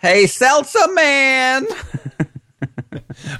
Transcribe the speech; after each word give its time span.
Hey, 0.00 0.26
Seltzer 0.26 0.92
Man. 0.94 1.66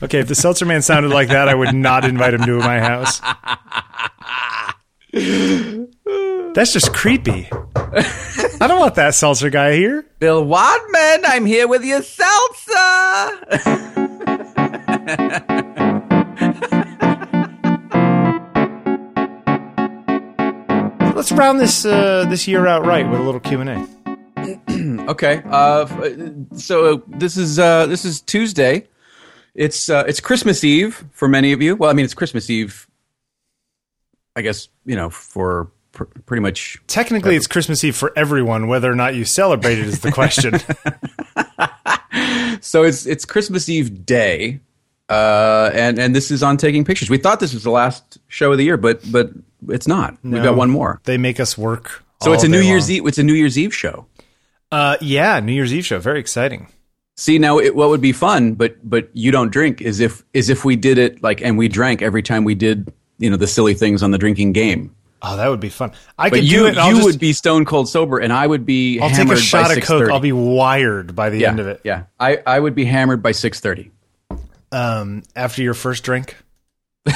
Okay, 0.02 0.18
if 0.20 0.28
the 0.28 0.34
seltzer 0.34 0.66
man 0.66 0.82
sounded 0.82 1.10
like 1.10 1.28
that, 1.28 1.48
I 1.48 1.54
would 1.54 1.74
not 1.74 2.04
invite 2.04 2.34
him 2.34 2.42
to 2.42 2.58
my 2.58 2.80
house. 2.80 3.20
That's 6.54 6.72
just 6.72 6.92
creepy. 6.92 7.48
I 7.74 8.66
don't 8.66 8.80
want 8.80 8.96
that 8.96 9.14
seltzer 9.14 9.50
guy 9.50 9.74
here. 9.74 10.04
Bill 10.18 10.44
Wadman, 10.44 11.24
I'm 11.24 11.46
here 11.46 11.66
with 11.68 11.84
your 11.84 12.02
Seltzer. 12.02 12.74
Let's 21.14 21.32
round 21.32 21.60
this 21.60 21.84
uh, 21.84 22.26
this 22.28 22.46
year 22.46 22.66
out 22.66 22.84
right 22.84 23.08
with 23.08 23.20
a 23.20 23.22
little 23.22 23.40
Q 23.40 23.60
and 23.60 23.70
A. 23.70 23.97
Okay. 25.08 25.42
Uh, 25.44 25.86
so 26.54 27.02
this 27.08 27.36
is 27.36 27.58
uh, 27.58 27.86
this 27.86 28.04
is 28.04 28.20
Tuesday. 28.20 28.86
It's 29.54 29.88
uh, 29.88 30.04
it's 30.06 30.20
Christmas 30.20 30.62
Eve 30.62 31.04
for 31.12 31.26
many 31.26 31.52
of 31.52 31.60
you. 31.62 31.74
Well, 31.74 31.90
I 31.90 31.94
mean, 31.94 32.04
it's 32.04 32.14
Christmas 32.14 32.48
Eve. 32.50 32.86
I 34.36 34.42
guess 34.42 34.68
you 34.84 34.94
know 34.94 35.10
for 35.10 35.70
pr- 35.92 36.04
pretty 36.26 36.42
much. 36.42 36.78
Technically, 36.86 37.34
it's 37.34 37.46
Christmas 37.48 37.82
Eve 37.82 37.96
for 37.96 38.12
everyone. 38.16 38.68
Whether 38.68 38.92
or 38.92 38.94
not 38.94 39.14
you 39.16 39.24
celebrate 39.24 39.78
it 39.78 39.86
is 39.86 40.00
the 40.00 40.12
question. 40.12 40.54
So 42.60 42.82
it's 42.82 43.06
it's 43.06 43.24
Christmas 43.24 43.68
Eve 43.68 44.04
day, 44.04 44.60
uh, 45.08 45.70
and 45.72 45.98
and 45.98 46.14
this 46.14 46.30
is 46.30 46.42
on 46.42 46.56
taking 46.56 46.84
pictures. 46.84 47.08
We 47.08 47.18
thought 47.18 47.38
this 47.38 47.54
was 47.54 47.62
the 47.62 47.70
last 47.70 48.18
show 48.26 48.50
of 48.50 48.58
the 48.58 48.64
year, 48.64 48.76
but 48.76 49.00
but 49.12 49.30
it's 49.68 49.86
not. 49.86 50.16
We've 50.24 50.42
got 50.42 50.56
one 50.56 50.68
more. 50.70 51.00
they 51.04 51.18
make 51.18 51.38
us 51.38 51.56
work. 51.56 52.02
So 52.22 52.32
it's 52.32 52.42
a 52.42 52.48
New 52.48 52.60
Year's. 52.60 52.90
Eve. 52.90 53.06
It's 53.06 53.18
a 53.18 53.22
New 53.22 53.34
Year's 53.34 53.56
Eve 53.56 53.72
show. 53.74 54.06
Uh, 54.70 54.96
yeah, 55.00 55.40
New 55.40 55.52
Year's 55.52 55.72
Eve 55.72 55.86
show. 55.86 55.98
Very 55.98 56.20
exciting. 56.20 56.68
See 57.16 57.38
now, 57.38 57.58
it, 57.58 57.74
what 57.74 57.88
would 57.88 58.00
be 58.00 58.12
fun, 58.12 58.54
but 58.54 58.76
but 58.88 59.08
you 59.12 59.30
don't 59.32 59.50
drink, 59.50 59.80
is 59.80 59.98
if 60.00 60.22
is 60.34 60.50
if 60.50 60.64
we 60.64 60.76
did 60.76 60.98
it 60.98 61.22
like 61.22 61.40
and 61.40 61.58
we 61.58 61.68
drank 61.68 62.00
every 62.02 62.22
time 62.22 62.44
we 62.44 62.54
did 62.54 62.92
you 63.18 63.28
know 63.30 63.36
the 63.36 63.46
silly 63.46 63.74
things 63.74 64.02
on 64.02 64.10
the 64.12 64.18
drinking 64.18 64.52
game. 64.52 64.94
Oh, 65.20 65.36
that 65.36 65.48
would 65.48 65.58
be 65.58 65.68
fun. 65.68 65.90
I 66.16 66.30
But 66.30 66.36
could 66.36 66.44
you 66.52 66.58
do 66.60 66.66
it. 66.66 66.78
I'll 66.78 66.90
you 66.90 66.94
just- 66.96 67.06
would 67.06 67.18
be 67.18 67.32
stone 67.32 67.64
cold 67.64 67.88
sober, 67.88 68.18
and 68.18 68.32
I 68.32 68.46
would 68.46 68.64
be. 68.64 69.00
I'll 69.00 69.08
take 69.08 69.16
a 69.16 69.20
hammered 69.22 69.38
shot 69.38 69.76
of 69.76 69.82
Coke. 69.82 70.02
6:30. 70.04 70.12
I'll 70.12 70.20
be 70.20 70.30
wired 70.32 71.16
by 71.16 71.30
the 71.30 71.38
yeah, 71.40 71.48
end 71.48 71.58
of 71.58 71.66
it. 71.66 71.80
Yeah, 71.82 72.04
I 72.20 72.38
I 72.46 72.60
would 72.60 72.76
be 72.76 72.84
hammered 72.84 73.20
by 73.20 73.32
six 73.32 73.58
thirty. 73.58 73.90
Um, 74.70 75.24
after 75.34 75.62
your 75.62 75.74
first 75.74 76.04
drink. 76.04 76.36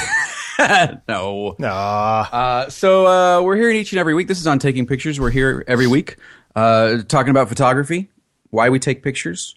no. 1.07 1.55
Ah, 1.63 2.29
Uh, 2.65 2.69
so 2.69 3.05
uh, 3.07 3.41
we're 3.41 3.55
here 3.55 3.69
each 3.69 3.91
and 3.91 3.99
every 3.99 4.13
week. 4.13 4.27
This 4.27 4.39
is 4.39 4.47
on 4.47 4.59
taking 4.59 4.85
pictures. 4.85 5.19
We're 5.19 5.29
here 5.29 5.63
every 5.67 5.87
week 5.87 6.17
uh, 6.55 7.03
talking 7.07 7.31
about 7.31 7.49
photography, 7.49 8.09
why 8.49 8.69
we 8.69 8.79
take 8.79 9.03
pictures. 9.03 9.55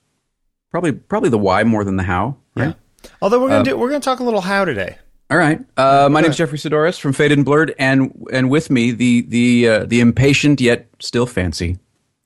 Probably 0.70 0.92
probably 0.92 1.30
the 1.30 1.38
why 1.38 1.64
more 1.64 1.84
than 1.84 1.96
the 1.96 2.02
how. 2.02 2.36
Right. 2.54 2.74
although 3.22 3.40
we're 3.40 3.48
gonna 3.48 3.58
Um, 3.60 3.64
do 3.64 3.76
we're 3.78 3.88
gonna 3.90 4.00
talk 4.00 4.20
a 4.20 4.24
little 4.24 4.40
how 4.40 4.64
today. 4.64 4.96
All 5.30 5.36
right. 5.38 5.60
Uh, 5.76 6.08
my 6.10 6.20
name's 6.20 6.36
Jeffery 6.36 6.58
Saddoris 6.58 7.00
from 7.00 7.12
Faded 7.12 7.38
and 7.38 7.44
Blurred, 7.44 7.74
and 7.78 8.26
and 8.32 8.48
with 8.50 8.70
me 8.70 8.92
the 8.92 9.22
the 9.22 9.68
uh, 9.68 9.84
the 9.86 10.00
impatient 10.00 10.60
yet 10.60 10.88
still 11.00 11.26
fancy 11.26 11.78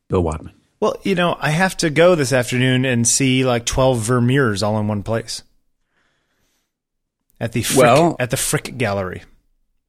Bill 0.09 0.23
Wadman. 0.23 0.53
Well, 0.81 0.97
you 1.03 1.15
know, 1.15 1.37
I 1.41 1.51
have 1.51 1.77
to 1.79 1.91
go 1.91 2.15
this 2.15 2.33
afternoon 2.33 2.85
and 2.85 3.07
see 3.07 3.45
like 3.45 3.65
twelve 3.67 3.99
Vermeers 4.01 4.63
all 4.63 4.79
in 4.79 4.89
one 4.89 5.03
place 5.03 5.43
at 7.41 7.53
the 7.53 7.63
Frick, 7.63 7.79
Well- 7.79 8.17
at 8.19 8.31
the 8.31 8.37
Frick 8.37 8.77
Gallery. 8.79 9.23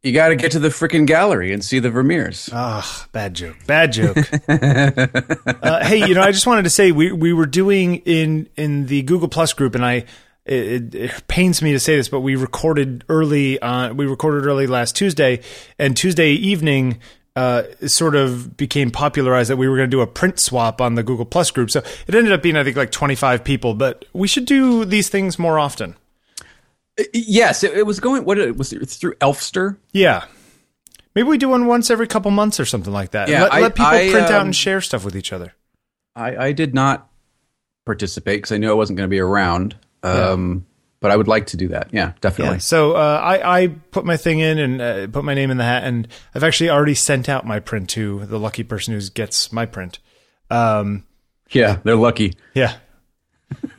You 0.04 0.14
got 0.14 0.30
to 0.30 0.36
get 0.36 0.54
to 0.54 0.60
the 0.60 0.70
frickin' 0.70 1.06
gallery 1.06 1.54
and 1.54 1.64
see 1.64 1.78
the 1.78 1.92
Vermeers. 1.92 2.50
Ah, 2.52 3.08
bad 3.12 3.36
joke. 3.36 3.56
Bad 3.68 3.94
joke. 3.94 4.18
uh, 4.48 5.86
hey, 5.86 6.08
you 6.08 6.16
know, 6.16 6.24
I 6.24 6.32
just 6.32 6.48
wanted 6.48 6.64
to 6.64 6.72
say 6.72 6.92
we 6.92 7.12
we 7.12 7.34
were 7.34 7.46
doing 7.46 7.98
in 7.98 8.50
in 8.56 8.88
the 8.88 9.04
Google 9.04 9.28
Plus 9.28 9.54
group, 9.54 9.76
and 9.76 9.86
I. 9.86 10.06
It, 10.44 10.96
it 10.96 11.28
pains 11.28 11.62
me 11.62 11.72
to 11.74 11.80
say 11.80 11.96
this, 11.96 12.10
but 12.10 12.22
we 12.22 12.36
recorded 12.36 13.04
early. 13.10 13.62
On, 13.62 13.96
we 13.96 14.08
recorded 14.08 14.48
early 14.48 14.66
last 14.66 14.96
Tuesday, 14.96 15.42
and 15.78 15.96
Tuesday 15.96 16.32
evening 16.32 17.00
uh, 17.36 17.64
sort 17.86 18.16
of 18.16 18.58
became 18.58 18.90
popularized 18.90 19.52
that 19.52 19.58
we 19.58 19.70
were 19.70 19.78
going 19.78 19.90
to 19.90 19.96
do 19.96 20.02
a 20.02 20.08
print 20.08 20.40
swap 20.40 20.82
on 20.82 20.96
the 20.96 21.04
Google 21.04 21.26
Plus 21.26 21.52
group. 21.52 21.70
So 21.70 21.80
it 22.08 22.16
ended 22.16 22.34
up 22.34 22.42
being, 22.42 22.58
I 22.58 22.64
think, 22.64 22.76
like 22.76 22.92
twenty 22.92 23.14
five 23.14 23.44
people. 23.44 23.76
But 23.76 24.04
we 24.14 24.28
should 24.28 24.46
do 24.46 24.84
these 24.84 25.10
things 25.10 25.38
more 25.38 25.60
often. 25.60 25.96
Yes, 27.14 27.64
it, 27.64 27.74
it 27.78 27.86
was 27.86 28.00
going. 28.00 28.26
What 28.26 28.38
it 28.38 28.58
was 28.58 28.74
it 28.74 28.86
through 28.90 29.16
Elfster. 29.16 29.78
Yeah, 29.94 30.26
maybe 31.16 31.28
we 31.28 31.38
do 31.38 31.50
one 31.50 31.66
once 31.68 31.90
every 31.90 32.08
couple 32.08 32.32
months 32.32 32.60
or 32.60 32.66
something 32.66 32.94
like 32.94 33.12
that. 33.12 33.30
Yeah, 33.30 33.44
let, 33.44 33.54
I- 33.54 33.62
let 33.62 33.76
people 33.76 33.86
I, 33.88 34.10
print 34.12 34.28
out 34.32 34.42
um, 34.42 34.48
and 34.48 34.56
share 34.56 34.82
stuff 34.82 35.04
with 35.06 35.16
each 35.16 35.32
other. 35.34 35.54
I, 36.16 36.36
I 36.48 36.52
did 36.52 36.74
not 36.74 37.10
participate 37.86 38.38
because 38.40 38.52
I 38.52 38.58
knew 38.58 38.70
I 38.70 38.74
wasn't 38.74 38.98
going 38.98 39.08
to 39.10 39.12
be 39.14 39.20
around. 39.20 39.76
Um, 40.04 40.66
But 41.00 41.10
I 41.10 41.16
would 41.16 41.28
like 41.28 41.48
to 41.48 41.58
do 41.58 41.70
that. 41.70 41.90
Yeah, 41.92 42.14
definitely. 42.22 42.56
Yeah. 42.56 42.60
So 42.60 42.92
uh, 42.94 43.20
I 43.24 43.62
I 43.64 43.68
put 43.70 44.06
my 44.06 44.18
thing 44.18 44.40
in 44.40 44.60
and 44.60 44.82
uh, 44.82 45.08
put 45.08 45.24
my 45.24 45.34
name 45.34 45.50
in 45.50 45.58
the 45.58 45.64
hat, 45.64 45.84
and 45.84 46.08
I've 46.36 46.44
actually 46.44 46.70
already 46.70 46.94
sent 46.96 47.28
out 47.30 47.46
my 47.46 47.60
print 47.60 47.90
to 47.92 48.26
the 48.28 48.38
lucky 48.38 48.64
person 48.64 48.94
who 48.94 49.02
gets 49.10 49.52
my 49.52 49.66
print. 49.66 49.98
Um, 50.52 51.06
Yeah, 51.50 51.80
they're 51.84 51.96
lucky. 51.96 52.36
yeah. 52.54 52.76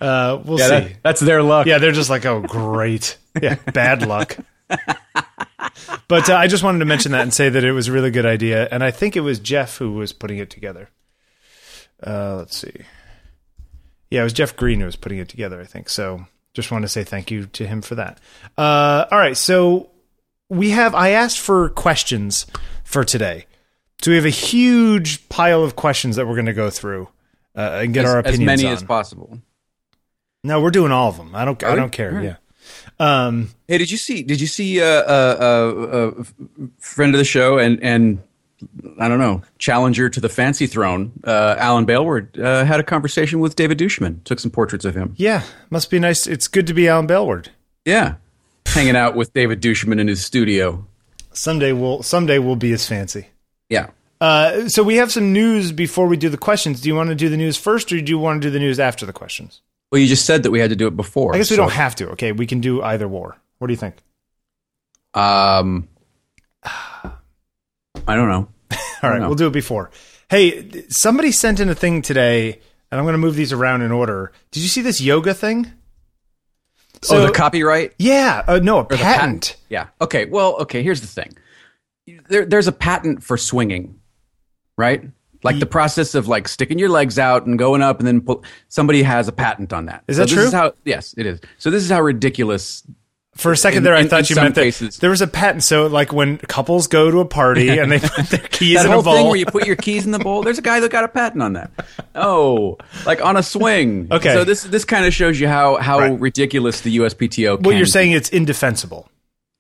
Uh, 0.01 0.41
we'll 0.45 0.59
Yeah, 0.59 0.67
see. 0.67 0.75
that- 0.75 1.03
that's 1.03 1.21
their 1.21 1.43
luck. 1.43 1.67
yeah, 1.67 1.79
they're 1.79 1.93
just 1.93 2.11
like, 2.11 2.25
oh, 2.27 2.41
great. 2.41 3.17
Yeah, 3.41 3.55
bad 3.73 4.07
luck. 4.07 4.37
but 6.09 6.29
uh, 6.29 6.35
I 6.37 6.47
just 6.47 6.63
wanted 6.63 6.81
to 6.81 6.85
mention 6.85 7.13
that 7.13 7.23
and 7.23 7.33
say 7.33 7.49
that 7.49 7.65
it 7.65 7.73
was 7.73 7.89
a 7.89 7.93
really 7.93 8.11
good 8.11 8.27
idea, 8.27 8.69
and 8.71 8.83
I 8.85 8.91
think 8.91 9.17
it 9.17 9.21
was 9.21 9.39
Jeff 9.39 9.77
who 9.79 9.93
was 9.93 10.13
putting 10.13 10.39
it 10.39 10.51
together. 10.51 10.91
Uh, 12.05 12.37
let's 12.37 12.57
see. 12.57 12.73
Yeah, 14.11 14.21
it 14.21 14.25
was 14.25 14.33
Jeff 14.33 14.57
Green 14.57 14.81
who 14.81 14.87
was 14.87 14.97
putting 14.97 15.19
it 15.19 15.29
together. 15.29 15.61
I 15.61 15.65
think 15.65 15.89
so. 15.89 16.27
Just 16.55 16.71
want 16.71 16.83
to 16.83 16.89
say 16.89 17.05
thank 17.05 17.31
you 17.31 17.47
to 17.47 17.67
him 17.67 17.81
for 17.81 17.95
that. 17.95 18.19
Uh, 18.59 19.07
all 19.11 19.19
right, 19.19 19.37
so 19.37 19.91
we 20.51 20.71
have. 20.71 20.95
I 20.95 21.11
asked 21.11 21.39
for 21.39 21.71
questions 21.71 22.45
for 22.85 23.05
today, 23.05 23.47
so 24.03 24.11
we 24.11 24.17
have 24.17 24.27
a 24.27 24.31
huge 24.31 25.27
pile 25.31 25.63
of 25.65 25.77
questions 25.77 26.17
that 26.17 26.27
we're 26.27 26.35
going 26.35 26.47
to 26.47 26.53
go 26.53 26.69
through 26.69 27.09
uh, 27.57 27.81
and 27.83 27.95
get 27.95 28.05
as, 28.05 28.11
our 28.11 28.19
opinions 28.19 28.41
as 28.43 28.47
many 28.47 28.67
on. 28.67 28.73
as 28.75 28.83
possible. 28.83 29.39
No, 30.45 30.61
we're 30.61 30.71
doing 30.71 30.93
all 30.93 31.09
of 31.09 31.17
them. 31.17 31.35
I 31.35 31.45
don't. 31.45 31.63
I 31.63 31.69
Really? 31.69 31.79
don't 31.81 31.93
care. 31.93 32.13
Right. 32.13 32.25
Yeah. 32.25 32.37
Um, 32.99 33.51
Hey, 33.69 33.79
did 33.79 33.91
you 33.91 33.97
see? 33.97 34.23
Did 34.23 34.41
you 34.41 34.47
see? 34.47 34.79
a 34.79 35.01
uh, 35.01 35.03
uh, 35.09 36.11
uh, 36.21 36.25
friend 36.79 37.15
of 37.15 37.19
the 37.19 37.25
show 37.25 37.59
and 37.59 37.83
and 37.83 38.23
I 39.01 39.09
don't 39.09 39.19
know, 39.19 39.43
challenger 39.59 40.09
to 40.09 40.21
the 40.21 40.29
fancy 40.29 40.67
throne, 40.69 41.13
uh, 41.25 41.57
Alan 41.59 41.85
Baleward 41.87 42.39
uh, 42.39 42.65
had 42.65 42.79
a 42.81 42.85
conversation 42.85 43.41
with 43.41 43.57
David 43.57 43.79
Dushman. 43.79 44.23
Took 44.25 44.39
some 44.41 44.51
portraits 44.53 44.85
of 44.85 44.95
him. 44.95 45.15
yeah, 45.17 45.43
must 45.71 45.91
be 45.91 45.99
nice. 45.99 46.27
It's 46.27 46.47
good 46.49 46.67
to 46.69 46.75
be 46.75 46.87
Alan 46.89 47.07
Bellward. 47.09 47.49
Yeah, 47.85 48.15
hanging 48.67 48.95
out 48.97 49.17
with 49.17 49.33
David 49.33 49.61
Dushman 49.61 49.99
in 50.01 50.07
his 50.09 50.25
studio. 50.25 50.87
Someday 51.33 51.73
we'll. 51.73 52.03
Someday 52.03 52.39
we'll 52.39 52.57
be 52.57 52.73
as 52.73 52.87
fancy. 52.87 53.29
Yeah. 53.69 53.91
Uh, 54.21 54.69
so 54.69 54.85
we 54.85 54.97
have 54.97 55.11
some 55.11 55.33
news 55.33 55.73
before 55.73 56.07
we 56.07 56.17
do 56.17 56.29
the 56.29 56.37
questions. 56.39 56.81
Do 56.81 56.89
you 56.89 56.95
want 56.95 57.09
to 57.09 57.17
do 57.17 57.29
the 57.29 57.37
news 57.37 57.57
first, 57.57 57.91
or 57.91 58.01
do 58.01 58.11
you 58.11 58.19
want 58.19 58.41
to 58.43 58.47
do 58.49 58.53
the 58.53 58.61
news 58.61 58.79
after 58.79 59.05
the 59.07 59.13
questions? 59.13 59.61
Well, 59.93 60.01
you 60.01 60.07
just 60.07 60.25
said 60.25 60.45
that 60.45 60.51
we 60.51 60.59
had 60.59 60.71
to 60.71 60.77
do 60.77 60.87
it 60.87 60.97
before. 60.97 61.35
I 61.35 61.39
guess 61.39 61.51
we 61.51 61.57
so- 61.57 61.65
don't 61.65 61.73
have 61.73 61.95
to. 61.97 62.09
Okay, 62.13 62.33
we 62.33 62.47
can 62.47 62.63
do 62.63 62.83
either 62.83 63.07
war. 63.07 63.37
What 63.59 63.67
do 63.67 63.75
you 63.75 63.79
think? 63.79 63.97
Um, 65.13 65.87
I 66.65 67.13
don't 68.07 68.29
know. 68.31 68.49
All 69.03 69.11
right, 69.11 69.21
know. 69.21 69.27
we'll 69.27 69.37
do 69.37 69.47
it 69.47 69.53
before. 69.53 69.91
Hey, 70.31 70.87
somebody 70.89 71.31
sent 71.31 71.61
in 71.61 71.69
a 71.69 71.75
thing 71.75 72.01
today, 72.01 72.61
and 72.91 72.99
I'm 72.99 73.05
going 73.05 73.13
to 73.13 73.19
move 73.19 73.37
these 73.37 73.53
around 73.53 73.83
in 73.83 73.93
order. 73.93 74.33
Did 74.51 74.63
you 74.63 74.69
see 74.71 74.81
this 74.81 75.03
yoga 75.03 75.35
thing? 75.35 75.71
oh, 77.11 77.27
the 77.27 77.33
copyright. 77.33 77.93
yeah, 77.99 78.45
uh, 78.47 78.61
no, 78.63 78.81
a 78.81 78.87
the 78.87 78.97
patent. 78.97 79.57
Yeah. 79.69 79.89
Okay. 80.01 80.25
Well, 80.25 80.57
okay. 80.63 80.83
Here's 80.83 81.03
the 81.03 81.07
thing. 81.07 81.37
There, 82.29 82.47
there's 82.47 82.67
a 82.67 82.73
patent 82.73 83.23
for 83.23 83.37
swinging, 83.37 84.01
right? 84.79 85.05
Like 85.45 85.59
the 85.59 85.67
process 85.67 86.15
of 86.15 86.29
like 86.29 86.47
sticking 86.49 86.79
your 86.79 86.89
legs 86.89 87.19
out 87.19 87.47
and 87.47 87.59
going 87.59 87.83
up, 87.83 87.99
and 87.99 88.07
then 88.07 88.21
pull, 88.21 88.45
somebody 88.69 89.03
has 89.03 89.27
a 89.29 89.33
patent 89.33 89.73
on 89.73 89.87
that. 89.87 90.05
Is 90.09 90.17
So 90.17 90.23
that 90.23 90.29
this 90.29 90.35
true? 90.35 90.45
Is 90.47 90.53
how, 90.53 90.73
yes, 90.85 91.15
it 91.17 91.27
is. 91.27 91.41
So 91.59 91.71
this 91.71 91.83
is 91.83 91.91
how 91.91 92.01
ridiculous. 92.01 92.83
For 93.35 93.51
a 93.51 93.57
second 93.57 93.79
In- 93.79 93.85
there, 93.85 93.95
I 93.95 94.01
in- 94.01 94.09
thought 94.11 94.29
in 94.31 94.37
you 94.37 94.43
meant 94.43 94.55
that 94.57 94.99
there 95.01 95.09
was 95.09 95.23
a 95.23 95.27
patent. 95.27 95.63
So, 95.63 95.87
like 95.87 96.13
when 96.13 96.37
couples 96.37 96.87
go 96.87 97.11
to 97.11 97.21
a 97.21 97.25
party 97.25 97.71
and 97.71 97.91
they 97.91 97.99
put 97.99 98.27
their 98.27 98.41
keys 98.51 98.77
That 98.77 98.85
in 98.85 98.91
whole 98.93 99.01
a 99.01 99.03
bowl, 99.05 99.15
thing 99.15 99.27
where 99.29 99.37
you 99.37 99.47
put 99.47 99.67
your 99.67 99.75
keys 99.75 100.05
in 100.05 100.11
the 100.13 100.19
bowl. 100.19 100.43
There's 100.43 100.59
a 100.59 100.63
guy 100.63 100.81
that 100.81 100.91
got 100.93 101.05
a 101.05 101.09
patent 101.09 101.43
on 101.43 101.55
that. 101.55 101.71
Oh, 102.15 102.77
like 103.07 103.25
on 103.25 103.39
a 103.39 103.43
swing. 103.43 104.09
Okay. 104.13 104.35
So 104.35 104.45
this 104.45 104.65
this 104.65 104.85
kind 104.85 105.07
of 105.07 105.15
shows 105.15 105.41
you 105.41 105.49
how 105.49 105.77
how 105.77 105.99
Right. 106.01 106.21
ridiculous 106.21 106.83
the 106.83 106.95
USPTO. 106.99 107.53
what 107.53 107.63
Well, 107.69 107.77
you're 107.77 107.87
saying 107.87 108.13
it's 108.13 108.29
indefensible. 108.29 109.09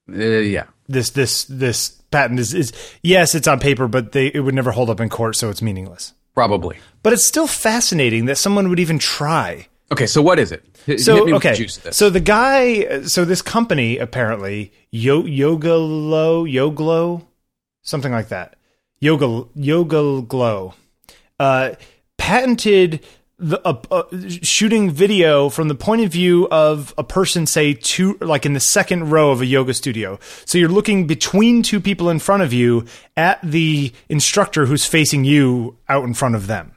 Uh, 0.06 0.16
yeah. 0.18 0.64
This 0.88 1.08
this 1.08 1.44
this 1.44 2.01
patent 2.12 2.38
is 2.38 2.54
is 2.54 2.72
yes, 3.02 3.34
it's 3.34 3.48
on 3.48 3.58
paper, 3.58 3.88
but 3.88 4.12
they 4.12 4.26
it 4.28 4.40
would 4.40 4.54
never 4.54 4.70
hold 4.70 4.90
up 4.90 5.00
in 5.00 5.08
court, 5.08 5.34
so 5.36 5.50
it's 5.50 5.60
meaningless. 5.62 6.12
Probably. 6.34 6.78
But 7.02 7.12
it's 7.12 7.26
still 7.26 7.46
fascinating 7.46 8.26
that 8.26 8.36
someone 8.38 8.68
would 8.68 8.78
even 8.80 8.98
try. 8.98 9.66
Okay. 9.90 10.06
So 10.06 10.22
what 10.22 10.38
is 10.38 10.52
it? 10.52 10.64
Hit- 10.86 11.00
So 11.00 11.16
hit 11.16 11.26
me 11.26 11.32
with 11.34 11.42
the 11.42 11.48
okay, 11.50 11.62
this. 11.64 11.96
so 11.96 12.08
the 12.10 12.20
guy, 12.20 13.02
so 13.02 13.24
this 13.24 13.42
company 13.42 13.98
apparently 13.98 14.72
Yo 14.90 15.22
Yogalo 15.24 16.50
Yoglo, 16.50 17.24
something 17.82 18.12
like 18.12 18.28
that. 18.28 18.56
Yoga 19.00 19.46
Yoga 19.54 20.22
Glow, 20.22 20.74
uh, 21.40 21.72
patented 22.18 23.00
the 23.42 23.60
uh, 23.66 23.82
uh, 23.90 24.02
shooting 24.42 24.90
video 24.90 25.48
from 25.48 25.68
the 25.68 25.74
point 25.74 26.02
of 26.02 26.12
view 26.12 26.48
of 26.50 26.94
a 26.96 27.04
person, 27.04 27.46
say 27.46 27.74
two, 27.74 28.16
like 28.20 28.46
in 28.46 28.52
the 28.52 28.60
second 28.60 29.10
row 29.10 29.30
of 29.30 29.40
a 29.40 29.46
yoga 29.46 29.74
studio. 29.74 30.18
So 30.46 30.58
you're 30.58 30.68
looking 30.68 31.06
between 31.06 31.62
two 31.62 31.80
people 31.80 32.08
in 32.08 32.18
front 32.20 32.42
of 32.42 32.52
you 32.52 32.86
at 33.16 33.40
the 33.42 33.92
instructor 34.08 34.66
who's 34.66 34.84
facing 34.86 35.24
you 35.24 35.76
out 35.88 36.04
in 36.04 36.14
front 36.14 36.34
of 36.36 36.46
them. 36.46 36.72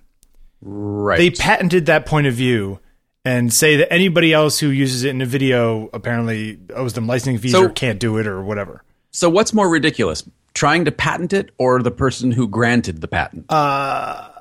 Right. 0.61 1.17
They 1.17 1.29
patented 1.29 1.85
that 1.85 2.05
point 2.05 2.25
of 2.27 2.33
view 2.33 2.79
and 3.23 3.53
say 3.53 3.77
that 3.77 3.91
anybody 3.93 4.33
else 4.33 4.59
who 4.59 4.69
uses 4.69 5.03
it 5.03 5.09
in 5.09 5.21
a 5.21 5.25
video 5.25 5.89
apparently 5.93 6.57
owes 6.75 6.93
them 6.93 7.07
licensing 7.07 7.37
fees 7.37 7.51
So- 7.51 7.65
or 7.65 7.69
can't 7.69 7.99
do 7.99 8.17
it 8.17 8.27
or 8.27 8.43
whatever. 8.43 8.83
so 9.11 9.29
what's 9.29 9.53
more 9.53 9.69
ridiculous? 9.69 10.23
Trying 10.53 10.85
to 10.85 10.91
patent 10.91 11.33
it 11.33 11.51
or 11.57 11.81
the 11.81 11.91
person 11.91 12.31
who 12.31 12.47
granted 12.47 13.01
the 13.01 13.07
patent? 13.07 13.45
Wh- 13.49 14.34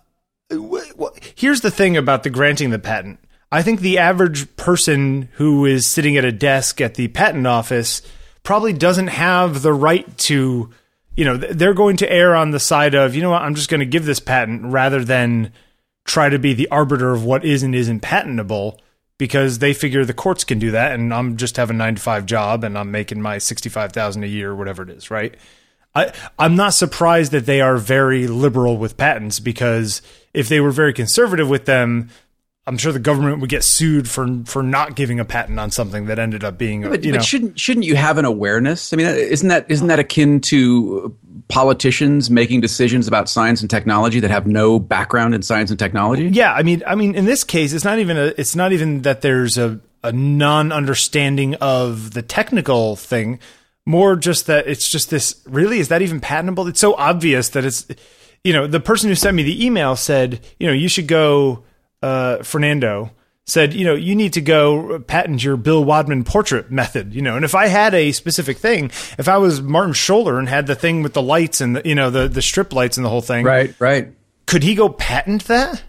Here's 1.34 1.60
the 1.60 1.70
thing 1.70 1.96
about 1.96 2.22
the 2.22 2.30
granting 2.30 2.70
the 2.70 2.78
patent. 2.78 3.18
I 3.52 3.62
think 3.62 3.80
the 3.80 3.98
average 3.98 4.56
person 4.56 5.28
who 5.34 5.64
is 5.64 5.86
sitting 5.86 6.16
at 6.16 6.24
a 6.24 6.32
desk 6.32 6.80
at 6.80 6.94
the 6.94 7.08
patent 7.08 7.46
office 7.46 8.02
probably 8.42 8.72
doesn't 8.72 9.08
have 9.08 9.62
the 9.62 9.72
right 9.72 10.18
to, 10.18 10.70
you 11.16 11.24
know, 11.24 11.36
they're 11.36 11.74
going 11.74 11.96
to 11.98 12.12
err 12.12 12.34
on 12.34 12.50
the 12.50 12.60
side 12.60 12.94
of, 12.94 13.14
you 13.14 13.22
know 13.22 13.30
what, 13.30 13.42
I'm 13.42 13.54
just 13.54 13.70
going 13.70 13.80
to 13.80 13.86
give 13.86 14.04
this 14.04 14.20
patent 14.20 14.64
rather 14.64 15.04
than 15.04 15.52
try 16.04 16.28
to 16.28 16.38
be 16.38 16.52
the 16.52 16.68
arbiter 16.70 17.12
of 17.12 17.24
what 17.24 17.44
is 17.44 17.62
and 17.62 17.74
isn't 17.74 18.00
patentable 18.00 18.80
because 19.18 19.60
they 19.60 19.72
figure 19.72 20.04
the 20.04 20.12
courts 20.12 20.44
can 20.44 20.58
do 20.58 20.72
that 20.72 20.92
and 20.92 21.14
I'm 21.14 21.36
just 21.36 21.56
have 21.56 21.70
a 21.70 21.72
9 21.72 21.94
to 21.94 22.02
5 22.02 22.26
job 22.26 22.64
and 22.64 22.76
I'm 22.76 22.90
making 22.90 23.22
my 23.22 23.38
65,000 23.38 24.24
a 24.24 24.26
year 24.26 24.50
or 24.50 24.56
whatever 24.56 24.82
it 24.82 24.90
is, 24.90 25.10
right? 25.10 25.34
I, 25.94 26.12
I'm 26.38 26.56
not 26.56 26.74
surprised 26.74 27.32
that 27.32 27.46
they 27.46 27.60
are 27.60 27.76
very 27.76 28.26
liberal 28.26 28.76
with 28.76 28.96
patents 28.96 29.38
because 29.40 30.02
if 30.32 30.48
they 30.48 30.60
were 30.60 30.72
very 30.72 30.92
conservative 30.92 31.48
with 31.48 31.66
them, 31.66 32.10
I'm 32.66 32.78
sure 32.78 32.92
the 32.92 32.98
government 32.98 33.40
would 33.40 33.50
get 33.50 33.62
sued 33.62 34.08
for 34.08 34.26
for 34.46 34.62
not 34.62 34.96
giving 34.96 35.20
a 35.20 35.24
patent 35.24 35.60
on 35.60 35.70
something 35.70 36.06
that 36.06 36.18
ended 36.18 36.44
up 36.44 36.56
being, 36.56 36.82
But, 36.82 37.04
you 37.04 37.12
but 37.12 37.18
know, 37.18 37.22
shouldn't 37.22 37.60
shouldn't 37.60 37.84
you 37.84 37.94
have 37.94 38.16
an 38.18 38.24
awareness? 38.24 38.92
I 38.92 38.96
mean, 38.96 39.06
isn't 39.06 39.48
that 39.48 39.66
isn't 39.70 39.86
that 39.88 39.98
akin 39.98 40.40
to 40.42 41.14
politicians 41.48 42.30
making 42.30 42.62
decisions 42.62 43.06
about 43.06 43.28
science 43.28 43.60
and 43.60 43.68
technology 43.68 44.18
that 44.20 44.30
have 44.30 44.46
no 44.46 44.78
background 44.80 45.34
in 45.34 45.42
science 45.42 45.70
and 45.70 45.78
technology? 45.78 46.28
yeah. 46.28 46.54
I 46.54 46.62
mean, 46.62 46.82
I 46.86 46.94
mean, 46.94 47.14
in 47.14 47.26
this 47.26 47.44
case, 47.44 47.74
it's 47.74 47.84
not 47.84 47.98
even 47.98 48.16
a, 48.16 48.32
it's 48.38 48.56
not 48.56 48.72
even 48.72 49.02
that 49.02 49.20
there's 49.20 49.58
a 49.58 49.78
a 50.02 50.12
non-understanding 50.12 51.54
of 51.56 52.12
the 52.12 52.22
technical 52.22 52.96
thing. 52.96 53.40
More 53.86 54.16
just 54.16 54.46
that 54.46 54.66
it's 54.66 54.88
just 54.88 55.10
this. 55.10 55.40
Really, 55.46 55.78
is 55.78 55.88
that 55.88 56.00
even 56.02 56.20
patentable? 56.20 56.66
It's 56.68 56.80
so 56.80 56.94
obvious 56.94 57.50
that 57.50 57.64
it's, 57.64 57.86
you 58.42 58.52
know, 58.52 58.66
the 58.66 58.80
person 58.80 59.08
who 59.10 59.14
sent 59.14 59.36
me 59.36 59.42
the 59.42 59.64
email 59.64 59.94
said, 59.96 60.40
you 60.58 60.66
know, 60.66 60.72
you 60.72 60.88
should 60.88 61.06
go. 61.08 61.64
Uh, 62.02 62.42
Fernando 62.42 63.10
said, 63.46 63.72
you 63.74 63.84
know, 63.84 63.94
you 63.94 64.14
need 64.14 64.32
to 64.34 64.40
go 64.42 64.98
patent 65.00 65.42
your 65.44 65.56
Bill 65.56 65.82
Wadman 65.84 66.24
portrait 66.24 66.70
method, 66.70 67.14
you 67.14 67.20
know. 67.22 67.36
And 67.36 67.44
if 67.44 67.54
I 67.54 67.66
had 67.66 67.94
a 67.94 68.12
specific 68.12 68.56
thing, 68.58 68.86
if 69.18 69.28
I 69.28 69.36
was 69.38 69.60
Martin 69.62 69.92
Schoeller 69.94 70.38
and 70.38 70.48
had 70.48 70.66
the 70.66 70.74
thing 70.74 71.02
with 71.02 71.12
the 71.14 71.22
lights 71.22 71.60
and 71.60 71.76
the, 71.76 71.82
you 71.86 71.94
know, 71.94 72.10
the 72.10 72.26
the 72.28 72.40
strip 72.42 72.72
lights 72.72 72.96
and 72.98 73.04
the 73.04 73.10
whole 73.10 73.20
thing, 73.22 73.44
Right, 73.44 73.74
right. 73.78 74.12
could 74.46 74.62
he 74.62 74.74
go 74.74 74.88
patent 74.88 75.44
that? 75.44 75.82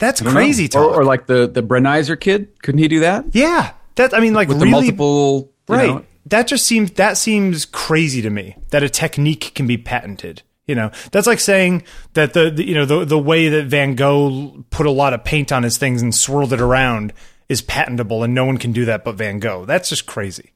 That's 0.00 0.20
crazy 0.20 0.66
talk. 0.68 0.90
Or, 0.92 1.00
or 1.00 1.04
like 1.04 1.26
the 1.26 1.46
the 1.48 1.62
Brenizer 1.62 2.18
kid, 2.18 2.60
couldn't 2.62 2.78
he 2.80 2.88
do 2.88 3.00
that 3.00 3.26
yeah, 3.32 3.72
that 3.94 4.12
I 4.14 4.18
mean, 4.20 4.34
like 4.34 4.48
with 4.48 4.58
the 4.58 4.64
really, 4.66 4.72
multiple? 4.88 5.52
you 5.68 5.74
right? 5.74 5.88
know- 5.88 6.04
that 6.26 6.46
just 6.46 6.66
seems 6.66 6.92
that 6.92 7.16
seems 7.16 7.64
crazy 7.64 8.22
to 8.22 8.30
me 8.30 8.56
that 8.70 8.82
a 8.82 8.88
technique 8.88 9.52
can 9.54 9.66
be 9.66 9.76
patented. 9.76 10.42
You 10.66 10.74
know, 10.74 10.90
that's 11.12 11.26
like 11.26 11.40
saying 11.40 11.82
that 12.14 12.32
the, 12.32 12.50
the 12.50 12.66
you 12.66 12.74
know 12.74 12.86
the 12.86 13.04
the 13.04 13.18
way 13.18 13.48
that 13.50 13.66
Van 13.66 13.94
Gogh 13.94 14.64
put 14.70 14.86
a 14.86 14.90
lot 14.90 15.12
of 15.12 15.22
paint 15.24 15.52
on 15.52 15.62
his 15.62 15.76
things 15.76 16.00
and 16.00 16.14
swirled 16.14 16.52
it 16.54 16.60
around 16.60 17.12
is 17.50 17.60
patentable, 17.60 18.22
and 18.22 18.34
no 18.34 18.46
one 18.46 18.56
can 18.56 18.72
do 18.72 18.86
that 18.86 19.04
but 19.04 19.16
Van 19.16 19.38
Gogh. 19.38 19.66
That's 19.66 19.90
just 19.90 20.06
crazy. 20.06 20.52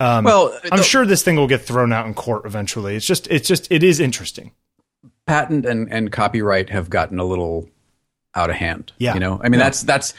Um, 0.00 0.24
well, 0.24 0.58
I'm 0.72 0.82
sure 0.82 1.04
this 1.04 1.22
thing 1.22 1.36
will 1.36 1.48
get 1.48 1.60
thrown 1.60 1.92
out 1.92 2.06
in 2.06 2.14
court 2.14 2.46
eventually. 2.46 2.96
It's 2.96 3.04
just 3.04 3.26
it's 3.26 3.46
just 3.48 3.70
it 3.70 3.82
is 3.82 4.00
interesting. 4.00 4.52
patent 5.26 5.66
and, 5.66 5.92
and 5.92 6.10
copyright 6.10 6.70
have 6.70 6.88
gotten 6.88 7.18
a 7.18 7.24
little 7.24 7.68
out 8.34 8.48
of 8.48 8.56
hand. 8.56 8.92
Yeah. 8.98 9.12
you 9.14 9.20
know, 9.20 9.40
I 9.42 9.50
mean, 9.50 9.58
Yeah. 9.60 9.66
that's 9.66 9.82
that's 9.82 10.14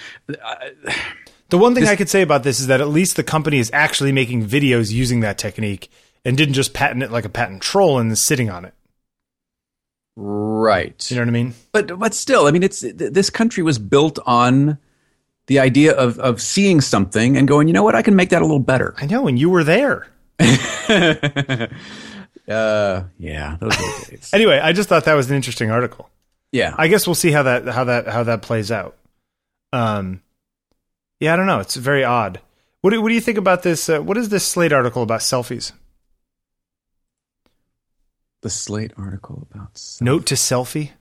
The 1.49 1.57
one 1.57 1.73
thing 1.75 1.85
I 1.87 1.95
could 1.95 2.09
say 2.09 2.21
about 2.21 2.43
this 2.43 2.59
is 2.59 2.67
that 2.67 2.79
at 2.81 2.89
least 2.89 3.15
the 3.15 3.23
company 3.23 3.57
is 3.57 3.71
actually 3.73 4.11
making 4.11 4.45
videos 4.45 4.91
using 4.91 5.21
that 5.21 5.37
technique 5.37 5.89
and 6.23 6.37
didn't 6.37 6.53
just 6.53 6.73
patent 6.73 7.01
it 7.03 7.11
like 7.11 7.25
a 7.25 7.29
patent 7.29 7.61
troll 7.61 7.97
and 7.99 8.11
is 8.11 8.23
sitting 8.23 8.49
on 8.49 8.65
it. 8.65 8.73
right. 10.15 11.09
You 11.09 11.15
know 11.17 11.23
what 11.23 11.29
I 11.29 11.31
mean? 11.31 11.53
but 11.71 11.97
but 11.97 12.13
still, 12.13 12.45
I 12.45 12.51
mean, 12.51 12.61
it's 12.63 12.81
th- 12.81 12.95
this 12.95 13.29
country 13.29 13.63
was 13.63 13.79
built 13.79 14.19
on 14.25 14.77
the 15.47 15.57
idea 15.59 15.93
of 15.93 16.19
of 16.19 16.41
seeing 16.41 16.81
something 16.81 17.35
and 17.37 17.47
going, 17.47 17.67
you 17.67 17.73
know 17.73 17.83
what, 17.83 17.95
I 17.95 18.01
can 18.03 18.15
make 18.15 18.29
that 18.29 18.41
a 18.41 18.45
little 18.45 18.59
better. 18.59 18.93
I 18.97 19.05
know, 19.07 19.27
and 19.27 19.39
you 19.39 19.49
were 19.49 19.63
there. 19.63 20.07
Uh, 22.47 23.03
yeah, 23.19 23.57
those 23.59 23.77
days. 24.07 24.31
Anyway, 24.33 24.57
I 24.57 24.73
just 24.73 24.89
thought 24.89 25.05
that 25.05 25.13
was 25.13 25.29
an 25.29 25.35
interesting 25.35 25.69
article. 25.69 26.09
yeah, 26.51 26.73
I 26.79 26.87
guess 26.87 27.05
we'll 27.05 27.13
see 27.13 27.29
how 27.31 27.43
that 27.43 27.67
how 27.67 27.83
that 27.83 28.07
how 28.07 28.23
that 28.23 28.41
plays 28.41 28.71
out. 28.71 28.97
Um, 29.71 30.23
yeah, 31.19 31.33
I 31.33 31.35
don't 31.35 31.47
know. 31.47 31.59
It's 31.59 31.75
very 31.75 32.03
odd. 32.03 32.39
What 32.81 32.91
do, 32.91 33.01
what 33.01 33.09
do 33.09 33.15
you 33.15 33.21
think 33.21 33.37
about 33.37 33.63
this? 33.63 33.89
Uh, 33.89 33.99
what 34.01 34.17
is 34.17 34.29
this 34.29 34.45
Slate 34.45 34.71
article 34.73 35.03
about 35.03 35.19
selfies? 35.21 35.71
the 38.41 38.49
Slate 38.49 38.93
article 38.97 39.47
about. 39.51 39.81
Note 39.99 40.25
to 40.27 40.35
selfie. 40.35 40.91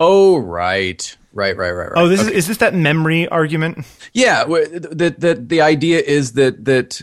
Oh, 0.00 0.38
right, 0.38 1.16
right, 1.32 1.56
right, 1.56 1.70
right, 1.70 1.90
right. 1.90 1.92
Oh, 1.96 2.08
this 2.08 2.20
Okay. 2.20 2.30
is 2.30 2.36
is 2.38 2.46
this 2.48 2.56
that 2.58 2.74
memory 2.74 3.28
argument? 3.28 3.84
Yeah, 4.12 4.44
the 4.44 5.14
the 5.16 5.34
the 5.34 5.60
idea 5.60 6.00
is 6.00 6.32
that 6.32 6.64
that 6.64 7.00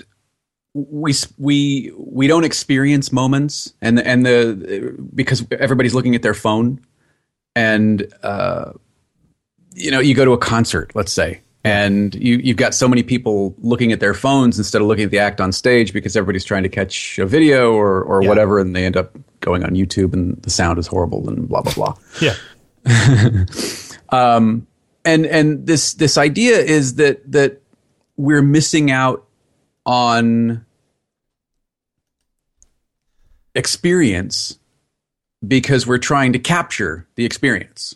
we 0.74 1.14
we 1.38 1.92
we 1.98 2.28
don't 2.28 2.44
experience 2.44 3.12
moments, 3.14 3.74
and 3.82 4.00
and 4.00 4.26
the 4.26 4.98
because 5.16 5.46
everybody's 5.52 5.94
looking 5.94 6.16
at 6.16 6.22
their 6.22 6.34
phone, 6.34 6.80
and 7.56 8.08
uh, 8.24 8.72
you 9.74 9.92
know, 9.92 10.00
you 10.00 10.16
go 10.16 10.26
to 10.26 10.32
a 10.34 10.38
concert, 10.38 10.92
let's 10.96 11.12
say, 11.14 11.42
and 11.64 12.16
you 12.16 12.38
you've 12.38 12.58
got 12.58 12.74
so 12.74 12.88
many 12.88 13.04
people 13.04 13.56
looking 13.60 13.92
at 13.92 14.00
their 14.00 14.14
phones 14.14 14.58
instead 14.58 14.82
of 14.82 14.88
looking 14.88 15.06
at 15.06 15.12
the 15.12 15.20
act 15.20 15.40
on 15.40 15.52
stage 15.52 15.94
because 15.94 16.16
everybody's 16.16 16.44
trying 16.46 16.64
to 16.64 16.70
catch 16.70 17.20
a 17.20 17.26
video 17.26 17.74
or 17.74 18.02
or 18.04 18.24
Yeah. 18.24 18.30
whatever, 18.30 18.60
and 18.60 18.76
they 18.76 18.86
end 18.86 18.98
up 18.98 19.16
going 19.42 19.64
on 19.64 19.72
YouTube 19.72 20.14
and 20.14 20.42
the 20.44 20.50
sound 20.50 20.80
is 20.80 20.88
horrible 20.88 21.28
and 21.30 21.48
blah 21.48 21.62
blah 21.62 21.74
blah 21.74 21.96
Yeah. 22.22 22.36
um, 24.10 24.66
and 25.06 25.26
and 25.26 25.66
this 25.68 25.94
this 25.94 26.18
idea 26.18 26.58
is 26.60 26.96
that 26.96 27.32
that 27.32 27.62
we're 28.18 28.42
missing 28.42 28.92
out 28.92 29.26
on 29.86 30.66
experience 33.56 34.58
because 35.46 35.86
we're 35.88 35.98
trying 35.98 36.34
to 36.34 36.40
capture 36.40 37.08
the 37.16 37.26
experience. 37.26 37.96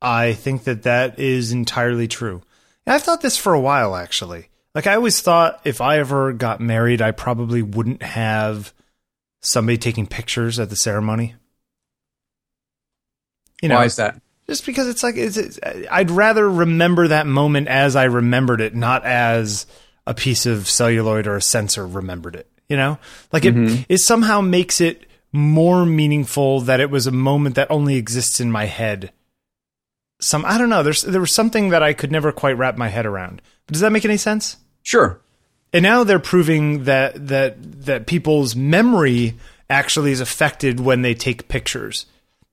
I 0.00 0.32
think 0.34 0.64
that 0.64 0.84
that 0.84 1.18
is 1.18 1.50
entirely 1.52 2.06
true. 2.06 2.42
I've 2.88 3.02
thought 3.02 3.20
this 3.20 3.36
for 3.36 3.54
a 3.54 3.60
while, 3.60 3.94
actually. 3.96 4.48
Like, 4.74 4.86
I 4.86 4.94
always 4.94 5.20
thought 5.20 5.60
if 5.64 5.80
I 5.80 5.98
ever 5.98 6.32
got 6.32 6.60
married, 6.60 7.02
I 7.02 7.10
probably 7.10 7.62
wouldn't 7.62 8.02
have 8.02 8.72
somebody 9.40 9.78
taking 9.78 10.06
pictures 10.06 10.58
at 10.58 10.70
the 10.70 10.76
ceremony. 10.76 11.34
You 13.62 13.68
know, 13.68 13.76
Why 13.76 13.84
is 13.84 13.96
that? 13.96 14.20
just 14.48 14.64
because 14.64 14.88
it's 14.88 15.02
like 15.02 15.16
it's, 15.16 15.36
it's, 15.36 15.58
I'd 15.90 16.10
rather 16.10 16.48
remember 16.48 17.08
that 17.08 17.26
moment 17.26 17.68
as 17.68 17.96
I 17.96 18.04
remembered 18.04 18.60
it, 18.60 18.74
not 18.74 19.04
as 19.04 19.66
a 20.06 20.14
piece 20.14 20.46
of 20.46 20.68
celluloid 20.68 21.26
or 21.26 21.36
a 21.36 21.42
sensor 21.42 21.86
remembered 21.86 22.34
it. 22.34 22.50
You 22.68 22.76
know, 22.76 22.98
like 23.32 23.44
it 23.44 23.54
mm-hmm. 23.54 23.82
it 23.88 23.98
somehow 23.98 24.40
makes 24.40 24.80
it 24.80 25.06
more 25.32 25.86
meaningful 25.86 26.60
that 26.62 26.80
it 26.80 26.90
was 26.90 27.06
a 27.06 27.12
moment 27.12 27.54
that 27.54 27.70
only 27.70 27.96
exists 27.96 28.40
in 28.40 28.50
my 28.50 28.66
head. 28.66 29.12
Some 30.20 30.44
I 30.44 30.58
don't 30.58 30.68
know. 30.68 30.82
There's 30.82 31.02
there 31.02 31.20
was 31.20 31.34
something 31.34 31.68
that 31.70 31.82
I 31.82 31.92
could 31.92 32.12
never 32.12 32.32
quite 32.32 32.58
wrap 32.58 32.76
my 32.76 32.88
head 32.88 33.06
around. 33.06 33.40
But 33.66 33.74
does 33.74 33.82
that 33.82 33.92
make 33.92 34.04
any 34.04 34.16
sense? 34.16 34.56
Sure. 34.82 35.20
And 35.72 35.82
now 35.82 36.04
they're 36.04 36.18
proving 36.18 36.84
that 36.84 37.28
that 37.28 37.84
that 37.84 38.06
people's 38.06 38.56
memory 38.56 39.34
actually 39.70 40.12
is 40.12 40.20
affected 40.20 40.80
when 40.80 41.02
they 41.02 41.14
take 41.14 41.48
pictures. 41.48 42.06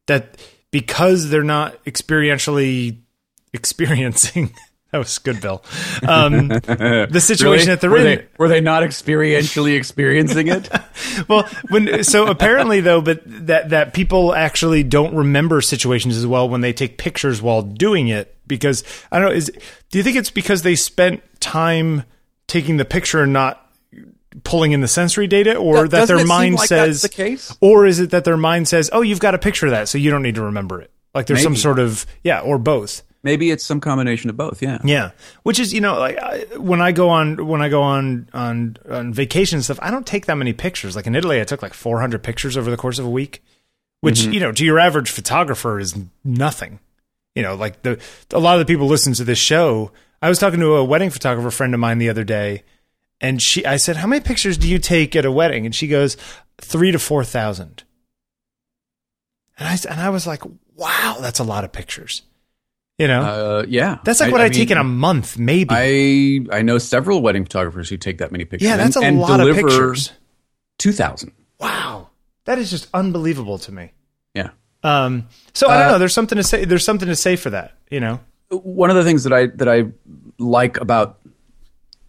That 0.07 0.37
because 0.71 1.29
they're 1.29 1.43
not 1.43 1.83
experientially 1.85 2.97
experiencing 3.53 4.53
that 4.95 4.99
was 4.99 5.17
good, 5.19 5.41
Bill. 5.41 5.61
Um, 6.07 6.47
the 6.47 7.21
situation 7.21 7.67
that 7.67 7.81
they're 7.81 7.89
were 7.89 7.97
in. 7.97 8.03
They, 8.03 8.27
were 8.37 8.47
they 8.47 8.61
not 8.61 8.81
experientially 8.81 9.75
experiencing 9.75 10.47
it? 10.47 10.69
well, 11.27 11.45
when 11.67 12.05
so 12.05 12.27
apparently 12.27 12.79
though, 12.79 13.01
but 13.01 13.21
that 13.25 13.71
that 13.71 13.93
people 13.93 14.33
actually 14.33 14.83
don't 14.83 15.13
remember 15.13 15.59
situations 15.59 16.15
as 16.15 16.25
well 16.25 16.47
when 16.47 16.61
they 16.61 16.71
take 16.71 16.97
pictures 16.97 17.41
while 17.41 17.61
doing 17.61 18.07
it 18.07 18.37
because 18.47 18.85
I 19.11 19.19
don't 19.19 19.29
know. 19.29 19.35
Is 19.35 19.51
do 19.89 19.97
you 19.97 20.03
think 20.03 20.15
it's 20.15 20.31
because 20.31 20.61
they 20.61 20.75
spent 20.75 21.21
time 21.41 22.03
taking 22.47 22.77
the 22.77 22.85
picture 22.85 23.21
and 23.21 23.33
not 23.33 23.69
pulling 24.45 24.71
in 24.71 24.79
the 24.79 24.87
sensory 24.87 25.27
data, 25.27 25.57
or 25.57 25.83
Do- 25.83 25.89
that 25.89 26.07
their 26.07 26.25
mind 26.25 26.55
like 26.55 26.69
says 26.69 27.01
the 27.01 27.09
case? 27.09 27.53
or 27.59 27.85
is 27.85 27.99
it 27.99 28.11
that 28.11 28.23
their 28.23 28.37
mind 28.37 28.69
says, 28.69 28.89
"Oh, 28.93 29.01
you've 29.01 29.19
got 29.19 29.35
a 29.35 29.39
picture 29.39 29.65
of 29.65 29.73
that, 29.73 29.89
so 29.89 29.97
you 29.97 30.09
don't 30.09 30.23
need 30.23 30.35
to 30.35 30.43
remember 30.43 30.79
it"? 30.79 30.89
Like 31.13 31.25
there's 31.25 31.43
some 31.43 31.57
sort 31.57 31.79
of 31.79 32.05
yeah, 32.23 32.39
or 32.39 32.57
both. 32.57 33.01
Maybe 33.25 33.49
it's 33.49 33.65
some 33.65 33.81
combination 33.81 34.29
of 34.29 34.37
both. 34.37 34.61
Yeah. 34.61 34.77
Yeah, 34.83 35.09
which 35.41 35.59
is 35.59 35.73
you 35.73 35.81
know 35.81 35.97
like 35.97 36.15
I, 36.19 36.45
when 36.57 36.79
I 36.79 36.91
go 36.91 37.09
on 37.09 37.47
when 37.47 37.59
I 37.59 37.69
go 37.69 37.81
on 37.81 38.29
on 38.33 38.77
on 38.87 39.13
vacation 39.13 39.63
stuff, 39.63 39.79
I 39.81 39.89
don't 39.89 40.05
take 40.05 40.27
that 40.27 40.35
many 40.35 40.53
pictures. 40.53 40.95
Like 40.95 41.07
in 41.07 41.15
Italy, 41.15 41.41
I 41.41 41.43
took 41.43 41.63
like 41.63 41.73
400 41.73 42.21
pictures 42.21 42.55
over 42.55 42.69
the 42.69 42.77
course 42.77 42.99
of 42.99 43.05
a 43.05 43.09
week, 43.09 43.43
which 44.01 44.19
mm-hmm. 44.19 44.33
you 44.33 44.39
know 44.39 44.51
to 44.51 44.63
your 44.63 44.77
average 44.77 45.09
photographer 45.09 45.79
is 45.79 45.97
nothing. 46.23 46.79
You 47.33 47.41
know, 47.41 47.55
like 47.55 47.81
the 47.81 47.99
a 48.31 48.39
lot 48.39 48.59
of 48.59 48.59
the 48.59 48.71
people 48.71 48.85
listen 48.85 49.13
to 49.13 49.23
this 49.23 49.39
show. 49.39 49.91
I 50.21 50.29
was 50.29 50.37
talking 50.37 50.59
to 50.59 50.75
a 50.75 50.83
wedding 50.83 51.09
photographer 51.09 51.49
friend 51.49 51.73
of 51.73 51.79
mine 51.79 51.97
the 51.97 52.09
other 52.09 52.23
day, 52.23 52.61
and 53.19 53.41
she 53.41 53.65
I 53.65 53.77
said, 53.77 53.95
"How 53.95 54.07
many 54.07 54.21
pictures 54.21 54.55
do 54.55 54.69
you 54.69 54.77
take 54.77 55.15
at 55.15 55.25
a 55.25 55.31
wedding?" 55.31 55.65
And 55.65 55.73
she 55.73 55.87
goes, 55.87 56.15
three 56.61 56.91
to 56.91 56.99
four 56.99 57.23
thousand. 57.23 57.83
And 59.57 59.67
I 59.67 59.77
and 59.89 59.99
I 59.99 60.09
was 60.09 60.27
like, 60.27 60.43
"Wow, 60.75 61.17
that's 61.21 61.39
a 61.39 61.43
lot 61.43 61.63
of 61.63 61.71
pictures." 61.71 62.21
You 62.97 63.07
know, 63.09 63.21
Uh, 63.21 63.65
yeah. 63.67 63.97
that's 64.05 64.21
like 64.21 64.31
what 64.31 64.39
I, 64.39 64.47
take 64.47 64.69
mean, 64.69 64.77
in 64.77 64.81
a 64.81 64.83
month, 64.85 65.37
maybe. 65.37 65.67
I 65.69 66.57
I 66.57 66.61
know 66.61 66.77
several 66.77 67.21
wedding 67.21 67.43
photographers 67.43 67.89
who 67.89 67.97
take 67.97 68.19
that 68.19 68.31
many 68.31 68.45
pictures. 68.45 68.67
yeah, 68.69 68.77
that's 68.77 68.95
a 68.95 68.99
and, 68.99 69.07
and 69.07 69.19
lot 69.19 69.39
of 69.41 69.53
pictures. 69.55 70.11
Two 70.77 70.93
thousand. 70.93 71.33
Wow, 71.59 72.09
that 72.45 72.57
is 72.57 72.69
just 72.71 72.87
unbelievable 72.93 73.57
to 73.59 73.71
me. 73.73 73.91
Yeah. 74.33 74.49
Um, 74.83 75.27
so 75.53 75.67
I 75.69 75.77
don't 75.77 75.87
Uh, 75.87 75.91
know. 75.93 75.97
There's 75.99 76.13
something 76.13 76.37
to 76.37 76.43
say. 76.43 76.63
There's 76.63 76.85
something 76.85 77.07
to 77.09 77.15
say 77.15 77.35
for 77.35 77.49
that. 77.49 77.73
You 77.89 77.99
know. 77.99 78.19
one 78.49 78.89
of 78.89 78.95
the 78.95 79.03
things 79.03 79.23
that 79.25 79.33
I 79.33 79.47
that 79.47 79.67
I 79.67 79.87
like 80.39 80.79
about 80.79 81.19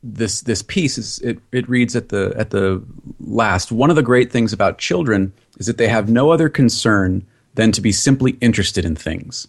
this 0.04 0.42
this 0.42 0.62
piece 0.62 0.98
is 0.98 1.18
it, 1.20 1.38
it 1.50 1.68
reads 1.68 1.96
at 1.96 2.10
the 2.10 2.32
at 2.36 2.50
the 2.50 2.80
last 3.18 3.72
one 3.72 3.90
of 3.90 3.96
the 3.96 4.02
great 4.02 4.30
things 4.30 4.52
about 4.52 4.78
children 4.78 5.32
is 5.58 5.66
that 5.66 5.78
they 5.78 5.88
have 5.88 6.08
no 6.08 6.30
other 6.30 6.48
concern 6.48 7.24
than 7.54 7.72
to 7.72 7.80
be 7.80 7.90
simply 7.90 8.36
interested 8.40 8.84
in 8.84 8.94
things. 8.94 9.48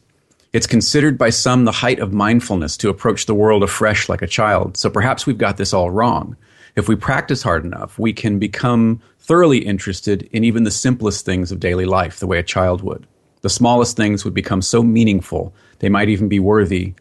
It's 0.57 0.65
considered 0.65 1.19
by 1.19 1.29
some 1.29 1.65
the 1.65 1.71
height 1.71 1.99
of 1.99 2.13
mindfulness 2.13 2.77
to 2.77 2.89
approach 2.89 3.27
the 3.27 3.35
world 3.35 3.61
afresh 3.61 4.09
like 4.09 4.23
a 4.23 4.27
child. 4.27 4.75
So 4.75 4.89
perhaps 4.89 5.27
we've 5.27 5.37
got 5.37 5.57
this 5.57 5.71
all 5.71 5.91
wrong. 5.91 6.35
If 6.75 6.87
we 6.89 6.95
practice 6.95 7.43
hard 7.43 7.63
enough, 7.63 7.99
we 7.99 8.11
can 8.11 8.39
become 8.39 8.99
thoroughly 9.19 9.59
interested 9.59 10.23
in 10.31 10.43
even 10.43 10.63
the 10.63 10.71
simplest 10.71 11.25
things 11.25 11.51
of 11.51 11.59
daily 11.59 11.85
life, 11.85 12.17
the 12.19 12.25
way 12.25 12.39
a 12.39 12.43
child 12.43 12.81
would. 12.81 13.05
The 13.41 13.51
smallest 13.51 13.95
things 13.95 14.25
would 14.25 14.33
become 14.33 14.63
so 14.63 14.81
meaningful, 14.81 15.53
they 15.77 15.89
might 15.89 16.09
even 16.09 16.27
be 16.27 16.39
worthy 16.39 16.95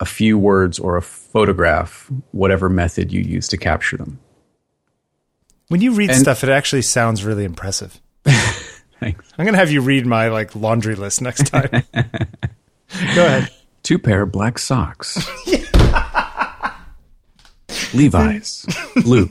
a 0.00 0.06
few 0.06 0.38
words 0.38 0.78
or 0.78 0.96
a 0.96 1.02
photograph, 1.02 2.10
whatever 2.30 2.70
method 2.70 3.12
you 3.12 3.20
use 3.20 3.48
to 3.48 3.58
capture 3.58 3.98
them. 3.98 4.18
When 5.68 5.82
you 5.82 5.92
read 5.92 6.08
And- 6.08 6.20
stuff, 6.20 6.42
it 6.42 6.48
actually 6.48 6.80
sounds 6.82 7.22
really 7.22 7.44
impressive. 7.44 8.00
Thanks. 8.24 9.30
I'm 9.36 9.44
gonna 9.44 9.58
have 9.58 9.70
you 9.72 9.82
read 9.82 10.06
my 10.06 10.28
like 10.28 10.54
laundry 10.56 10.94
list 10.94 11.20
next 11.20 11.48
time. 11.48 11.82
Go 13.14 13.26
ahead. 13.26 13.50
Two 13.82 13.98
pair 13.98 14.22
of 14.22 14.32
black 14.32 14.58
socks. 14.58 15.28
Levi's. 17.94 18.66
Blue. 19.02 19.30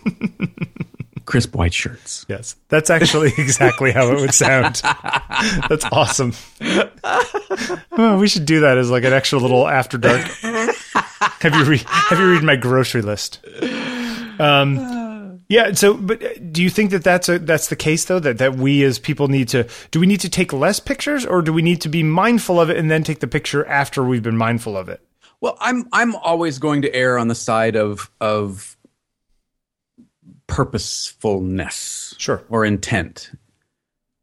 Crisp 1.25 1.56
white 1.56 1.74
shirts. 1.74 2.25
Yes, 2.27 2.56
that's 2.70 2.89
actually 2.89 3.32
exactly 3.38 3.91
how 3.91 4.10
it 4.12 4.20
would 4.20 4.34
sound. 4.34 4.82
That's 5.70 5.86
awesome. 5.91 6.34
Oh, 7.91 8.18
we 8.20 8.27
should 8.27 8.46
do 8.46 8.62
that 8.62 8.77
as 8.77 8.89
like 8.89 9.03
an 9.03 9.13
extra 9.13 9.39
little 9.39 9.68
after 9.68 9.98
dark. 9.98 10.22
Have 10.41 11.56
you 11.56 11.63
read? 11.63 11.82
Have 11.88 12.20
you 12.20 12.32
read 12.32 12.44
my 12.44 12.56
grocery 12.56 13.01
list? 13.01 13.39
Um, 14.39 14.77
yeah. 15.51 15.74
So, 15.74 15.96
but 15.96 16.24
uh, 16.24 16.29
do 16.51 16.63
you 16.63 16.70
think 16.70 16.91
that 16.91 17.03
that's 17.03 17.27
a 17.29 17.38
that's 17.38 17.67
the 17.67 17.75
case 17.75 18.05
though? 18.05 18.20
That 18.20 18.38
that 18.38 18.55
we 18.55 18.84
as 18.84 19.00
people 19.00 19.27
need 19.27 19.50
to 19.50 19.67
do 19.91 20.00
we 20.00 20.08
need 20.08 20.22
to 20.22 20.29
take 20.29 20.53
less 20.53 20.79
pictures, 20.79 21.25
or 21.25 21.41
do 21.41 21.51
we 21.51 21.62
need 21.62 21.81
to 21.81 21.89
be 21.89 22.03
mindful 22.03 22.60
of 22.60 22.70
it 22.70 22.77
and 22.77 22.89
then 22.89 23.03
take 23.03 23.20
the 23.20 23.27
picture 23.27 23.65
after 23.65 24.03
we've 24.03 24.24
been 24.24 24.38
mindful 24.38 24.77
of 24.77 24.88
it? 24.89 25.01
Well, 25.41 25.58
I'm 25.60 25.88
I'm 25.91 26.15
always 26.15 26.58
going 26.58 26.84
to 26.84 26.96
err 26.96 27.17
on 27.17 27.27
the 27.27 27.36
side 27.36 27.75
of 27.75 28.10
of 28.22 28.77
purposefulness. 30.48 32.15
Sure. 32.17 32.43
Or 32.50 32.65
intent. 32.65 33.31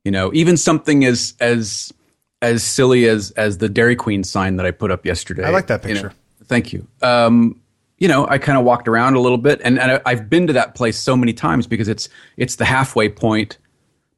You 0.05 0.13
know, 0.13 0.31
even 0.33 0.57
something 0.57 1.05
as 1.05 1.35
as 1.41 1.93
as 2.41 2.63
silly 2.63 3.07
as 3.07 3.33
as 3.33 3.59
the 3.59 3.69
Dairy 3.69 3.97
Queen 3.97 4.25
sign 4.25 4.57
that 4.57 4.65
I 4.65 4.71
put 4.71 4.91
up 4.91 5.05
yesterday. 5.05 5.45
I 5.45 5.51
like 5.51 5.67
that 5.67 5.83
you 5.85 5.95
know. 5.95 6.03
picture. 6.03 6.17
thank 6.45 6.73
you. 6.73 6.87
Um, 7.03 7.61
you 7.99 8.09
know, 8.09 8.27
I 8.29 8.39
kind 8.39 8.57
of 8.59 8.65
walked 8.65 8.89
around 8.89 9.15
a 9.15 9.21
little 9.21 9.39
bit, 9.39 9.61
and, 9.65 9.79
and 9.79 9.93
I, 9.93 10.01
I've 10.07 10.31
been 10.31 10.47
to 10.47 10.53
that 10.55 10.75
place 10.75 10.99
so 10.99 11.17
many 11.17 11.33
times 11.33 11.67
because 11.67 11.89
it's 11.89 12.09
it's 12.37 12.57
the 12.57 12.65
halfway 12.65 13.09
point 13.09 13.59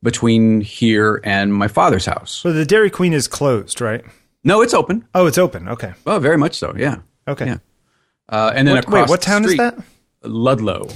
between 0.03 0.61
here 0.61 1.21
and 1.25 1.53
my 1.53 1.69
father's 1.69 2.07
house. 2.07 2.31
So 2.33 2.53
the 2.53 2.65
Dairy 2.65 2.91
Queen 2.91 3.13
is 3.13 3.29
closed, 3.29 3.81
right? 3.81 4.03
No, 4.45 4.63
it's 4.63 4.73
open. 4.75 5.07
Oh, 5.15 5.27
it's 5.27 5.37
open. 5.39 5.69
Okay. 5.69 5.93
Oh, 6.07 6.19
very 6.19 6.39
much 6.39 6.55
so. 6.55 6.75
Yeah. 6.77 6.97
Okay. 7.29 7.47
Yeah. 7.47 7.59
Uh, 8.29 8.53
and 8.55 8.67
then 8.67 8.77
What- 8.77 8.85
across 8.85 9.09
wait, 9.09 9.11
what 9.11 9.21
town 9.23 9.45
is 9.45 9.57
that? 9.57 9.79
Ludlow. 10.23 10.89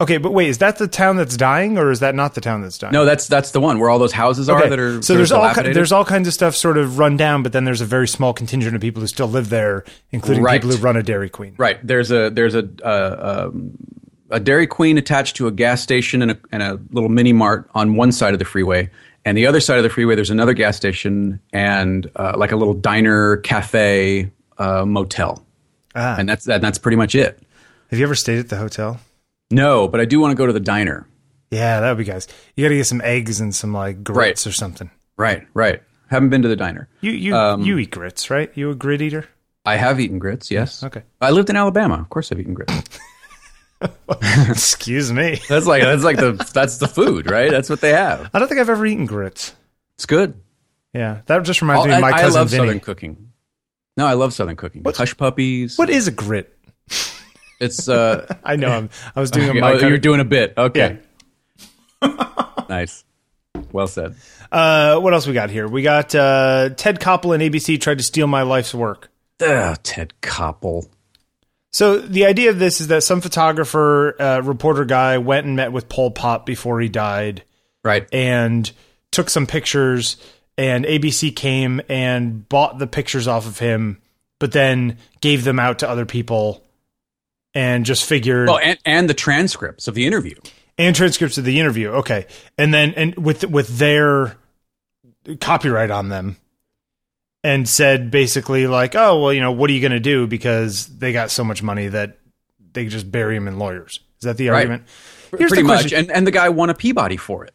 Okay, 0.00 0.18
but 0.18 0.32
wait, 0.32 0.48
is 0.48 0.58
that 0.58 0.78
the 0.78 0.88
town 0.88 1.16
that's 1.16 1.36
dying, 1.36 1.78
or 1.78 1.92
is 1.92 2.00
that 2.00 2.16
not 2.16 2.34
the 2.34 2.40
town 2.40 2.62
that's 2.62 2.76
dying? 2.78 2.92
No, 2.92 3.04
that's 3.04 3.28
that's 3.28 3.52
the 3.52 3.60
one 3.60 3.78
where 3.78 3.88
all 3.88 4.00
those 4.00 4.12
houses 4.12 4.48
are 4.48 4.68
that 4.68 4.78
are 4.78 5.00
so 5.02 5.14
there's 5.14 5.30
all 5.30 5.54
ki- 5.54 5.72
there's 5.72 5.92
all 5.92 6.04
kinds 6.04 6.26
of 6.26 6.34
stuff 6.34 6.56
sort 6.56 6.76
of 6.78 6.98
run 6.98 7.16
down, 7.16 7.44
but 7.44 7.52
then 7.52 7.64
there's 7.64 7.80
a 7.80 7.84
very 7.86 8.08
small 8.08 8.32
contingent 8.34 8.74
of 8.74 8.82
people 8.82 9.00
who 9.00 9.06
still 9.06 9.28
live 9.28 9.50
there, 9.50 9.84
including 10.10 10.42
Right. 10.42 10.60
people 10.60 10.76
who 10.76 10.82
run 10.82 10.96
a 10.96 11.02
Dairy 11.02 11.28
Queen. 11.30 11.54
right. 11.58 11.78
There's 11.86 12.10
a 12.10 12.28
there's 12.30 12.56
a 12.56 12.68
uh, 12.84 13.46
um, 13.52 13.70
a 14.30 14.40
Dairy 14.40 14.66
Queen 14.66 14.98
attached 14.98 15.36
to 15.36 15.46
a 15.46 15.52
gas 15.52 15.80
station 15.80 16.22
and 16.22 16.32
a, 16.32 16.38
and 16.50 16.60
a 16.62 16.80
little 16.90 17.08
mini 17.08 17.32
mart 17.32 17.70
on 17.72 17.94
one 17.94 18.10
side 18.10 18.32
of 18.32 18.40
the 18.40 18.44
freeway, 18.44 18.90
and 19.24 19.38
the 19.38 19.46
other 19.46 19.60
side 19.60 19.76
of 19.78 19.84
the 19.84 19.90
freeway 19.90 20.16
there's 20.16 20.28
another 20.30 20.54
gas 20.54 20.76
station 20.76 21.38
and 21.52 22.10
uh, 22.16 22.32
like 22.36 22.50
a 22.50 22.56
little 22.56 22.74
diner, 22.74 23.36
cafe, 23.36 24.28
uh, 24.58 24.84
motel, 24.84 25.46
Ah, 25.94 26.16
and 26.18 26.28
that's 26.28 26.46
that, 26.46 26.60
that's 26.60 26.78
pretty 26.78 26.96
much 26.96 27.14
it. 27.14 27.38
have 27.90 27.98
you 28.00 28.04
ever 28.04 28.16
stayed 28.16 28.40
at 28.40 28.48
the 28.48 28.56
hotel? 28.56 28.98
No, 29.50 29.88
but 29.88 30.00
I 30.00 30.04
do 30.04 30.20
want 30.20 30.32
to 30.32 30.36
go 30.36 30.46
to 30.46 30.52
the 30.52 30.60
diner. 30.60 31.06
Yeah, 31.50 31.80
that 31.80 31.88
would 31.90 31.98
be 31.98 32.04
guys. 32.04 32.26
You 32.56 32.64
got 32.64 32.70
to 32.70 32.76
get 32.76 32.86
some 32.86 33.00
eggs 33.02 33.40
and 33.40 33.54
some 33.54 33.72
like 33.72 34.02
grits 34.02 34.46
Right. 34.46 34.50
or 34.50 34.54
something. 34.54 34.90
Right, 35.16 35.46
right. 35.54 35.82
Haven't 36.08 36.30
been 36.30 36.42
to 36.42 36.48
the 36.48 36.56
diner. 36.56 36.88
You 37.00 37.12
you 37.12 37.34
Um, 37.36 37.62
you 37.62 37.78
eat 37.78 37.90
grits, 37.90 38.30
right? 38.30 38.50
You 38.54 38.70
a 38.70 38.74
grit 38.74 39.00
eater? 39.02 39.28
I 39.64 39.76
have 39.76 40.00
eaten 40.00 40.18
grits. 40.18 40.50
Yes. 40.50 40.82
Okay. 40.82 41.02
I 41.20 41.30
lived 41.30 41.48
in 41.50 41.56
Alabama. 41.56 41.94
Of 42.00 42.10
course, 42.10 42.30
I've 42.32 42.40
eaten 42.40 42.54
grits. 42.54 42.72
Excuse 44.48 45.12
me. 45.12 45.40
That's 45.48 45.66
like 45.66 45.82
that's 45.82 46.04
like 46.04 46.16
the 46.16 46.32
that's 46.54 46.78
the 46.78 46.88
food, 46.88 47.30
right? 47.30 47.50
That's 47.50 47.68
what 47.68 47.80
they 47.80 47.90
have. 47.92 48.30
I 48.32 48.38
don't 48.38 48.48
think 48.48 48.60
I've 48.60 48.70
ever 48.70 48.86
eaten 48.86 49.06
grits. 49.06 49.54
It's 49.96 50.06
good. 50.06 50.34
Yeah, 50.92 51.20
that 51.26 51.42
just 51.42 51.60
reminds 51.60 51.84
Oh, 51.84 51.88
me 51.88 51.94
of 51.94 52.00
my 52.00 52.10
I 52.12 52.20
cousin 52.20 52.40
love 52.40 52.50
Vinny. 52.50 52.60
Southern 52.66 52.80
cooking. 52.80 53.32
No, 53.96 54.06
I 54.06 54.14
love 54.14 54.32
Southern 54.32 54.56
cooking. 54.56 54.82
Hush 54.86 55.16
puppies. 55.16 55.76
What 55.76 55.90
is 55.90 56.08
a 56.08 56.12
grit? 56.12 56.56
It's 57.64 57.88
uh. 57.88 58.32
I 58.44 58.56
know. 58.56 58.68
I'm, 58.68 58.90
I 59.16 59.20
was 59.20 59.30
doing 59.30 59.48
a 59.48 59.50
okay, 59.50 59.60
my 59.60 59.72
oh, 59.72 59.78
you're 59.78 59.94
of- 59.96 60.00
doing 60.02 60.20
a 60.20 60.24
bit. 60.24 60.54
Okay. 60.56 60.98
nice. 62.68 63.04
Well 63.72 63.86
said. 63.86 64.14
Uh, 64.52 65.00
what 65.00 65.12
else 65.14 65.26
we 65.26 65.32
got 65.34 65.50
here? 65.50 65.66
We 65.66 65.82
got 65.82 66.14
uh, 66.14 66.70
Ted 66.76 67.00
Koppel 67.00 67.34
and 67.34 67.42
ABC 67.42 67.80
tried 67.80 67.98
to 67.98 68.04
steal 68.04 68.26
my 68.26 68.42
life's 68.42 68.74
work. 68.74 69.10
Ugh, 69.40 69.76
Ted 69.82 70.12
Koppel. 70.22 70.86
So 71.72 71.98
the 71.98 72.26
idea 72.26 72.50
of 72.50 72.60
this 72.60 72.80
is 72.80 72.86
that 72.88 73.02
some 73.02 73.20
photographer, 73.20 74.14
uh, 74.20 74.40
reporter 74.44 74.84
guy 74.84 75.18
went 75.18 75.46
and 75.46 75.56
met 75.56 75.72
with 75.72 75.88
Pol 75.88 76.12
Pot 76.12 76.46
before 76.46 76.80
he 76.80 76.88
died 76.88 77.42
Right. 77.82 78.06
and 78.12 78.70
took 79.10 79.28
some 79.28 79.46
pictures 79.46 80.16
and 80.56 80.84
ABC 80.84 81.34
came 81.34 81.80
and 81.88 82.48
bought 82.48 82.78
the 82.78 82.86
pictures 82.86 83.26
off 83.26 83.46
of 83.46 83.58
him, 83.58 84.00
but 84.38 84.52
then 84.52 84.98
gave 85.20 85.42
them 85.42 85.58
out 85.58 85.80
to 85.80 85.88
other 85.88 86.06
people 86.06 86.63
and 87.54 87.84
just 87.84 88.04
figured 88.04 88.48
Oh, 88.48 88.56
and 88.58 88.78
and 88.84 89.08
the 89.08 89.14
transcripts 89.14 89.86
of 89.88 89.94
the 89.94 90.06
interview. 90.06 90.34
and 90.78 90.94
transcripts 90.96 91.38
of 91.38 91.44
the 91.44 91.60
interview. 91.60 91.88
Okay. 91.90 92.26
And 92.58 92.72
then 92.74 92.92
and 92.94 93.14
with 93.16 93.44
with 93.44 93.78
their 93.78 94.36
copyright 95.40 95.90
on 95.90 96.08
them 96.08 96.36
and 97.42 97.68
said 97.68 98.10
basically 98.10 98.66
like, 98.66 98.94
"Oh, 98.94 99.20
well, 99.22 99.32
you 99.32 99.40
know, 99.40 99.52
what 99.52 99.70
are 99.70 99.72
you 99.72 99.80
going 99.80 99.92
to 99.92 100.00
do 100.00 100.26
because 100.26 100.86
they 100.86 101.12
got 101.12 101.30
so 101.30 101.44
much 101.44 101.62
money 101.62 101.88
that 101.88 102.18
they 102.72 102.86
just 102.86 103.10
bury 103.10 103.34
them 103.36 103.48
in 103.48 103.58
lawyers." 103.58 104.00
Is 104.20 104.24
that 104.24 104.36
the 104.36 104.48
Right. 104.48 104.58
argument? 104.60 104.84
Here's 105.36 105.48
Pretty 105.50 105.62
the 105.62 105.68
much. 105.68 105.80
question. 105.82 105.98
And 105.98 106.10
and 106.12 106.26
the 106.26 106.30
guy 106.30 106.48
won 106.48 106.70
a 106.70 106.74
Peabody 106.74 107.16
for 107.16 107.44
it. 107.44 107.52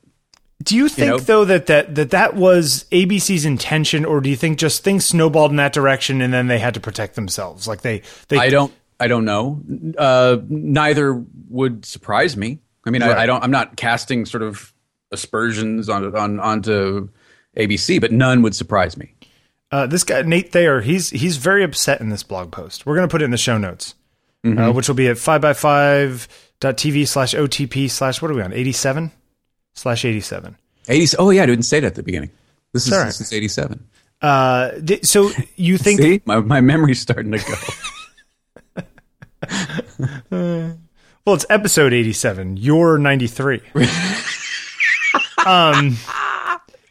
Do 0.62 0.76
you 0.76 0.90
think 0.90 1.08
know? 1.10 1.18
though 1.20 1.46
that, 1.46 1.68
that 1.68 1.96
that 1.96 2.10
that 2.12 2.36
was 2.36 2.86
ABC's 2.92 3.46
intention 3.46 4.04
or 4.04 4.20
do 4.20 4.30
you 4.30 4.36
think 4.36 4.58
just 4.60 4.84
things 4.84 5.06
snowballed 5.06 5.52
in 5.52 5.58
that 5.58 5.72
direction 5.72 6.22
and 6.22 6.34
then 6.34 6.48
they 6.48 6.60
had 6.60 6.74
to 6.74 6.82
protect 6.82 7.16
themselves? 7.16 7.66
Like 7.68 7.82
they 7.82 8.02
they 8.28 8.38
I 8.38 8.50
don't. 8.50 8.74
I 9.00 9.08
don't 9.08 9.26
know. 9.26 9.62
Uh, 9.98 10.38
neither 10.50 11.24
would 11.50 11.86
surprise 11.86 12.36
me. 12.38 12.60
I 12.86 12.90
mean, 12.90 13.02
Right. 13.02 13.18
I, 13.18 13.24
I 13.24 13.26
don't. 13.26 13.44
I'm 13.44 13.52
not 13.52 13.76
casting 13.78 14.26
sort 14.26 14.44
of 14.44 14.74
aspersions 15.12 15.90
on 15.90 16.16
on 16.16 16.40
onto 16.40 17.10
ABC, 17.58 18.00
but 18.02 18.12
none 18.12 18.42
would 18.42 18.56
surprise 18.56 18.98
me. 18.98 19.14
Uh, 19.72 19.86
this 19.86 20.04
guy 20.04 20.22
Nate 20.24 20.52
Thayer, 20.52 20.82
he's 20.82 21.10
he's 21.12 21.38
very 21.38 21.64
upset 21.64 22.02
in 22.02 22.10
this 22.10 22.24
blog 22.24 22.52
post. 22.52 22.86
We're 22.86 22.96
gonna 22.96 23.08
put 23.08 23.22
it 23.22 23.26
in 23.26 23.32
the 23.32 23.38
show 23.38 23.58
notes, 23.58 23.96
Mm-hmm. 24.44 24.58
uh, 24.60 24.72
which 24.72 24.88
will 24.88 24.96
be 24.96 25.08
at 25.08 25.18
five 25.18 25.42
by 25.42 25.54
five 25.54 26.28
tv 26.62 27.08
slash 27.08 27.34
otp 27.34 27.90
slash 27.90 28.22
what 28.22 28.32
are 28.32 28.34
we 28.34 28.42
on 28.42 28.52
eighty 28.54 28.72
seven 28.72 29.12
slash 29.76 30.04
eighty 30.06 30.22
seven. 30.22 30.56
80. 30.88 31.18
Oh 31.20 31.30
yeah, 31.30 31.44
I 31.44 31.46
didn't 31.46 31.66
say 31.66 31.80
that 31.82 31.88
at 31.88 31.96
the 31.96 32.04
beginning. 32.04 32.32
This 32.74 32.86
is 32.88 32.92
right. 32.94 33.06
this 33.06 33.22
is 33.22 33.32
87. 33.34 33.88
Uh, 34.22 34.72
th- 34.86 35.06
so 35.06 35.30
you 35.56 35.78
think 35.86 36.02
See, 36.02 36.22
my 36.26 36.40
my 36.40 36.62
memory's 36.62 37.00
starting 37.00 37.32
to 37.32 37.38
go. 37.38 37.54
Well, 41.26 41.36
it's 41.36 41.46
episode 41.50 41.94
87. 41.94 42.58
You're 42.58 42.98
93. 42.98 43.62
um, 45.46 45.98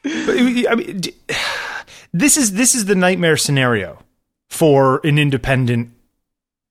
but, 0.05 0.37
I 0.39 0.75
mean, 0.77 1.01
d- 1.01 1.15
this 2.13 2.37
is 2.37 2.53
this 2.53 2.75
is 2.77 2.85
the 2.85 2.95
nightmare 2.95 3.37
scenario 3.37 3.99
for 4.49 5.01
an 5.05 5.19
independent 5.19 5.91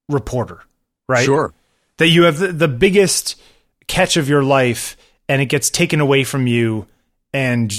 reporter, 0.07 0.61
right? 1.09 1.25
Sure. 1.25 1.53
That 1.97 2.07
you 2.07 2.23
have 2.23 2.37
the, 2.37 2.53
the 2.53 2.67
biggest 2.67 3.35
catch 3.87 4.17
of 4.17 4.29
your 4.29 4.43
life, 4.43 4.95
and 5.27 5.41
it 5.41 5.47
gets 5.47 5.69
taken 5.69 5.99
away 5.99 6.23
from 6.23 6.47
you, 6.47 6.87
and 7.33 7.73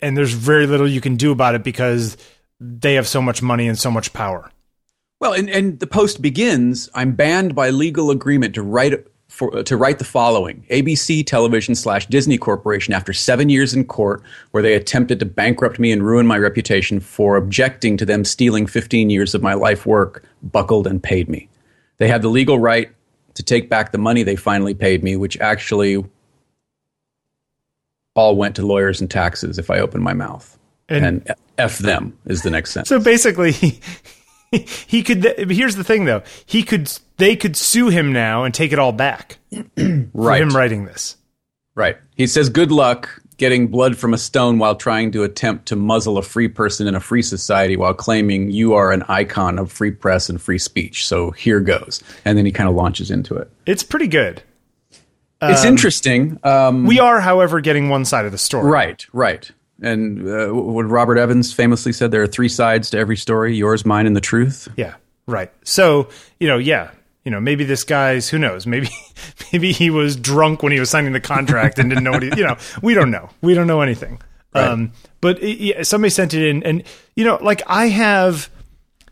and 0.00 0.16
there's 0.16 0.32
very 0.32 0.66
little 0.66 0.88
you 0.88 1.00
can 1.00 1.16
do 1.16 1.32
about 1.32 1.54
it 1.54 1.64
because 1.64 2.16
they 2.60 2.94
have 2.94 3.06
so 3.06 3.20
much 3.20 3.42
money 3.42 3.68
and 3.68 3.78
so 3.78 3.90
much 3.90 4.12
power. 4.12 4.50
Well, 5.20 5.32
and, 5.32 5.48
and 5.48 5.80
the 5.80 5.86
post 5.86 6.20
begins. 6.20 6.90
I'm 6.94 7.12
banned 7.12 7.54
by 7.54 7.70
legal 7.70 8.10
agreement 8.10 8.54
to 8.54 8.62
write 8.62 9.06
for 9.28 9.62
to 9.62 9.76
write 9.76 9.98
the 9.98 10.04
following: 10.04 10.64
ABC 10.70 11.26
Television 11.26 11.74
slash 11.74 12.06
Disney 12.06 12.38
Corporation. 12.38 12.92
After 12.94 13.12
seven 13.12 13.48
years 13.48 13.74
in 13.74 13.84
court, 13.86 14.22
where 14.50 14.62
they 14.62 14.74
attempted 14.74 15.18
to 15.20 15.26
bankrupt 15.26 15.78
me 15.78 15.90
and 15.90 16.02
ruin 16.04 16.26
my 16.26 16.38
reputation 16.38 17.00
for 17.00 17.36
objecting 17.36 17.96
to 17.96 18.04
them 18.06 18.24
stealing 18.24 18.66
15 18.66 19.08
years 19.10 19.34
of 19.34 19.42
my 19.42 19.54
life 19.54 19.86
work, 19.86 20.24
buckled 20.42 20.86
and 20.86 21.02
paid 21.02 21.28
me. 21.28 21.48
They 21.98 22.08
had 22.08 22.22
the 22.22 22.28
legal 22.28 22.58
right 22.58 22.90
to 23.34 23.42
take 23.42 23.68
back 23.70 23.92
the 23.92 23.98
money 23.98 24.22
they 24.22 24.36
finally 24.36 24.74
paid 24.74 25.02
me, 25.02 25.16
which 25.16 25.38
actually 25.40 26.04
all 28.14 28.36
went 28.36 28.56
to 28.56 28.66
lawyers 28.66 29.00
and 29.00 29.10
taxes 29.10 29.58
if 29.58 29.70
I 29.70 29.78
open 29.80 30.02
my 30.02 30.12
mouth. 30.14 30.58
And- 30.88 31.04
And, 31.26 31.34
f 31.58 31.78
them 31.78 32.16
is 32.26 32.42
the 32.42 32.50
next 32.50 32.72
sentence. 32.72 32.90
So 32.90 32.98
basically, 33.00 33.52
he, 34.86 35.02
could. 35.02 35.50
Here's 35.50 35.76
the 35.76 35.84
thing, 35.84 36.04
though. 36.04 36.22
He 36.44 36.62
could. 36.62 36.90
They 37.16 37.36
could 37.36 37.56
sue 37.56 37.88
him 37.88 38.12
now 38.12 38.44
and 38.44 38.52
take 38.52 38.72
it 38.72 38.78
all 38.78 38.92
back 38.92 39.38
for 39.50 39.62
right. 40.12 40.42
him 40.42 40.50
writing 40.50 40.84
this. 40.84 41.16
Right. 41.74 41.96
He 42.14 42.26
says, 42.26 42.48
Good 42.48 42.70
luck 42.70 43.22
getting 43.36 43.68
blood 43.68 43.96
from 43.96 44.14
a 44.14 44.18
stone 44.18 44.58
while 44.58 44.74
trying 44.74 45.10
to 45.12 45.22
attempt 45.22 45.66
to 45.66 45.76
muzzle 45.76 46.18
a 46.18 46.22
free 46.22 46.48
person 46.48 46.86
in 46.86 46.94
a 46.94 47.00
free 47.00 47.22
society 47.22 47.76
while 47.76 47.94
claiming 47.94 48.50
you 48.50 48.74
are 48.74 48.92
an 48.92 49.02
icon 49.08 49.58
of 49.58 49.70
free 49.70 49.90
press 49.90 50.28
and 50.28 50.40
free 50.40 50.58
speech. 50.58 51.06
So 51.06 51.32
here 51.32 51.60
goes. 51.60 52.02
And 52.24 52.38
then 52.38 52.46
he 52.46 52.52
kind 52.52 52.68
of 52.68 52.74
launches 52.74 53.10
into 53.10 53.36
it. 53.36 53.50
It's 53.66 53.82
pretty 53.82 54.08
good. 54.08 54.42
It's 55.42 55.64
interesting. 55.64 56.38
Um, 56.44 56.86
We 56.86 56.98
are, 56.98 57.20
however, 57.20 57.60
getting 57.60 57.90
one 57.90 58.06
side 58.06 58.24
of 58.24 58.32
the 58.32 58.38
story. 58.38 58.70
right, 58.70 59.06
right. 59.12 59.50
And 59.82 60.26
uh, 60.26 60.48
what 60.48 60.84
Robert 60.84 61.18
Evans 61.18 61.52
famously 61.52 61.92
said 61.92 62.10
there 62.10 62.22
are 62.22 62.26
three 62.26 62.48
sides 62.48 62.90
to 62.90 62.98
every 62.98 63.16
story 63.16 63.56
yours, 63.56 63.84
mine, 63.84 64.06
and 64.06 64.16
the 64.16 64.20
truth. 64.20 64.68
Yeah. 64.76 64.94
Right. 65.26 65.52
So 65.64 66.08
you 66.40 66.48
know, 66.48 66.58
yeah. 66.58 66.90
You 67.24 67.32
know, 67.32 67.40
maybe 67.40 67.64
this 67.64 67.82
guy's 67.82 68.28
who 68.28 68.38
knows. 68.38 68.66
Maybe 68.66 68.88
maybe 69.52 69.72
he 69.72 69.90
was 69.90 70.16
drunk 70.16 70.62
when 70.62 70.72
he 70.72 70.78
was 70.78 70.90
signing 70.90 71.12
the 71.12 71.20
contract 71.20 71.78
and 71.78 71.90
didn't 71.90 72.04
know 72.04 72.12
what 72.12 72.22
he. 72.22 72.28
You 72.36 72.46
know, 72.46 72.56
we 72.82 72.94
don't 72.94 73.10
know. 73.10 73.28
We 73.42 73.54
don't 73.54 73.66
know 73.66 73.80
anything. 73.80 74.20
Um, 74.54 74.92
but 75.20 75.42
it, 75.42 75.58
yeah, 75.58 75.82
somebody 75.82 76.10
sent 76.10 76.34
it 76.34 76.48
in, 76.48 76.62
and 76.62 76.82
you 77.14 77.24
know, 77.24 77.38
like 77.42 77.62
I 77.66 77.88
have. 77.88 78.50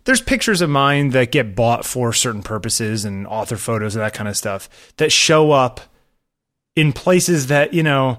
There's 0.04 0.20
pictures 0.20 0.60
of 0.60 0.68
mine 0.68 1.10
that 1.10 1.32
get 1.32 1.56
bought 1.56 1.86
for 1.86 2.12
certain 2.12 2.42
purposes 2.42 3.06
and 3.06 3.26
author 3.26 3.56
photos 3.56 3.96
and 3.96 4.04
that 4.04 4.12
kind 4.12 4.28
of 4.28 4.36
stuff 4.36 4.68
that 4.98 5.10
show 5.10 5.50
up 5.50 5.80
in 6.76 6.92
places 6.92 7.46
that 7.46 7.72
you 7.72 7.82
know 7.82 8.18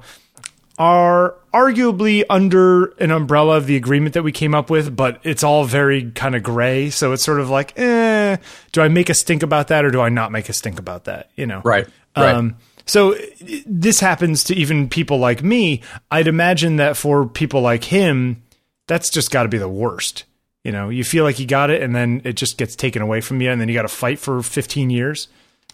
are 0.80 1.36
arguably 1.56 2.26
under 2.30 2.88
an 3.00 3.12
umbrella 3.12 3.56
of 3.56 3.66
the 3.66 3.78
agreement 3.78 4.14
that 4.14 4.24
we 4.24 4.32
came 4.34 4.54
up 4.54 4.70
with, 4.70 4.94
but 4.94 5.22
it's 5.24 5.42
all 5.42 5.64
very 5.64 6.12
kind 6.12 6.36
of 6.36 6.44
gray. 6.44 6.90
So 6.90 7.14
it's 7.14 7.24
sort 7.24 7.40
of 7.40 7.50
like, 7.50 7.78
eh, 7.80 8.36
do 8.74 8.82
I 8.82 8.90
make 8.90 9.10
a 9.10 9.14
stink 9.14 9.42
about 9.42 9.70
that 9.70 9.86
or 9.86 9.92
do 9.92 10.02
I 10.02 10.10
not 10.10 10.34
make 10.34 10.50
a 10.50 10.54
stink 10.54 10.80
about 10.80 11.06
that? 11.06 11.30
You 11.38 11.48
know? 11.48 11.62
Right, 11.64 11.88
right. 12.18 12.36
Um, 12.36 12.58
so 12.86 13.16
this 13.66 14.02
happens 14.02 14.44
to 14.46 14.56
even 14.56 14.90
people 14.90 15.18
like 15.18 15.42
me. 15.44 15.82
I'd 16.12 16.28
imagine 16.28 16.76
that 16.76 16.98
for 16.98 17.26
people 17.26 17.62
like 17.62 17.86
him, 17.86 18.44
that's 18.88 19.10
just 19.10 19.32
got 19.32 19.44
to 19.44 19.50
be 19.50 19.58
the 19.58 19.70
worst. 19.70 20.26
You 20.66 20.72
know, 20.72 20.90
you 20.90 21.04
feel 21.04 21.24
like 21.24 21.40
you 21.40 21.48
got 21.48 21.70
it, 21.70 21.82
and 21.82 21.96
then 21.96 22.22
it 22.26 22.34
just 22.34 22.58
gets 22.58 22.76
taken 22.76 23.02
away 23.02 23.22
from 23.22 23.40
you, 23.40 23.50
and 23.50 23.62
then 23.62 23.70
you 23.70 23.76
got 23.76 23.84
to 23.84 23.88
fight 23.88 24.20
for 24.20 24.42
15 24.42 24.90
years, 24.90 25.28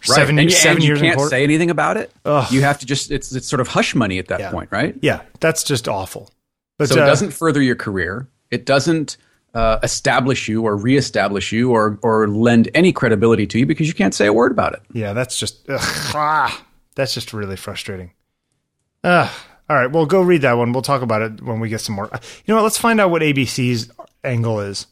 Right. 0.08 0.16
seven, 0.16 0.38
and, 0.38 0.52
seven 0.52 0.76
and 0.78 0.84
years 0.84 1.00
you 1.00 1.06
can't 1.06 1.16
court. 1.16 1.30
say 1.30 1.44
anything 1.44 1.70
about 1.70 1.96
it. 1.96 2.10
Ugh. 2.24 2.50
You 2.52 2.62
have 2.62 2.78
to 2.80 2.86
just, 2.86 3.10
it's, 3.10 3.32
it's 3.32 3.46
sort 3.48 3.60
of 3.60 3.68
hush 3.68 3.94
money 3.94 4.18
at 4.18 4.28
that 4.28 4.40
Yeah. 4.40 4.50
point, 4.50 4.70
right? 4.72 4.96
yeah, 5.00 5.22
that's 5.40 5.62
just 5.64 5.88
awful. 5.88 6.30
But 6.78 6.88
So 6.88 7.00
uh, 7.00 7.04
it 7.04 7.06
doesn't 7.06 7.30
further 7.30 7.62
your 7.62 7.76
career. 7.76 8.26
It 8.50 8.66
doesn't 8.66 9.16
uh, 9.54 9.78
establish 9.82 10.48
you 10.48 10.62
or 10.64 10.76
reestablish 10.76 11.52
you 11.52 11.70
or 11.72 11.98
or 12.02 12.26
lend 12.26 12.70
any 12.74 12.90
credibility 12.92 13.46
to 13.46 13.58
you 13.58 13.66
because 13.66 13.86
you 13.86 13.92
can't 13.94 14.14
say 14.14 14.26
a 14.26 14.32
word 14.32 14.50
about 14.50 14.72
it. 14.72 14.80
Yeah, 14.92 15.12
that's 15.12 15.38
just 15.38 15.68
ugh, 15.68 15.78
ah, 16.14 16.64
that's 16.94 17.12
just 17.14 17.32
really 17.34 17.56
frustrating. 17.56 18.12
Uh, 19.04 19.30
all 19.68 19.76
right, 19.76 19.90
well, 19.90 20.06
go 20.06 20.22
read 20.22 20.40
that 20.42 20.54
one. 20.54 20.72
We'll 20.72 20.82
talk 20.82 21.02
about 21.02 21.20
it 21.22 21.42
when 21.42 21.60
we 21.60 21.68
get 21.68 21.80
some 21.82 21.94
more. 21.96 22.08
You 22.12 22.18
know 22.48 22.56
what? 22.56 22.62
Let's 22.62 22.78
find 22.78 23.00
out 23.00 23.10
what 23.10 23.20
ABC's 23.22 23.90
angle 24.24 24.60
is. 24.60 24.86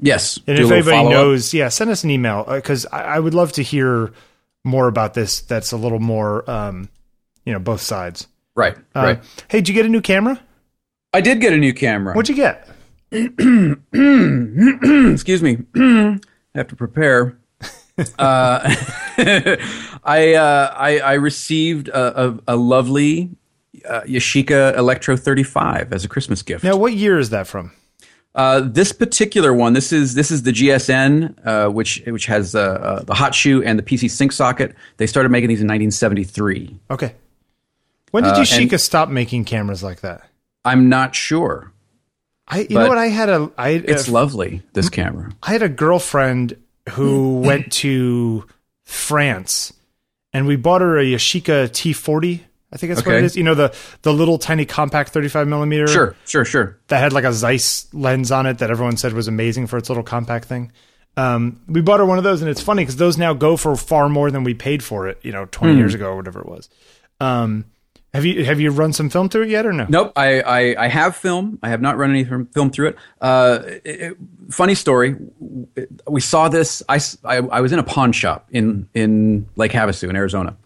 Yes. 0.00 0.38
And 0.46 0.58
if 0.58 0.70
anybody 0.70 1.08
knows, 1.08 1.54
yeah, 1.54 1.68
send 1.68 1.88
us 1.90 2.02
an 2.04 2.10
email 2.10 2.44
because 2.44 2.86
I, 2.86 3.02
I 3.02 3.18
would 3.20 3.32
love 3.34 3.52
to 3.52 3.62
hear 3.62 4.12
more 4.64 4.88
about 4.88 5.14
this. 5.14 5.40
That's 5.42 5.72
a 5.72 5.76
little 5.76 6.00
more, 6.00 6.48
um, 6.50 6.88
you 7.44 7.52
know, 7.52 7.58
both 7.58 7.80
sides. 7.82 8.26
right, 8.54 8.76
Uh, 8.96 9.00
right. 9.02 9.20
Hey, 9.48 9.58
did 9.58 9.68
you 9.68 9.74
get 9.74 9.84
a 9.86 9.88
new 9.88 10.00
camera? 10.00 10.40
I 11.12 11.20
did 11.20 11.40
get 11.40 11.52
a 11.52 11.56
new 11.56 11.72
camera. 11.72 12.14
What'd 12.14 12.28
you 12.28 12.34
get? 12.34 12.68
Excuse 15.12 15.42
me. 15.42 15.58
I 15.76 16.18
have 16.54 16.68
to 16.68 16.76
prepare. 16.76 17.38
uh, 18.18 18.74
I, 20.04 20.34
uh, 20.34 20.74
I 20.76 20.98
I 21.00 21.12
received 21.14 21.88
a, 21.88 22.28
a, 22.30 22.38
a 22.48 22.56
lovely 22.56 23.30
uh, 23.88 24.00
Yashica 24.02 24.76
Electro 24.76 25.16
35 25.16 25.92
as 25.92 26.04
a 26.04 26.08
Christmas 26.08 26.42
gift. 26.42 26.64
Now, 26.64 26.76
what 26.76 26.94
year 26.94 27.18
is 27.18 27.30
that 27.30 27.46
from? 27.46 27.72
Uh, 28.34 28.60
this 28.60 28.92
particular 28.92 29.54
one, 29.54 29.74
this 29.74 29.92
is 29.92 30.14
this 30.14 30.30
is 30.32 30.42
the 30.42 30.50
GSN, 30.50 31.34
uh, 31.46 31.68
which 31.70 32.02
which 32.06 32.26
has 32.26 32.54
uh, 32.54 32.60
uh, 32.60 33.02
the 33.04 33.14
hot 33.14 33.34
shoe 33.34 33.62
and 33.62 33.78
the 33.78 33.82
PC 33.82 34.10
sync 34.10 34.32
socket. 34.32 34.74
They 34.96 35.06
started 35.06 35.28
making 35.28 35.48
these 35.50 35.60
in 35.60 35.68
1973. 35.68 36.76
Okay. 36.90 37.14
When 38.10 38.24
did 38.24 38.32
Uh, 38.32 38.38
Yashica 38.40 38.80
stop 38.80 39.08
making 39.08 39.44
cameras 39.44 39.82
like 39.82 40.00
that? 40.00 40.28
I'm 40.64 40.88
not 40.88 41.14
sure. 41.14 41.72
I, 42.46 42.60
you 42.68 42.76
know 42.76 42.88
what? 42.88 42.98
I 42.98 43.06
had 43.06 43.28
a, 43.28 43.50
I, 43.56 43.70
It's 43.70 44.08
a 44.08 44.12
lovely. 44.12 44.62
This 44.72 44.88
camera. 44.88 45.32
I 45.42 45.52
had 45.52 45.62
a 45.62 45.68
girlfriend 45.68 46.56
who 46.90 47.40
went 47.40 47.72
to 47.72 48.46
France 48.82 49.72
and 50.32 50.46
we 50.46 50.56
bought 50.56 50.80
her 50.80 50.98
a 50.98 51.04
Yashica 51.04 51.68
T40. 51.70 52.40
I 52.74 52.76
think 52.76 52.92
that's 52.94 53.06
what 53.06 53.14
it 53.14 53.22
is. 53.24 53.36
You 53.36 53.44
know, 53.44 53.54
the, 53.54 53.72
the 54.02 54.12
little 54.12 54.36
tiny 54.36 54.64
compact 54.66 55.10
35 55.10 55.46
millimeter 55.48 55.86
Sure, 55.86 56.16
sure, 56.26 56.44
sure. 56.44 56.78
that 56.88 56.98
had 56.98 57.12
like 57.12 57.24
a 57.24 57.32
Zeiss 57.32 57.86
lens 57.94 58.32
on 58.32 58.46
it 58.46 58.58
that 58.58 58.70
everyone 58.70 58.96
said 58.96 59.12
was 59.12 59.28
amazing 59.28 59.68
for 59.68 59.76
its 59.78 59.88
little 59.88 60.02
compact 60.02 60.46
thing. 60.46 60.72
Um, 61.16 61.60
we 61.68 61.80
bought 61.80 62.00
her 62.00 62.06
one 62.06 62.18
of 62.18 62.24
those 62.24 62.42
and 62.42 62.50
it's 62.50 62.60
funny 62.60 62.82
because 62.82 62.96
those 62.96 63.16
now 63.16 63.32
go 63.32 63.56
for 63.56 63.76
far 63.76 64.08
more 64.08 64.30
than 64.32 64.42
we 64.42 64.52
paid 64.54 64.82
for 64.82 65.06
it, 65.06 65.20
you 65.22 65.30
know, 65.30 65.46
20 65.46 65.76
years 65.76 65.94
ago 65.94 66.08
or 66.08 66.16
whatever 66.16 66.40
it 66.40 66.46
was. 66.48 66.68
Um, 67.20 67.66
have 68.12 68.24
you, 68.24 68.44
have 68.44 68.60
you 68.60 68.70
run 68.70 68.92
some 68.92 69.10
film 69.10 69.28
through 69.28 69.42
it 69.42 69.48
yet 69.50 69.66
or 69.66 69.72
no? 69.72 69.86
Nope. 69.88 70.12
I, 70.16 70.40
I, 70.40 70.84
I 70.84 70.88
have 70.88 71.16
film. 71.16 71.58
I 71.62 71.68
have 71.68 71.80
not 71.80 71.96
run 71.96 72.10
any 72.10 72.24
film 72.24 72.70
through 72.70 72.88
it. 72.88 72.96
Uh, 73.20 73.60
it- 73.64 73.82
it- 73.84 74.16
funny 74.50 74.74
story. 74.74 75.16
We 76.08 76.20
saw 76.20 76.48
this. 76.48 76.82
I 76.88 77.00
I 77.24 77.60
was 77.60 77.72
in 77.72 77.78
a 77.78 77.82
pawn 77.82 78.12
shop 78.12 78.46
in 78.50 78.88
in 78.94 79.46
Lake 79.56 79.72
Havasu 79.72 80.08
in 80.10 80.16
Arizona, 80.16 80.56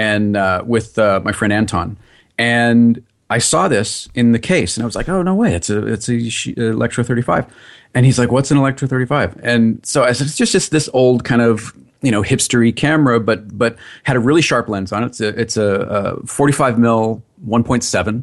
and 0.00 0.34
uh, 0.34 0.62
with 0.66 0.98
uh, 0.98 1.20
my 1.22 1.32
friend 1.32 1.52
Anton, 1.52 1.98
and 2.38 3.04
I 3.28 3.36
saw 3.36 3.68
this 3.68 4.08
in 4.14 4.32
the 4.32 4.38
case, 4.38 4.78
and 4.78 4.82
I 4.82 4.86
was 4.86 4.96
like, 4.96 5.10
"Oh 5.10 5.22
no 5.22 5.34
way! 5.34 5.54
It's 5.54 5.68
a 5.68 5.86
it's 5.86 6.08
a 6.08 6.30
Sh- 6.30 6.56
Electro 6.56 7.04
35." 7.04 7.46
And 7.94 8.06
he's 8.06 8.18
like, 8.18 8.32
"What's 8.32 8.50
an 8.50 8.56
Electro 8.56 8.88
35?" 8.88 9.38
And 9.42 9.84
so 9.84 10.02
I 10.02 10.12
said, 10.12 10.26
"It's 10.26 10.38
just 10.38 10.52
just 10.52 10.70
this 10.70 10.88
old 10.94 11.24
kind 11.24 11.42
of." 11.42 11.74
You 12.02 12.10
know, 12.10 12.22
hipstery 12.22 12.74
camera, 12.74 13.20
but 13.20 13.58
but 13.58 13.76
had 14.04 14.16
a 14.16 14.20
really 14.20 14.40
sharp 14.40 14.70
lens 14.70 14.90
on 14.90 15.02
it. 15.02 15.08
It's 15.08 15.20
a 15.20 15.28
it's 15.38 15.56
a, 15.58 16.16
a 16.22 16.26
45 16.26 16.78
mil 16.78 17.22
1.7 17.46 18.22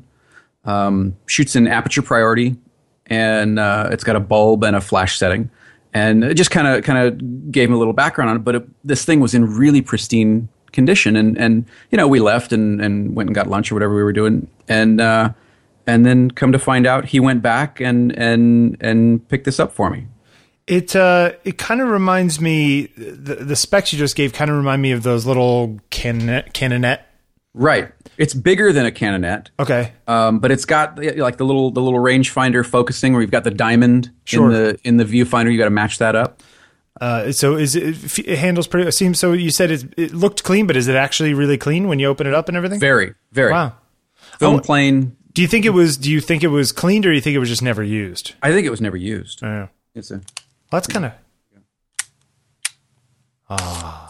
um, 0.66 1.16
shoots 1.28 1.56
in 1.56 1.68
aperture 1.68 2.02
priority, 2.02 2.56
and 3.06 3.60
uh, 3.60 3.90
it's 3.92 4.04
got 4.04 4.16
a 4.16 4.20
bulb 4.20 4.64
and 4.64 4.76
a 4.76 4.82
flash 4.82 5.20
setting, 5.20 5.52
and 5.94 6.24
it 6.24 6.34
just 6.34 6.50
kind 6.50 6.68
of 6.68 6.84
kind 6.86 6.98
of 6.98 7.52
gave 7.52 7.70
him 7.70 7.76
a 7.76 7.78
little 7.78 7.94
background 7.94 8.32
on 8.32 8.38
it. 8.38 8.44
But 8.44 8.56
it, 8.56 8.68
this 8.84 9.06
thing 9.06 9.20
was 9.20 9.36
in 9.36 9.46
really 9.46 9.84
pristine 9.84 10.50
condition, 10.78 11.16
and 11.16 11.38
and 11.38 11.66
you 11.92 11.98
know 11.98 12.08
we 12.08 12.20
left 12.20 12.54
and 12.54 12.80
and 12.80 13.16
went 13.16 13.28
and 13.28 13.36
got 13.36 13.48
lunch 13.48 13.72
or 13.72 13.76
whatever 13.76 13.94
we 13.96 14.04
were 14.04 14.14
doing, 14.14 14.48
and 14.70 15.02
uh, 15.02 15.30
and 15.86 16.06
then 16.06 16.32
come 16.32 16.52
to 16.54 16.60
find 16.60 16.86
out 16.88 17.06
he 17.06 17.20
went 17.20 17.42
back 17.42 17.82
and 17.82 18.12
and 18.18 18.78
and 18.80 19.28
picked 19.28 19.46
this 19.46 19.60
up 19.60 19.74
for 19.74 19.90
me. 19.90 20.08
It 20.68 20.96
uh, 20.96 21.32
it 21.44 21.58
kind 21.58 21.82
of 21.82 21.90
reminds 21.90 22.40
me 22.40 22.88
the, 22.98 23.36
the 23.36 23.56
specs 23.56 23.92
you 23.92 24.00
just 24.00 24.16
gave 24.16 24.32
kind 24.34 24.52
of 24.52 24.58
remind 24.58 24.82
me 24.82 24.92
of 24.92 25.04
those 25.04 25.26
little 25.26 25.80
can 25.90 26.20
canonet 26.54 27.00
Right. 27.54 27.92
It's 28.20 28.36
bigger 28.36 28.72
than 28.72 28.86
a 28.86 28.92
Canonet, 28.92 29.48
Okay. 29.60 29.92
um, 30.08 30.38
but 30.40 30.52
it's 30.52 30.66
got 30.66 31.00
like 31.18 31.38
the 31.38 31.46
little 31.46 31.72
the 31.72 31.82
little 31.82 32.00
rangefinder 32.00 32.64
focusing 32.66 33.14
where 33.14 33.22
you've 33.22 33.32
got 33.32 33.44
the 33.44 33.52
diamond 33.52 34.12
Sure. 34.26 34.46
in 34.48 34.54
the 34.54 34.80
in 34.84 34.98
the 34.98 35.06
viewfinder. 35.06 35.52
You 35.52 35.58
got 35.58 35.66
to 35.66 35.72
match 35.72 35.98
that 35.98 36.16
up. 36.16 36.42
Uh, 37.00 37.32
so 37.32 37.56
is 37.56 37.76
it, 37.76 38.18
it 38.28 38.38
handles 38.40 38.68
pretty? 38.68 38.88
It 38.88 38.92
seems 38.94 39.20
so. 39.20 39.34
You 39.34 39.52
said 39.52 39.72
it, 39.72 39.94
it 39.98 40.14
looked 40.14 40.44
clean, 40.44 40.66
but 40.68 40.76
is 40.76 40.88
it 40.88 40.96
actually 40.96 41.34
really 41.34 41.58
clean 41.58 41.88
when 41.88 42.00
you 42.00 42.08
open 42.08 42.26
it 42.28 42.34
up 42.34 42.48
and 42.48 42.58
everything? 42.58 42.80
Very, 42.80 43.14
very. 43.32 43.52
Wow. 43.52 43.74
Film 44.40 44.56
Oh. 44.56 44.60
plane. 44.60 45.16
Do 45.34 45.42
you 45.44 45.48
think 45.48 45.66
it 45.66 45.70
was? 45.70 45.98
Do 45.98 46.12
you 46.12 46.20
think 46.20 46.44
it 46.44 46.48
was 46.48 46.72
cleaned, 46.72 47.06
or 47.06 47.10
do 47.10 47.16
you 47.16 47.22
think 47.22 47.36
it 47.36 47.40
was 47.40 47.50
just 47.50 47.62
never 47.62 47.84
used? 47.84 48.34
I 48.42 48.52
think 48.52 48.66
it 48.66 48.72
was 48.72 48.82
never 48.82 48.98
used. 48.98 49.44
I. 49.44 49.70
It's 49.94 50.10
a 50.10 50.16
Well, 50.16 50.24
that's 50.72 50.88
kind 50.88 51.06
of. 51.06 51.12
Ah. 53.50 54.10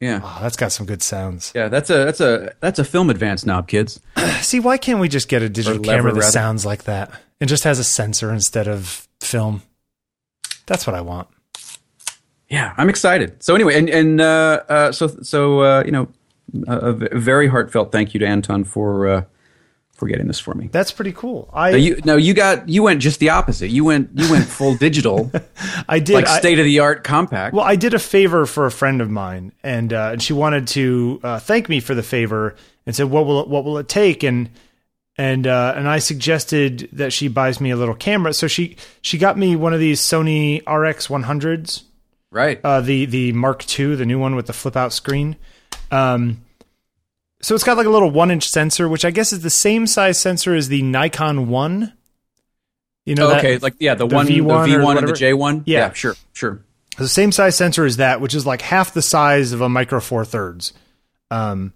yeah. 0.00 0.20
Oh, 0.22 0.38
that's 0.42 0.56
got 0.56 0.72
some 0.72 0.86
good 0.86 1.02
sounds. 1.02 1.52
Yeah, 1.54 1.68
that's 1.68 1.90
a 1.90 2.04
that's 2.04 2.20
a 2.20 2.54
that's 2.60 2.78
a 2.78 2.84
film 2.84 3.10
advance 3.10 3.46
knob, 3.46 3.68
kids. 3.68 4.00
See, 4.40 4.60
why 4.60 4.76
can't 4.76 5.00
we 5.00 5.08
just 5.08 5.28
get 5.28 5.42
a 5.42 5.48
digital 5.48 5.78
lever, 5.80 5.96
camera 5.96 6.12
that 6.12 6.20
rather. 6.20 6.32
sounds 6.32 6.66
like 6.66 6.84
that 6.84 7.10
and 7.40 7.48
just 7.48 7.64
has 7.64 7.78
a 7.78 7.84
sensor 7.84 8.32
instead 8.32 8.68
of 8.68 9.08
film? 9.20 9.62
That's 10.66 10.86
what 10.86 10.94
I 10.94 11.00
want. 11.00 11.28
Yeah, 12.48 12.74
I'm 12.76 12.88
excited. 12.88 13.42
So 13.42 13.54
anyway, 13.54 13.78
and 13.78 13.88
and 13.88 14.20
uh, 14.20 14.62
uh, 14.68 14.92
so 14.92 15.08
so 15.08 15.60
uh, 15.60 15.82
you 15.84 15.92
know, 15.92 16.08
a 16.68 16.92
very 16.92 17.48
heartfelt 17.48 17.90
thank 17.90 18.14
you 18.14 18.20
to 18.20 18.26
Anton 18.26 18.64
for 18.64 19.08
uh, 19.08 19.24
for 19.94 20.08
getting 20.08 20.26
this 20.26 20.40
for 20.40 20.54
me. 20.54 20.68
That's 20.70 20.92
pretty 20.92 21.12
cool. 21.12 21.48
I 21.52 21.70
Now 21.72 21.76
you 21.76 22.00
no, 22.04 22.16
you 22.16 22.34
got 22.34 22.68
you 22.68 22.82
went 22.82 23.00
just 23.00 23.20
the 23.20 23.30
opposite. 23.30 23.68
You 23.68 23.84
went 23.84 24.10
you 24.14 24.30
went 24.30 24.46
full 24.46 24.76
digital, 24.76 25.30
I 25.88 25.98
did 25.98 26.14
like 26.14 26.28
state 26.28 26.58
of 26.58 26.64
the 26.64 26.80
art 26.80 27.04
compact. 27.04 27.54
Well, 27.54 27.64
I 27.64 27.76
did 27.76 27.94
a 27.94 27.98
favor 27.98 28.46
for 28.46 28.66
a 28.66 28.70
friend 28.70 29.00
of 29.00 29.10
mine, 29.10 29.52
and 29.62 29.92
uh, 29.92 30.10
and 30.12 30.22
she 30.22 30.32
wanted 30.32 30.66
to 30.68 31.20
uh, 31.22 31.38
thank 31.38 31.68
me 31.68 31.80
for 31.80 31.94
the 31.94 32.02
favor, 32.02 32.54
and 32.86 32.94
said, 32.94 33.10
"What 33.10 33.26
will 33.26 33.40
it, 33.40 33.48
what 33.48 33.64
will 33.64 33.78
it 33.78 33.88
take?" 33.88 34.22
and 34.22 34.50
and 35.16 35.46
uh, 35.46 35.74
and 35.76 35.88
I 35.88 35.98
suggested 35.98 36.88
that 36.92 37.12
she 37.12 37.28
buys 37.28 37.60
me 37.60 37.70
a 37.70 37.76
little 37.76 37.94
camera. 37.94 38.32
So 38.34 38.46
she 38.48 38.76
she 39.00 39.18
got 39.18 39.38
me 39.38 39.56
one 39.56 39.72
of 39.72 39.80
these 39.80 40.00
Sony 40.00 40.58
RX 40.66 41.06
100s, 41.08 41.82
right. 42.30 42.60
uh, 42.64 42.80
the 42.80 43.06
the 43.06 43.32
Mark 43.32 43.64
II, 43.78 43.94
the 43.94 44.06
new 44.06 44.18
one 44.18 44.34
with 44.34 44.46
the 44.46 44.52
flip 44.52 44.76
out 44.76 44.92
screen. 44.92 45.36
Um, 45.90 46.44
so 47.40 47.54
it's 47.54 47.64
got 47.64 47.76
like 47.76 47.86
a 47.86 47.90
little 47.90 48.10
one 48.10 48.30
inch 48.30 48.48
sensor, 48.48 48.88
which 48.88 49.04
I 49.04 49.10
guess 49.10 49.32
is 49.32 49.42
the 49.42 49.50
same 49.50 49.86
size 49.86 50.20
sensor 50.20 50.54
as 50.54 50.68
the 50.68 50.82
Nikon 50.82 51.48
One. 51.48 51.92
You 53.04 53.14
know, 53.14 53.28
that- 53.28 53.38
okay, 53.38 53.58
like 53.58 53.74
yeah, 53.78 53.94
the, 53.94 54.06
the 54.06 54.14
one, 54.14 54.26
V1 54.26 54.30
the 54.66 54.76
V1 54.76 54.98
and 54.98 55.08
the 55.08 55.12
J1. 55.12 55.62
Yeah. 55.66 55.92
sure, 55.92 56.16
sure. 56.32 56.64
the 56.96 57.06
same 57.06 57.32
size 57.32 57.54
sensor 57.56 57.84
as 57.84 57.98
that, 57.98 58.20
which 58.20 58.34
is 58.34 58.46
like 58.46 58.62
half 58.62 58.94
the 58.94 59.02
size 59.02 59.52
of 59.52 59.60
a 59.60 59.68
micro 59.68 60.00
four 60.00 60.24
thirds. 60.24 60.72
Um, 61.30 61.74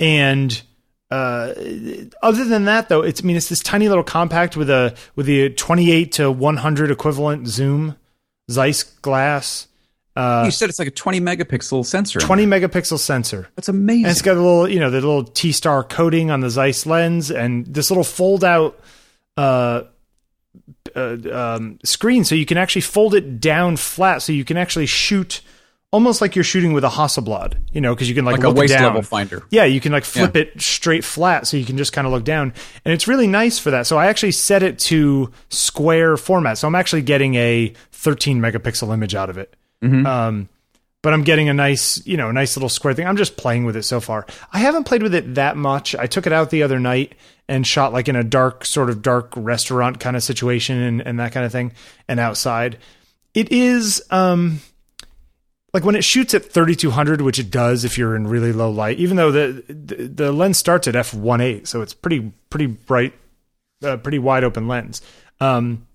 and 0.00 0.60
uh, 1.10 1.54
other 2.22 2.44
than 2.44 2.64
that, 2.64 2.88
though, 2.88 3.02
it's 3.02 3.22
I 3.22 3.24
mean 3.24 3.36
it's 3.36 3.48
this 3.48 3.62
tiny 3.62 3.88
little 3.88 4.04
compact 4.04 4.56
with 4.56 4.70
a 4.70 4.96
with 5.16 5.26
the 5.26 5.50
twenty 5.50 5.90
eight 5.90 6.12
to 6.12 6.30
one 6.30 6.56
hundred 6.56 6.90
equivalent 6.90 7.46
zoom, 7.46 7.96
Zeiss 8.50 8.82
glass, 8.82 9.68
uh, 10.16 10.42
you 10.44 10.50
said 10.52 10.68
it's 10.68 10.78
like 10.78 10.88
a 10.88 10.92
20 10.92 11.20
megapixel 11.20 11.84
sensor. 11.84 12.20
twenty 12.20 12.46
megapixel 12.46 12.98
sensor. 12.98 13.48
That's 13.56 13.68
amazing. 13.68 14.04
And 14.04 14.12
it's 14.12 14.22
got 14.22 14.36
a 14.36 14.40
little, 14.40 14.68
you 14.68 14.78
know, 14.78 14.90
the 14.90 15.00
little 15.00 15.24
T 15.24 15.50
star 15.50 15.82
coating 15.82 16.30
on 16.30 16.40
the 16.40 16.50
Zeiss 16.50 16.86
lens, 16.86 17.30
and 17.30 17.66
this 17.66 17.90
little 17.90 18.04
fold 18.04 18.44
out 18.44 18.78
uh, 19.36 19.82
uh, 20.94 21.16
um, 21.32 21.80
screen, 21.82 22.24
so 22.24 22.36
you 22.36 22.46
can 22.46 22.58
actually 22.58 22.82
fold 22.82 23.14
it 23.14 23.40
down 23.40 23.76
flat, 23.76 24.22
so 24.22 24.32
you 24.32 24.44
can 24.44 24.56
actually 24.56 24.86
shoot 24.86 25.40
almost 25.94 26.20
like 26.20 26.34
you're 26.34 26.42
shooting 26.42 26.72
with 26.72 26.82
a 26.82 26.88
Hasselblad, 26.88 27.54
you 27.72 27.80
know, 27.80 27.94
because 27.94 28.08
you 28.08 28.16
can 28.16 28.24
like, 28.24 28.38
like 28.38 28.44
a 28.44 28.50
waist 28.50 28.74
down. 28.74 28.82
level 28.82 29.02
finder. 29.02 29.44
Yeah, 29.50 29.64
you 29.64 29.80
can 29.80 29.92
like 29.92 30.04
flip 30.04 30.34
it 30.34 30.60
straight 30.60 31.04
flat 31.04 31.46
so 31.46 31.56
you 31.56 31.64
can 31.64 31.76
just 31.76 31.92
kind 31.92 32.04
of 32.04 32.12
look 32.12 32.24
down. 32.24 32.52
And 32.84 32.92
it's 32.92 33.06
really 33.06 33.28
nice 33.28 33.60
for 33.60 33.70
that. 33.70 33.86
So 33.86 33.96
I 33.96 34.06
actually 34.06 34.32
set 34.32 34.64
it 34.64 34.80
to 34.80 35.30
square 35.50 36.16
format. 36.16 36.58
So 36.58 36.66
I'm 36.66 36.74
actually 36.74 37.02
getting 37.02 37.36
a 37.36 37.72
13 37.92 38.40
megapixel 38.40 38.92
image 38.92 39.14
out 39.14 39.30
of 39.30 39.38
it. 39.38 39.54
Um, 40.04 40.48
but 41.00 41.12
I'm 41.12 41.22
getting 41.22 41.48
a 41.48 41.54
nice, 41.54 42.04
you 42.04 42.16
know, 42.16 42.28
a 42.28 42.32
nice 42.32 42.56
little 42.56 42.68
square 42.68 42.92
thing. 42.92 43.06
I'm 43.06 43.16
just 43.16 43.36
playing 43.36 43.64
with 43.64 43.76
it 43.76 43.84
so 43.84 44.00
far. 44.00 44.26
I 44.52 44.58
haven't 44.58 44.84
played 44.84 45.02
with 45.04 45.14
it 45.14 45.36
that 45.36 45.56
much. 45.56 45.94
I 45.94 46.08
took 46.08 46.26
it 46.26 46.32
out 46.32 46.50
the 46.50 46.64
other 46.64 46.80
night 46.80 47.14
and 47.48 47.64
shot 47.64 47.92
like 47.92 48.08
in 48.08 48.16
a 48.16 48.24
dark, 48.24 48.66
sort 48.66 48.90
of 48.90 49.00
dark 49.00 49.32
restaurant 49.36 50.00
kind 50.00 50.16
of 50.16 50.24
situation 50.24 50.76
and, 50.76 51.00
and 51.02 51.20
that 51.20 51.30
kind 51.30 51.46
of 51.46 51.52
thing 51.52 51.72
and 52.08 52.18
outside. 52.18 52.78
It 53.32 53.52
is, 53.52 54.02
um, 54.10 54.60
like 55.74 55.84
when 55.84 55.96
it 55.96 56.04
shoots 56.04 56.32
at 56.32 56.44
3200 56.44 57.20
which 57.20 57.38
it 57.38 57.50
does 57.50 57.84
if 57.84 57.98
you're 57.98 58.16
in 58.16 58.26
really 58.26 58.52
low 58.52 58.70
light 58.70 58.98
even 58.98 59.16
though 59.16 59.30
the 59.32 59.62
the, 59.68 60.06
the 60.06 60.32
lens 60.32 60.56
starts 60.56 60.88
at 60.88 60.94
f1.8 60.94 61.66
so 61.66 61.82
it's 61.82 61.92
pretty 61.92 62.32
pretty 62.48 62.66
bright 62.66 63.12
uh, 63.82 63.96
pretty 63.98 64.18
wide 64.18 64.44
open 64.44 64.66
lens. 64.68 65.02
Um 65.40 65.86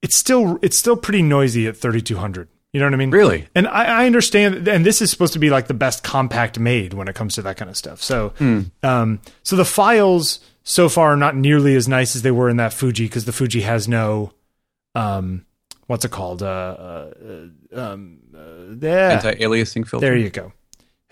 it's 0.00 0.16
still 0.16 0.58
it's 0.62 0.78
still 0.78 0.96
pretty 0.96 1.22
noisy 1.22 1.66
at 1.66 1.76
3200 1.76 2.48
you 2.72 2.80
know 2.80 2.86
what 2.86 2.94
i 2.94 2.96
mean? 2.96 3.10
Really? 3.10 3.46
and 3.54 3.66
I, 3.68 4.02
I 4.02 4.06
understand 4.06 4.66
and 4.68 4.86
this 4.86 5.02
is 5.02 5.10
supposed 5.10 5.32
to 5.34 5.38
be 5.38 5.50
like 5.50 5.66
the 5.66 5.74
best 5.74 6.02
compact 6.02 6.58
made 6.58 6.94
when 6.94 7.08
it 7.08 7.14
comes 7.14 7.34
to 7.34 7.42
that 7.42 7.56
kind 7.56 7.70
of 7.70 7.76
stuff. 7.76 8.02
So 8.02 8.32
um 8.82 9.20
so 9.42 9.56
the 9.56 9.64
files 9.64 10.40
so 10.62 10.88
far 10.88 11.12
are 11.12 11.16
not 11.16 11.36
nearly 11.36 11.74
as 11.74 11.86
nice 11.88 12.16
as 12.16 12.22
they 12.22 12.30
were 12.30 12.48
in 12.48 12.56
that 12.56 12.72
fuji 12.72 13.04
because 13.06 13.24
the 13.26 13.32
fuji 13.32 13.62
has 13.62 13.86
no 13.88 14.32
um 14.94 15.44
what's 15.86 16.04
it 16.04 16.10
called? 16.10 16.42
Uh, 16.42 16.46
uh 16.46 17.10
um 17.74 18.18
uh, 18.34 18.86
Anti-aliasing 19.12 19.86
filter. 19.86 20.06
there 20.06 20.16
you 20.16 20.30
go 20.30 20.52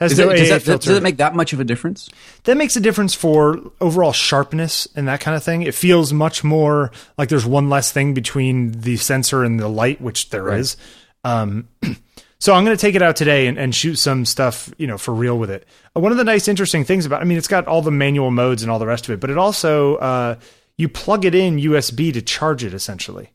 has 0.03 0.13
Is 0.13 0.19
no 0.19 0.31
it, 0.31 0.37
does, 0.37 0.65
that, 0.65 0.81
does 0.81 0.97
it 0.97 1.03
make 1.03 1.17
that 1.19 1.35
much 1.35 1.53
of 1.53 1.61
a 1.61 1.65
difference? 1.65 2.09
that 2.45 2.57
makes 2.57 2.77
a 2.77 2.81
difference 2.81 3.15
for 3.15 3.59
overall 3.81 4.13
sharpness 4.13 4.89
and 4.97 5.09
that 5.09 5.21
kind 5.21 5.37
of 5.37 5.43
thing. 5.43 5.63
It 5.63 5.75
feels 5.75 6.13
much 6.13 6.43
more 6.45 6.91
like 7.17 7.29
there's 7.29 7.47
one 7.47 7.71
less 7.71 7.93
thing 7.93 8.15
between 8.15 8.73
the 8.73 8.97
sensor 8.97 9.45
and 9.45 9.59
the 9.59 9.69
light, 9.69 10.01
which 10.01 10.31
there 10.31 10.53
is. 10.55 10.77
Um, 11.25 11.69
so 12.41 12.53
I'm 12.55 12.65
going 12.65 12.77
to 12.77 12.81
take 12.81 12.95
it 12.95 13.03
out 13.03 13.17
today 13.17 13.47
and, 13.47 13.59
and 13.59 13.75
shoot 13.75 13.97
some 13.97 14.25
stuff, 14.25 14.73
you 14.77 14.87
know, 14.87 14.99
for 14.99 15.15
real 15.15 15.39
with 15.39 15.51
it. 15.51 15.67
Uh, 15.97 16.01
One 16.01 16.13
of 16.13 16.19
the 16.19 16.25
nice, 16.25 16.49
interesting 16.49 16.85
things 16.85 17.07
about, 17.07 17.21
I 17.21 17.25
mean, 17.25 17.39
it's 17.39 17.49
got 17.49 17.67
all 17.67 17.83
the 17.83 17.91
manual 17.91 18.31
modes 18.31 18.63
and 18.63 18.71
all 18.71 18.79
the 18.79 18.87
rest 18.87 19.09
of 19.09 19.15
it, 19.15 19.21
but 19.21 19.31
it 19.31 19.39
also, 19.39 19.97
uh, 19.97 20.35
you 20.77 20.89
plug 20.89 21.25
it 21.25 21.35
in 21.35 21.57
USB 21.59 22.13
to 22.13 22.23
charge 22.23 22.65
it 22.65 22.75
essentially, 22.75 23.31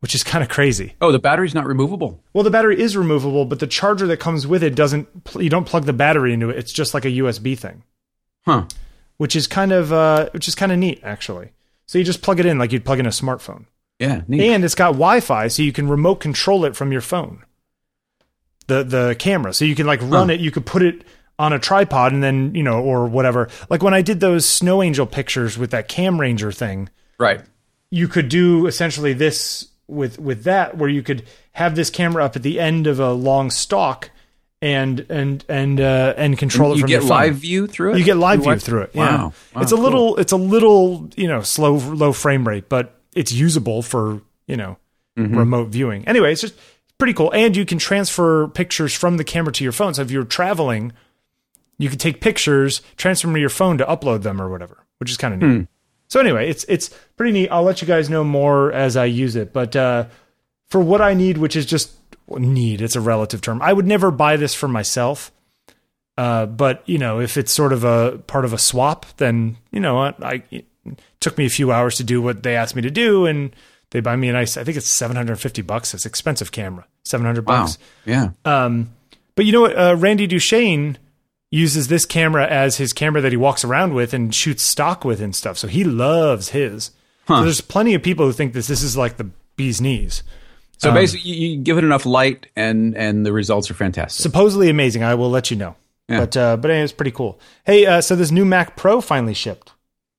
which 0.00 0.14
is 0.14 0.22
kind 0.24 0.42
of 0.42 0.48
crazy. 0.48 0.94
Oh, 1.00 1.12
the 1.12 1.18
battery's 1.18 1.54
not 1.54 1.66
removable. 1.66 2.22
Well, 2.32 2.44
the 2.44 2.50
battery 2.50 2.80
is 2.80 2.96
removable, 2.96 3.44
but 3.44 3.60
the 3.60 3.66
charger 3.66 4.06
that 4.08 4.18
comes 4.18 4.46
with 4.46 4.62
it 4.62 4.74
doesn't, 4.74 5.24
pl- 5.24 5.42
you 5.42 5.50
don't 5.50 5.66
plug 5.66 5.84
the 5.84 5.92
battery 5.92 6.32
into 6.32 6.50
it. 6.50 6.56
It's 6.58 6.72
just 6.72 6.94
like 6.94 7.04
a 7.04 7.10
USB 7.10 7.56
thing 7.58 7.82
Huh. 8.46 8.64
which 9.18 9.36
is 9.36 9.46
kind 9.46 9.72
of 9.72 9.92
uh, 9.92 10.30
which 10.30 10.48
is 10.48 10.54
kind 10.54 10.72
of 10.72 10.78
neat 10.78 11.00
actually. 11.02 11.52
So 11.86 11.98
you 11.98 12.04
just 12.04 12.22
plug 12.22 12.40
it 12.40 12.46
in 12.46 12.58
like 12.58 12.72
you'd 12.72 12.84
plug 12.84 12.98
in 13.00 13.06
a 13.06 13.10
smartphone, 13.10 13.66
Yeah, 13.98 14.22
neat. 14.28 14.40
and 14.52 14.64
it's 14.64 14.74
got 14.74 14.92
Wi-Fi, 14.92 15.48
so 15.48 15.62
you 15.62 15.72
can 15.72 15.88
remote 15.88 16.16
control 16.16 16.64
it 16.64 16.74
from 16.76 16.92
your 16.92 17.00
phone. 17.02 17.44
The 18.68 18.84
the 18.84 19.16
camera, 19.18 19.52
so 19.52 19.64
you 19.64 19.74
can 19.74 19.86
like 19.86 20.00
run 20.02 20.28
Huh. 20.28 20.34
it. 20.34 20.40
You 20.40 20.50
could 20.52 20.64
put 20.64 20.82
it 20.82 21.02
on 21.38 21.52
a 21.52 21.58
tripod, 21.58 22.12
and 22.12 22.22
then 22.22 22.54
you 22.54 22.62
know, 22.62 22.80
or 22.80 23.06
whatever. 23.06 23.48
Like 23.68 23.82
when 23.82 23.94
I 23.94 24.02
did 24.02 24.20
those 24.20 24.46
snow 24.46 24.82
angel 24.82 25.06
pictures 25.06 25.58
with 25.58 25.72
that 25.72 25.88
Cam 25.88 26.20
Ranger 26.20 26.52
thing, 26.52 26.88
right. 27.18 27.40
you 27.90 28.06
could 28.06 28.28
do 28.28 28.66
essentially 28.68 29.12
this 29.12 29.66
with 29.90 30.18
with 30.18 30.44
that 30.44 30.76
where 30.76 30.88
you 30.88 31.02
could 31.02 31.24
have 31.52 31.74
this 31.76 31.90
camera 31.90 32.24
up 32.24 32.36
at 32.36 32.42
the 32.42 32.58
end 32.60 32.86
of 32.86 33.00
a 33.00 33.12
long 33.12 33.50
stalk 33.50 34.10
and 34.62 35.06
and 35.08 35.44
and 35.48 35.80
uh, 35.80 36.14
and 36.16 36.36
control 36.38 36.72
it 36.72 36.76
You 36.76 36.80
from 36.82 36.88
get 36.88 36.92
your 36.94 37.00
phone. 37.02 37.08
live 37.10 37.34
view 37.36 37.66
through 37.66 37.94
it. 37.94 37.98
You 37.98 38.04
get 38.04 38.16
live 38.16 38.42
view 38.42 38.56
through 38.56 38.82
it. 38.82 38.90
Yeah. 38.94 39.00
Wow. 39.16 39.32
Wow, 39.54 39.62
it's 39.62 39.72
a 39.72 39.74
cool. 39.74 39.84
little 39.84 40.16
it's 40.16 40.32
a 40.32 40.36
little, 40.36 41.08
you 41.16 41.28
know, 41.28 41.42
slow 41.42 41.74
low 41.74 42.12
frame 42.12 42.46
rate, 42.46 42.68
but 42.68 43.00
it's 43.14 43.32
usable 43.32 43.82
for, 43.82 44.20
you 44.46 44.56
know, 44.56 44.76
Mm-hmm. 45.18 45.36
remote 45.36 45.68
viewing. 45.68 46.06
Anyway, 46.06 46.30
it's 46.32 46.40
just 46.40 46.54
pretty 46.96 47.12
cool. 47.12 47.30
And 47.32 47.54
you 47.56 47.66
can 47.66 47.78
transfer 47.78 48.46
pictures 48.48 48.94
from 48.94 49.16
the 49.16 49.24
camera 49.24 49.52
to 49.52 49.64
your 49.64 49.72
phone. 49.72 49.92
So 49.92 50.02
if 50.02 50.10
you're 50.10 50.24
traveling, 50.24 50.92
you 51.78 51.88
can 51.90 51.98
take 51.98 52.20
pictures, 52.20 52.80
transfer 52.96 53.26
them 53.26 53.34
to 53.34 53.40
your 53.40 53.50
phone 53.50 53.76
to 53.78 53.84
upload 53.84 54.22
them 54.22 54.40
or 54.40 54.48
whatever, 54.48 54.78
which 54.98 55.10
is 55.10 55.16
kind 55.16 55.34
of 55.34 55.40
neat. 55.40 55.56
Hmm. 55.56 55.62
So 56.10 56.20
anyway, 56.20 56.50
it's 56.50 56.64
it's 56.68 56.90
pretty 57.16 57.32
neat. 57.32 57.48
I'll 57.48 57.62
let 57.62 57.80
you 57.80 57.88
guys 57.88 58.10
know 58.10 58.24
more 58.24 58.72
as 58.72 58.96
I 58.96 59.06
use 59.06 59.34
it. 59.36 59.52
But 59.52 59.74
uh, 59.74 60.06
for 60.68 60.80
what 60.80 61.00
I 61.00 61.14
need, 61.14 61.38
which 61.38 61.56
is 61.56 61.64
just 61.64 61.92
need, 62.28 62.82
it's 62.82 62.96
a 62.96 63.00
relative 63.00 63.40
term. 63.40 63.62
I 63.62 63.72
would 63.72 63.86
never 63.86 64.10
buy 64.10 64.36
this 64.36 64.52
for 64.54 64.68
myself. 64.68 65.30
Uh, 66.18 66.44
but 66.46 66.82
you 66.86 66.98
know, 66.98 67.20
if 67.20 67.36
it's 67.38 67.52
sort 67.52 67.72
of 67.72 67.84
a 67.84 68.18
part 68.26 68.44
of 68.44 68.52
a 68.52 68.58
swap, 68.58 69.06
then 69.16 69.56
you 69.70 69.80
know, 69.80 69.98
I, 69.98 70.14
I 70.20 70.42
it 70.50 70.66
took 71.20 71.38
me 71.38 71.46
a 71.46 71.50
few 71.50 71.70
hours 71.72 71.96
to 71.96 72.04
do 72.04 72.20
what 72.20 72.42
they 72.42 72.56
asked 72.56 72.74
me 72.76 72.82
to 72.82 72.90
do, 72.90 73.24
and 73.26 73.54
they 73.90 74.00
buy 74.00 74.16
me 74.16 74.28
a 74.28 74.32
nice. 74.32 74.56
I 74.56 74.64
think 74.64 74.76
it's 74.76 74.92
seven 74.98 75.16
hundred 75.16 75.36
fifty 75.40 75.62
bucks. 75.62 75.94
It's 75.94 76.04
expensive 76.06 76.50
camera, 76.50 76.86
seven 77.04 77.24
hundred 77.24 77.46
Wow. 77.46 77.62
bucks. 77.62 77.78
Yeah. 78.04 78.30
Um, 78.44 78.90
but 79.36 79.44
you 79.46 79.52
know 79.52 79.60
what? 79.62 79.78
Uh, 79.78 79.94
Randy 79.96 80.26
Duchaine 80.26 80.96
uses 81.50 81.88
this 81.88 82.04
camera 82.06 82.46
as 82.46 82.76
his 82.76 82.92
camera 82.92 83.20
that 83.20 83.32
he 83.32 83.36
walks 83.36 83.64
around 83.64 83.94
with 83.94 84.14
and 84.14 84.34
shoots 84.34 84.62
stock 84.62 85.04
with 85.04 85.20
and 85.20 85.34
stuff. 85.34 85.58
So 85.58 85.66
he 85.68 85.84
loves 85.84 86.50
his. 86.50 86.90
So 87.28 87.42
there's 87.44 87.60
plenty 87.60 87.94
of 87.94 88.02
people 88.02 88.26
who 88.26 88.32
think 88.32 88.52
this 88.54 88.66
this 88.66 88.82
is 88.82 88.96
like 88.96 89.16
the 89.16 89.30
bee's 89.56 89.80
knees. 89.80 90.22
So 90.78 90.92
basically, 90.92 91.30
you, 91.30 91.48
you 91.50 91.56
give 91.62 91.76
it 91.78 91.84
enough 91.84 92.06
light, 92.06 92.46
and 92.56 92.96
and 92.96 93.24
the 93.26 93.32
results 93.32 93.70
are 93.70 93.74
fantastic. 93.74 94.20
Supposedly 94.22 94.68
amazing. 94.70 95.02
I 95.04 95.14
will 95.14 95.30
let 95.30 95.50
you 95.50 95.56
know. 95.56 95.76
Yeah. 96.08 96.20
But 96.20 96.36
uh, 96.36 96.56
but 96.56 96.70
anyway, 96.70 96.84
it's 96.84 96.92
pretty 96.92 97.10
cool. 97.12 97.38
Hey, 97.64 97.86
uh, 97.86 98.00
so 98.00 98.16
this 98.16 98.30
new 98.32 98.44
Mac 98.44 98.76
Pro 98.76 99.00
finally 99.00 99.34
shipped. 99.34 99.72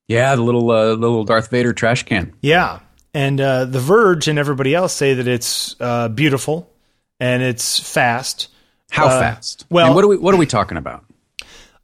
yeah, 0.07 0.35
the 0.35 0.41
little 0.41 0.69
uh, 0.71 0.93
little 0.93 1.23
Darth 1.25 1.49
Vader 1.49 1.73
trash 1.73 2.03
can. 2.03 2.33
Yeah, 2.41 2.79
and 3.13 3.41
uh, 3.41 3.65
The 3.65 3.79
Verge 3.79 4.27
and 4.29 4.37
everybody 4.39 4.73
else 4.75 4.93
say 4.93 5.15
that 5.15 5.27
it's 5.27 5.75
uh, 5.81 6.07
beautiful 6.09 6.71
and 7.19 7.41
it's 7.43 7.77
fast. 7.79 8.47
How 8.91 9.07
Uh, 9.07 9.19
fast? 9.19 9.65
well- 9.69 9.87
And 9.87 9.95
what 9.95 10.03
are 10.05 10.07
we 10.07 10.17
what 10.17 10.33
are 10.33 10.37
we 10.37 10.45
talking 10.45 10.77
about? 10.77 11.03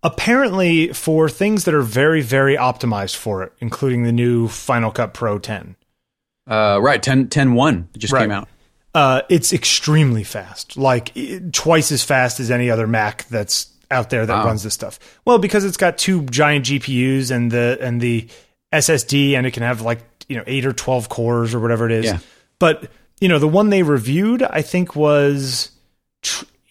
Apparently, 0.08 0.94
for 0.94 1.28
things 1.28 1.66
that 1.66 1.74
are 1.74 1.82
very 1.82 2.22
very 2.22 2.56
optimized 2.56 3.18
for 3.18 3.44
it, 3.44 3.52
including 3.60 4.04
the 4.04 4.14
new 4.14 4.48
Final 4.48 4.90
Cut 4.90 5.14
Pro 5.14 5.38
10, 5.38 5.76
Uh, 6.50 6.80
right, 6.82 7.04
10, 7.04 7.28
10 7.28 7.54
1 7.56 7.90
just 7.98 8.14
Right. 8.14 8.22
came 8.22 8.32
out. 8.32 8.48
uh, 8.96 9.22
it's 9.30 9.52
extremely 9.52 10.24
fast, 10.24 10.78
like 10.78 11.12
twice 11.52 11.92
as 11.92 12.04
fast 12.04 12.40
as 12.40 12.50
any 12.50 12.70
other 12.72 12.88
Mac 12.88 13.26
that's 13.30 13.68
out 13.92 14.10
there 14.10 14.26
that 14.26 14.34
Wow. 14.38 14.46
runs 14.46 14.64
this 14.64 14.74
stuff. 14.74 14.98
Well, 15.26 15.40
because 15.40 15.66
it's 15.66 15.78
got 15.78 15.98
two 15.98 16.22
giant 16.24 16.66
GPUs 16.66 17.30
and 17.30 17.52
the 17.52 17.78
and 17.82 18.00
the 18.00 18.28
SSD, 18.74 19.36
and 19.36 19.46
it 19.46 19.52
can 19.52 19.64
have 19.64 19.82
like 19.82 20.00
you 20.30 20.38
know 20.38 20.44
eight 20.48 20.66
or 20.66 20.72
twelve 20.74 21.10
cores 21.10 21.54
or 21.54 21.60
whatever 21.60 21.86
it 21.86 21.92
is. 21.92 22.06
Yeah. 22.06 22.20
But 22.60 22.90
you 23.20 23.28
know 23.28 23.40
the 23.40 23.48
one 23.48 23.70
they 23.72 23.84
reviewed, 23.84 24.42
I 24.42 24.62
think 24.62 24.96
was 24.96 25.72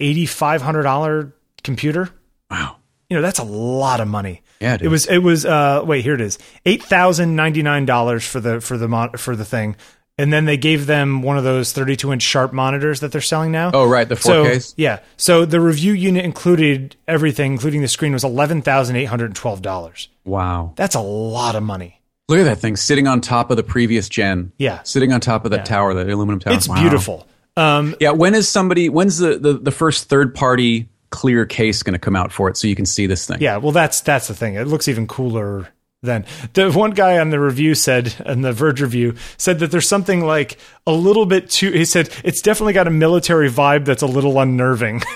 eighty 0.00 0.24
five 0.26 0.62
hundred 0.62 0.82
dollar 0.84 1.32
computer. 1.62 2.10
Wow. 2.50 2.76
You 3.10 3.16
know 3.16 3.22
that's 3.22 3.38
a 3.38 3.44
lot 3.44 4.00
of 4.00 4.08
money. 4.08 4.42
Yeah, 4.60 4.78
it 4.80 4.88
was 4.88 5.06
it 5.06 5.18
was 5.18 5.44
uh 5.44 5.82
wait 5.84 6.02
here 6.02 6.14
it 6.14 6.20
is 6.20 6.38
eight 6.64 6.82
thousand 6.82 7.36
ninety 7.36 7.62
nine 7.62 7.86
dollars 7.86 8.26
for 8.26 8.40
the 8.40 8.60
for 8.60 8.76
the 8.78 8.88
mon- 8.88 9.12
for 9.12 9.36
the 9.36 9.44
thing, 9.44 9.76
and 10.18 10.32
then 10.32 10.44
they 10.46 10.56
gave 10.56 10.86
them 10.86 11.22
one 11.22 11.36
of 11.38 11.44
those 11.44 11.72
thirty 11.72 11.94
two 11.96 12.12
inch 12.12 12.22
sharp 12.22 12.52
monitors 12.52 13.00
that 13.00 13.12
they're 13.12 13.20
selling 13.20 13.52
now. 13.52 13.70
Oh, 13.74 13.86
right, 13.86 14.08
the 14.08 14.16
so 14.16 14.44
4Ks. 14.44 14.74
yeah, 14.76 15.00
so 15.16 15.44
the 15.44 15.60
review 15.60 15.92
unit 15.92 16.24
included 16.24 16.96
everything, 17.06 17.52
including 17.52 17.82
the 17.82 17.88
screen, 17.88 18.12
was 18.12 18.24
eleven 18.24 18.62
thousand 18.62 18.96
eight 18.96 19.04
hundred 19.04 19.26
and 19.26 19.36
twelve 19.36 19.62
dollars. 19.62 20.08
Wow. 20.24 20.72
That's 20.76 20.94
a 20.96 21.00
lot 21.00 21.54
of 21.54 21.62
money. 21.62 22.00
Look 22.28 22.40
at 22.40 22.44
that 22.44 22.58
thing 22.58 22.74
sitting 22.74 23.06
on 23.06 23.20
top 23.20 23.52
of 23.52 23.56
the 23.56 23.62
previous 23.62 24.08
gen. 24.08 24.50
Yeah. 24.58 24.82
Sitting 24.82 25.12
on 25.12 25.20
top 25.20 25.44
of 25.44 25.52
that 25.52 25.64
tower, 25.64 25.94
that 25.94 26.08
aluminum 26.10 26.40
tower. 26.40 26.54
It's 26.54 26.68
Wow. 26.68 26.80
beautiful. 26.80 27.28
Um, 27.56 27.94
Yeah, 28.00 28.10
when 28.10 28.34
is 28.34 28.48
somebody 28.48 28.88
when's 28.88 29.18
the, 29.18 29.38
the, 29.38 29.52
the 29.52 29.70
first 29.70 30.08
third 30.08 30.34
party 30.34 30.88
clear 31.10 31.46
case 31.46 31.82
gonna 31.82 31.98
come 31.98 32.16
out 32.16 32.32
for 32.32 32.48
it 32.48 32.56
so 32.56 32.66
you 32.66 32.76
can 32.76 32.86
see 32.86 33.06
this 33.06 33.26
thing? 33.26 33.40
yeah, 33.40 33.56
well, 33.56 33.72
that's 33.72 34.00
that's 34.00 34.28
the 34.28 34.34
thing. 34.34 34.54
It 34.54 34.66
looks 34.66 34.88
even 34.88 35.06
cooler 35.06 35.68
than 36.02 36.24
the 36.52 36.70
one 36.70 36.92
guy 36.92 37.18
on 37.18 37.30
the 37.30 37.40
review 37.40 37.74
said, 37.74 38.14
in 38.26 38.42
the 38.42 38.52
Verge 38.52 38.80
review 38.80 39.14
said 39.38 39.58
that 39.58 39.70
there's 39.70 39.88
something 39.88 40.24
like 40.24 40.58
a 40.86 40.92
little 40.92 41.26
bit 41.26 41.50
too. 41.50 41.72
He 41.72 41.84
said 41.84 42.10
it's 42.24 42.42
definitely 42.42 42.74
got 42.74 42.86
a 42.86 42.90
military 42.90 43.50
vibe 43.50 43.84
that's 43.84 44.02
a 44.02 44.06
little 44.06 44.38
unnerving. 44.40 45.02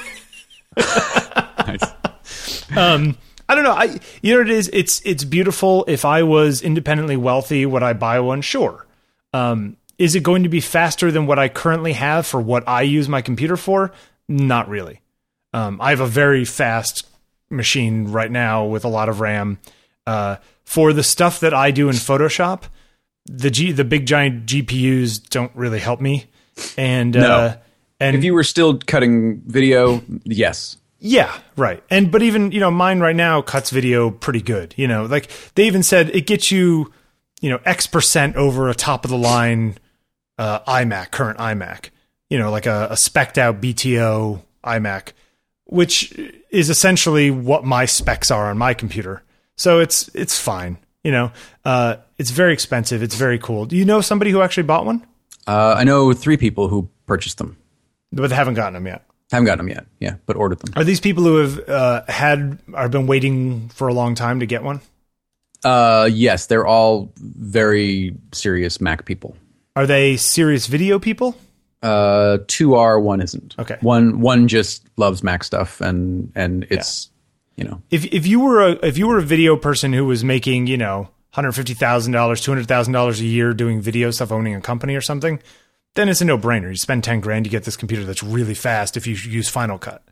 Nice. 1.67 1.83
I 3.51 3.55
don't 3.57 3.65
know. 3.65 3.73
I 3.73 3.99
you 4.23 4.33
know 4.33 4.39
what 4.41 4.51
it 4.51 4.57
is. 4.57 4.71
It's 4.73 5.03
it's 5.05 5.25
beautiful. 5.25 5.85
If 5.89 6.05
I 6.05 6.23
was 6.23 6.63
independently 6.63 7.17
wealthy, 7.17 7.67
would 7.67 7.83
I 7.83 7.93
buy 7.93 8.21
one? 8.21 8.43
Sure. 8.43 8.87
Um, 9.33 9.77
is 9.99 10.15
it 10.15 10.23
going 10.23 10.45
to 10.45 10.49
be 10.49 10.61
faster 10.61 11.11
than 11.11 11.27
what 11.27 11.39
I 11.39 11.49
currently 11.49 11.93
have 11.95 12.27
for 12.27 12.41
what 12.41 12.67
I 12.69 12.83
use 12.83 13.09
my 13.09 13.23
computer 13.23 13.57
for? 13.57 13.93
Not 14.29 14.69
really. 14.69 15.01
Um, 15.53 15.81
I 15.81 15.91
have 15.91 16.01
a 16.01 16.07
very 16.07 16.45
fast 16.45 17.07
machine 17.51 18.09
right 18.09 18.31
now 18.31 18.65
with 18.65 18.85
a 18.85 18.89
lot 18.89 19.09
of 19.09 19.21
RAM. 19.21 19.59
Uh, 20.07 20.37
for 20.65 20.93
the 20.93 21.03
stuff 21.03 21.41
that 21.41 21.53
I 21.53 21.71
do 21.73 21.89
in 21.89 21.97
Photoshop, 21.97 22.65
the 23.27 23.51
G 23.51 23.73
the 23.73 23.85
big 23.85 24.07
giant 24.07 24.47
GPUs 24.47 25.29
don't 25.29 25.51
really 25.55 25.81
help 25.81 26.01
me. 26.01 26.27
And 26.77 27.17
uh, 27.17 27.57
and 27.99 28.17
If 28.17 28.25
you 28.25 28.35
were 28.35 28.45
still 28.45 28.79
cutting 28.79 29.43
video, 29.47 30.03
yes. 30.25 30.77
yeah, 30.99 31.33
right. 31.57 31.83
And 31.91 32.11
but 32.11 32.23
even 32.23 32.53
you 32.53 32.61
know 32.61 32.71
mine 32.71 33.01
right 33.01 33.17
now 33.17 33.43
cuts 33.43 33.71
video 33.71 34.11
pretty 34.11 34.43
good. 34.43 34.75
You 34.77 34.89
know, 34.89 35.05
like 35.05 35.31
they 35.55 35.67
even 35.67 35.83
said 35.83 36.11
it 36.15 36.27
gets 36.27 36.51
you 36.51 36.93
you 37.41 37.51
know 37.51 37.61
X 37.65 37.87
percent 37.87 38.37
over 38.37 38.69
a 38.69 38.75
top 38.75 39.05
of 39.05 39.11
the 39.11 39.19
line 39.19 39.77
uh, 40.39 40.61
iMac, 40.61 41.11
current 41.11 41.39
iMac. 41.39 41.91
You 42.31 42.39
know, 42.39 42.51
like 42.51 42.67
a, 42.67 42.89
a 42.91 42.97
specked 42.97 43.39
out 43.39 43.61
BTO 43.61 44.41
iMac, 44.65 45.13
which 45.71 46.13
is 46.51 46.69
essentially 46.69 47.31
what 47.31 47.65
my 47.65 47.87
specs 47.87 48.31
are 48.31 48.51
on 48.51 48.59
my 48.59 48.75
computer. 48.75 49.23
So 49.57 49.79
it's 49.81 50.09
it's 50.15 50.39
fine. 50.39 50.79
You 51.05 51.13
know, 51.13 51.33
uh, 51.65 51.97
it's 52.19 52.31
very 52.31 52.53
expensive. 52.53 53.03
It's 53.03 53.15
very 53.15 53.39
cool. 53.39 53.65
Do 53.65 53.77
you 53.77 53.85
know 53.85 54.01
somebody 54.03 54.31
who 54.31 54.43
actually 54.43 54.65
bought 54.65 54.85
one, 54.85 55.07
Uh, 55.47 55.75
I 55.79 55.85
know 55.85 56.13
three 56.13 56.37
people 56.37 56.69
who 56.69 56.89
purchased 57.07 57.39
them. 57.39 57.57
but 58.13 58.29
they 58.29 58.37
haven't 58.37 58.55
gotten 58.55 58.75
them 58.75 58.87
yet? 58.87 59.03
Haven't 59.33 59.47
gotten 59.47 59.67
them 59.67 59.69
yet. 59.77 59.87
Yeah, 60.01 60.17
but 60.27 60.37
ordered 60.37 60.59
them. 60.59 60.73
Are 60.77 60.85
these 60.85 61.01
people 61.01 61.25
who 61.25 61.37
have 61.37 61.69
uh, 61.69 62.03
had 62.09 62.59
or 62.75 62.89
been 62.89 63.07
waiting 63.07 63.69
for 63.71 63.89
a 63.89 63.95
long 63.95 64.15
time 64.15 64.41
to 64.41 64.47
get 64.47 64.63
one? 64.63 64.81
Uh, 65.65 66.09
yes, 66.11 66.47
they're 66.47 66.67
all 66.67 67.13
very 67.19 68.15
serious 68.33 68.81
Mac 68.81 69.05
people. 69.05 69.37
Are 69.77 69.87
they 69.87 70.17
serious 70.17 70.67
video 70.67 70.99
people? 70.99 71.35
Uh, 71.83 72.39
two 72.47 72.75
are, 72.75 73.01
one 73.01 73.21
isn't. 73.21 73.55
Okay. 73.59 73.79
One 73.81 74.21
one 74.21 74.49
just 74.49 74.85
loves 74.97 75.23
Mac 75.23 75.45
stuff, 75.45 75.81
and 75.81 76.31
and 76.35 76.67
it's 76.71 77.11
you 77.57 77.65
know 77.65 77.83
If 77.91 78.05
if 78.07 78.27
you 78.27 78.41
were 78.41 78.61
a 78.61 78.71
if 78.85 78.99
you 78.99 79.07
were 79.09 79.19
a 79.19 79.23
video 79.23 79.57
person 79.57 79.93
who 79.93 80.05
was 80.05 80.23
making 80.23 80.67
you 80.67 80.77
know 80.77 81.09
hundred 81.31 81.53
fifty 81.53 81.75
thousand 81.75 82.13
dollars, 82.13 82.41
two 82.43 82.51
hundred 82.51 82.69
thousand 82.69 82.93
dollars 82.93 83.21
a 83.21 83.25
year 83.25 83.55
doing 83.55 83.81
video 83.81 84.11
stuff, 84.11 84.31
owning 84.31 84.55
a 84.55 84.61
company 84.61 84.95
or 84.95 85.01
something, 85.01 85.41
then 85.95 86.09
it's 86.09 86.21
a 86.21 86.25
no 86.25 86.37
brainer. 86.37 86.69
You 86.69 86.77
spend 86.77 87.03
ten 87.03 87.21
grand, 87.21 87.47
you 87.47 87.51
get 87.51 87.65
this 87.65 87.77
computer 87.77 88.05
that's 88.05 88.23
really 88.23 88.55
fast 88.55 88.97
if 88.97 89.07
you 89.07 89.15
use 89.15 89.49
Final 89.49 89.79
Cut. 89.79 90.03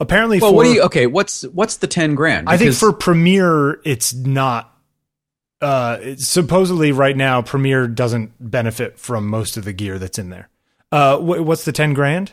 Apparently, 0.00 0.40
Well, 0.40 0.50
for 0.50 0.56
what 0.56 0.64
do 0.64 0.72
you? 0.72 0.82
Okay, 0.82 1.06
what's 1.06 1.42
what's 1.42 1.76
the 1.76 1.86
ten 1.86 2.16
grand? 2.16 2.48
I 2.48 2.56
think 2.56 2.74
for 2.74 2.92
Premiere, 2.92 3.80
it's 3.84 4.12
not. 4.12 4.70
Uh, 5.60 6.16
supposedly 6.16 6.90
right 6.90 7.16
now, 7.16 7.40
Premiere 7.40 7.86
doesn't 7.86 8.32
benefit 8.40 8.98
from 8.98 9.28
most 9.28 9.56
of 9.56 9.64
the 9.64 9.72
gear 9.72 10.00
that's 10.00 10.18
in 10.18 10.28
there. 10.30 10.48
Uh, 10.92 11.16
wh- 11.18 11.44
what's 11.44 11.64
the 11.64 11.72
ten 11.72 11.94
grand? 11.94 12.32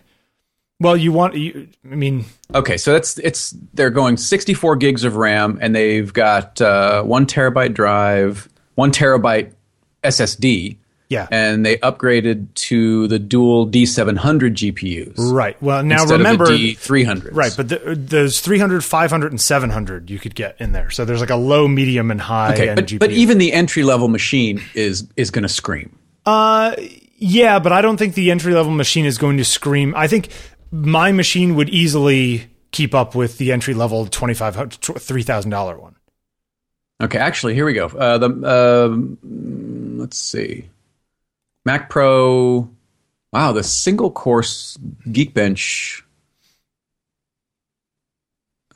Well, 0.81 0.95
you 0.95 1.11
want 1.11 1.35
you. 1.35 1.67
I 1.91 1.95
mean, 1.95 2.25
okay, 2.53 2.77
so 2.77 2.93
that's 2.93 3.17
it's 3.19 3.55
they're 3.73 3.89
going 3.89 4.17
sixty 4.17 4.53
four 4.53 4.75
gigs 4.75 5.03
of 5.03 5.15
RAM, 5.15 5.57
and 5.61 5.75
they've 5.75 6.11
got 6.13 6.61
uh, 6.61 7.01
one 7.03 7.25
terabyte 7.25 7.73
drive, 7.73 8.47
one 8.75 8.91
terabyte 8.91 9.53
SSD, 10.03 10.77
yeah, 11.09 11.27
and 11.31 11.65
they 11.65 11.75
upgraded 11.77 12.53
to 12.53 13.07
the 13.07 13.19
dual 13.19 13.65
D 13.65 13.85
seven 13.85 14.15
hundred 14.15 14.55
GPUs. 14.55 15.15
right. 15.17 15.61
Well, 15.61 15.83
now 15.83 16.05
remember, 16.05 16.45
D 16.45 16.75
three 16.75 17.03
hundred. 17.03 17.35
right? 17.35 17.53
But 17.57 17.67
the, 17.69 17.95
there's 17.97 18.39
300, 18.39 18.81
500, 18.85 19.31
and 19.33 19.41
700 19.41 20.09
you 20.09 20.17
could 20.19 20.33
get 20.35 20.55
in 20.59 20.71
there. 20.71 20.89
So 20.91 21.03
there's 21.03 21.19
like 21.19 21.29
a 21.29 21.35
low, 21.35 21.67
medium, 21.67 22.09
and 22.11 22.21
high 22.21 22.53
Okay, 22.53 22.73
but 22.75 22.85
GPU. 22.85 22.99
but 22.99 23.11
even 23.11 23.37
the 23.37 23.51
entry 23.51 23.83
level 23.83 24.07
machine 24.07 24.61
is 24.75 25.07
is 25.17 25.29
going 25.29 25.43
to 25.43 25.49
scream. 25.49 25.97
Uh, 26.25 26.75
yeah, 27.19 27.59
but 27.59 27.71
I 27.71 27.81
don't 27.81 27.97
think 27.97 28.15
the 28.15 28.31
entry 28.31 28.53
level 28.53 28.71
machine 28.71 29.05
is 29.05 29.17
going 29.17 29.37
to 29.37 29.45
scream. 29.45 29.93
I 29.95 30.07
think 30.07 30.29
my 30.71 31.11
machine 31.11 31.55
would 31.55 31.69
easily 31.69 32.49
keep 32.71 32.93
up 32.93 33.15
with 33.15 33.37
the 33.37 33.51
entry 33.51 33.73
level 33.73 34.05
twenty 34.07 34.33
five 34.33 34.55
three 34.73 35.23
thousand 35.23 35.51
dollar 35.51 35.77
one. 35.77 35.95
Okay, 37.01 37.17
actually, 37.17 37.53
here 37.53 37.65
we 37.65 37.73
go. 37.73 37.87
Uh, 37.87 38.17
the 38.17 38.87
um, 38.89 39.17
let's 39.97 40.17
see, 40.17 40.69
Mac 41.65 41.89
Pro. 41.89 42.69
Wow, 43.31 43.51
the 43.51 43.63
single 43.63 44.11
course 44.11 44.77
Geekbench. 45.07 46.01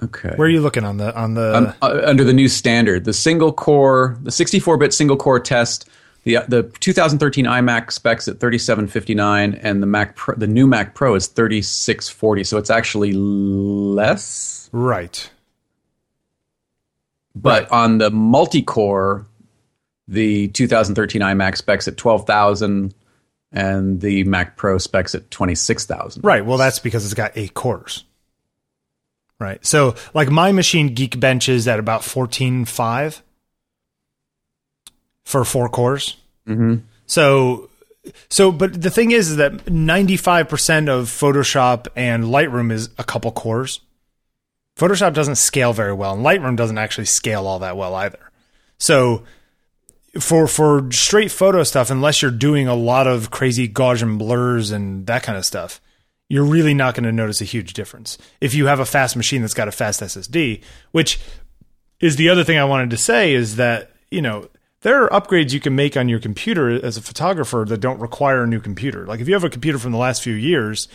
Okay, 0.02 0.34
Where 0.36 0.48
are 0.48 0.52
you 0.52 0.62
looking 0.62 0.84
on 0.84 0.98
the 0.98 1.16
on 1.16 1.34
the? 1.34 1.56
um, 1.56 1.74
uh, 1.82 2.02
under 2.04 2.24
the 2.24 2.34
new 2.34 2.50
standard, 2.50 3.06
the 3.06 3.14
single 3.14 3.54
core, 3.54 4.18
the 4.22 4.32
64-bit 4.32 4.94
single 4.94 5.16
core 5.16 5.40
test, 5.40 5.88
the 6.24 6.40
the 6.48 6.64
2013 6.80 7.46
iMac 7.46 7.92
specs 7.92 8.28
at 8.28 8.40
3759, 8.40 9.54
and 9.56 9.82
the 9.82 9.88
Mac 9.88 10.16
Pro, 10.16 10.36
the 10.36 10.48
new 10.48 10.68
Mac 10.68 10.96
Pro 10.96 11.16
is 11.16 11.28
3640. 11.28 12.44
So 12.44 12.58
it's 12.58 12.70
actually 12.70 13.14
less. 13.14 14.70
right. 14.72 15.30
But 17.36 17.72
on 17.72 17.98
the 17.98 18.12
multi-core, 18.12 19.26
the 20.08 20.50
2013 20.50 21.22
iMac 21.22 21.58
specs 21.58 21.88
at 21.88 21.98
12,000 21.98 22.94
and 23.52 24.02
the 24.02 24.24
Mac 24.26 24.56
Pro 24.56 24.78
specs 24.78 25.16
at 25.16 25.32
26,000. 25.32 26.24
Right. 26.24 26.46
Well, 26.46 26.58
that's 26.60 26.78
because 26.80 27.06
it's 27.06 27.16
got 27.16 27.32
eight 27.36 27.54
cores. 27.56 28.04
Right. 29.40 29.66
So, 29.66 29.96
like 30.14 30.30
my 30.30 30.52
machine 30.52 30.96
Geekbench 30.96 31.50
is 31.50 31.68
at 31.68 31.80
about 31.80 32.04
fourteen 32.04 32.64
five 32.66 33.22
for 35.24 35.44
four 35.46 35.70
cores. 35.70 36.18
hmm 36.46 36.76
So, 37.06 37.70
so, 38.30 38.52
but 38.52 38.82
the 38.82 38.90
thing 38.90 39.12
is, 39.12 39.32
is 39.32 39.38
that 39.38 39.70
ninety 39.70 40.18
five 40.18 40.50
percent 40.50 40.90
of 40.90 41.08
Photoshop 41.08 41.88
and 41.96 42.26
Lightroom 42.26 42.72
is 42.72 42.90
a 42.98 43.04
couple 43.04 43.32
cores. 43.32 43.80
Photoshop 44.78 45.14
doesn't 45.14 45.36
scale 45.36 45.72
very 45.72 45.94
well, 45.94 46.14
and 46.14 46.26
Lightroom 46.26 46.56
doesn't 46.56 46.78
actually 46.78 47.06
scale 47.06 47.46
all 47.48 47.60
that 47.60 47.78
well 47.78 47.96
either. 47.96 48.20
So, 48.78 49.24
for 50.20 50.48
for 50.48 50.92
straight 50.92 51.32
photo 51.32 51.64
stuff, 51.64 51.90
unless 51.90 52.22
you're 52.22 52.32
doing 52.32 52.68
a 52.68 52.76
lot 52.76 53.08
of 53.08 53.32
crazy 53.32 53.70
Gaussian 53.70 54.18
blurs 54.18 54.72
and 54.72 55.06
that 55.08 55.24
kind 55.24 55.38
of 55.38 55.46
stuff, 55.46 55.80
you're 56.28 56.44
really 56.44 56.74
not 56.74 56.96
going 56.96 57.04
to 57.04 57.12
notice 57.12 57.40
a 57.40 57.46
huge 57.46 57.74
difference. 57.74 58.18
If 58.42 58.54
you 58.54 58.66
have 58.66 58.80
a 58.80 58.86
fast 58.86 59.16
machine 59.16 59.42
that's 59.42 59.54
got 59.54 59.68
a 59.68 59.72
fast 59.72 60.02
SSD, 60.02 60.62
which 60.92 61.20
is 62.00 62.16
the 62.18 62.30
other 62.30 62.44
thing 62.44 62.58
I 62.58 62.66
wanted 62.66 62.90
to 62.90 62.98
say 62.98 63.34
is 63.34 63.56
that 63.56 63.92
you 64.12 64.22
know 64.22 64.50
there 64.84 65.04
are 65.04 65.10
upgrades 65.10 65.52
you 65.52 65.60
can 65.60 65.76
make 65.76 65.98
on 65.98 66.08
your 66.08 66.20
computer 66.20 66.70
as 66.86 66.96
a 66.98 67.02
photographer 67.02 67.66
that 67.68 67.80
don't 67.80 68.00
require 68.00 68.44
a 68.44 68.48
new 68.48 68.60
computer. 68.60 69.06
Like 69.06 69.20
if 69.20 69.28
you 69.28 69.34
have 69.34 69.44
a 69.44 69.50
computer 69.50 69.80
from 69.80 69.92
the 69.92 69.98
last 69.98 70.22
few 70.22 70.34
years 70.34 70.88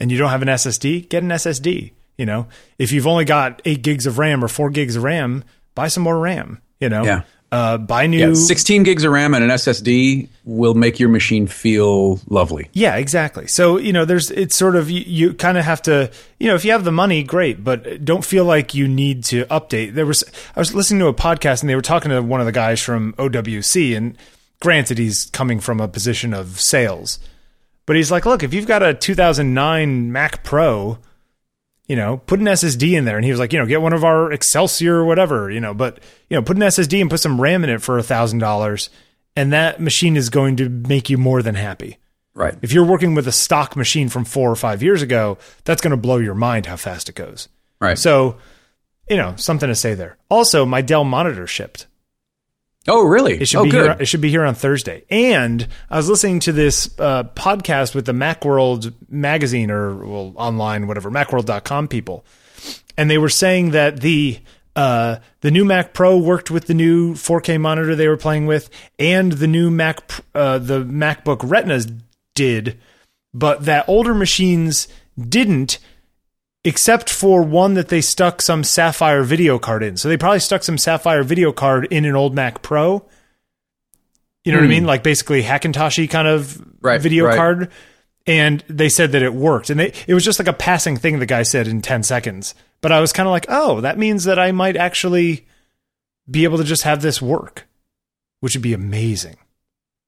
and 0.00 0.10
you 0.10 0.18
don't 0.18 0.30
have 0.30 0.42
an 0.42 0.48
SSD, 0.48 1.08
get 1.08 1.22
an 1.22 1.28
SSD. 1.30 1.92
You 2.18 2.26
know, 2.26 2.46
if 2.78 2.92
you've 2.92 3.06
only 3.06 3.24
got 3.24 3.62
eight 3.64 3.82
gigs 3.82 4.06
of 4.06 4.18
RAM 4.18 4.44
or 4.44 4.48
four 4.48 4.70
gigs 4.70 4.96
of 4.96 5.02
RAM, 5.02 5.44
buy 5.74 5.88
some 5.88 6.02
more 6.02 6.18
RAM. 6.18 6.60
You 6.80 6.88
know, 6.88 7.04
Yeah. 7.04 7.22
Uh, 7.54 7.78
buy 7.78 8.08
new. 8.08 8.18
Yeah, 8.18 8.34
16 8.34 8.82
gigs 8.82 9.04
of 9.04 9.12
RAM 9.12 9.32
and 9.32 9.44
an 9.44 9.50
SSD 9.50 10.28
will 10.44 10.74
make 10.74 10.98
your 10.98 11.08
machine 11.08 11.46
feel 11.46 12.18
lovely. 12.28 12.68
Yeah, 12.72 12.96
exactly. 12.96 13.46
So, 13.46 13.78
you 13.78 13.92
know, 13.92 14.04
there's, 14.04 14.32
it's 14.32 14.56
sort 14.56 14.74
of, 14.74 14.90
you, 14.90 15.02
you 15.06 15.34
kind 15.34 15.56
of 15.56 15.64
have 15.64 15.80
to, 15.82 16.10
you 16.40 16.48
know, 16.48 16.56
if 16.56 16.64
you 16.64 16.72
have 16.72 16.82
the 16.82 16.90
money, 16.90 17.22
great, 17.22 17.62
but 17.62 18.04
don't 18.04 18.24
feel 18.24 18.44
like 18.44 18.74
you 18.74 18.88
need 18.88 19.22
to 19.24 19.44
update. 19.44 19.94
There 19.94 20.04
was, 20.04 20.24
I 20.56 20.58
was 20.58 20.74
listening 20.74 20.98
to 21.00 21.06
a 21.06 21.14
podcast 21.14 21.60
and 21.60 21.70
they 21.70 21.76
were 21.76 21.82
talking 21.82 22.10
to 22.10 22.20
one 22.22 22.40
of 22.40 22.46
the 22.46 22.52
guys 22.52 22.82
from 22.82 23.12
OWC, 23.14 23.96
and 23.96 24.18
granted, 24.60 24.98
he's 24.98 25.26
coming 25.26 25.60
from 25.60 25.80
a 25.80 25.86
position 25.86 26.34
of 26.34 26.60
sales, 26.60 27.20
but 27.86 27.94
he's 27.94 28.10
like, 28.10 28.26
look, 28.26 28.42
if 28.42 28.52
you've 28.52 28.66
got 28.66 28.82
a 28.82 28.94
2009 28.94 30.10
Mac 30.10 30.42
Pro, 30.42 30.98
you 31.86 31.96
know, 31.96 32.18
put 32.18 32.40
an 32.40 32.46
SSD 32.46 32.92
in 32.92 33.04
there. 33.04 33.16
And 33.16 33.24
he 33.24 33.30
was 33.30 33.40
like, 33.40 33.52
you 33.52 33.58
know, 33.58 33.66
get 33.66 33.82
one 33.82 33.92
of 33.92 34.04
our 34.04 34.30
Accelsior 34.30 34.92
or 34.92 35.04
whatever, 35.04 35.50
you 35.50 35.60
know, 35.60 35.74
but, 35.74 36.00
you 36.28 36.36
know, 36.36 36.42
put 36.42 36.56
an 36.56 36.62
SSD 36.62 37.00
and 37.00 37.10
put 37.10 37.20
some 37.20 37.40
RAM 37.40 37.64
in 37.64 37.70
it 37.70 37.82
for 37.82 37.98
a 37.98 38.02
thousand 38.02 38.38
dollars. 38.38 38.90
And 39.36 39.52
that 39.52 39.80
machine 39.80 40.16
is 40.16 40.30
going 40.30 40.56
to 40.56 40.68
make 40.68 41.10
you 41.10 41.18
more 41.18 41.42
than 41.42 41.56
happy. 41.56 41.98
Right. 42.34 42.56
If 42.62 42.72
you're 42.72 42.84
working 42.84 43.14
with 43.14 43.28
a 43.28 43.32
stock 43.32 43.76
machine 43.76 44.08
from 44.08 44.24
four 44.24 44.50
or 44.50 44.56
five 44.56 44.82
years 44.82 45.02
ago, 45.02 45.38
that's 45.64 45.80
going 45.80 45.92
to 45.92 45.96
blow 45.96 46.16
your 46.16 46.34
mind 46.34 46.66
how 46.66 46.76
fast 46.76 47.08
it 47.08 47.14
goes. 47.14 47.48
Right. 47.80 47.98
So, 47.98 48.38
you 49.08 49.16
know, 49.16 49.34
something 49.36 49.68
to 49.68 49.74
say 49.74 49.94
there. 49.94 50.16
Also, 50.30 50.64
my 50.64 50.80
Dell 50.80 51.04
monitor 51.04 51.46
shipped. 51.46 51.86
Oh, 52.88 53.04
really? 53.04 53.40
It 53.40 53.48
should 53.48 53.60
oh, 53.60 53.64
be 53.64 53.70
good. 53.70 53.84
here. 53.84 53.96
It 54.00 54.06
should 54.06 54.20
be 54.20 54.30
here 54.30 54.44
on 54.44 54.54
Thursday. 54.54 55.04
And 55.10 55.66
I 55.90 55.96
was 55.96 56.08
listening 56.08 56.40
to 56.40 56.52
this 56.52 56.88
uh, 56.98 57.24
podcast 57.24 57.94
with 57.94 58.06
the 58.06 58.12
MacWorld 58.12 58.94
magazine 59.08 59.70
or 59.70 59.94
well 59.94 60.32
online 60.36 60.86
whatever 60.86 61.10
MacWorld.com 61.10 61.88
people, 61.88 62.24
and 62.96 63.10
they 63.10 63.18
were 63.18 63.28
saying 63.28 63.70
that 63.70 64.00
the 64.00 64.40
uh, 64.76 65.16
the 65.40 65.50
new 65.50 65.64
Mac 65.64 65.94
Pro 65.94 66.16
worked 66.18 66.50
with 66.50 66.66
the 66.66 66.74
new 66.74 67.14
4K 67.14 67.60
monitor 67.60 67.94
they 67.94 68.08
were 68.08 68.16
playing 68.16 68.46
with, 68.46 68.70
and 68.98 69.32
the 69.32 69.46
new 69.46 69.70
Mac 69.70 70.00
uh, 70.34 70.58
the 70.58 70.84
MacBook 70.84 71.38
Retinas 71.48 71.86
did, 72.34 72.78
but 73.32 73.64
that 73.64 73.88
older 73.88 74.14
machines 74.14 74.88
didn't 75.18 75.78
except 76.64 77.10
for 77.10 77.42
one 77.42 77.74
that 77.74 77.88
they 77.88 78.00
stuck 78.00 78.40
some 78.40 78.64
Sapphire 78.64 79.22
video 79.22 79.58
card 79.58 79.82
in. 79.82 79.96
So 79.96 80.08
they 80.08 80.16
probably 80.16 80.40
stuck 80.40 80.62
some 80.64 80.78
Sapphire 80.78 81.22
video 81.22 81.52
card 81.52 81.86
in 81.90 82.04
an 82.04 82.16
old 82.16 82.34
Mac 82.34 82.62
Pro. 82.62 83.04
You 84.44 84.52
know 84.52 84.58
what 84.58 84.64
I 84.64 84.66
Hmm. 84.66 84.70
mean? 84.70 84.84
Like 84.86 85.02
basically 85.02 85.42
Hackintoshy 85.42 86.08
kind 86.08 86.28
of 86.28 86.62
Right, 86.80 87.00
video 87.00 87.26
right. 87.26 87.36
card. 87.36 87.70
And 88.26 88.64
they 88.68 88.88
said 88.88 89.12
that 89.12 89.22
it 89.22 89.34
worked. 89.34 89.68
And 89.68 89.78
they, 89.78 89.92
it 90.06 90.14
was 90.14 90.24
just 90.24 90.38
like 90.38 90.48
a 90.48 90.52
passing 90.54 90.96
thing 90.96 91.18
the 91.18 91.26
guy 91.26 91.42
said 91.42 91.68
in 91.68 91.82
10 91.82 92.02
seconds. 92.02 92.54
But 92.80 92.92
I 92.92 93.00
was 93.00 93.12
kind 93.12 93.26
of 93.26 93.30
like, 93.32 93.46
oh, 93.48 93.80
that 93.82 93.98
means 93.98 94.24
that 94.24 94.38
I 94.38 94.50
might 94.52 94.76
actually 94.76 95.46
be 96.30 96.44
able 96.44 96.56
to 96.58 96.64
just 96.64 96.84
have 96.84 97.02
this 97.02 97.20
work, 97.20 97.66
which 98.40 98.54
would 98.54 98.62
be 98.62 98.72
amazing. 98.72 99.36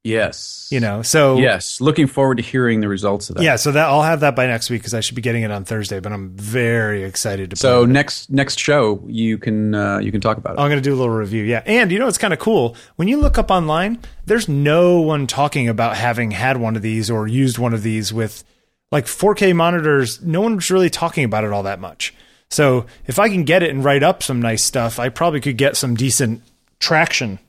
Yes. 0.06 0.68
You 0.70 0.80
know? 0.80 1.02
So 1.02 1.38
Yes. 1.38 1.80
Looking 1.80 2.06
forward 2.06 2.36
to 2.36 2.42
hearing 2.42 2.80
the 2.80 2.88
results 2.88 3.28
of 3.30 3.36
that. 3.36 3.42
yeah, 3.42 3.56
so 3.56 3.72
that 3.72 3.86
I'll 3.86 4.02
have 4.02 4.20
that 4.20 4.34
by 4.36 4.46
next 4.46 4.70
week 4.70 4.80
because 4.82 4.94
I 4.94 5.00
should 5.00 5.14
be 5.16 5.22
getting 5.22 5.42
it 5.42 5.50
on 5.50 5.64
Thursday, 5.64 6.00
but 6.00 6.12
I'm 6.12 6.30
very 6.30 7.04
excited 7.04 7.50
to 7.50 7.56
So 7.56 7.80
with 7.82 7.90
it. 7.90 7.92
next 7.92 8.30
next 8.30 8.58
show 8.58 9.02
you 9.06 9.38
can 9.38 9.74
uh, 9.74 9.98
you 9.98 10.10
can 10.12 10.20
talk 10.20 10.36
about 10.38 10.54
it. 10.56 10.60
I'm 10.60 10.68
going 10.70 10.82
to 10.82 10.88
do 10.88 10.94
a 10.94 10.98
little 10.98 11.14
review. 11.14 11.42
Yeah. 11.44 11.62
And 11.66 11.90
you 11.92 11.98
know, 11.98 12.08
it's 12.08 12.18
kind 12.18 12.32
of 12.32 12.38
cool. 12.38 12.76
When 12.96 13.08
you 13.08 13.18
look 13.18 13.38
up 13.38 13.50
online, 13.50 13.98
there's 14.24 14.48
no 14.48 15.00
one 15.00 15.26
talking 15.26 15.68
about 15.68 15.96
having 15.96 16.30
had 16.30 16.56
one 16.56 16.76
of 16.76 16.82
these 16.82 17.10
or 17.10 17.26
used 17.26 17.58
one 17.58 17.74
of 17.74 17.82
these 17.82 18.12
with 18.12 18.44
like 18.92 19.06
4K 19.06 19.54
monitors. 19.54 20.22
No 20.22 20.40
one's 20.40 20.70
really 20.70 20.90
talking 20.90 21.24
about 21.24 21.44
it 21.44 21.52
all 21.52 21.64
that 21.64 21.80
much. 21.80 22.14
So 22.48 22.86
if 23.06 23.18
I 23.18 23.28
can 23.28 23.42
get 23.42 23.64
it 23.64 23.70
and 23.70 23.84
write 23.84 24.04
up 24.04 24.22
some 24.22 24.40
nice 24.40 24.62
stuff, 24.62 25.00
I 25.00 25.08
probably 25.08 25.40
could 25.40 25.56
get 25.56 25.76
some 25.76 25.96
decent 25.96 26.42
traction, 26.78 27.40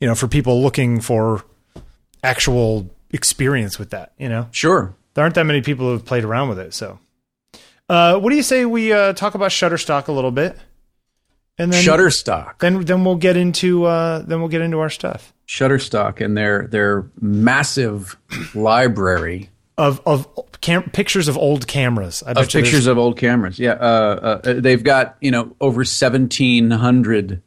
you 0.00 0.08
know, 0.08 0.16
for 0.16 0.26
people 0.26 0.60
looking 0.62 1.00
for 1.00 1.44
actual 2.24 2.90
experience 3.10 3.78
with 3.78 3.90
that, 3.90 4.12
you 4.18 4.28
know? 4.28 4.48
Sure. 4.50 4.94
There 5.14 5.22
aren't 5.22 5.36
that 5.36 5.44
many 5.44 5.62
people 5.62 5.86
who 5.86 5.92
have 5.92 6.04
played 6.04 6.24
around 6.24 6.48
with 6.48 6.58
it. 6.58 6.74
So, 6.74 6.98
uh, 7.88 8.18
what 8.18 8.30
do 8.30 8.36
you 8.36 8.42
say 8.42 8.64
we 8.64 8.92
uh, 8.92 9.12
talk 9.12 9.34
about 9.34 9.50
Shutterstock 9.50 10.08
a 10.08 10.12
little 10.12 10.32
bit? 10.32 10.56
And 11.56 11.72
then 11.72 11.84
Shutterstock. 11.84 12.58
then 12.58 12.84
then 12.84 13.04
we'll 13.04 13.14
get 13.14 13.36
into 13.36 13.84
uh, 13.84 14.22
then 14.22 14.40
we'll 14.40 14.48
get 14.48 14.60
into 14.60 14.80
our 14.80 14.90
stuff 14.90 15.32
Shutterstock 15.46 16.20
and 16.20 16.36
their 16.36 16.66
their 16.66 17.08
massive 17.20 18.16
library 18.56 19.50
of 19.78 20.00
of 20.04 20.26
cam- 20.60 20.90
pictures 20.90 21.28
of 21.28 21.36
old 21.36 21.66
cameras. 21.66 22.22
Of 22.22 22.48
pictures 22.48 22.86
of 22.86 22.98
old 22.98 23.16
cameras. 23.16 23.58
Yeah, 23.58 23.72
uh, 23.72 24.40
uh, 24.44 24.52
they've 24.60 24.82
got 24.82 25.16
you 25.20 25.30
know 25.30 25.54
over 25.60 25.84
seventeen 25.84 26.72
hundred 26.72 27.42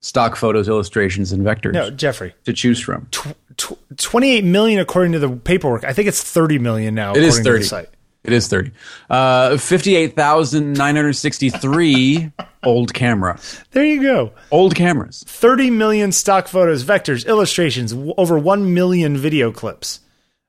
stock 0.00 0.36
photos, 0.36 0.68
illustrations, 0.68 1.32
and 1.32 1.44
vectors 1.44 1.72
No, 1.72 1.90
Jeffery, 1.90 2.34
to 2.44 2.52
choose 2.52 2.80
from. 2.80 3.06
tw- 3.10 3.34
tw- 3.56 3.78
twenty 3.96 4.32
eight 4.32 4.44
million 4.44 4.80
according 4.80 5.12
to 5.12 5.18
the 5.18 5.28
paperwork. 5.30 5.84
I 5.84 5.92
think 5.92 6.08
it's 6.08 6.22
thirty 6.22 6.58
million 6.58 6.94
now. 6.94 7.12
It 7.12 7.22
is 7.22 7.38
according 7.38 7.62
to 7.62 7.68
the 7.68 7.76
thirty. 7.76 7.88
It 8.22 8.32
is 8.34 8.48
thirty. 8.48 8.72
Uh, 9.08 9.56
Fifty-eight 9.56 10.14
thousand 10.14 10.74
nine 10.74 10.94
hundred 10.96 11.14
sixty-three 11.14 12.30
old 12.62 12.92
camera. 12.92 13.38
There 13.70 13.84
you 13.84 14.02
go. 14.02 14.32
Old 14.50 14.74
cameras. 14.74 15.24
30 15.26 15.70
million 15.70 16.12
stock 16.12 16.46
photos, 16.46 16.84
vectors, 16.84 17.26
illustrations, 17.26 17.92
w- 17.94 18.12
over 18.18 18.38
1 18.38 18.74
million 18.74 19.16
video 19.16 19.50
clips. 19.50 20.00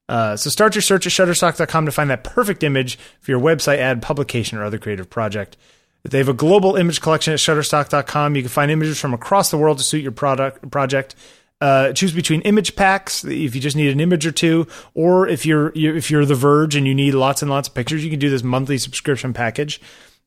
Uh, 0.09 0.35
so 0.35 0.49
start 0.49 0.75
your 0.75 0.81
search 0.81 1.05
at 1.07 1.13
shutterstock.com 1.13 1.85
to 1.85 1.91
find 1.93 2.09
that 2.09 2.25
perfect 2.25 2.63
image 2.63 2.99
for 3.21 3.31
your 3.31 3.39
website, 3.39 3.77
ad, 3.77 4.01
publication, 4.01 4.57
or 4.57 4.65
other 4.65 4.77
creative 4.77 5.09
project. 5.09 5.55
They 6.03 6.17
have 6.17 6.29
a 6.29 6.33
global 6.33 6.75
image 6.75 6.99
collection 7.01 7.33
at 7.33 7.39
shutterstock.com. 7.39 8.35
You 8.35 8.41
can 8.41 8.49
find 8.49 8.71
images 8.71 8.99
from 8.99 9.13
across 9.13 9.51
the 9.51 9.57
world 9.57 9.77
to 9.77 9.83
suit 9.83 10.01
your 10.01 10.11
product 10.11 10.69
project. 10.71 11.15
Uh, 11.61 11.93
choose 11.93 12.11
between 12.11 12.41
image 12.41 12.75
packs 12.75 13.23
if 13.23 13.53
you 13.53 13.61
just 13.61 13.75
need 13.75 13.91
an 13.91 13.99
image 13.99 14.25
or 14.25 14.31
two, 14.31 14.65
or 14.95 15.27
if 15.27 15.45
you're 15.45 15.71
you, 15.75 15.95
if 15.95 16.09
you're 16.09 16.25
The 16.25 16.33
Verge 16.33 16.75
and 16.75 16.87
you 16.87 16.95
need 16.95 17.13
lots 17.13 17.43
and 17.43 17.51
lots 17.51 17.67
of 17.67 17.75
pictures, 17.75 18.03
you 18.03 18.09
can 18.09 18.17
do 18.17 18.31
this 18.31 18.41
monthly 18.41 18.79
subscription 18.79 19.31
package. 19.31 19.79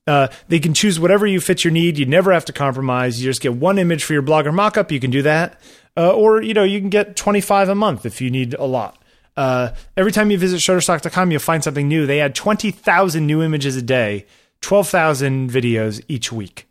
Uh, 0.07 0.29
they 0.47 0.61
can 0.61 0.75
choose 0.75 1.01
whatever 1.01 1.27
you 1.27 1.41
fit 1.41 1.65
your 1.65 1.73
need. 1.73 1.99
You 1.99 2.07
never 2.07 2.33
have 2.33 2.45
to 2.45 2.53
compromise. 2.53 3.21
You 3.21 3.29
just 3.29 3.41
get 3.41 3.55
one 3.55 3.79
image 3.79 4.05
for 4.05 4.13
your 4.13 4.23
blogger 4.23 4.53
mockup. 4.53 4.93
You 4.93 5.01
can 5.01 5.11
do 5.11 5.23
that, 5.23 5.61
uh, 5.97 6.13
or 6.13 6.41
you 6.41 6.55
know 6.55 6.63
you 6.63 6.79
can 6.79 6.91
get 6.91 7.17
twenty 7.17 7.41
five 7.41 7.69
a 7.69 7.75
month 7.75 8.07
if 8.07 8.21
you 8.21 8.31
need 8.31 8.55
a 8.55 8.65
lot. 8.65 9.03
Uh, 9.37 9.71
every 9.97 10.13
time 10.13 10.31
you 10.31 10.39
visit 10.39 10.61
Shutterstock.com, 10.61 11.33
you'll 11.33 11.41
find 11.41 11.65
something 11.65 11.89
new. 11.89 12.07
They 12.07 12.21
add 12.21 12.37
twenty 12.37 12.71
thousand 12.71 13.27
new 13.27 13.43
images 13.43 13.75
a 13.75 13.83
day, 13.83 14.27
twelve 14.65 14.89
thousand 14.89 15.51
videos 15.51 16.03
each 16.09 16.33
week. 16.33 16.67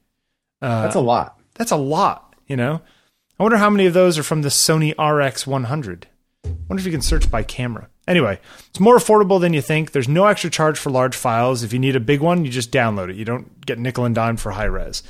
That's 0.83 0.95
a 0.95 0.99
lot. 0.99 1.39
That's 1.55 1.71
a 1.71 1.75
lot, 1.77 2.35
you 2.47 2.57
know. 2.57 2.81
I 3.39 3.43
wonder 3.43 3.57
how 3.57 3.69
many 3.69 3.85
of 3.85 3.93
those 3.93 4.17
are 4.17 4.23
from 4.23 4.41
the 4.41 4.49
Sony 4.49 4.93
RX 4.97 5.45
100. 5.47 6.07
wonder 6.43 6.79
if 6.79 6.85
you 6.85 6.91
can 6.91 7.01
search 7.01 7.29
by 7.29 7.43
camera. 7.43 7.89
Anyway, 8.07 8.39
it's 8.69 8.79
more 8.79 8.97
affordable 8.97 9.39
than 9.39 9.53
you 9.53 9.61
think. 9.61 9.91
There's 9.91 10.07
no 10.07 10.25
extra 10.25 10.49
charge 10.49 10.77
for 10.77 10.89
large 10.89 11.15
files. 11.15 11.63
If 11.63 11.73
you 11.73 11.79
need 11.79 11.95
a 11.95 12.01
big 12.01 12.21
one, 12.21 12.45
you 12.45 12.51
just 12.51 12.71
download 12.71 13.09
it. 13.09 13.15
You 13.15 13.25
don't 13.25 13.65
get 13.65 13.79
nickel 13.79 14.05
and 14.05 14.15
dime 14.15 14.37
for 14.37 14.51
high 14.51 14.65
res. 14.65 15.03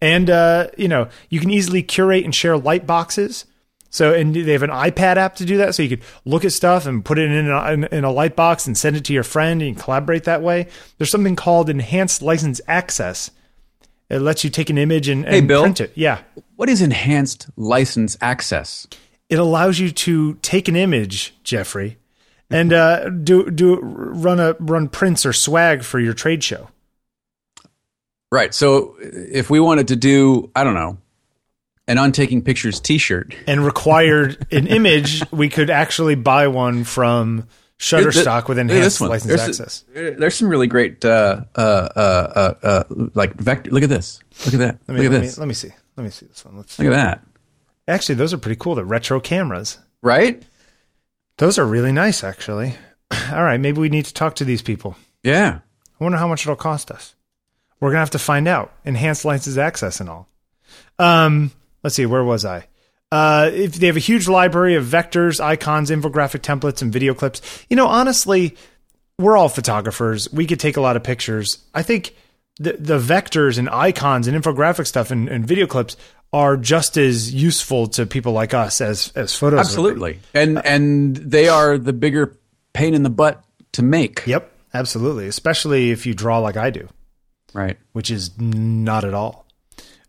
And 0.00 0.28
uh, 0.30 0.68
you 0.76 0.88
know, 0.88 1.08
you 1.28 1.40
can 1.40 1.50
easily 1.50 1.82
curate 1.82 2.24
and 2.24 2.34
share 2.34 2.58
light 2.58 2.86
boxes. 2.86 3.46
So, 3.90 4.12
and 4.12 4.34
they 4.34 4.52
have 4.52 4.62
an 4.62 4.70
iPad 4.70 5.16
app 5.16 5.36
to 5.36 5.44
do 5.44 5.56
that. 5.58 5.74
So 5.74 5.82
you 5.82 5.88
could 5.88 6.02
look 6.24 6.44
at 6.44 6.52
stuff 6.52 6.86
and 6.86 7.04
put 7.04 7.18
it 7.18 7.30
in 7.30 7.48
a, 7.48 7.72
in, 7.72 7.84
in 7.84 8.04
a 8.04 8.10
light 8.10 8.36
box 8.36 8.66
and 8.66 8.76
send 8.76 8.96
it 8.96 9.04
to 9.06 9.12
your 9.12 9.22
friend 9.22 9.62
and 9.62 9.78
collaborate 9.78 10.24
that 10.24 10.42
way. 10.42 10.68
There's 10.98 11.10
something 11.10 11.36
called 11.36 11.70
enhanced 11.70 12.20
license 12.22 12.60
access. 12.68 13.30
It 14.10 14.20
lets 14.20 14.44
you 14.44 14.50
take 14.50 14.70
an 14.70 14.78
image 14.78 15.08
and, 15.08 15.24
and 15.26 15.48
Bill. 15.48 15.62
print 15.62 15.80
it. 15.80 15.92
Yeah. 15.94 16.20
What 16.56 16.68
is 16.68 16.82
enhanced 16.82 17.48
license 17.56 18.16
access? 18.20 18.86
it 19.28 19.38
allows 19.38 19.78
you 19.78 19.90
to 19.90 20.34
take 20.34 20.68
an 20.68 20.76
image, 20.76 21.34
Jeffery, 21.42 21.98
and 22.50 22.72
uh, 22.72 23.08
do 23.08 23.50
do 23.50 23.78
run 23.80 24.38
a 24.38 24.54
run 24.60 24.88
prints 24.88 25.26
or 25.26 25.32
swag 25.32 25.82
for 25.82 25.98
your 25.98 26.14
trade 26.14 26.44
show. 26.44 26.68
Right. 28.30 28.54
So 28.54 28.96
if 29.00 29.50
we 29.50 29.60
wanted 29.60 29.88
to 29.88 29.96
do, 29.96 30.50
I 30.54 30.64
don't 30.64 30.74
know, 30.74 30.98
an 31.88 31.98
"On 31.98 32.12
Taking 32.12 32.42
pictures 32.42 32.80
T-shirt, 32.80 33.34
And 33.46 33.64
required 33.64 34.46
an 34.52 34.66
image, 34.66 35.22
we 35.30 35.48
could 35.48 35.70
actually 35.70 36.14
buy 36.14 36.48
one 36.48 36.84
from 36.84 37.46
Shutterstock 37.78 38.48
with 38.48 38.58
Look 38.58 38.64
at 38.64 38.68
this 38.68 38.76
enhanced 38.76 39.00
license 39.02 39.24
There's 39.24 39.48
access. 39.60 39.84
there's 39.92 40.34
some 40.34 40.48
really 40.48 40.66
great, 40.66 41.04
uh, 41.04 41.42
uh, 41.54 41.60
uh, 41.60 41.98
uh, 42.00 42.54
uh, 42.66 42.84
like 43.14 43.34
vector. 43.34 43.70
Look 43.70 43.82
at 43.82 43.88
this. 43.90 44.20
Look 44.46 44.54
at 44.54 44.60
that. 44.60 44.78
Let 44.88 44.94
me, 44.94 45.00
look 45.02 45.06
at 45.06 45.12
let, 45.12 45.20
me, 45.20 45.26
this. 45.26 45.38
let 45.38 45.48
me 45.48 45.54
see. 45.54 45.70
Let 45.96 46.04
me 46.04 46.10
see 46.10 46.26
this 46.26 46.44
one. 46.44 46.56
Let's 46.56 46.78
Look 46.78 46.88
at 46.88 46.90
that. 46.90 47.24
Actually, 47.88 48.16
those 48.16 48.32
are 48.34 48.38
pretty 48.38 48.58
cool. 48.58 48.74
The 48.74 48.84
retro 48.84 49.20
cameras. 49.20 49.78
right? 50.02 50.42
Those 51.38 51.58
are 51.58 51.66
really 51.66 51.92
nice, 51.92 52.24
actually. 52.24 52.74
All 53.30 53.44
right, 53.44 53.60
maybe 53.60 53.78
we 53.78 53.90
need 53.90 54.06
to 54.06 54.14
talk 54.14 54.36
to 54.36 54.44
these 54.44 54.62
people. 54.62 54.96
Yeah. 55.22 55.60
I 56.00 56.04
wonder 56.04 56.18
how 56.18 56.26
much 56.28 56.42
it'll 56.44 56.56
cost 56.56 56.90
us. 56.90 57.14
We're 57.78 57.90
gonna 57.90 58.00
have 58.00 58.10
to 58.10 58.18
find 58.18 58.48
out. 58.48 58.72
Enhanced 58.86 59.24
license 59.26 59.58
access 59.58 60.00
and 60.00 60.08
all. 60.08 60.28
Um, 60.98 61.52
let's 61.86 61.94
see, 61.94 62.04
where 62.04 62.24
was 62.24 62.44
I? 62.44 62.66
Uh, 63.12 63.48
if 63.54 63.74
they 63.74 63.86
have 63.86 63.96
a 63.96 64.00
huge 64.00 64.26
library 64.26 64.74
of 64.74 64.84
vectors, 64.84 65.38
icons, 65.40 65.88
infographic 65.88 66.40
templates, 66.40 66.82
and 66.82 66.92
video 66.92 67.14
clips. 67.14 67.40
You 67.70 67.76
know, 67.76 67.86
honestly, 67.86 68.56
we're 69.20 69.36
all 69.36 69.48
photographers. 69.48 70.32
We 70.32 70.46
could 70.46 70.58
take 70.58 70.76
a 70.76 70.80
lot 70.80 70.96
of 70.96 71.04
pictures. 71.04 71.58
I 71.72 71.84
think 71.84 72.16
the 72.58 72.72
the 72.72 72.98
vectors 72.98 73.56
and 73.56 73.70
icons 73.70 74.26
and 74.26 74.36
infographic 74.36 74.88
stuff 74.88 75.12
and, 75.12 75.28
and 75.28 75.46
video 75.46 75.68
clips 75.68 75.96
are 76.32 76.56
just 76.56 76.96
as 76.96 77.32
useful 77.32 77.86
to 77.90 78.04
people 78.04 78.32
like 78.32 78.52
us 78.52 78.80
as 78.80 79.12
as 79.14 79.36
photos. 79.36 79.60
Absolutely. 79.60 80.18
And 80.34 80.66
and 80.66 81.14
they 81.14 81.46
are 81.46 81.78
the 81.78 81.92
bigger 81.92 82.36
pain 82.72 82.94
in 82.94 83.04
the 83.04 83.10
butt 83.10 83.44
to 83.74 83.82
make. 83.84 84.26
Yep, 84.26 84.50
absolutely. 84.74 85.28
Especially 85.28 85.92
if 85.92 86.04
you 86.04 86.14
draw 86.14 86.40
like 86.40 86.56
I 86.56 86.70
do. 86.70 86.88
Right. 87.54 87.78
which 87.92 88.10
is 88.10 88.38
not 88.38 89.04
at 89.04 89.14
all. 89.14 89.45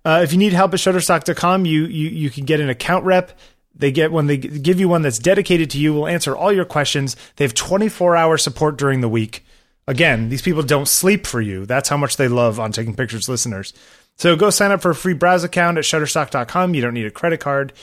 Uh, 0.07 0.21
if 0.21 0.31
you 0.31 0.37
need 0.37 0.53
help 0.53 0.73
at 0.73 0.79
Shutterstock.com, 0.79 1.65
you, 1.65 1.83
you 1.83 2.07
you 2.07 2.29
can 2.29 2.45
get 2.45 2.61
an 2.61 2.69
account 2.69 3.03
rep. 3.03 3.37
They 3.75 3.91
get 3.91 4.09
one. 4.09 4.27
They 4.27 4.37
give 4.37 4.79
you 4.79 4.87
one 4.87 5.01
that's 5.01 5.19
dedicated 5.19 5.69
to 5.71 5.77
you. 5.77 5.93
Will 5.93 6.07
answer 6.07 6.33
all 6.33 6.53
your 6.53 6.63
questions. 6.63 7.17
They 7.35 7.43
have 7.43 7.53
24 7.53 8.15
hour 8.15 8.37
support 8.37 8.77
during 8.77 9.01
the 9.01 9.09
week. 9.09 9.43
Again, 9.85 10.29
these 10.29 10.41
people 10.41 10.63
don't 10.63 10.87
sleep 10.87 11.27
for 11.27 11.41
you. 11.41 11.65
That's 11.65 11.89
how 11.89 11.97
much 11.97 12.15
they 12.15 12.29
love 12.29 12.57
on 12.57 12.71
taking 12.71 12.95
pictures 12.95 13.27
listeners. 13.27 13.73
So 14.15 14.37
go 14.37 14.49
sign 14.49 14.71
up 14.71 14.81
for 14.81 14.91
a 14.91 14.95
free 14.95 15.13
browse 15.13 15.43
account 15.43 15.77
at 15.77 15.83
Shutterstock.com. 15.83 16.73
You 16.73 16.81
don't 16.81 16.93
need 16.93 17.05
a 17.05 17.11
credit 17.11 17.41
card. 17.41 17.73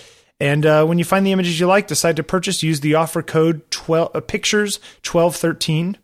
And 0.40 0.64
uh, 0.64 0.86
when 0.86 0.96
you 0.96 1.04
find 1.04 1.26
the 1.26 1.32
images 1.32 1.60
you 1.60 1.66
like, 1.66 1.88
decide 1.88 2.16
to 2.16 2.22
purchase. 2.22 2.62
Use 2.62 2.80
the 2.80 2.94
offer 2.94 3.20
code 3.20 3.70
12 3.70 4.16
uh, 4.16 4.20
pictures 4.20 4.78
1213 5.04 5.98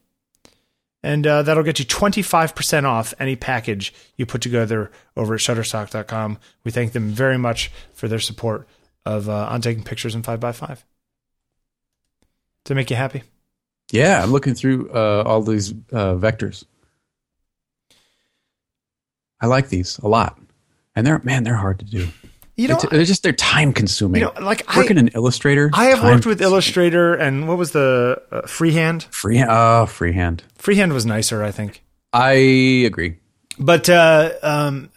and 1.03 1.27
uh, 1.27 1.43
that'll 1.43 1.63
get 1.63 1.79
you 1.79 1.85
25% 1.85 2.85
off 2.85 3.15
any 3.19 3.37
package 3.37 3.93
you 4.17 4.27
put 4.27 4.43
together 4.43 4.91
over 5.17 5.35
at 5.35 5.41
shutterstock.com. 5.41 6.39
We 6.65 6.71
thank 6.71 6.93
them 6.93 7.09
very 7.09 7.39
much 7.39 7.71
for 7.93 8.09
their 8.09 8.19
support 8.19 8.69
of 9.07 9.29
uh, 9.29 9.47
on 9.47 9.61
taking 9.61 9.83
pictures 9.83 10.15
in 10.15 10.23
5x5. 10.23 10.69
Does 10.69 10.79
that 12.67 12.75
make 12.75 12.91
you 12.91 12.97
happy? 12.97 13.23
Yeah, 13.91 14.23
I'm 14.23 14.31
looking 14.31 14.55
through 14.55 14.91
uh, 14.91 15.25
all 15.27 15.43
these 15.43 15.73
uh, 15.93 16.15
vectors. 16.15 16.65
I 19.41 19.47
like 19.47 19.69
these 19.69 19.99
a 19.99 20.09
lot, 20.09 20.39
and 20.95 21.07
they're 21.07 21.21
man, 21.25 21.45
they're 21.45 21.55
hard 21.55 21.79
to 21.79 21.85
do. 21.87 22.09
You 22.61 22.69
know, 22.69 22.79
they're 22.91 23.05
just 23.05 23.23
they're 23.23 23.33
time 23.33 23.73
consuming. 23.73 24.21
you 24.21 24.27
know 24.27 24.35
like 24.41 24.65
Working 24.77 24.99
I, 24.99 25.01
in 25.01 25.09
Illustrator. 25.09 25.71
I 25.73 25.87
have 25.87 26.03
worked 26.03 26.27
with. 26.27 26.43
Illustrator 26.43 27.15
and 27.15 27.49
what 27.49 27.57
was 27.59 27.71
the 27.73 28.21
uh, 28.31 28.43
freehand? 28.43 29.05
freehand. 29.11 29.51
Oh, 29.51 29.87
freehand. 29.87 30.43
Freehand 30.57 30.93
was 30.93 31.07
nicer, 31.07 31.43
I 31.43 31.53
think. 31.53 31.83
I 32.13 32.33
agree. 32.87 33.17
But 33.59 33.89
uh, 33.89 34.33
um, 34.43 34.91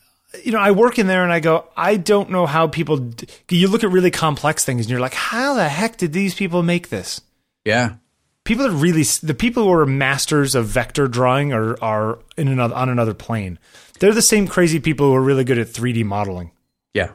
you 0.44 0.52
know, 0.52 0.60
I 0.60 0.72
work 0.72 1.00
in 1.00 1.08
there 1.08 1.24
and 1.24 1.32
I 1.32 1.40
go, 1.40 1.66
I 1.78 1.96
don't 1.98 2.30
know 2.32 2.46
how 2.46 2.68
people. 2.68 2.98
D- 2.98 3.28
you 3.50 3.68
look 3.68 3.84
at 3.84 3.92
really 3.92 4.12
complex 4.12 4.66
things 4.66 4.82
and 4.82 4.90
you're 4.90 5.00
like, 5.00 5.14
how 5.14 5.54
the 5.54 5.70
heck 5.70 5.98
did 5.98 6.12
these 6.14 6.34
people 6.36 6.64
make 6.64 6.90
this? 6.90 7.22
Yeah, 7.66 7.96
people 8.44 8.68
that 8.68 8.76
really 8.76 9.04
the 9.22 9.34
people 9.34 9.64
who 9.64 9.72
are 9.72 9.86
masters 9.86 10.56
of 10.56 10.66
vector 10.66 11.08
drawing 11.08 11.54
are 11.54 11.82
are 11.82 12.20
in 12.36 12.48
another 12.48 12.76
on 12.76 12.90
another 12.90 13.14
plane. 13.14 13.60
They're 14.00 14.14
the 14.14 14.22
same 14.22 14.48
crazy 14.48 14.80
people 14.80 15.08
who 15.08 15.14
are 15.16 15.22
really 15.22 15.44
good 15.44 15.58
at 15.58 15.68
3D 15.68 16.04
modeling. 16.04 16.52
yeah. 16.94 17.12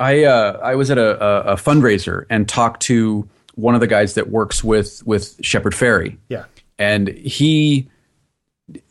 I 0.00 0.24
uh, 0.24 0.58
I 0.62 0.74
was 0.74 0.90
at 0.90 0.98
a, 0.98 1.22
a, 1.22 1.52
a 1.52 1.56
fundraiser 1.56 2.24
and 2.30 2.48
talked 2.48 2.82
to 2.82 3.28
one 3.54 3.74
of 3.74 3.80
the 3.80 3.86
guys 3.86 4.14
that 4.14 4.30
works 4.30 4.64
with 4.64 5.02
with 5.06 5.36
Shepard 5.44 5.74
Fairey. 5.74 6.16
Yeah. 6.28 6.44
and 6.78 7.08
he 7.08 7.88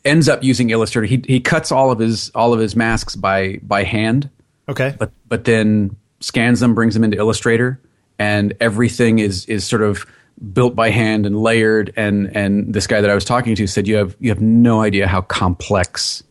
ends 0.04 0.28
up 0.28 0.42
using 0.44 0.70
Illustrator. 0.70 1.06
He 1.06 1.22
he 1.26 1.40
cuts 1.40 1.72
all 1.72 1.90
of 1.90 1.98
his 1.98 2.30
all 2.34 2.52
of 2.52 2.60
his 2.60 2.76
masks 2.76 3.16
by 3.16 3.58
by 3.62 3.82
hand, 3.82 4.30
Okay. 4.68 4.94
but 4.98 5.10
but 5.28 5.44
then 5.44 5.96
scans 6.20 6.60
them, 6.60 6.74
brings 6.74 6.94
them 6.94 7.02
into 7.04 7.16
Illustrator, 7.16 7.80
and 8.18 8.54
everything 8.60 9.18
is 9.18 9.44
is 9.46 9.64
sort 9.66 9.82
of 9.82 10.06
built 10.52 10.74
by 10.76 10.90
hand 10.90 11.26
and 11.26 11.36
layered. 11.42 11.92
And 11.96 12.34
and 12.36 12.72
this 12.72 12.86
guy 12.86 13.00
that 13.00 13.10
I 13.10 13.14
was 13.14 13.24
talking 13.24 13.54
to 13.56 13.66
said 13.66 13.88
you 13.88 13.96
have 13.96 14.16
you 14.20 14.30
have 14.30 14.40
no 14.40 14.80
idea 14.82 15.08
how 15.08 15.22
complex 15.22 16.22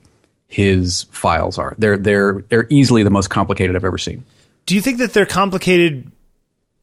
his 0.47 1.03
files 1.11 1.57
are. 1.57 1.75
They're 1.77 1.97
they're 1.97 2.43
they're 2.49 2.67
easily 2.69 3.03
the 3.03 3.09
most 3.09 3.29
complicated 3.29 3.75
I've 3.75 3.85
ever 3.85 3.97
seen. 3.97 4.23
Do 4.65 4.75
you 4.75 4.81
think 4.81 4.99
that 4.99 5.13
they're 5.13 5.25
complicated 5.25 6.11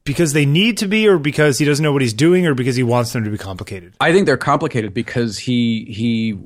because 0.03 0.33
they 0.33 0.45
need 0.45 0.77
to 0.79 0.87
be, 0.87 1.07
or 1.07 1.17
because 1.17 1.57
he 1.59 1.65
doesn't 1.65 1.83
know 1.83 1.93
what 1.93 2.01
he's 2.01 2.13
doing, 2.13 2.45
or 2.45 2.53
because 2.53 2.75
he 2.75 2.83
wants 2.83 3.13
them 3.13 3.23
to 3.23 3.29
be 3.29 3.37
complicated? 3.37 3.93
I 3.99 4.11
think 4.11 4.25
they're 4.25 4.37
complicated 4.37 4.93
because 4.93 5.37
he 5.37 5.85
he 5.85 6.37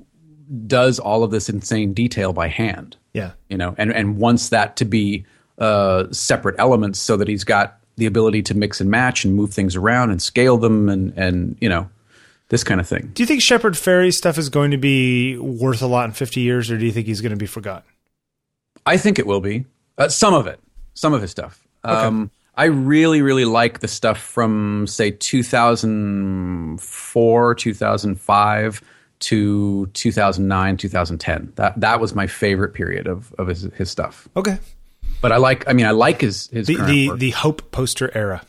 does 0.68 1.00
all 1.00 1.24
of 1.24 1.32
this 1.32 1.50
insane 1.50 1.94
detail 1.94 2.34
by 2.34 2.48
hand. 2.48 2.98
Yeah. 3.14 3.32
you 3.50 3.58
know, 3.58 3.76
and 3.78 3.92
and 3.92 4.18
wants 4.18 4.50
that 4.50 4.76
to 4.78 4.86
be 4.86 5.26
uh, 5.60 6.12
separate 6.12 6.56
elements 6.58 7.00
so 7.00 7.18
that 7.18 7.28
he's 7.28 7.44
got 7.44 7.78
the 7.96 8.06
ability 8.08 8.42
to 8.42 8.56
mix 8.56 8.82
and 8.82 8.90
match 8.90 9.24
and 9.24 9.36
move 9.36 9.54
things 9.54 9.76
around 9.76 10.10
and 10.10 10.22
scale 10.22 10.58
them 10.58 10.90
and 10.90 11.14
and 11.16 11.56
you 11.62 11.70
know 11.70 11.90
this 12.50 12.64
kind 12.64 12.80
of 12.80 12.88
thing. 12.88 13.12
Do 13.14 13.24
you 13.24 13.28
think 13.28 13.42
Shepard 13.42 13.74
Fairey's 13.74 14.18
stuff 14.18 14.38
is 14.38 14.50
going 14.50 14.72
to 14.72 14.78
be 14.78 15.38
worth 15.38 15.82
a 15.82 15.88
lot 15.88 16.06
in 16.06 16.12
50 16.12 16.42
years, 16.42 16.70
or 16.70 16.78
do 16.78 16.86
you 16.86 16.92
think 16.92 17.08
he's 17.08 17.22
going 17.22 17.32
to 17.32 17.38
be 17.38 17.46
forgotten? 17.46 17.90
I 18.86 18.98
think 18.98 19.18
it 19.18 19.26
will 19.26 19.42
be 19.42 19.66
uh, 19.98 20.10
some 20.10 20.34
of 20.34 20.46
it, 20.48 20.60
some 20.94 21.14
of 21.14 21.22
his 21.22 21.32
stuff. 21.32 21.62
Um, 21.84 22.32
I 22.56 22.66
really, 22.66 23.22
really 23.22 23.46
like 23.46 23.80
the 23.80 23.88
stuff 23.88 24.20
from 24.20 24.86
say 24.88 25.12
2004, 25.12 27.56
2005 27.56 28.82
to 29.20 29.86
2009, 29.88 30.78
2010. 30.78 31.54
That 31.56 31.80
that 31.80 32.00
was 32.00 32.14
my 32.16 32.28
favorite 32.28 32.74
period 32.74 33.08
of 33.08 33.34
of 33.38 33.48
his, 33.48 33.64
his 33.76 33.90
stuff. 33.90 34.28
Okay. 34.36 34.58
But 35.22 35.32
I 35.32 35.38
like, 35.38 35.68
I 35.70 35.74
mean, 35.74 35.86
I 35.86 35.92
like 35.92 36.22
his 36.22 36.48
his 36.48 36.68
The 36.68 36.76
the, 36.76 37.16
the 37.16 37.30
Hope 37.32 37.72
poster 37.72 38.12
era. 38.16 38.42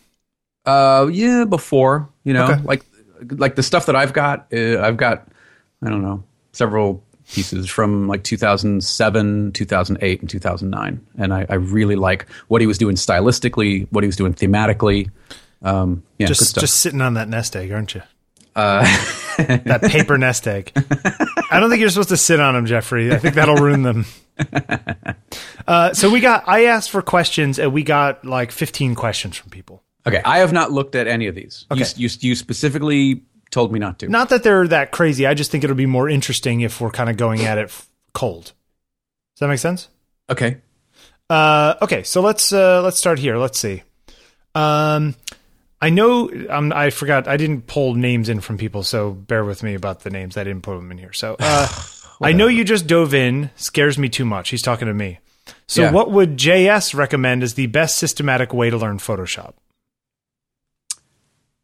Uh, 0.67 1.09
yeah, 1.13 1.45
before 1.45 2.09
you 2.25 2.33
know, 2.33 2.51
Okay. 2.51 2.61
like 2.63 2.85
like 3.37 3.55
the 3.55 3.63
stuff 3.63 3.87
that 3.87 3.97
I've 3.97 4.13
got. 4.13 4.49
Uh, 4.53 4.81
I've 4.81 4.97
got 4.97 5.29
I 5.83 5.91
don't 5.91 6.03
know 6.03 6.25
several 6.53 7.05
pieces 7.33 7.69
from 7.71 8.07
like 8.09 8.23
2007, 8.25 9.53
2008, 9.53 10.21
and 10.21 10.31
2009, 10.31 11.07
and 11.19 11.35
I, 11.35 11.47
I 11.49 11.55
really 11.55 11.97
like 11.97 12.29
what 12.49 12.61
he 12.61 12.67
was 12.67 12.79
doing 12.79 12.97
stylistically, 12.97 13.87
what 13.91 14.05
he 14.05 14.09
was 14.09 14.17
doing 14.17 14.35
thematically. 14.35 15.11
Um, 15.63 16.03
yeah, 16.19 16.27
Just 16.27 16.59
just 16.59 16.77
sitting 16.81 17.01
on 17.01 17.15
that 17.15 17.29
nest 17.29 17.57
egg, 17.57 17.73
aren't 17.73 17.95
you? 17.95 18.03
that 18.55 19.81
paper 19.91 20.17
nest 20.19 20.47
egg. 20.47 20.71
I 21.51 21.59
don't 21.59 21.71
think 21.71 21.81
you're 21.81 21.89
supposed 21.91 22.11
to 22.11 22.17
sit 22.17 22.39
on 22.39 22.55
them, 22.55 22.67
Jeffery. 22.67 23.13
I 23.13 23.19
think 23.19 23.35
that'll 23.35 23.57
ruin 23.57 23.83
them. 23.83 24.05
Uh, 25.67 25.95
so 25.95 26.11
we 26.11 26.21
got. 26.21 26.45
I 26.47 26.67
asked 26.67 26.91
for 26.91 27.01
questions, 27.01 27.59
and 27.59 27.73
we 27.73 27.83
got 27.83 28.25
like 28.27 28.53
15 28.53 28.95
questions 28.95 29.35
from 29.39 29.49
people. 29.51 29.83
okay, 30.07 30.21
I 30.23 30.39
have 30.39 30.53
not 30.53 30.71
looked 30.73 30.95
at 30.95 31.07
any 31.07 31.27
of 31.27 31.35
these. 31.35 31.65
You, 31.71 31.83
Okay. 31.83 31.91
you, 31.97 32.09
you 32.21 32.35
specifically 32.35 33.23
told 33.55 33.73
me 33.73 33.79
not 33.79 33.99
to. 34.01 34.09
Not 34.09 34.29
that 34.29 34.43
they're 34.43 34.69
that 34.69 34.91
crazy. 34.93 35.27
I 35.27 35.33
just 35.35 35.51
think 35.51 35.65
it'll 35.65 35.77
be 35.77 35.87
more 35.87 36.09
interesting 36.09 36.61
if 36.61 36.81
we're 36.81 36.91
kind 36.91 37.09
of 37.09 37.17
going 37.17 37.41
at 37.47 37.57
it 37.57 37.73
cold. 38.13 38.45
Does 38.45 39.41
that 39.41 39.49
make 39.49 39.59
sense? 39.61 39.89
Okay, 40.29 40.59
Uh, 41.31 41.75
okay, 41.81 42.03
so 42.03 42.21
let's 42.21 42.53
uh, 42.53 42.83
let's 42.83 42.99
start 42.99 43.19
here. 43.19 43.37
Let's 43.39 43.59
see. 43.59 43.83
Um, 44.55 45.15
I 45.81 45.91
know 45.91 46.31
um, 46.49 46.73
I 46.75 46.91
forgot. 46.91 47.29
I 47.29 47.37
didn't 47.37 47.67
pull 47.67 47.95
names 47.95 48.29
in 48.29 48.41
from 48.41 48.57
people, 48.59 48.83
so 48.83 49.11
bear 49.13 49.45
with 49.45 49.63
me 49.63 49.75
about 49.75 50.01
the 50.01 50.11
names. 50.11 50.37
I 50.37 50.45
didn't 50.45 50.63
put 50.63 50.77
them 50.77 50.91
in 50.91 50.99
here. 50.99 51.13
So 51.13 51.37
uh, 51.39 51.69
I 52.23 52.33
know 52.33 52.47
you 52.47 52.65
just 52.65 52.87
dove 52.87 53.15
in. 53.15 53.51
Scares 53.57 53.99
me 53.99 54.09
too 54.09 54.25
much. 54.25 54.51
He's 54.51 54.63
talking 54.63 54.87
to 54.89 54.95
me. 54.95 55.19
So 55.67 55.83
Yeah. 55.83 55.91
what 55.93 56.11
would 56.11 56.37
JS 56.39 56.95
recommend 56.95 57.43
as 57.43 57.55
the 57.55 57.67
best 57.67 57.99
systematic 57.99 58.53
way 58.55 58.71
to 58.71 58.77
learn 58.79 58.99
Photoshop? 58.99 59.55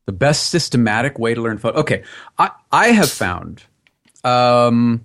The 0.06 0.12
best 0.12 0.46
systematic 0.46 1.18
way 1.18 1.34
to 1.34 1.40
learn 1.40 1.58
photo. 1.58 1.78
Okay, 1.80 2.02
I 2.38 2.50
I 2.72 2.88
have 2.88 3.10
found 3.10 3.62
um, 4.24 5.04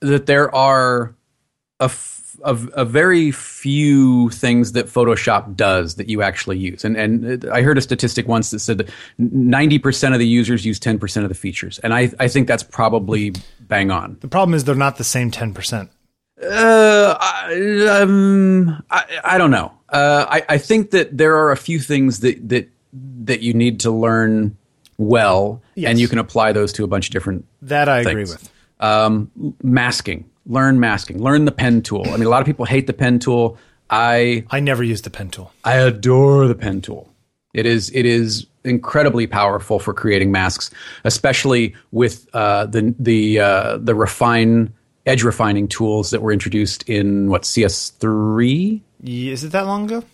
that 0.00 0.26
there 0.26 0.54
are 0.54 1.14
a, 1.80 1.84
f- 1.84 2.36
a, 2.42 2.56
a 2.74 2.84
very 2.84 3.30
few 3.30 4.30
things 4.30 4.72
that 4.72 4.86
Photoshop 4.86 5.56
does 5.56 5.96
that 5.96 6.08
you 6.08 6.22
actually 6.22 6.58
use. 6.58 6.84
And 6.84 6.96
and 6.96 7.44
I 7.50 7.62
heard 7.62 7.78
a 7.78 7.80
statistic 7.80 8.26
once 8.28 8.50
that 8.50 8.60
said 8.60 8.90
ninety 9.18 9.78
percent 9.78 10.14
of 10.14 10.20
the 10.20 10.26
users 10.26 10.64
use 10.64 10.78
ten 10.78 10.98
percent 10.98 11.24
of 11.24 11.28
the 11.28 11.34
features, 11.34 11.78
and 11.80 11.92
I 11.92 12.10
I 12.18 12.28
think 12.28 12.48
that's 12.48 12.62
probably 12.62 13.32
bang 13.60 13.90
on. 13.90 14.16
The 14.20 14.28
problem 14.28 14.54
is 14.54 14.64
they're 14.64 14.74
not 14.74 14.96
the 14.96 15.04
same 15.04 15.30
ten 15.30 15.52
percent. 15.52 15.90
Uh, 16.42 17.16
I, 17.20 18.00
um, 18.00 18.82
I, 18.90 19.04
I 19.22 19.38
don't 19.38 19.52
know. 19.52 19.72
Uh, 19.88 20.26
I, 20.28 20.42
I 20.48 20.58
think 20.58 20.90
that 20.90 21.16
there 21.16 21.36
are 21.36 21.52
a 21.52 21.56
few 21.56 21.78
things 21.78 22.20
that 22.20 22.48
that 22.48 22.68
that 23.26 23.40
you 23.40 23.54
need 23.54 23.80
to 23.80 23.90
learn 23.90 24.56
well, 24.98 25.60
Yes. 25.74 25.90
and 25.90 26.00
you 26.00 26.08
can 26.08 26.18
apply 26.18 26.52
those 26.52 26.72
to 26.74 26.84
a 26.84 26.86
bunch 26.86 27.08
of 27.08 27.12
different 27.12 27.44
That 27.62 27.88
I 27.88 28.00
agree 28.00 28.22
with. 28.24 28.50
Um, 28.80 29.30
masking. 29.62 30.28
Learn 30.46 30.80
masking. 30.80 31.22
Learn 31.22 31.44
the 31.44 31.52
pen 31.52 31.82
tool. 31.82 32.04
I 32.08 32.16
mean, 32.16 32.24
a 32.26 32.28
lot 32.28 32.40
of 32.40 32.46
people 32.46 32.64
hate 32.64 32.86
the 32.86 32.92
pen 32.92 33.18
tool. 33.18 33.56
I 33.90 34.44
I 34.50 34.60
never 34.60 34.82
used 34.82 35.04
the 35.04 35.10
pen 35.10 35.28
tool. 35.30 35.52
I 35.64 35.76
adore 35.76 36.48
the 36.48 36.54
pen 36.54 36.80
tool. 36.80 37.08
It 37.54 37.66
is 37.66 37.90
it 37.94 38.06
is 38.06 38.46
incredibly 38.64 39.26
powerful 39.26 39.78
for 39.78 39.92
creating 39.94 40.32
masks, 40.32 40.70
especially 41.04 41.74
with 41.92 42.26
uh, 42.34 42.66
the 42.66 42.94
the 42.98 43.38
uh, 43.40 43.78
the 43.78 43.94
refine 43.94 44.72
edge 45.06 45.22
refining 45.22 45.68
tools 45.68 46.10
that 46.10 46.22
were 46.22 46.32
introduced 46.32 46.88
in 46.88 47.28
what 47.28 47.42
CS3. 47.42 48.80
Is 49.04 49.44
it 49.44 49.52
that 49.52 49.66
long 49.66 49.84
ago? 49.84 50.04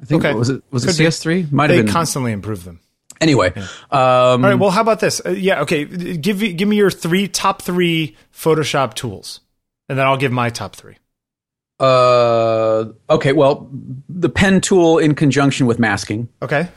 I 0.00 0.04
think 0.06 0.24
Okay. 0.24 0.34
was 0.34 0.48
it 0.50 0.62
was 0.70 0.84
it 0.84 0.88
Could 0.88 0.98
be. 0.98 1.04
CS3? 1.04 1.52
Might 1.52 1.66
They 1.68 1.76
have 1.76 1.86
been. 1.86 1.92
constantly 1.92 2.32
improve 2.32 2.64
them. 2.64 2.80
anyway, 3.20 3.52
um, 3.56 3.66
All 3.92 4.38
right. 4.38 4.54
Well, 4.54 4.70
how 4.70 4.80
about 4.80 5.00
this? 5.00 5.20
Uh, 5.24 5.30
yeah. 5.30 5.60
Okay. 5.62 5.84
Give 5.84 6.40
me- 6.40 6.52
give 6.54 6.68
me 6.68 6.76
your 6.76 6.90
three 6.90 7.28
top 7.28 7.60
three 7.62 8.16
Photoshop 8.34 8.94
tools, 8.94 9.40
and 9.88 9.98
then 9.98 10.06
I'll 10.06 10.16
give 10.16 10.32
my 10.32 10.48
top 10.50 10.74
three. 10.76 10.96
uh, 11.78 12.84
okay. 13.08 13.32
Well, 13.32 13.68
the 14.08 14.28
pen 14.28 14.60
tool 14.60 14.98
in 14.98 15.14
conjunction 15.14 15.66
with 15.66 15.78
masking, 15.78 16.28
Okay. 16.42 16.68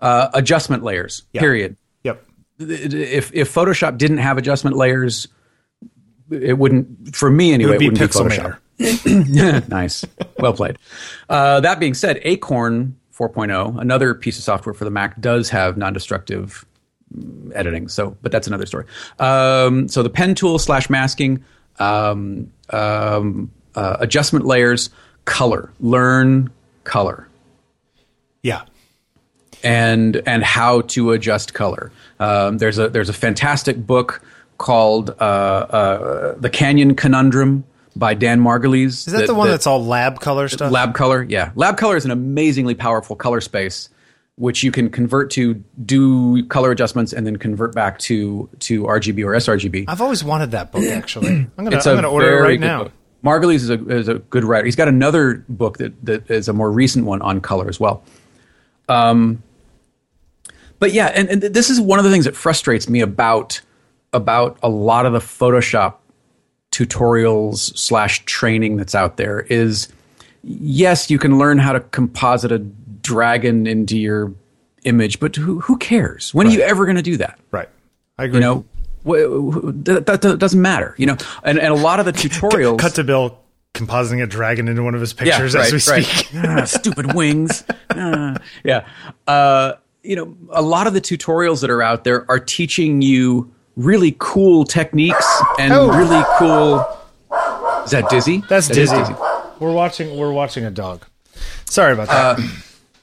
uh, 0.00 0.28
adjustment 0.34 0.82
layers. 0.82 1.22
Yeah. 1.32 1.40
Period. 1.40 1.76
Yep. 2.04 2.24
If 2.58 3.30
if 3.34 3.52
Photoshop 3.54 3.98
didn't 3.98 4.18
have 4.18 4.38
adjustment 4.38 4.76
layers, 4.76 5.28
it 6.30 6.56
wouldn't. 6.58 7.14
For 7.16 7.30
me 7.30 7.50
It 7.50 7.54
anyway, 7.54 7.70
would 7.72 7.78
be 7.78 7.88
wouldn't 7.90 8.10
Pixelmator. 8.10 8.30
Photoshop. 8.30 8.58
nice. 9.68 10.04
Well 10.38 10.52
played. 10.52 10.78
Uh, 11.28 11.60
that 11.60 11.78
being 11.80 11.94
said, 11.94 12.20
Acorn 12.22 12.96
4.0, 13.16 13.80
another 13.80 14.14
piece 14.14 14.38
of 14.38 14.44
software 14.44 14.74
for 14.74 14.84
the 14.84 14.90
Mac, 14.90 15.20
does 15.20 15.50
have 15.50 15.76
non-destructive 15.76 16.64
mm, 17.16 17.52
editing. 17.54 17.88
So, 17.88 18.16
but 18.22 18.32
that's 18.32 18.46
another 18.46 18.66
story. 18.66 18.86
Um, 19.18 19.88
so 19.88 20.02
the 20.02 20.10
pen 20.10 20.34
tool 20.34 20.58
slash 20.58 20.88
masking, 20.90 21.44
um, 21.78 22.50
um, 22.70 23.50
uh, 23.74 23.96
adjustment 24.00 24.44
layers, 24.46 24.90
color, 25.24 25.72
learn 25.80 26.50
color 26.84 27.28
Yeah. 28.42 28.62
and 29.62 30.20
and 30.26 30.42
how 30.42 30.80
to 30.82 31.12
adjust 31.12 31.54
color. 31.54 31.92
Um, 32.18 32.58
there's 32.58 32.78
a 32.78 32.88
there's 32.88 33.08
a 33.08 33.12
fantastic 33.14 33.86
book 33.86 34.20
called 34.58 35.10
uh, 35.10 35.22
uh, 35.22 36.34
The 36.38 36.50
Canyon 36.50 36.94
Conundrum 36.96 37.64
by 37.96 38.14
Dan 38.14 38.40
Margulies. 38.40 39.06
Is 39.06 39.12
that, 39.12 39.26
the 39.26 39.34
one 39.34 39.48
that's 39.48 39.66
all 39.66 39.84
lab 39.84 40.20
color 40.20 40.48
stuff? 40.48 40.72
Lab 40.72 40.94
Color? 40.94 41.24
Yeah, 41.24 41.52
Lab 41.54 41.76
Color 41.76 41.96
is 41.96 42.04
an 42.04 42.10
amazingly 42.10 42.74
powerful 42.74 43.16
color 43.16 43.40
space, 43.40 43.88
which 44.36 44.62
you 44.62 44.72
can 44.72 44.90
convert 44.90 45.30
to 45.32 45.54
do 45.84 46.46
color 46.46 46.70
adjustments 46.70 47.12
and 47.12 47.26
then 47.26 47.36
convert 47.36 47.74
back 47.74 47.98
to 48.00 48.48
to 48.60 48.84
RGB 48.84 49.24
or 49.24 49.32
sRGB. 49.32 49.84
I've 49.88 50.00
always 50.00 50.24
wanted 50.24 50.52
that 50.52 50.72
book. 50.72 50.84
Actually, 50.84 51.28
I'm 51.28 51.64
gonna 51.64 51.76
I'm 51.76 51.82
gonna 51.82 52.10
order 52.10 52.38
it 52.38 52.40
right 52.42 52.60
now. 52.60 52.84
book. 52.84 52.92
Margulies 53.24 53.56
is 53.56 53.70
a, 53.70 53.88
is 53.88 54.08
a 54.08 54.14
good 54.14 54.42
writer. 54.44 54.64
He's 54.64 54.74
got 54.74 54.88
another 54.88 55.44
book 55.48 55.78
that, 55.78 56.04
that 56.04 56.28
is 56.28 56.48
a 56.48 56.52
more 56.52 56.70
recent 56.70 57.04
one 57.06 57.22
on 57.22 57.40
color 57.40 57.68
as 57.68 57.78
well. 57.78 58.02
Um, 58.88 59.44
but 60.80 60.92
yeah, 60.92 61.06
and, 61.06 61.28
and 61.28 61.40
this 61.40 61.70
is 61.70 61.80
one 61.80 62.00
of 62.00 62.04
the 62.04 62.10
things 62.10 62.24
that 62.24 62.34
frustrates 62.34 62.88
me 62.88 63.00
about 63.00 63.60
about 64.12 64.58
a 64.62 64.68
lot 64.68 65.06
of 65.06 65.12
the 65.12 65.20
Photoshop 65.20 65.94
tutorials 66.72 67.76
slash 67.78 68.24
training 68.24 68.76
that's 68.76 68.94
out 68.94 69.16
there 69.16 69.40
is 69.42 69.88
yes, 70.42 71.10
you 71.10 71.18
can 71.18 71.38
learn 71.38 71.58
how 71.58 71.72
to 71.72 71.80
composite 71.80 72.50
a 72.50 72.58
dragon 72.58 73.66
into 73.66 73.96
your 73.96 74.32
image, 74.84 75.20
but 75.20 75.36
who, 75.36 75.60
who 75.60 75.76
cares? 75.76 76.34
When 76.34 76.46
are 76.46 76.50
you 76.50 76.60
ever 76.62 76.84
going 76.84 76.96
to 76.96 77.02
do 77.02 77.16
that? 77.18 77.38
Right. 77.50 77.68
I 78.18 78.24
agree. 78.24 78.40
You 78.40 78.40
know, 78.40 78.64
that, 79.04 80.36
doesn't 80.38 80.60
matter. 80.60 80.94
You 80.98 81.06
know, 81.06 81.16
and, 81.44 81.58
and 81.58 81.72
a 81.72 81.76
lot 81.76 82.00
of 82.00 82.06
the 82.06 82.12
tutorials. 82.12 82.78
cut 82.78 82.94
to 82.96 83.04
Bill 83.04 83.38
compositing 83.74 84.22
a 84.22 84.26
dragon 84.26 84.68
into 84.68 84.82
one 84.82 84.94
of 84.94 85.00
his 85.00 85.14
yeah, 85.14 85.38
pictures 85.38 85.54
right, 85.54 85.72
as 85.72 85.88
we 85.88 85.92
right. 85.92 86.04
speak. 86.04 86.28
Ah, 86.44 86.64
stupid 86.64 87.14
wings. 87.14 87.64
Ah, 87.90 88.36
yeah. 88.64 88.86
Uh, 89.26 89.74
you 90.02 90.16
know, 90.16 90.36
a 90.50 90.62
lot 90.62 90.86
of 90.86 90.94
the 90.94 91.00
tutorials 91.00 91.60
that 91.60 91.70
are 91.70 91.82
out 91.82 92.04
there 92.04 92.30
are 92.30 92.40
teaching 92.40 93.02
you 93.02 93.52
really 93.76 94.14
cool 94.18 94.64
techniques 94.64 95.26
and 95.58 95.72
Oh. 95.72 95.88
really 95.88 96.24
cool. 96.38 96.86
Is 97.84 97.90
that 97.90 98.08
Dizzy? 98.10 98.42
That's 98.48 98.68
That 98.68 98.76
is 98.78 98.90
dizzy. 98.90 99.14
We're 99.58 99.72
watching. 99.72 100.16
We're 100.16 100.32
watching 100.32 100.64
a 100.64 100.70
dog. 100.70 101.04
Sorry 101.64 101.92
about 101.92 102.08
that. 102.08 102.38
Uh, 102.38 102.42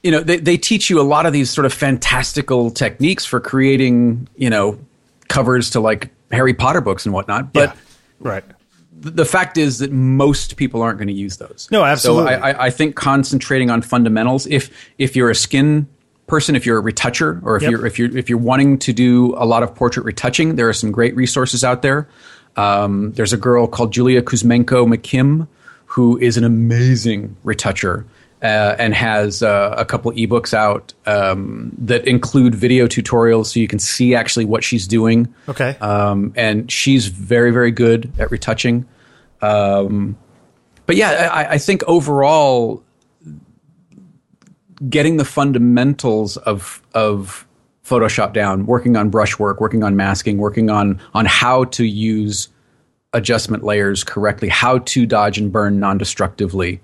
you 0.02 0.10
know 0.10 0.20
they, 0.20 0.38
they 0.38 0.56
teach 0.56 0.88
you 0.88 0.98
a 1.00 1.02
lot 1.04 1.26
of 1.26 1.32
these 1.34 1.50
sort 1.50 1.66
of 1.66 1.72
fantastical 1.74 2.70
techniques 2.70 3.26
for 3.26 3.38
creating 3.40 4.28
you 4.34 4.48
know 4.48 4.78
covers 5.28 5.68
to 5.70 5.80
like 5.80 6.08
harry 6.30 6.54
potter 6.54 6.80
books 6.80 7.04
and 7.04 7.12
whatnot 7.12 7.52
but 7.52 7.68
yeah. 7.74 7.80
Right. 8.18 8.44
th- 9.02 9.14
the 9.14 9.26
fact 9.26 9.58
is 9.58 9.78
that 9.80 9.92
most 9.92 10.56
people 10.56 10.80
aren't 10.80 10.96
going 10.98 11.08
to 11.08 11.12
use 11.14 11.36
those 11.36 11.68
No, 11.70 11.84
absolutely. 11.84 12.32
so 12.32 12.40
I, 12.40 12.50
I, 12.50 12.64
I 12.66 12.70
think 12.70 12.96
concentrating 12.96 13.68
on 13.68 13.82
fundamentals 13.82 14.46
if 14.46 14.70
if 14.96 15.14
you're 15.16 15.28
a 15.28 15.34
skin 15.34 15.86
person 16.30 16.56
if 16.56 16.64
you're 16.64 16.78
a 16.78 16.82
retoucher 16.82 17.40
or 17.44 17.56
if 17.56 17.62
Yep. 17.62 17.70
you're 17.72 17.86
if 17.86 17.98
you're 17.98 18.16
if 18.16 18.28
you're 18.30 18.38
wanting 18.50 18.78
to 18.86 18.92
do 18.92 19.34
a 19.36 19.44
lot 19.52 19.62
of 19.62 19.74
portrait 19.74 20.04
retouching 20.06 20.54
there 20.56 20.68
are 20.68 20.72
some 20.82 20.90
great 20.92 21.14
resources 21.16 21.62
out 21.64 21.82
there 21.82 22.08
um, 22.56 23.12
there's 23.12 23.32
a 23.32 23.36
girl 23.36 23.66
called 23.66 23.92
julia 23.92 24.22
kuzmenko 24.22 24.86
mckim 24.86 25.46
who 25.86 26.16
is 26.18 26.36
an 26.36 26.44
amazing 26.44 27.36
retoucher 27.44 28.04
uh, 28.42 28.74
and 28.78 28.94
has 28.94 29.42
uh, 29.42 29.74
a 29.76 29.84
couple 29.84 30.10
ebooks 30.12 30.54
out 30.54 30.94
um, 31.06 31.72
that 31.76 32.06
include 32.06 32.54
video 32.54 32.86
tutorials 32.86 33.46
so 33.52 33.60
you 33.60 33.68
can 33.68 33.78
see 33.78 34.14
actually 34.14 34.46
what 34.46 34.62
she's 34.64 34.86
doing 34.88 35.28
Okay. 35.48 35.76
um, 35.80 36.32
and 36.36 36.70
she's 36.70 37.06
very 37.08 37.50
very 37.50 37.70
good 37.72 38.10
at 38.18 38.30
retouching 38.30 38.86
um, 39.42 40.16
but 40.86 40.96
yeah 40.96 41.28
I, 41.32 41.54
I 41.54 41.58
think 41.58 41.82
overall 41.86 42.82
getting 44.88 45.16
the 45.16 45.24
fundamentals 45.24 46.36
of 46.38 46.82
of 46.94 47.46
photoshop 47.84 48.32
down 48.32 48.66
working 48.66 48.96
on 48.96 49.10
brushwork 49.10 49.60
working 49.60 49.82
on 49.82 49.96
masking 49.96 50.38
working 50.38 50.70
on 50.70 51.00
on 51.12 51.26
how 51.26 51.64
to 51.64 51.84
use 51.84 52.48
adjustment 53.12 53.64
layers 53.64 54.04
correctly 54.04 54.48
how 54.48 54.78
to 54.78 55.06
dodge 55.06 55.38
and 55.38 55.52
burn 55.52 55.80
non-destructively. 55.80 56.80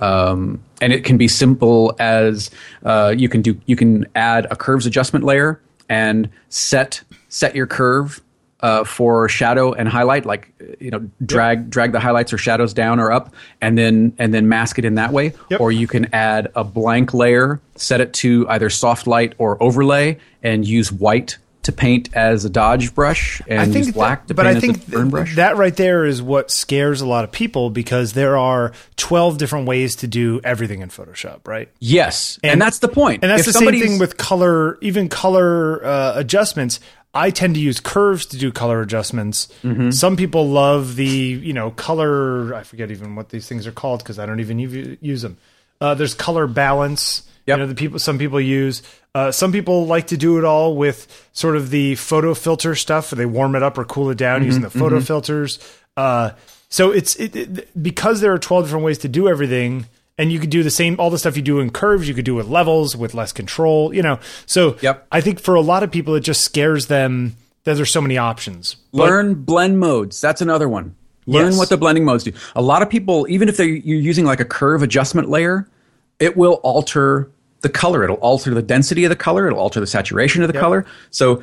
Um, 0.00 0.62
and 0.80 0.92
it 0.94 1.04
can 1.04 1.18
be 1.18 1.28
simple 1.28 1.94
as 1.98 2.50
uh, 2.84 3.14
you 3.16 3.28
can 3.28 3.42
do 3.42 3.58
you 3.66 3.76
can 3.76 4.06
add 4.14 4.46
a 4.50 4.56
curves 4.56 4.86
adjustment 4.86 5.24
layer 5.24 5.60
and 5.88 6.30
set 6.48 7.02
set 7.28 7.54
your 7.54 7.66
curve 7.66 8.22
uh, 8.62 8.84
for 8.84 9.28
shadow 9.28 9.72
and 9.72 9.88
highlight 9.88 10.26
like 10.26 10.52
you 10.80 10.90
know 10.90 11.08
drag 11.24 11.70
drag 11.70 11.92
the 11.92 12.00
highlights 12.00 12.32
or 12.32 12.38
shadows 12.38 12.74
down 12.74 13.00
or 13.00 13.10
up 13.10 13.34
and 13.60 13.78
then 13.78 14.12
and 14.18 14.34
then 14.34 14.48
mask 14.48 14.78
it 14.78 14.84
in 14.84 14.96
that 14.96 15.12
way 15.12 15.32
Yep. 15.50 15.60
or 15.60 15.72
you 15.72 15.86
can 15.86 16.12
add 16.14 16.48
a 16.54 16.62
blank 16.64 17.14
layer 17.14 17.60
set 17.76 18.00
it 18.00 18.12
to 18.14 18.46
either 18.50 18.68
soft 18.70 19.06
light 19.06 19.34
or 19.38 19.62
overlay 19.62 20.18
and 20.42 20.66
use 20.66 20.92
white 20.92 21.38
to 21.62 21.72
paint 21.72 22.08
as 22.14 22.46
a 22.46 22.50
dodge 22.50 22.94
brush 22.94 23.42
and 23.46 23.60
i 23.60 23.64
use 23.78 23.90
black 23.92 24.22
that- 24.22 24.28
to 24.28 24.34
but 24.34 24.44
paint 24.44 24.54
I 24.54 24.56
as 24.56 24.62
think 24.62 24.88
a 24.88 24.90
burn 24.90 25.10
brush 25.10 25.36
that 25.36 25.56
right 25.58 25.76
there 25.76 26.06
is 26.06 26.22
what 26.22 26.50
scares 26.50 27.02
a 27.02 27.06
lot 27.06 27.24
of 27.24 27.32
people 27.32 27.68
because 27.68 28.14
there 28.14 28.36
are 28.38 28.72
12 28.96 29.36
different 29.36 29.66
ways 29.68 29.96
to 29.96 30.06
do 30.06 30.40
everything 30.42 30.80
in 30.80 30.88
Photoshop, 30.88 31.46
right? 31.46 31.68
yes 31.78 32.38
and, 32.42 32.60
that's 32.60 32.78
the 32.78 32.88
point. 32.88 32.96
point 33.20 33.24
And 33.24 33.30
that's 33.30 33.46
If 33.46 33.52
the 33.54 33.58
same 33.60 33.78
thing 33.80 33.98
with 33.98 34.16
color, 34.16 34.78
even 34.80 35.08
color 35.10 35.84
uh, 35.84 36.12
adjustments. 36.16 36.80
I 37.12 37.30
tend 37.30 37.54
to 37.54 37.60
use 37.60 37.80
curves 37.80 38.26
to 38.26 38.38
do 38.38 38.52
color 38.52 38.80
adjustments. 38.80 39.48
Mm-hmm. 39.62 39.90
Some 39.90 40.16
people 40.16 40.48
love 40.48 40.96
the, 40.96 41.06
you 41.06 41.52
know, 41.52 41.72
color. 41.72 42.54
I 42.54 42.62
forget 42.62 42.90
even 42.90 43.16
what 43.16 43.30
these 43.30 43.48
things 43.48 43.66
are 43.66 43.72
called 43.72 44.00
because 44.00 44.18
I 44.18 44.26
don't 44.26 44.40
even 44.40 44.58
use 45.00 45.22
them. 45.22 45.36
Uh, 45.80 45.94
there's 45.94 46.14
color 46.14 46.46
balance. 46.46 47.28
Yep. 47.46 47.56
You 47.56 47.62
know, 47.62 47.66
the 47.66 47.74
people. 47.74 47.98
Some 47.98 48.18
people 48.18 48.40
use. 48.40 48.82
Uh, 49.12 49.32
some 49.32 49.50
people 49.50 49.86
like 49.86 50.08
to 50.08 50.16
do 50.16 50.38
it 50.38 50.44
all 50.44 50.76
with 50.76 51.28
sort 51.32 51.56
of 51.56 51.70
the 51.70 51.96
photo 51.96 52.32
filter 52.32 52.76
stuff, 52.76 53.10
where 53.10 53.16
they 53.16 53.26
warm 53.26 53.56
it 53.56 53.62
up 53.62 53.76
or 53.76 53.84
cool 53.84 54.10
it 54.10 54.18
down 54.18 54.44
using 54.44 54.62
the 54.62 54.70
photo 54.70 55.00
filters. 55.00 55.58
Uh, 55.96 56.30
so 56.68 56.92
it's 56.92 57.16
it, 57.16 57.34
it, 57.34 57.82
because 57.82 58.20
there 58.20 58.32
are 58.32 58.38
12 58.38 58.66
different 58.66 58.84
ways 58.84 58.98
to 58.98 59.08
do 59.08 59.28
everything 59.28 59.86
and 60.20 60.30
you 60.30 60.38
could 60.38 60.50
do 60.50 60.62
the 60.62 60.70
same 60.70 60.94
all 61.00 61.10
the 61.10 61.18
stuff 61.18 61.36
you 61.36 61.42
do 61.42 61.58
in 61.60 61.70
curves 61.70 62.06
you 62.08 62.14
could 62.14 62.24
do 62.24 62.34
with 62.36 62.46
levels 62.48 62.94
with 62.96 63.14
less 63.14 63.32
control 63.32 63.92
you 63.94 64.02
know 64.02 64.18
so 64.46 64.76
Yep. 64.82 65.06
i 65.10 65.20
think 65.20 65.40
for 65.40 65.54
a 65.56 65.60
lot 65.60 65.82
of 65.82 65.90
people 65.90 66.14
it 66.14 66.20
just 66.20 66.42
scares 66.42 66.86
them 66.86 67.34
that 67.64 67.74
there's 67.74 67.90
so 67.90 68.00
many 68.00 68.16
options 68.18 68.76
But- 68.92 69.08
Learn 69.08 69.34
blend 69.34 69.78
modes. 69.80 70.20
That's 70.20 70.40
another 70.42 70.68
one. 70.68 70.94
Learn 71.26 71.46
Yes. 71.52 71.58
what 71.58 71.68
the 71.68 71.76
blending 71.76 72.04
modes 72.04 72.24
do. 72.24 72.32
A 72.56 72.62
lot 72.62 72.82
of 72.82 72.88
people, 72.90 73.26
even 73.28 73.48
if 73.48 73.56
they're 73.56 73.66
you're 73.66 73.98
using 74.00 74.24
like 74.24 74.40
a 74.40 74.44
curve 74.44 74.82
adjustment 74.82 75.28
layer, 75.28 75.68
it 76.18 76.36
will 76.36 76.54
alter 76.64 77.30
the 77.60 77.68
color. 77.68 78.02
It'll 78.02 78.16
alter 78.16 78.52
the 78.54 78.62
density 78.62 79.04
of 79.04 79.10
the 79.10 79.16
color. 79.16 79.46
It'll 79.46 79.58
alter 79.60 79.78
the 79.80 79.86
saturation 79.86 80.42
of 80.42 80.50
the 80.52 80.58
color. 80.58 80.84
So 81.10 81.42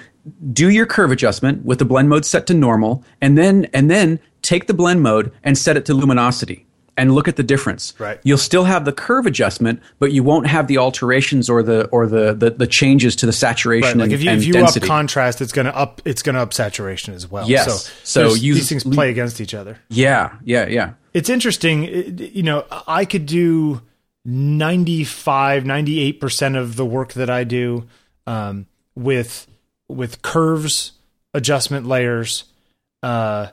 do 0.51 0.69
your 0.69 0.85
curve 0.87 1.11
adjustment 1.11 1.63
with 1.63 1.77
the 1.79 1.85
blend 1.85 2.09
mode 2.09 2.25
set 2.25 2.47
to 2.47 2.53
normal, 2.53 3.03
and 3.21 3.37
then 3.37 3.67
and 3.73 3.89
then 3.89 4.19
take 4.41 4.65
the 4.67 4.73
blend 4.73 5.01
mode 5.03 5.31
and 5.43 5.57
set 5.57 5.77
it 5.77 5.85
to 5.85 5.93
luminosity. 5.93 6.65
And 6.97 7.13
look 7.13 7.27
at 7.27 7.35
the 7.35 7.43
difference. 7.43 7.93
Right. 7.99 8.19
You'll 8.23 8.37
still 8.39 8.63
have 8.65 8.83
the 8.85 8.91
curve 8.91 9.25
adjustment, 9.25 9.81
but 9.99 10.11
you 10.11 10.23
won't 10.23 10.47
have 10.47 10.67
the 10.67 10.79
alterations 10.79 11.49
or 11.49 11.61
the 11.63 11.85
or 11.87 12.07
the 12.07 12.33
the, 12.33 12.49
the 12.49 12.67
changes 12.67 13.15
to 13.17 13.25
the 13.25 13.31
saturation 13.33 13.87
Right, 13.89 13.97
like 13.97 14.03
and, 14.05 14.13
if 14.13 14.23
you, 14.23 14.29
and 14.31 14.39
if 14.41 14.47
you 14.47 14.53
density. 14.53 14.83
up 14.85 14.87
contrast, 14.87 15.41
it's 15.41 15.51
gonna 15.53 15.69
up 15.69 16.01
it's 16.05 16.21
gonna 16.23 16.41
up 16.41 16.53
saturation 16.53 17.13
as 17.13 17.29
well. 17.29 17.47
Yes. 17.47 17.87
So, 18.03 18.29
So 18.29 18.33
use- 18.35 18.57
these 18.57 18.69
things 18.69 18.83
play 18.83 19.09
against 19.11 19.39
each 19.39 19.53
other. 19.53 19.77
yeah, 19.89 20.33
yeah, 20.43 20.67
yeah. 20.67 20.93
It's 21.13 21.29
interesting. 21.29 21.83
You 22.19 22.43
know, 22.43 22.65
I 22.87 23.05
could 23.05 23.25
do 23.25 23.81
95, 24.25 25.63
98% 25.63 26.57
of 26.57 26.75
the 26.75 26.85
work 26.85 27.13
that 27.13 27.29
I 27.29 27.43
do 27.43 27.87
um, 28.25 28.67
with 28.95 29.47
with 29.89 30.21
curves, 30.21 30.91
adjustment 31.33 31.85
layers, 31.87 32.43
uh, 33.03 33.47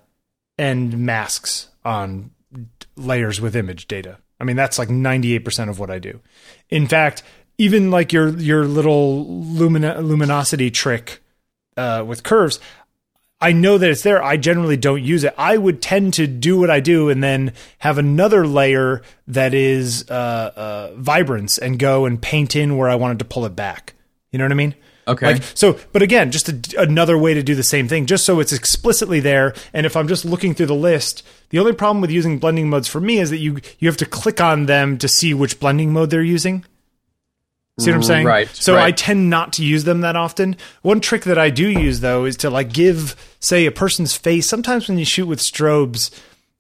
and 0.58 0.98
masks 0.98 1.68
on 1.84 2.30
layers 2.96 3.40
with 3.40 3.56
image 3.56 3.88
data. 3.88 4.18
I 4.40 4.44
mean, 4.44 4.56
that's 4.56 4.78
like 4.78 4.88
98% 4.88 5.68
of 5.68 5.78
what 5.78 5.90
I 5.90 5.98
do. 5.98 6.20
In 6.70 6.86
fact, 6.86 7.22
even 7.58 7.90
like 7.90 8.12
your 8.12 8.30
your 8.30 8.64
little 8.66 9.26
lumina, 9.26 10.00
luminosity 10.00 10.70
trick 10.70 11.22
uh, 11.76 12.04
with 12.06 12.22
curves, 12.24 12.58
I 13.40 13.52
know 13.52 13.78
that 13.78 13.90
it's 13.90 14.02
there. 14.02 14.22
I 14.22 14.36
generally 14.36 14.76
don't 14.76 15.02
use 15.02 15.22
it. 15.22 15.34
I 15.36 15.56
would 15.56 15.82
tend 15.82 16.14
to 16.14 16.26
do 16.26 16.58
what 16.58 16.70
I 16.70 16.80
do 16.80 17.10
and 17.10 17.22
then 17.22 17.52
have 17.78 17.98
another 17.98 18.46
layer 18.46 19.02
that 19.28 19.54
is 19.54 20.08
uh, 20.10 20.14
uh, 20.56 20.94
vibrance 20.96 21.58
and 21.58 21.78
go 21.78 22.06
and 22.06 22.20
paint 22.20 22.56
in 22.56 22.76
where 22.76 22.88
I 22.88 22.94
wanted 22.94 23.18
to 23.20 23.24
pull 23.24 23.44
it 23.44 23.54
back. 23.54 23.94
You 24.32 24.38
know 24.38 24.46
what 24.46 24.52
I 24.52 24.56
mean? 24.56 24.74
Okay. 25.06 25.34
Like 25.34 25.42
so, 25.54 25.78
but 25.92 26.02
again, 26.02 26.30
just 26.30 26.48
a, 26.48 26.80
another 26.80 27.18
way 27.18 27.34
to 27.34 27.42
do 27.42 27.54
the 27.54 27.62
same 27.62 27.88
thing, 27.88 28.06
just 28.06 28.24
so 28.24 28.40
it's 28.40 28.52
explicitly 28.52 29.20
there. 29.20 29.54
And 29.72 29.84
if 29.84 29.96
I'm 29.96 30.08
just 30.08 30.24
looking 30.24 30.54
through 30.54 30.66
the 30.66 30.74
list, 30.74 31.22
the 31.50 31.58
only 31.58 31.72
problem 31.74 32.00
with 32.00 32.10
using 32.10 32.38
blending 32.38 32.70
modes 32.70 32.88
for 32.88 33.00
me 33.00 33.18
is 33.18 33.30
that 33.30 33.38
you 33.38 33.58
you 33.78 33.88
have 33.88 33.98
to 33.98 34.06
click 34.06 34.40
on 34.40 34.66
them 34.66 34.96
to 34.98 35.08
see 35.08 35.34
which 35.34 35.60
blending 35.60 35.92
mode 35.92 36.10
they're 36.10 36.22
using. 36.22 36.64
See 37.80 37.90
what 37.90 37.96
I'm 37.96 38.02
saying? 38.04 38.26
Right, 38.26 38.48
So 38.48 38.76
right. 38.76 38.84
I 38.84 38.90
tend 38.92 39.30
not 39.30 39.54
to 39.54 39.64
use 39.64 39.82
them 39.82 40.02
that 40.02 40.14
often. 40.14 40.56
One 40.82 41.00
trick 41.00 41.24
that 41.24 41.38
I 41.38 41.50
do 41.50 41.68
use 41.68 41.98
though 42.00 42.24
is 42.24 42.36
to 42.38 42.48
like 42.50 42.72
give, 42.72 43.16
say, 43.40 43.66
a 43.66 43.72
person's 43.72 44.14
face. 44.16 44.48
Sometimes 44.48 44.88
when 44.88 44.96
you 44.96 45.04
shoot 45.04 45.26
with 45.26 45.40
strobes, 45.40 46.16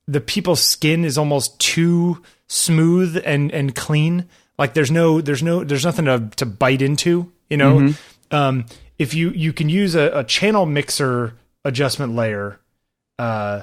the 0.08 0.20
people's 0.20 0.60
skin 0.64 1.04
is 1.04 1.16
almost 1.16 1.56
too 1.60 2.20
smooth 2.48 3.22
and 3.24 3.52
and 3.52 3.76
clean. 3.76 4.28
Like 4.58 4.74
there's 4.74 4.90
no 4.90 5.20
there's 5.20 5.42
no 5.42 5.62
there's 5.62 5.84
nothing 5.84 6.06
to 6.06 6.30
to 6.36 6.46
bite 6.46 6.82
into. 6.82 7.30
You 7.48 7.58
know, 7.58 7.76
Mm-hmm. 7.78 7.92
Um, 8.34 8.66
if 8.98 9.14
you 9.14 9.30
you 9.30 9.52
can 9.52 9.68
use 9.68 9.94
a, 9.94 10.10
a 10.18 10.24
channel 10.24 10.66
mixer 10.66 11.34
adjustment 11.64 12.14
layer, 12.14 12.60
uh, 13.18 13.62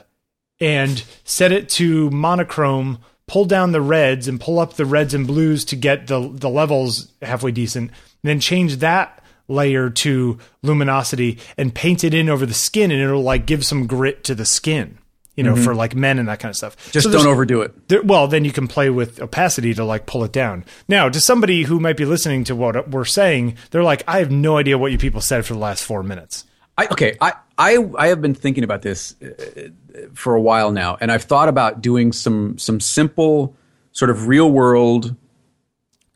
and 0.60 1.04
set 1.24 1.52
it 1.52 1.68
to 1.70 2.10
monochrome 2.12 3.00
pull 3.28 3.46
down 3.46 3.72
the 3.72 3.82
reds 3.82 4.28
and 4.28 4.42
pull 4.42 4.60
up 4.60 4.74
the 4.74 4.86
reds 4.86 5.14
and 5.14 5.26
blues 5.26 5.64
to 5.66 5.76
get 5.76 6.08
the 6.08 6.30
the 6.34 6.50
levels 6.50 7.12
halfway 7.22 7.52
decent 7.52 7.90
then 8.24 8.40
change 8.40 8.78
that 8.78 9.24
layer 9.48 9.90
to 9.90 10.38
luminosity 10.62 11.40
and 11.58 11.74
paint 11.74 12.04
it 12.04 12.14
in 12.14 12.30
over 12.30 12.46
the 12.46 12.54
skin 12.54 12.92
and 12.92 13.02
it'll 13.02 13.22
like 13.22 13.46
give 13.46 13.66
some 13.66 13.88
grit 13.88 14.24
to 14.24 14.36
the 14.36 14.46
skin 14.46 14.98
you 15.36 15.44
know 15.44 15.56
for 15.56 15.74
like 15.74 15.96
men 15.96 16.20
and 16.20 16.28
that 16.28 16.40
kind 16.40 16.50
of 16.50 16.56
stuff 16.58 16.76
Just 16.92 17.06
So 17.06 17.12
don't 17.12 17.26
overdo 17.28 17.62
it. 17.62 17.88
there, 17.88 18.02
well, 18.02 18.28
then 18.28 18.44
you 18.46 18.52
can 18.52 18.68
play 18.68 18.90
with 18.90 19.22
opacity 19.22 19.74
to 19.76 19.84
like 19.86 20.06
pull 20.06 20.24
it 20.24 20.32
down. 20.34 20.66
Now, 20.88 21.08
to 21.10 21.20
somebody 21.22 21.64
who 21.64 21.80
might 21.80 21.96
be 21.98 22.06
listening 22.06 22.44
to 22.46 22.56
what 22.56 22.90
we're 22.90 23.06
saying, 23.06 23.56
they're 23.72 23.84
like, 23.84 24.04
I 24.08 24.20
have 24.20 24.30
no 24.32 24.58
idea 24.58 24.78
what 24.78 24.92
you 24.92 24.98
people 24.98 25.22
said 25.22 25.46
for 25.46 25.54
the 25.54 25.60
last 25.60 25.84
four 25.84 26.04
minutes. 26.04 26.46
I, 26.78 26.88
okay, 26.92 27.18
I, 27.22 27.34
I 27.58 27.78
I 27.98 28.08
have 28.08 28.22
been 28.22 28.34
thinking 28.34 28.64
about 28.64 28.82
this 28.82 29.16
uh, 29.22 29.70
for 30.14 30.36
a 30.36 30.42
while 30.42 30.72
now, 30.72 30.98
and 31.00 31.12
I've 31.12 31.24
thought 31.24 31.48
about 31.50 31.82
doing 31.82 32.12
some 32.12 32.58
some 32.58 32.80
simple 32.80 33.56
sort 33.94 34.10
of 34.12 34.28
real 34.28 34.50
world 34.52 35.16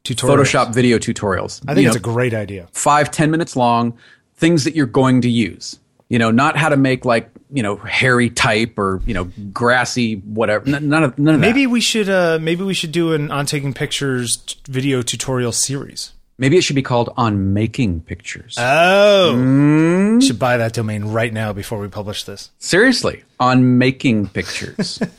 Tutorial. 0.03 0.37
Photoshop 0.43 0.73
video 0.73 0.97
tutorials. 0.99 1.61
I 1.67 1.73
think 1.73 1.83
You 1.85 1.89
it's 1.89 1.95
know, 2.03 2.11
a 2.11 2.13
great 2.13 2.33
idea. 2.33 2.67
five 2.73 3.09
ten 3.11 3.31
minutes 3.31 3.55
long, 3.55 3.97
things 4.35 4.63
that 4.65 4.75
you're 4.75 4.85
going 4.85 5.21
to 5.21 5.29
use. 5.29 5.79
You 6.07 6.19
know, 6.19 6.29
not 6.31 6.55
how 6.55 6.69
to 6.69 6.77
make 6.77 7.03
like 7.03 7.31
you 7.51 7.63
know 7.63 7.77
hairy 7.77 8.29
type 8.29 8.77
or 8.77 9.01
you 9.05 9.13
know 9.13 9.29
grassy 9.51 10.15
whatever. 10.15 10.67
N- 10.67 10.89
none 10.89 11.03
of 11.03 11.17
none 11.17 11.35
of 11.35 11.41
that. 11.41 11.47
Maybe 11.47 11.65
we 11.67 11.81
should. 11.81 12.09
Uh, 12.09 12.37
maybe 12.39 12.63
we 12.63 12.73
should 12.73 12.91
do 12.91 13.13
an 13.13 13.31
on 13.31 13.45
taking 13.45 13.73
pictures 13.73 14.37
t- 14.37 14.57
video 14.67 15.01
tutorial 15.01 15.51
series. 15.51 16.13
Maybe 16.37 16.57
it 16.57 16.63
should 16.63 16.75
be 16.75 16.81
called 16.83 17.13
on 17.15 17.53
making 17.53 18.01
pictures. 18.01 18.55
Oh, 18.59 20.19
should 20.19 20.37
buy 20.37 20.57
that 20.57 20.73
domain 20.73 21.05
right 21.05 21.31
now 21.33 21.53
before 21.53 21.79
we 21.79 21.87
publish 21.87 22.23
this. 22.25 22.51
Seriously, 22.59 23.23
on 23.39 23.77
making 23.77 24.27
pictures. 24.29 24.99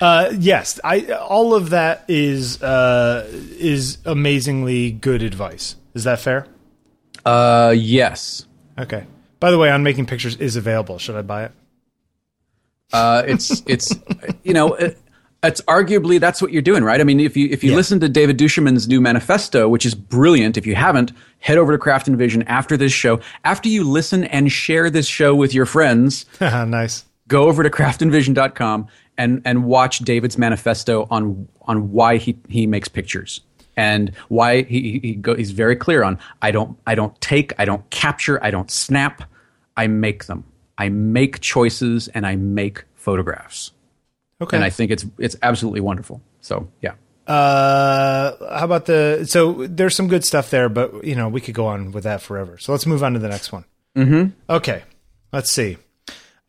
Uh, 0.00 0.32
yes, 0.38 0.80
I. 0.82 1.00
All 1.12 1.54
of 1.54 1.70
that 1.70 2.04
is 2.08 2.62
uh, 2.62 3.26
is 3.30 3.98
amazingly 4.06 4.92
good 4.92 5.22
advice. 5.22 5.76
Is 5.94 6.04
that 6.04 6.20
fair? 6.20 6.46
uh, 7.24 7.74
yes. 7.76 8.46
Okay. 8.78 9.04
By 9.40 9.50
the 9.50 9.58
way, 9.58 9.70
on 9.70 9.82
making 9.82 10.06
pictures 10.06 10.36
is 10.36 10.56
available. 10.56 10.98
Should 10.98 11.16
I 11.16 11.22
buy 11.22 11.44
it? 11.44 11.52
Uh, 12.92 13.22
it's 13.26 13.62
it's 13.66 13.94
you 14.42 14.52
know 14.52 14.74
it, 14.74 14.98
it's 15.42 15.60
arguably 15.62 16.18
that's 16.20 16.42
what 16.42 16.52
you're 16.52 16.60
doing, 16.62 16.82
right? 16.84 17.00
I 17.00 17.04
mean, 17.04 17.20
if 17.20 17.36
you 17.36 17.48
if 17.50 17.62
you 17.64 17.70
Yeah. 17.70 17.76
listen 17.76 18.00
to 18.00 18.08
David 18.08 18.36
Duchemin's 18.38 18.88
new 18.88 19.00
manifesto, 19.00 19.68
which 19.68 19.86
is 19.86 19.94
brilliant, 19.94 20.56
if 20.56 20.66
you 20.66 20.74
haven't, 20.74 21.12
head 21.38 21.56
over 21.58 21.72
to 21.72 21.78
Craft 21.78 22.08
and 22.08 22.18
Vision 22.18 22.42
after 22.44 22.76
this 22.76 22.92
show. 22.92 23.20
After 23.44 23.68
you 23.68 23.84
listen 23.84 24.24
and 24.24 24.50
share 24.52 24.90
this 24.90 25.06
show 25.06 25.34
with 25.34 25.54
your 25.54 25.66
friends, 25.66 26.26
nice. 26.40 27.04
go 27.28 27.44
over 27.48 27.62
to 27.62 27.70
craftandvision.com 27.70 28.88
and 29.16 29.40
and 29.44 29.64
watch 29.64 30.00
David's 30.00 30.36
manifesto 30.36 31.06
on 31.10 31.48
on 31.62 31.92
why 31.92 32.16
he 32.16 32.36
he 32.48 32.66
makes 32.66 32.88
pictures 32.88 33.40
and 33.88 34.12
why 34.28 34.62
he 34.72 34.80
he 35.04 35.10
go, 35.26 35.32
he's 35.40 35.52
very 35.64 35.76
clear 35.84 36.00
on 36.08 36.18
I 36.46 36.50
don't 36.56 36.72
I 36.86 36.94
don't 37.00 37.14
take 37.20 37.48
I 37.62 37.64
don't 37.70 37.84
capture 37.90 38.36
I 38.46 38.50
don't 38.50 38.70
snap 38.70 39.22
I 39.82 39.86
make 39.88 40.20
them 40.30 40.44
I 40.84 40.88
make 40.90 41.40
choices 41.54 42.08
and 42.14 42.22
I 42.32 42.36
make 42.36 42.84
photographs 42.94 43.72
Okay. 44.42 44.56
and 44.56 44.64
I 44.64 44.70
think 44.76 44.90
it's 44.94 45.04
it's 45.18 45.36
absolutely 45.42 45.80
wonderful 45.90 46.16
so 46.40 46.54
yeah 46.86 46.94
Uh, 47.30 48.58
how 48.58 48.64
about 48.64 48.84
the? 48.86 49.24
So 49.24 49.66
there's 49.68 49.94
some 49.94 50.08
good 50.08 50.24
stuff 50.24 50.50
there, 50.50 50.68
but 50.68 50.88
you 51.04 51.14
know 51.14 51.28
we 51.36 51.40
could 51.40 51.54
go 51.54 51.66
on 51.74 51.92
with 51.94 52.02
that 52.04 52.20
forever. 52.22 52.58
So 52.58 52.72
let's 52.72 52.86
move 52.86 53.02
on 53.06 53.12
to 53.14 53.20
the 53.20 53.28
next 53.28 53.52
one. 53.52 53.64
Mm-hmm. 53.94 54.22
Okay, 54.48 54.82
let's 55.32 55.50
see. 55.52 55.76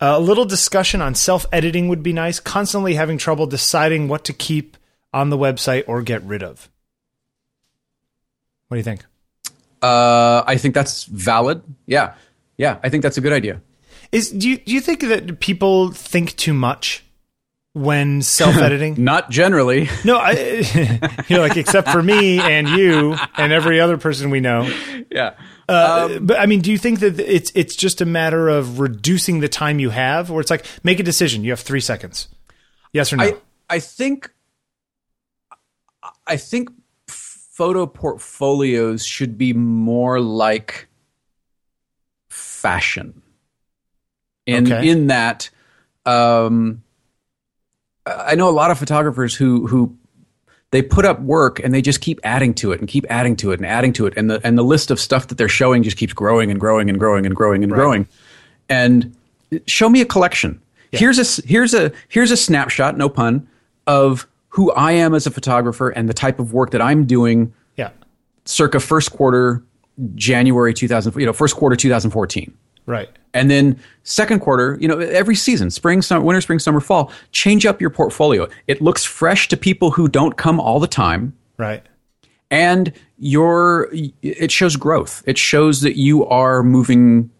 Uh, 0.00 0.14
a 0.18 0.20
little 0.20 0.44
discussion 0.44 1.00
on 1.00 1.14
self 1.14 1.46
editing 1.52 1.86
would 1.88 2.02
be 2.02 2.12
nice. 2.12 2.40
Constantly 2.40 2.94
having 2.94 3.16
trouble 3.18 3.46
deciding 3.46 4.08
what 4.08 4.24
to 4.24 4.32
keep 4.32 4.76
on 5.12 5.30
the 5.30 5.38
website 5.38 5.84
or 5.86 6.02
get 6.02 6.20
rid 6.24 6.42
of. 6.42 6.68
What 8.72 8.76
do 8.76 8.78
you 8.78 8.84
think? 8.84 9.04
uh, 9.82 10.42
I 10.46 10.56
think 10.56 10.74
that's 10.74 11.04
valid 11.04 11.62
yeah 11.86 12.14
yeah 12.56 12.78
I 12.82 12.88
think 12.88 13.02
that's 13.02 13.18
a 13.18 13.20
good 13.20 13.34
idea 13.34 13.60
Is 14.12 14.30
do 14.30 14.48
you 14.48 14.56
do 14.56 14.72
you 14.72 14.80
think 14.80 15.00
that 15.00 15.40
people 15.40 15.90
think 15.90 16.34
too 16.36 16.54
much 16.54 17.04
when 17.74 18.22
self 18.22 18.56
editing? 18.56 18.94
not 19.04 19.28
generally 19.28 19.90
no, 20.06 20.16
I, 20.16 20.30
you're 21.28 21.40
like 21.40 21.58
except 21.58 21.90
for 21.90 22.02
me 22.02 22.38
and 22.40 22.66
you 22.66 23.14
and 23.36 23.52
every 23.52 23.78
other 23.78 23.98
person 23.98 24.30
we 24.30 24.40
know. 24.40 24.62
yeah 25.10 25.34
Uh, 25.68 26.18
but 26.18 26.38
I 26.40 26.46
mean, 26.46 26.62
do 26.62 26.70
you 26.72 26.78
think 26.78 27.00
that 27.00 27.20
it's 27.20 27.52
it's 27.54 27.76
just 27.76 28.00
a 28.00 28.06
matter 28.06 28.48
of 28.48 28.80
reducing 28.80 29.40
the 29.40 29.48
time 29.48 29.78
you 29.80 29.90
have, 29.90 30.30
or 30.30 30.40
it's 30.40 30.50
like 30.50 30.64
make 30.82 30.98
a 30.98 31.02
decision? 31.02 31.44
You 31.44 31.50
have 31.52 31.60
three 31.60 31.80
seconds. 31.80 32.28
Yes 32.94 33.12
or 33.12 33.16
no? 33.16 33.24
I 33.24 33.34
I 33.68 33.80
think 33.80 34.30
I 36.26 36.36
think 36.38 36.70
photo 37.62 37.86
portfolios 37.86 39.06
should 39.06 39.38
be 39.38 39.52
more 39.52 40.18
like 40.18 40.88
fashion. 42.28 43.22
In 44.46 44.66
Okay. 44.72 44.88
in 44.88 45.06
that 45.06 45.48
um 46.04 46.82
I 48.04 48.34
know 48.34 48.48
a 48.48 48.50
lot 48.50 48.72
of 48.72 48.78
photographers 48.80 49.36
who 49.36 49.68
who 49.68 49.96
they 50.72 50.82
put 50.82 51.04
up 51.04 51.20
work 51.20 51.60
and 51.60 51.72
they 51.72 51.80
just 51.80 52.00
keep 52.00 52.18
adding 52.24 52.52
to 52.54 52.72
it 52.72 52.80
and 52.80 52.88
keep 52.88 53.06
adding 53.08 53.36
to 53.36 53.52
it 53.52 53.60
and 53.60 53.66
adding 53.66 53.92
to 53.92 54.06
it 54.06 54.14
and 54.16 54.28
the 54.28 54.40
and 54.42 54.58
the 54.58 54.64
list 54.64 54.90
of 54.90 54.98
stuff 54.98 55.28
that 55.28 55.38
they're 55.38 55.48
showing 55.48 55.84
just 55.84 55.96
keeps 55.96 56.12
growing 56.12 56.50
and 56.50 56.58
growing 56.58 56.88
and 56.90 56.98
growing 56.98 57.24
and 57.26 57.36
growing 57.36 57.62
and 57.62 57.70
growing. 57.72 58.08
And 58.68 59.14
show 59.68 59.88
me 59.88 60.00
a 60.00 60.04
collection. 60.04 60.60
Here's 60.90 61.20
a 61.20 61.42
here's 61.46 61.74
a 61.74 61.92
here's 62.08 62.32
a 62.32 62.36
snapshot, 62.36 62.96
no 62.98 63.08
pun, 63.08 63.46
of 63.86 64.26
who 64.52 64.70
I 64.72 64.92
am 64.92 65.14
as 65.14 65.26
a 65.26 65.30
photographer 65.30 65.88
and 65.90 66.08
the 66.08 66.14
type 66.14 66.38
of 66.38 66.52
work 66.52 66.70
that 66.72 66.82
I'm 66.82 67.04
doing 67.06 67.52
yeah, 67.76 67.90
circa 68.44 68.80
first 68.80 69.12
quarter 69.12 69.62
January 70.14 70.74
2000, 70.74 71.14
you 71.16 71.24
know, 71.26 71.32
first 71.32 71.56
quarter 71.56 71.74
2014. 71.76 72.52
right. 72.86 73.08
And 73.34 73.50
then 73.50 73.80
second 74.02 74.40
quarter, 74.40 74.76
you 74.78 74.86
know, 74.86 74.98
every 74.98 75.34
season, 75.36 75.70
spring, 75.70 76.02
summer, 76.02 76.22
winter, 76.22 76.42
spring, 76.42 76.58
summer, 76.58 76.80
fall, 76.80 77.10
change 77.30 77.64
up 77.64 77.80
your 77.80 77.88
portfolio. 77.88 78.46
It 78.66 78.82
looks 78.82 79.06
fresh 79.06 79.48
to 79.48 79.56
people 79.56 79.90
who 79.92 80.06
don't 80.06 80.36
come 80.36 80.60
all 80.60 80.78
the 80.80 80.86
time 80.86 81.32
Right. 81.56 81.82
and 82.50 82.92
your 83.18 83.88
it 84.20 84.50
shows 84.52 84.76
growth. 84.76 85.22
It 85.26 85.38
shows 85.38 85.80
that 85.80 85.96
you 85.96 86.26
are 86.26 86.62
moving 86.62 87.30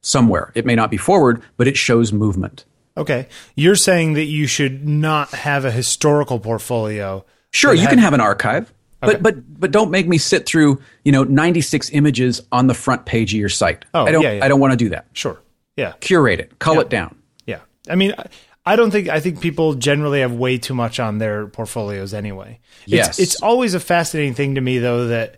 somewhere. 0.00 0.50
It 0.56 0.66
may 0.66 0.74
not 0.74 0.90
be 0.90 0.96
forward, 0.96 1.40
but 1.56 1.68
it 1.68 1.76
shows 1.76 2.12
movement. 2.12 2.64
Okay. 2.98 3.28
You're 3.54 3.76
saying 3.76 4.14
that 4.14 4.24
you 4.24 4.46
should 4.46 4.86
not 4.86 5.30
have 5.30 5.64
a 5.64 5.70
historical 5.70 6.38
portfolio. 6.38 7.24
Sure, 7.52 7.72
you 7.72 7.80
have- 7.82 7.90
can 7.90 7.98
have 7.98 8.12
an 8.12 8.20
archive, 8.20 8.72
Okay. 9.02 9.12
but 9.14 9.22
but 9.22 9.60
but 9.60 9.70
don't 9.70 9.90
make 9.90 10.06
me 10.08 10.18
sit 10.18 10.44
through 10.46 10.80
you 11.04 11.12
know 11.12 11.22
96 11.24 11.90
images 11.92 12.42
on 12.52 12.66
the 12.66 12.74
front 12.74 13.06
page 13.06 13.32
of 13.32 13.40
your 13.40 13.48
site. 13.48 13.84
Oh, 13.94 14.04
I 14.04 14.10
don't 14.12 14.22
yeah, 14.22 14.32
yeah. 14.32 14.44
I 14.44 14.48
don't 14.48 14.60
want 14.60 14.72
to 14.72 14.76
do 14.76 14.88
that. 14.90 15.06
Sure. 15.12 15.40
Yeah. 15.76 15.92
Curate 16.00 16.40
it, 16.40 16.58
cull 16.58 16.80
it 16.80 16.90
down. 16.90 17.14
Yeah. 17.46 17.60
I 17.88 17.94
mean, 17.94 18.12
I- 18.66 18.76
don't 18.76 18.90
think, 18.90 19.08
I 19.08 19.20
think 19.20 19.40
people 19.40 19.74
generally 19.74 20.20
have 20.20 20.32
way 20.32 20.58
too 20.58 20.74
much 20.74 20.98
on 21.00 21.16
their 21.18 21.46
portfolios 21.46 22.12
anyway. 22.12 22.58
It's, 22.82 22.92
Yes. 22.92 23.18
It's 23.18 23.40
always 23.40 23.72
a 23.74 23.80
fascinating 23.80 24.34
thing 24.34 24.56
to 24.56 24.60
me, 24.60 24.78
though, 24.78 25.06
that, 25.06 25.36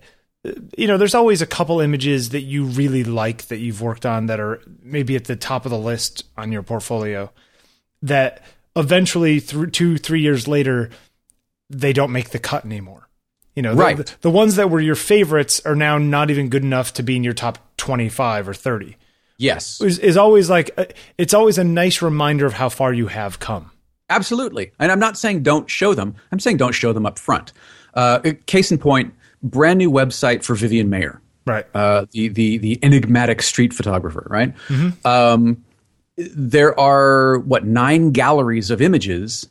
you 0.77 0.87
know, 0.87 0.97
there's 0.97 1.15
always 1.15 1.41
a 1.41 1.45
couple 1.45 1.79
images 1.79 2.31
that 2.31 2.41
you 2.41 2.65
really 2.65 3.03
like 3.05 3.43
that 3.47 3.59
you've 3.59 3.81
worked 3.81 4.05
on 4.05 4.25
that 4.25 4.39
are 4.41 4.61
maybe 4.83 5.15
at 5.15 5.25
the 5.25 5.35
top 5.37 5.65
of 5.65 5.69
the 5.71 5.77
list 5.77 6.25
on 6.35 6.51
your 6.51 6.63
portfolio 6.63 7.31
that 8.01 8.41
eventually, 8.75 9.39
through 9.39 9.71
two, 9.71 9.97
three 9.97 10.21
years 10.21 10.47
later, 10.47 10.89
they 11.69 11.93
don't 11.93 12.11
make 12.11 12.29
the 12.31 12.39
cut 12.39 12.65
anymore. 12.65 13.07
You 13.55 13.61
know, 13.61 13.75
the, 13.75 13.81
Right. 13.81 13.97
the, 13.97 14.11
the 14.21 14.29
ones 14.29 14.55
that 14.55 14.69
were 14.69 14.79
your 14.79 14.95
favorites 14.95 15.61
are 15.65 15.75
now 15.75 15.97
not 15.97 16.29
even 16.31 16.49
good 16.49 16.63
enough 16.63 16.93
to 16.93 17.03
be 17.03 17.15
in 17.17 17.23
your 17.23 17.33
top 17.33 17.59
25 17.77 18.47
or 18.49 18.53
30 18.53 18.95
Yes, 19.37 19.81
is, 19.81 19.97
is 19.99 20.17
always 20.17 20.49
like 20.49 20.69
uh, 20.77 20.85
it's 21.17 21.33
always 21.33 21.57
a 21.57 21.63
nice 21.63 22.01
reminder 22.01 22.45
of 22.45 22.53
how 22.53 22.69
far 22.69 22.93
you 22.93 23.07
have 23.07 23.39
come. 23.39 23.71
absolutely. 24.09 24.71
And 24.79 24.91
I'm 24.91 24.99
not 24.99 25.17
saying 25.17 25.41
don't 25.43 25.67
show 25.69 25.93
them. 25.95 26.15
I'm 26.31 26.39
saying 26.39 26.57
don't 26.57 26.73
show 26.73 26.93
them 26.93 27.05
up 27.07 27.17
front. 27.17 27.51
Uh, 27.95 28.19
case 28.45 28.71
in 28.71 28.77
point, 28.77 29.13
brand 29.41 29.79
new 29.79 29.89
website 29.91 30.43
for 30.43 30.53
Vivian 30.55 30.89
Maier. 30.89 31.19
Right. 31.47 31.65
uh, 31.73 32.05
the 32.11 32.27
the 32.29 32.57
the 32.59 32.79
enigmatic 32.83 33.41
street 33.41 33.73
photographer, 33.73 34.27
right? 34.29 34.53
Um, 35.05 35.65
there 36.35 36.79
are 36.79 37.39
what 37.39 37.65
nine 37.65 38.11
galleries 38.11 38.69
of 38.71 38.81
images, 38.81 39.47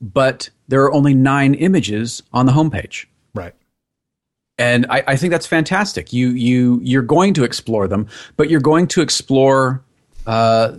but 0.00 0.50
there 0.68 0.82
are 0.82 0.92
only 0.92 1.14
nine 1.14 1.54
images 1.54 2.22
on 2.32 2.46
the 2.46 2.52
homepage, 2.52 3.06
right. 3.34 3.54
and 4.58 4.86
I, 4.90 5.04
I 5.08 5.16
think 5.16 5.30
that's 5.30 5.46
fantastic. 5.46 6.12
You 6.12 6.30
you 6.30 6.80
you're 6.82 7.02
going 7.02 7.34
to 7.34 7.44
explore 7.44 7.88
them, 7.88 8.06
but 8.36 8.50
you're 8.50 8.60
going 8.60 8.86
to 8.88 9.02
explore. 9.02 9.84
Uh, 10.26 10.76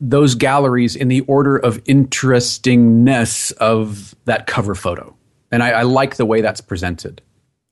those 0.00 0.36
galleries 0.36 0.94
in 0.94 1.08
the 1.08 1.22
order 1.22 1.56
of 1.56 1.82
interestingness 1.86 3.50
of 3.52 4.14
that 4.26 4.46
cover 4.46 4.76
photo, 4.76 5.16
and 5.50 5.60
I, 5.60 5.70
I 5.70 5.82
like 5.82 6.14
the 6.16 6.24
way 6.24 6.40
that's 6.40 6.60
presented. 6.60 7.20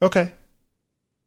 Okay. 0.03 0.33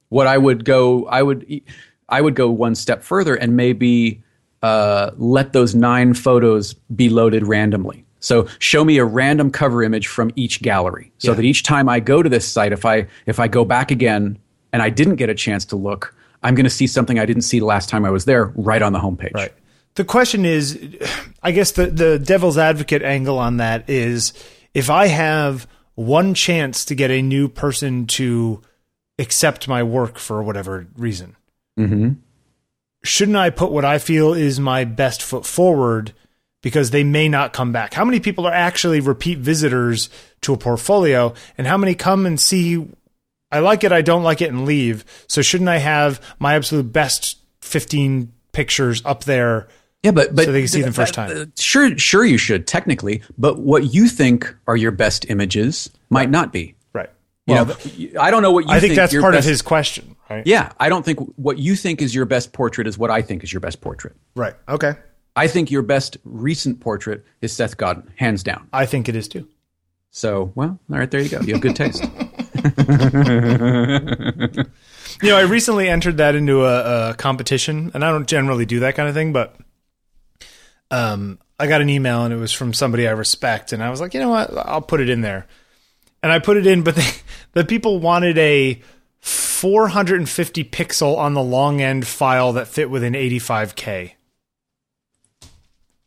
what 0.10 0.28
I 0.28 0.38
would 0.38 0.64
go, 0.66 1.06
I 1.08 1.24
would, 1.24 1.62
I 2.10 2.22
would 2.22 2.36
go 2.36 2.52
one 2.52 2.76
step 2.76 3.02
further 3.02 3.34
and 3.34 3.56
maybe 3.56 4.22
uh, 4.64 5.12
let 5.18 5.54
those 5.54 5.76
nine 5.76 6.14
photos 6.16 6.74
be 6.96 7.10
loaded 7.10 7.46
randomly. 7.46 8.04
So 8.20 8.48
show 8.60 8.84
me 8.86 8.98
a 8.98 9.06
random 9.06 9.52
cover 9.52 9.84
image 9.84 10.08
from 10.08 10.32
each 10.36 10.62
gallery, 10.62 11.12
so 11.18 11.32
Yeah. 11.32 11.36
that 11.36 11.44
each 11.46 11.64
time 11.64 11.90
I 11.90 12.00
go 12.00 12.24
to 12.24 12.30
this 12.30 12.48
site, 12.48 12.72
if 12.72 12.86
I 12.86 13.06
if 13.26 13.40
I 13.40 13.48
go 13.50 13.66
back 13.66 13.92
again 13.92 14.40
and 14.72 14.82
I 14.82 14.90
didn't 14.90 15.18
get 15.18 15.30
a 15.30 15.36
chance 15.36 15.66
to 15.66 15.76
look, 15.76 16.16
I'm 16.42 16.56
going 16.56 16.64
to 16.64 16.70
see 16.70 16.88
something 16.88 17.20
I 17.20 17.26
didn't 17.26 17.44
see 17.44 17.60
the 17.60 17.66
last 17.66 17.90
time 17.90 18.06
I 18.06 18.10
was 18.10 18.24
there, 18.26 18.46
right 18.56 18.82
on 18.82 18.94
the 18.94 19.00
homepage. 19.00 19.34
Right. 19.34 19.52
The 19.96 20.06
question 20.06 20.46
is, 20.46 20.80
I 21.44 21.52
guess 21.52 21.72
the 21.74 21.88
the 21.88 22.18
devil's 22.18 22.58
advocate 22.58 23.04
angle 23.04 23.38
on 23.38 23.58
that 23.58 23.90
is, 23.90 24.32
if 24.74 24.90
I 24.90 25.08
have 25.08 25.68
one 25.96 26.34
chance 26.34 26.86
to 26.86 26.96
get 26.96 27.12
a 27.12 27.22
new 27.22 27.48
person 27.50 28.08
to 28.08 28.62
accept 29.20 29.68
my 29.68 29.84
work 29.84 30.18
for 30.18 30.42
whatever 30.42 30.88
reason, 30.98 31.36
shouldn't 33.04 33.38
I 33.38 33.50
put 33.50 33.72
what 33.72 33.86
I 33.86 34.00
feel 34.00 34.34
is 34.34 34.60
my 34.60 34.84
best 34.86 35.22
foot 35.22 35.46
forward? 35.46 36.14
Because 36.62 36.92
they 36.92 37.04
may 37.04 37.28
not 37.28 37.52
come 37.52 37.74
back. 37.74 37.94
How 37.94 38.06
many 38.06 38.22
people 38.22 38.46
are 38.48 38.54
actually 38.54 39.02
repeat 39.02 39.40
visitors 39.40 40.10
to 40.42 40.54
a 40.54 40.58
portfolio, 40.58 41.34
and 41.58 41.68
how 41.68 41.78
many 41.78 41.94
come 41.96 42.26
and 42.26 42.40
see 42.40 42.88
I 43.52 43.60
like 43.60 43.84
it, 43.84 43.92
I 43.92 44.02
don't 44.02 44.24
like 44.24 44.42
it, 44.42 44.50
and 44.50 44.66
leave. 44.66 45.06
So 45.28 45.42
shouldn't 45.44 45.70
I 45.70 45.78
have 45.78 46.20
my 46.40 46.56
absolute 46.56 46.92
best 46.92 47.38
15 47.62 48.32
pictures 48.52 49.02
up 49.06 49.26
there? 49.26 49.68
Yeah, 50.02 50.12
but 50.12 50.34
but 50.36 50.46
So 50.46 50.52
they 50.52 50.62
can 50.62 50.68
see 50.70 50.82
them 50.82 50.92
first 50.94 51.14
time. 51.14 51.30
uh, 51.38 51.46
sure, 51.58 51.96
sure, 51.98 52.26
you 52.26 52.38
should 52.38 52.66
technically, 52.66 53.22
but 53.38 53.60
what 53.60 53.94
you 53.94 54.08
think 54.08 54.54
are 54.68 54.76
your 54.76 54.92
best 54.92 55.30
images 55.30 55.90
might 56.10 56.30
not 56.32 56.52
be. 56.52 56.76
Right. 56.94 57.10
You 57.46 57.54
Well, 57.56 57.66
know, 57.66 57.76
I 58.20 58.32
don't 58.32 58.42
know 58.42 58.52
what 58.52 58.66
you 58.66 58.72
I 58.72 58.80
think 58.80 58.96
that's 58.96 59.14
your 59.14 59.22
part 59.22 59.34
best- 59.34 59.46
of 59.46 59.50
his 59.52 59.62
question. 59.62 60.13
Right. 60.34 60.48
Yeah, 60.48 60.72
I 60.80 60.90
don't 60.90 61.04
think 61.04 61.20
what 61.36 61.58
you 61.58 61.76
think 61.76 62.02
is 62.02 62.14
your 62.14 62.26
best 62.26 62.54
portrait 62.54 62.88
is 62.88 62.98
what 62.98 63.12
I 63.12 63.22
think 63.22 63.44
is 63.44 63.52
your 63.52 63.60
best 63.60 63.82
portrait. 63.82 64.16
Right. 64.36 64.56
Okay. 64.68 64.94
I 65.36 65.48
think 65.48 65.72
your 65.72 65.82
best 65.82 66.18
recent 66.24 66.80
portrait 66.80 67.26
is 67.42 67.54
Seth 67.54 67.78
Godin, 67.78 68.12
hands 68.16 68.44
down. 68.44 68.68
I 68.72 68.86
think 68.86 69.10
it 69.10 69.16
is 69.16 69.28
too. 69.28 69.48
So, 70.12 70.52
well, 70.54 70.80
all 70.92 70.98
right, 71.00 71.10
there 71.10 71.22
you 71.22 71.30
go. 71.30 71.42
You 71.42 71.54
have 71.54 71.62
good 71.62 71.76
taste. 71.76 72.04
You 75.22 75.30
know, 75.30 75.38
I 75.38 75.42
recently 75.42 75.88
entered 75.88 76.18
that 76.18 76.36
into 76.36 76.66
a, 76.66 77.12
a 77.12 77.14
competition, 77.14 77.92
and 77.94 78.04
I 78.04 78.12
don't 78.12 78.28
generally 78.28 78.66
do 78.66 78.82
that 78.82 78.96
kind 78.96 79.08
of 79.08 79.16
thing, 79.16 79.32
but 79.32 79.56
um, 80.92 81.40
I 81.60 81.68
got 81.68 81.82
an 81.82 81.90
email 81.90 82.26
and 82.26 82.34
it 82.34 82.38
was 82.38 82.52
from 82.52 82.74
somebody 82.74 83.08
I 83.08 83.12
respect, 83.12 83.74
and 83.74 83.84
I 83.84 83.90
was 83.90 84.02
like, 84.02 84.14
you 84.14 84.20
know 84.20 84.30
what, 84.30 84.52
I'll 84.58 84.82
put 84.82 85.02
it 85.02 85.10
in 85.10 85.22
there, 85.22 85.48
and 86.22 86.32
I 86.32 86.40
put 86.40 86.58
it 86.58 86.66
in, 86.66 86.84
but 86.84 86.96
they, 86.96 87.10
the 87.54 87.64
people 87.64 88.00
wanted 88.00 88.38
a 88.38 88.82
450 89.64 90.66
pixel 90.66 91.18
on 91.18 91.34
the 91.36 91.42
long 91.42 91.80
end 91.80 92.06
file 92.06 92.52
that 92.54 92.68
fit 92.68 92.90
within 92.90 93.14
85k, 93.14 94.12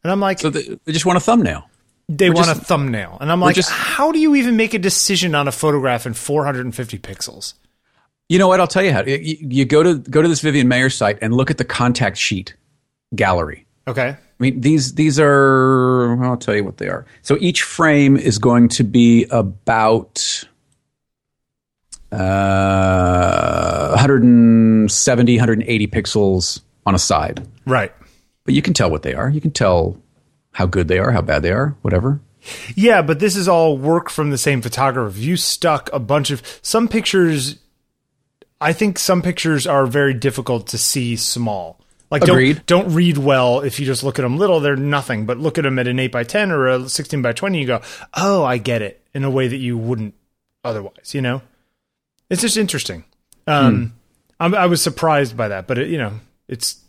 and 0.05 0.13
I'm 0.13 0.21
like, 0.21 0.41
so 0.41 0.51
they, 0.51 0.79
they 0.85 0.93
just 0.93 1.07
want 1.07 1.17
a 1.17 1.21
thumbnail. 1.21 1.69
they 2.07 2.29
want 2.29 2.49
just- 2.49 2.61
a 2.61 2.65
thumbnail, 2.67 3.17
and 3.19 3.33
I'm 3.33 3.41
like, 3.41 3.55
just- 3.57 3.71
how 3.71 4.13
do 4.13 4.19
you 4.19 4.35
even 4.35 4.59
make 4.59 4.75
a 4.75 4.79
decision 4.79 5.35
on 5.35 5.49
a 5.49 5.53
photograph 5.53 6.05
in 6.05 6.13
450 6.13 6.99
pixels? 6.99 7.55
You 8.29 8.39
know 8.39 8.47
what? 8.47 8.61
I'll 8.61 8.67
tell 8.67 8.83
you 8.83 8.93
how. 8.93 9.05
You, 9.05 9.39
you 9.41 9.65
go 9.65 9.83
to 9.83 9.95
go 10.01 10.21
to 10.21 10.29
this 10.29 10.43
Vivian 10.43 10.69
Maier 10.69 10.93
site 10.93 11.17
and 11.23 11.33
look 11.33 11.51
at 11.51 11.57
the 11.57 11.65
contact 11.65 12.19
sheet 12.19 12.55
gallery. 13.15 13.65
Okay. 13.89 14.09
I 14.09 14.19
mean, 14.39 14.61
these 14.61 14.97
these 14.97 15.19
are. 15.19 16.23
I'll 16.23 16.37
tell 16.37 16.55
you 16.55 16.65
what 16.65 16.77
they 16.77 16.89
are. 16.89 17.07
So 17.23 17.39
each 17.41 17.63
frame 17.63 18.19
is 18.19 18.39
going 18.39 18.69
to 18.71 18.85
be 18.85 19.25
about 19.31 20.45
uh, 22.17 23.91
170, 23.91 25.37
180 25.37 25.87
pixels 25.89 26.61
on 26.85 26.95
a 26.95 26.99
side. 26.99 27.47
Right. 27.67 27.93
But 28.45 28.55
you 28.55 28.62
can 28.62 28.75
tell 28.75 28.91
what 28.91 29.03
they 29.03 29.14
are. 29.14 29.29
You 29.29 29.41
can 29.41 29.51
tell 29.51 29.97
how 30.53 30.67
good 30.67 30.89
they 30.89 30.99
are, 30.99 31.11
how 31.11 31.23
bad 31.23 31.43
they 31.43 31.53
are, 31.53 31.77
whatever. 31.83 32.21
Yeah, 32.75 33.03
but 33.03 33.19
this 33.19 33.37
is 33.37 33.49
all 33.49 33.77
work 33.77 34.09
from 34.09 34.31
the 34.31 34.39
same 34.39 34.62
photographer. 34.62 35.19
You 35.19 35.37
stuck 35.37 35.91
a 35.93 35.99
bunch 35.99 36.31
of 36.31 36.43
some 36.62 36.89
pictures. 36.89 37.59
I 38.61 38.73
think 38.73 38.99
some 38.99 39.21
pictures 39.21 39.67
are 39.67 39.85
very 39.87 40.14
difficult 40.14 40.69
to 40.69 40.79
see 40.79 41.17
small. 41.17 41.81
Like 42.11 42.23
Agreed. 42.23 42.64
don't 42.67 42.85
don't 42.85 42.95
read 42.95 43.19
well 43.19 43.61
if 43.61 43.81
you 43.81 43.87
just 43.87 44.05
look 44.05 44.19
at 44.21 44.23
them 44.23 44.39
little. 44.39 44.61
They're 44.61 44.77
nothing. 44.77 45.27
But 45.27 45.39
look 45.39 45.59
at 45.59 45.62
them 45.62 45.79
at 45.79 45.89
an 45.89 45.99
eight 45.99 46.12
by 46.12 46.23
ten 46.23 46.53
or 46.53 46.69
a 46.69 46.89
sixteen 46.89 47.21
by 47.21 47.33
twenty. 47.33 47.61
You 47.61 47.67
go, 47.67 47.83
oh, 48.14 48.45
I 48.45 48.59
get 48.59 48.81
it 48.81 49.03
in 49.12 49.25
a 49.25 49.31
way 49.31 49.49
that 49.49 49.57
you 49.57 49.77
wouldn't 49.77 50.14
otherwise. 50.62 51.14
You 51.14 51.23
know, 51.23 51.43
it's 52.31 52.43
just 52.43 52.57
interesting. 52.57 53.05
Um, 53.47 53.93
I'm, 54.41 54.55
I 54.55 54.66
was 54.66 54.83
surprised 54.83 55.37
by 55.37 55.49
that, 55.49 55.66
but 55.66 55.79
it, 55.79 55.89
you 55.89 55.99
know, 55.99 56.12
it's 56.49 56.81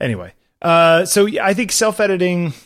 anyway. 0.00 0.32
Uh, 0.60 1.04
so 1.04 1.28
I 1.40 1.54
think 1.54 1.72
self 1.72 2.00
editing. 2.00 2.52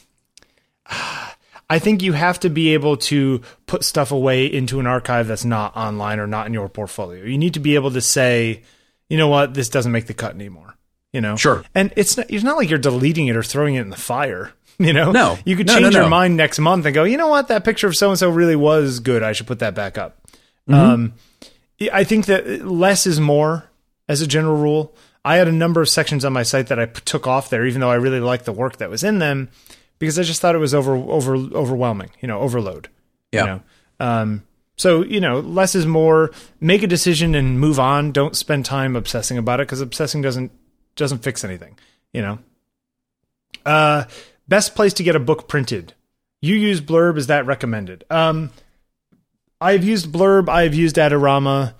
I 1.71 1.79
think 1.79 2.03
you 2.03 2.13
have 2.13 2.39
to 2.41 2.51
be 2.51 2.75
able 2.75 2.99
to 2.99 3.41
put 3.67 3.85
stuff 3.85 4.13
away 4.13 4.45
into 4.47 4.81
an 4.81 4.87
archive 4.87 5.27
that's 5.27 5.47
not 5.47 5.75
online 5.75 6.21
or 6.21 6.27
not 6.27 6.47
in 6.47 6.53
your 6.53 6.69
portfolio. 6.69 7.25
You 7.25 7.39
need 7.39 7.55
to 7.55 7.61
be 7.61 7.75
able 7.75 7.91
to 7.93 8.03
say, 8.03 8.63
you 9.09 9.17
know 9.17 9.29
what, 9.29 9.55
this 9.55 9.71
doesn't 9.71 9.91
make 9.91 10.07
the 10.07 10.13
cut 10.15 10.35
anymore. 10.35 10.75
You 11.13 11.23
know, 11.23 11.37
Sure. 11.37 11.65
And 11.75 11.91
it's 11.97 12.19
not, 12.19 12.27
it's 12.29 12.45
not 12.45 12.59
like 12.59 12.69
you're 12.69 12.79
deleting 12.79 13.29
it 13.29 13.37
or 13.37 13.43
throwing 13.43 13.77
it 13.77 13.81
in 13.81 13.91
the 13.91 13.97
fire. 13.97 14.53
You 14.77 14.93
know, 14.93 15.13
No. 15.13 15.39
you 15.45 15.55
could 15.57 15.69
No, 15.69 15.75
change 15.75 15.93
no, 15.95 16.01
your 16.01 16.03
no. 16.03 16.09
mind 16.09 16.37
next 16.37 16.59
month 16.59 16.85
and 16.85 16.93
go, 16.93 17.05
you 17.05 17.17
know 17.17 17.29
what, 17.29 17.47
that 17.47 17.63
picture 17.65 17.87
of 17.87 17.95
so 17.97 18.11
and 18.11 18.19
so 18.19 18.29
really 18.29 18.57
was 18.57 18.99
good. 18.99 19.23
I 19.23 19.31
should 19.31 19.47
put 19.47 19.61
that 19.61 19.77
back 19.77 19.97
up. 19.97 20.19
Mm-hmm. 20.69 20.75
Um, 20.75 21.13
I 21.93 22.05
think 22.05 22.27
that 22.27 22.67
less 22.67 23.07
is 23.07 23.21
more 23.21 23.69
as 24.09 24.21
a 24.21 24.27
general 24.27 24.57
rule. 24.57 24.95
I 25.25 25.37
had 25.37 25.49
a 25.49 25.53
number 25.53 25.81
of 25.81 25.89
sections 25.89 26.25
on 26.25 26.33
my 26.33 26.43
site 26.43 26.67
that 26.67 26.79
I 26.79 26.87
took 26.87 27.27
off 27.27 27.51
there, 27.51 27.67
even 27.67 27.81
though 27.81 27.91
I 27.91 27.97
really 27.97 28.21
liked 28.21 28.45
the 28.45 28.53
work 28.53 28.77
that 28.77 28.91
was 28.91 29.03
in 29.03 29.19
them, 29.19 29.49
because 29.99 30.19
I 30.19 30.23
just 30.23 30.41
thought 30.41 30.55
it 30.55 30.59
was 30.59 30.75
over 30.75 30.95
over 30.95 31.35
overwhelming, 31.35 32.11
you 32.21 32.29
know, 32.29 32.41
overload. 32.41 32.89
Yeah. 33.33 33.41
You 33.41 33.47
know? 33.47 33.61
um, 34.01 34.43
so 34.77 35.03
you 35.03 35.21
know, 35.21 35.41
less 35.41 35.75
is 35.75 35.87
more. 35.87 36.31
Make 36.61 36.83
a 36.83 36.87
decision 36.87 37.35
and 37.35 37.59
move 37.59 37.81
on. 37.81 38.13
Don't 38.13 38.37
spend 38.37 38.65
time 38.65 38.97
obsessing 38.97 39.39
about 39.39 39.61
it 39.61 39.67
because 39.67 39.81
obsessing 39.81 40.21
doesn't 40.21 40.53
doesn't 40.97 41.23
fix 41.23 41.45
anything. 41.45 41.79
You 42.13 42.23
know. 42.23 42.39
Uh, 43.65 44.05
best 44.47 44.75
place 44.75 44.93
to 44.95 45.03
get 45.03 45.17
a 45.17 45.21
book 45.21 45.49
printed. 45.49 45.95
You 46.43 46.55
use 46.55 46.83
Blurb. 46.83 47.17
Is 47.17 47.29
that 47.29 47.47
recommended? 47.47 48.05
Um, 48.11 48.51
I've 49.61 49.85
used 49.85 50.13
Blurb. 50.13 50.49
I've 50.49 50.75
used 50.75 50.97
Adorama. 50.97 51.75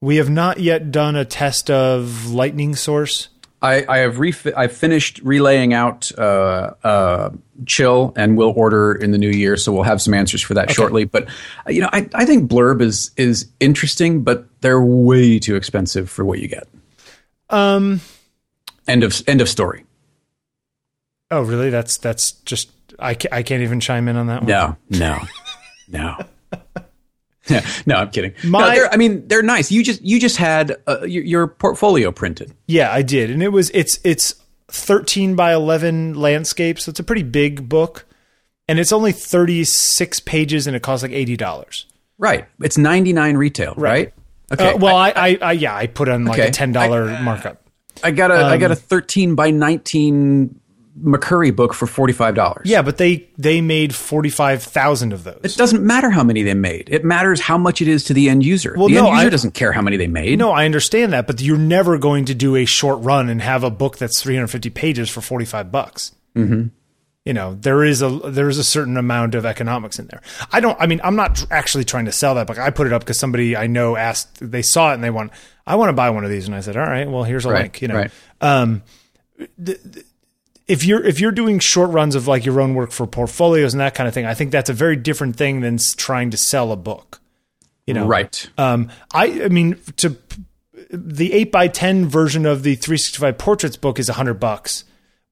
We 0.00 0.16
have 0.16 0.30
not 0.30 0.60
yet 0.60 0.90
done 0.90 1.16
a 1.16 1.24
test 1.24 1.70
of 1.70 2.30
Lightning 2.30 2.74
Source. 2.74 3.28
I, 3.62 3.84
I 3.86 3.98
have 3.98 4.16
refi- 4.16 4.54
I've 4.56 4.72
finished 4.72 5.20
relaying 5.22 5.74
out 5.74 6.10
uh, 6.16 6.72
uh, 6.82 7.30
chill, 7.66 8.14
and 8.16 8.38
we'll 8.38 8.54
order 8.56 8.92
in 8.92 9.10
the 9.10 9.18
new 9.18 9.28
year, 9.28 9.56
so 9.58 9.70
we'll 9.72 9.82
have 9.82 10.00
some 10.00 10.14
answers 10.14 10.40
for 10.40 10.54
that 10.54 10.70
shortly. 10.70 11.04
But 11.04 11.28
uh, 11.66 11.70
you 11.70 11.82
know, 11.82 11.90
I, 11.92 12.08
I 12.14 12.24
think 12.24 12.50
blurb 12.50 12.80
is 12.80 13.10
is 13.18 13.46
interesting, 13.60 14.22
but 14.22 14.46
they're 14.62 14.80
way 14.82 15.38
too 15.38 15.56
expensive 15.56 16.08
for 16.10 16.24
what 16.24 16.38
you 16.38 16.48
get. 16.48 16.66
Um. 17.50 18.00
End 18.88 19.04
of 19.04 19.22
end 19.28 19.42
of 19.42 19.48
story. 19.48 19.84
Oh, 21.30 21.42
really? 21.42 21.68
That's 21.68 21.98
that's 21.98 22.32
just 22.32 22.70
I 22.98 23.12
can't, 23.14 23.32
I 23.34 23.42
can't 23.42 23.62
even 23.62 23.78
chime 23.78 24.08
in 24.08 24.16
on 24.16 24.26
that 24.28 24.42
one. 24.42 24.48
No, 24.48 24.76
no, 24.88 25.18
no. 25.88 26.16
Yeah, 27.54 27.66
no, 27.86 27.96
I'm 27.96 28.10
kidding. 28.10 28.32
My- 28.44 28.74
they're, 28.74 28.92
I 28.92 28.96
mean, 28.96 29.26
they're 29.28 29.42
nice. 29.42 29.70
You 29.72 29.82
just 29.82 30.02
you 30.02 30.20
just 30.20 30.36
had 30.36 30.76
uh, 30.86 31.02
your, 31.04 31.24
your 31.24 31.46
portfolio 31.48 32.12
printed. 32.12 32.54
Yeah, 32.66 32.92
I 32.92 33.02
did, 33.02 33.30
and 33.30 33.42
it 33.42 33.48
was 33.48 33.70
it's 33.70 33.98
it's 34.04 34.34
thirteen 34.68 35.34
by 35.34 35.52
eleven 35.52 36.14
landscape, 36.14 36.78
so 36.78 36.90
it's 36.90 37.00
a 37.00 37.04
pretty 37.04 37.22
big 37.24 37.68
book, 37.68 38.06
and 38.68 38.78
it's 38.78 38.92
only 38.92 39.12
thirty 39.12 39.64
six 39.64 40.20
pages, 40.20 40.66
and 40.66 40.76
it 40.76 40.82
costs 40.82 41.02
like 41.02 41.12
eighty 41.12 41.36
dollars. 41.36 41.86
Right. 42.18 42.46
It's 42.60 42.76
99 42.76 43.38
retail, 43.38 43.72
right? 43.78 44.12
Okay. 44.52 44.74
Uh, 44.74 44.76
well, 44.76 44.94
I, 44.94 45.10
I, 45.16 45.38
I 45.40 45.52
yeah, 45.52 45.74
I 45.74 45.86
put 45.86 46.06
on 46.10 46.26
like 46.26 46.38
Okay. 46.38 46.48
a 46.48 46.52
ten 46.52 46.70
dollar 46.70 47.18
markup. 47.22 47.62
I 48.04 48.10
got 48.10 48.30
a 48.30 48.34
I 48.34 48.54
um, 48.54 48.60
got 48.60 48.70
a 48.70 48.76
13 48.76 49.34
by 49.34 49.50
19 49.50 50.60
McCurry 50.98 51.54
book 51.54 51.72
for 51.72 51.86
$45. 51.86 52.62
Yeah, 52.64 52.82
but 52.82 52.96
they 52.98 53.28
they 53.38 53.60
made 53.60 53.94
forty 53.94 54.28
five 54.28 54.62
thousand 54.62 55.12
of 55.12 55.24
those. 55.24 55.40
It 55.44 55.56
doesn't 55.56 55.82
matter 55.86 56.10
how 56.10 56.24
many 56.24 56.42
they 56.42 56.54
made. 56.54 56.88
It 56.90 57.04
matters 57.04 57.40
how 57.40 57.56
much 57.56 57.80
it 57.80 57.88
is 57.88 58.04
to 58.04 58.14
the 58.14 58.28
end 58.28 58.44
user. 58.44 58.74
Well, 58.76 58.88
the 58.88 58.94
no, 58.94 59.06
end 59.06 59.16
user 59.16 59.26
I- 59.28 59.30
doesn't 59.30 59.54
care 59.54 59.72
how 59.72 59.82
many 59.82 59.96
they 59.96 60.08
made. 60.08 60.38
No, 60.38 60.50
I 60.50 60.64
understand 60.64 61.12
that, 61.12 61.26
but 61.26 61.40
you're 61.40 61.56
never 61.58 61.96
going 61.96 62.24
to 62.26 62.34
do 62.34 62.56
a 62.56 62.64
short 62.64 63.02
run 63.02 63.28
and 63.28 63.40
have 63.40 63.62
a 63.64 63.70
book 63.70 63.98
that's 63.98 64.20
350 64.20 64.68
pages 64.70 65.08
for 65.08 65.20
45 65.20 65.70
bucks. 65.70 66.12
Mm-hmm. 66.36 66.68
You 67.24 67.34
know, 67.34 67.54
there 67.54 67.84
is 67.84 68.02
a 68.02 68.08
there 68.08 68.48
is 68.48 68.58
a 68.58 68.64
certain 68.64 68.96
amount 68.96 69.34
of 69.34 69.46
economics 69.46 69.98
in 69.98 70.06
there. 70.08 70.22
I 70.52 70.58
don't. 70.60 70.76
I 70.80 70.86
mean, 70.86 71.00
I'm 71.04 71.16
not 71.16 71.46
actually 71.52 71.84
trying 71.84 72.06
to 72.06 72.12
sell 72.12 72.34
that 72.34 72.46
book. 72.46 72.58
I 72.58 72.70
put 72.70 72.86
it 72.88 72.92
up 72.92 73.02
because 73.02 73.18
somebody 73.18 73.56
I 73.56 73.68
know 73.68 73.94
asked. 73.96 74.38
They 74.40 74.62
saw 74.62 74.90
it 74.90 74.94
and 74.94 75.04
they 75.04 75.10
want. 75.10 75.30
I 75.66 75.76
want 75.76 75.90
to 75.90 75.92
buy 75.92 76.10
one 76.10 76.24
of 76.24 76.30
these, 76.30 76.46
and 76.46 76.54
I 76.54 76.60
said, 76.60 76.76
all 76.76 76.82
right, 76.82 77.08
well, 77.08 77.22
here's 77.22 77.44
a 77.46 77.50
Right, 77.50 77.62
link. 77.62 77.82
You 77.82 77.88
know, 77.88 77.94
right. 77.94 78.10
um, 78.40 78.82
the, 79.58 79.78
the- 79.84 80.04
if 80.70 80.84
you're 80.84 81.04
if 81.04 81.18
you're 81.20 81.32
doing 81.32 81.58
short 81.58 81.90
runs 81.90 82.14
of 82.14 82.26
like 82.28 82.44
your 82.44 82.60
own 82.60 82.74
work 82.74 82.92
for 82.92 83.06
portfolios 83.06 83.74
and 83.74 83.80
that 83.80 83.94
kind 83.94 84.06
of 84.08 84.14
thing, 84.14 84.24
I 84.26 84.34
think 84.34 84.50
that's 84.52 84.70
a 84.70 84.74
very 84.74 84.96
different 84.96 85.36
thing 85.36 85.60
than 85.60 85.78
trying 85.96 86.30
to 86.30 86.36
sell 86.36 86.72
a 86.72 86.76
book. 86.76 87.20
You 87.86 87.94
know, 87.94 88.06
Right. 88.06 88.48
um, 88.56 88.88
I, 89.12 89.42
I 89.44 89.48
mean, 89.48 89.76
to 89.96 90.16
the 90.90 91.32
eight 91.32 91.50
by 91.50 91.66
ten 91.66 92.08
version 92.08 92.46
of 92.46 92.62
the 92.62 92.76
365 92.76 93.36
portraits 93.38 93.76
book 93.76 93.98
is 93.98 94.08
hundred 94.08 94.34
bucks, 94.34 94.84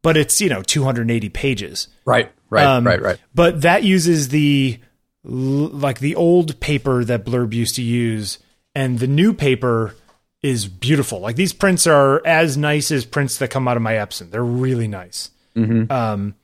but 0.03 0.17
it's 0.17 0.41
you 0.41 0.49
know 0.49 0.63
280 0.63 1.29
pages. 1.29 1.89
Right. 2.05 2.33
Right. 2.51 2.65
Um, 2.65 2.85
right. 2.87 3.01
Right. 3.01 3.19
But 3.35 3.63
that 3.63 3.85
uses 3.85 4.31
the 4.31 4.81
like 5.23 6.01
the 6.01 6.17
old 6.17 6.59
paper 6.61 7.05
that 7.05 7.25
Blurb 7.25 7.53
used 7.53 7.77
to 7.77 7.83
use, 7.83 8.39
and 8.75 8.99
the 8.99 9.07
new 9.07 9.33
paper 9.33 9.95
is 10.43 10.69
beautiful. 10.69 11.21
Like 11.21 11.37
these 11.37 11.53
prints 11.53 11.87
are 11.87 12.25
as 12.27 12.57
nice 12.57 12.91
as 12.91 13.05
prints 13.05 13.39
that 13.39 13.51
come 13.51 13.67
out 13.67 13.77
of 13.77 13.83
my 13.83 13.95
Epson. 13.95 14.31
They're 14.31 14.45
really 14.45 14.89
nice. 14.89 15.31
Um, 15.91 16.35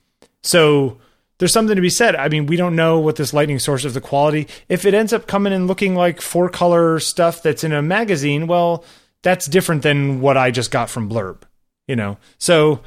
so 0.43 0.99
there's 1.39 1.53
something 1.53 1.77
to 1.77 1.83
be 1.83 1.91
said. 1.91 2.17
I 2.17 2.29
mean, 2.29 2.47
we 2.47 2.57
don't 2.57 2.77
know 2.77 2.99
what 2.99 3.17
this 3.17 3.33
lightning 3.33 3.59
source 3.59 3.85
of 3.85 3.95
the 3.95 4.01
quality. 4.01 4.49
If 4.69 4.85
it 4.85 4.95
ends 4.95 5.13
up 5.13 5.27
coming 5.27 5.53
and 5.53 5.67
looking 5.67 5.95
like 5.95 6.21
four 6.21 6.49
color 6.49 6.99
stuff 7.01 7.43
that's 7.43 7.65
in 7.65 7.73
a 7.73 7.83
magazine, 7.83 8.47
well, 8.47 8.85
that's 9.23 9.47
different 9.47 9.83
than 9.83 10.21
what 10.21 10.37
I 10.37 10.51
just 10.51 10.71
got 10.71 10.91
from 10.91 11.09
Blurb. 11.09 11.43
You 11.87 11.97
know, 11.97 12.19
so 12.39 12.81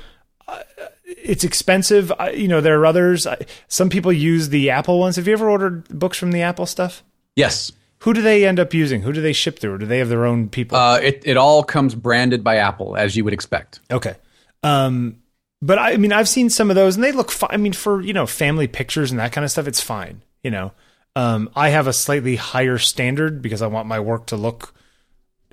uh, 0.48 0.62
it's 1.06 1.44
expensive. 1.44 2.12
I, 2.18 2.32
you 2.32 2.48
know, 2.48 2.62
there 2.62 2.80
are 2.80 2.86
others. 2.86 3.28
I, 3.28 3.46
some 3.68 3.90
people 3.90 4.12
use 4.12 4.50
the 4.50 4.72
Apple 4.72 5.00
ones. 5.00 5.18
Have 5.18 5.28
you 5.28 5.34
ever 5.34 5.50
ordered 5.50 5.88
books 5.88 6.18
from 6.18 6.32
the 6.32 6.42
Apple 6.42 6.66
stuff? 6.66 7.04
Yes. 7.36 7.72
Who 8.00 8.14
do 8.14 8.22
they 8.22 8.46
end 8.46 8.60
up 8.60 8.74
using? 8.74 9.02
Who 9.02 9.12
do 9.12 9.22
they 9.22 9.34
ship 9.34 9.60
through? 9.60 9.74
Or 9.74 9.78
do 9.78 9.86
they 9.86 9.98
have 10.00 10.10
their 10.10 10.26
own 10.26 10.50
people? 10.50 10.78
Uh, 10.78 11.00
it 11.00 11.24
it 11.26 11.38
all 11.38 11.64
comes 11.64 11.96
branded 11.96 12.44
by 12.44 12.58
Apple 12.58 12.96
as 12.96 13.16
you 13.16 13.24
would 13.24 13.34
expect. 13.34 13.80
Okay. 13.90 14.16
Um, 14.64 15.18
but 15.62 15.80
I, 15.80 15.94
I 15.94 15.98
mean, 15.98 16.14
I've 16.14 16.30
seen 16.30 16.50
some 16.50 16.70
of 16.70 16.76
those, 16.76 16.96
and 16.96 17.04
they 17.04 17.12
look 17.12 17.32
fine. 17.32 17.50
I 17.52 17.58
mean, 17.58 17.74
for 17.74 18.02
you 18.02 18.14
know, 18.14 18.28
family 18.28 18.68
pictures 18.68 19.12
and 19.12 19.20
that 19.20 19.32
kind 19.32 19.44
of 19.46 19.52
stuff, 19.52 19.68
it's 19.68 19.82
fine. 19.82 20.22
You 20.44 20.52
know, 20.52 20.72
um, 21.16 21.50
I 21.56 21.70
have 21.70 21.88
a 21.88 21.94
slightly 21.94 22.36
higher 22.36 22.78
standard 22.78 23.42
because 23.42 23.62
I 23.62 23.68
want 23.68 23.88
my 23.88 24.00
work 24.00 24.28
to 24.28 24.36
look 24.36 24.74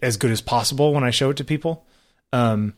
as 0.02 0.18
good 0.18 0.30
as 0.30 0.42
possible 0.42 0.92
when 0.92 1.04
I 1.04 1.10
show 1.10 1.30
it 1.30 1.38
to 1.38 1.44
people. 1.44 1.86
Um, 2.32 2.74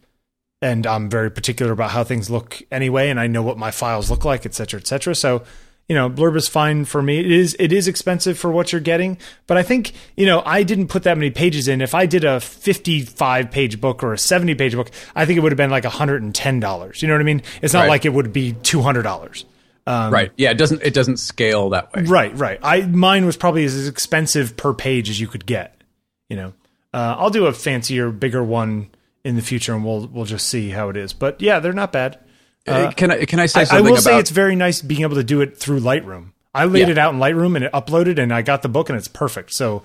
and 0.63 0.87
I'm 0.87 1.11
very 1.11 1.31
particular 1.31 1.73
about 1.73 1.91
how 1.91 2.05
things 2.05 2.31
look 2.31 2.63
anyway, 2.71 3.11
and 3.11 3.19
I 3.19 3.27
know 3.27 3.43
what 3.43 3.59
my 3.59 3.71
files 3.71 4.11
look 4.11 4.25
like, 4.25 4.47
et 4.47 4.55
cetera, 4.55 4.81
et 4.81 4.87
cetera. 4.87 5.15
So, 5.15 5.43
you 5.89 5.95
know, 5.95 6.11
Blurb 6.11 6.37
is 6.37 6.49
fine 6.49 6.85
for 6.85 7.01
me. 7.03 7.19
It 7.21 7.31
is 7.31 7.57
it 7.61 7.73
is 7.73 7.87
expensive 7.89 8.39
for 8.39 8.51
what 8.51 8.73
you're 8.73 8.81
getting, 8.81 9.19
but 9.47 9.57
I 9.57 9.63
think 9.63 9.93
you 10.17 10.27
know 10.27 10.43
I 10.45 10.63
didn't 10.63 10.89
put 10.89 11.05
that 11.05 11.17
many 11.17 11.31
pages 11.31 11.69
in. 11.69 11.81
If 11.81 11.95
I 11.95 12.07
did 12.07 12.25
a 12.25 12.41
55 12.41 13.51
page 13.51 13.81
book 13.81 14.03
or 14.03 14.13
a 14.13 14.19
70 14.19 14.55
page 14.57 14.75
book, 14.75 14.91
I 15.15 15.25
think 15.27 15.37
it 15.37 15.41
would 15.41 15.53
have 15.53 15.57
been 15.57 15.71
like 15.71 15.85
110 15.85 16.61
dollars. 16.61 17.03
You 17.03 17.09
know 17.09 17.15
what 17.15 17.21
I 17.21 17.25
mean? 17.25 17.43
It's 17.63 17.73
not 17.73 17.83
Right. 17.83 17.89
like 17.89 18.05
it 18.05 18.13
would 18.13 18.33
be 18.33 18.53
200 18.53 19.03
dollars. 19.03 19.45
right. 19.87 20.33
Yeah. 20.37 20.51
It 20.51 20.59
doesn't 20.59 20.83
it 20.83 20.93
doesn't 20.95 21.19
scale 21.19 21.71
that 21.71 21.95
way. 21.95 22.03
Right, 22.03 22.37
right. 22.37 22.59
I 22.63 22.83
mine 22.83 23.25
was 23.25 23.37
probably 23.37 23.65
as 23.65 23.87
expensive 23.87 24.57
per 24.57 24.75
page 24.75 25.09
as 25.09 25.21
you 25.21 25.29
could 25.29 25.47
get. 25.47 25.81
You 26.29 26.37
know, 26.37 26.53
uh, 26.93 27.15
I'll 27.19 27.31
do 27.31 27.47
a 27.47 27.53
fancier, 27.53 28.11
bigger 28.11 28.43
one 28.43 28.89
in 29.25 29.37
the 29.37 29.43
future, 29.43 29.75
and 29.75 29.85
we'll 29.85 30.09
we'll 30.09 30.25
just 30.25 30.49
see 30.49 30.71
how 30.71 30.89
it 30.89 30.97
is. 30.97 31.13
But 31.13 31.41
yeah, 31.41 31.61
they're 31.61 31.73
not 31.73 31.93
bad. 31.93 32.19
Uh, 32.67 32.91
can 32.93 33.11
I 33.11 33.25
can 33.25 33.39
I 33.41 33.47
say 33.47 33.65
I, 33.71 33.79
I 33.79 33.81
will 33.81 33.93
about? 33.93 34.03
say 34.03 34.19
it's 34.19 34.31
very 34.31 34.57
nice 34.57 34.83
being 34.83 35.03
able 35.03 35.17
to 35.17 35.25
do 35.25 35.41
it 35.41 35.57
through 35.57 35.81
Lightroom. 35.81 36.33
I 36.55 36.65
laid 36.65 36.83
Yeah. 36.89 36.93
it 36.93 36.99
out 36.99 37.15
in 37.15 37.21
Lightroom 37.21 37.55
and 37.57 37.65
it 37.65 37.73
uploaded, 37.73 38.19
and 38.19 38.33
I 38.33 38.43
got 38.43 38.63
the 38.63 38.69
book, 38.69 38.89
and 38.89 38.97
it's 38.99 39.09
perfect. 39.09 39.53
So 39.53 39.83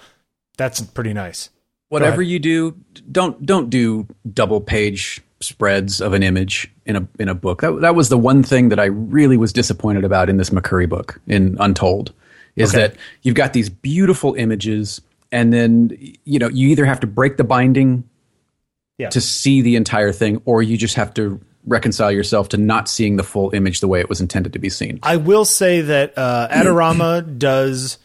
that's 0.57 0.82
pretty 0.82 1.13
nice. 1.13 1.49
whatever 1.89 2.21
you 2.21 2.39
do, 2.39 2.75
don't 3.11 3.45
don't 3.45 3.69
do 3.69 4.07
double 4.34 4.61
page 4.61 5.21
spreads 5.41 5.99
of 5.99 6.13
an 6.13 6.23
image 6.23 6.71
in 6.86 6.95
a 6.95 7.07
in 7.19 7.27
a 7.27 7.36
book. 7.36 7.61
That 7.61 7.82
that 7.82 7.95
was 7.95 8.09
the 8.09 8.17
one 8.17 8.43
thing 8.43 8.69
that 8.69 8.79
I 8.79 8.86
really 8.86 9.38
was 9.38 9.51
disappointed 9.51 10.03
about 10.05 10.29
in 10.29 10.38
this 10.38 10.49
McCurry 10.51 10.88
book 10.88 11.19
in 11.27 11.57
Untold, 11.59 12.13
is 12.55 12.69
Okay. 12.73 12.88
that 12.88 12.95
you've 13.23 13.36
got 13.36 13.51
these 13.53 13.69
beautiful 13.69 14.34
images, 14.36 15.01
and 15.32 15.51
then 15.51 15.97
you 16.23 16.39
know 16.39 16.47
you 16.47 16.69
either 16.69 16.86
have 16.86 16.99
to 17.01 17.07
break 17.07 17.36
the 17.38 17.43
binding 17.43 18.05
Yeah. 18.97 19.09
to 19.09 19.19
see 19.19 19.61
the 19.61 19.75
entire 19.75 20.11
thing, 20.13 20.41
or 20.45 20.63
you 20.63 20.77
just 20.77 20.95
have 20.95 21.13
to 21.15 21.41
reconcile 21.66 22.12
yourself 22.12 22.49
to 22.49 22.57
not 22.57 22.89
seeing 22.89 23.18
the 23.18 23.24
full 23.24 23.53
image 23.53 23.80
the 23.80 23.88
way 23.88 23.99
it 23.99 24.09
was 24.09 24.22
intended 24.22 24.53
to 24.53 24.59
be 24.59 24.70
seen. 24.70 24.99
I 25.03 25.18
will 25.18 25.45
say 25.45 25.82
that 25.82 26.18
uh, 26.18 26.47
Adorama 26.51 27.38
does. 27.38 27.97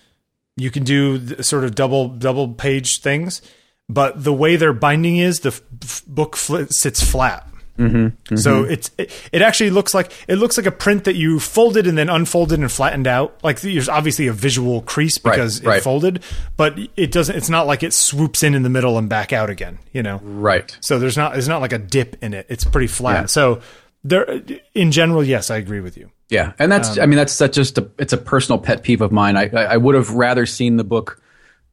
You 0.58 0.70
can 0.70 0.84
do 0.84 1.42
sort 1.42 1.64
of 1.64 1.74
double 1.74 2.08
double 2.08 2.48
page 2.48 3.00
things, 3.00 3.42
but 3.88 4.24
the 4.24 4.32
way 4.32 4.56
their 4.56 4.72
binding 4.72 5.18
is, 5.18 5.40
the 5.40 5.48
f- 5.82 6.02
book 6.06 6.34
fl- 6.36 6.64
sits 6.70 7.02
flat. 7.02 7.45
Mm-hmm, 7.78 8.36
So 8.36 8.64
it's 8.64 8.90
it, 8.98 9.10
it 9.32 9.42
actually 9.42 9.70
looks 9.70 9.94
like 9.94 10.12
it 10.28 10.36
looks 10.36 10.56
like 10.56 10.66
a 10.66 10.70
print 10.72 11.04
that 11.04 11.14
you 11.14 11.38
folded 11.38 11.86
and 11.86 11.96
then 11.98 12.08
unfolded 12.08 12.58
and 12.58 12.70
flattened 12.72 13.06
out. 13.06 13.38
Like 13.42 13.60
there's 13.60 13.88
obviously 13.88 14.26
a 14.26 14.32
visual 14.32 14.82
crease 14.82 15.18
Right, 15.22 15.32
because 15.32 15.60
it 15.60 15.66
right. 15.66 15.82
folded, 15.82 16.22
but 16.56 16.78
it 16.96 17.12
doesn't. 17.12 17.36
It's 17.36 17.50
not 17.50 17.66
like 17.66 17.82
it 17.82 17.92
swoops 17.92 18.42
in 18.42 18.54
in 18.54 18.62
the 18.62 18.70
middle 18.70 18.96
and 18.98 19.08
back 19.08 19.32
out 19.32 19.50
again. 19.50 19.78
You 19.92 20.02
know. 20.02 20.20
Right. 20.22 20.76
So 20.80 20.98
there's 20.98 21.16
not 21.16 21.32
there's 21.32 21.48
not 21.48 21.60
like 21.60 21.72
a 21.72 21.78
dip 21.78 22.22
in 22.22 22.34
it. 22.34 22.46
It's 22.48 22.64
pretty 22.64 22.86
flat. 22.88 23.20
Yeah. 23.22 23.26
So 23.26 23.60
there, 24.04 24.40
in 24.74 24.92
general, 24.92 25.22
yes, 25.24 25.50
I 25.50 25.56
agree 25.56 25.80
with 25.80 25.96
you. 25.96 26.10
Yeah, 26.28 26.52
and 26.58 26.72
that's 26.72 26.98
I 26.98 27.06
mean 27.06 27.16
that's 27.18 27.32
such 27.32 27.54
just 27.54 27.78
a 27.78 27.88
it's 27.98 28.12
a 28.12 28.18
personal 28.18 28.58
pet 28.58 28.82
peeve 28.82 29.00
of 29.00 29.12
mine. 29.12 29.36
I 29.36 29.50
I, 29.52 29.62
I 29.64 29.76
would 29.76 29.94
have 29.94 30.10
rather 30.10 30.46
seen 30.46 30.76
the 30.76 30.84
book 30.84 31.20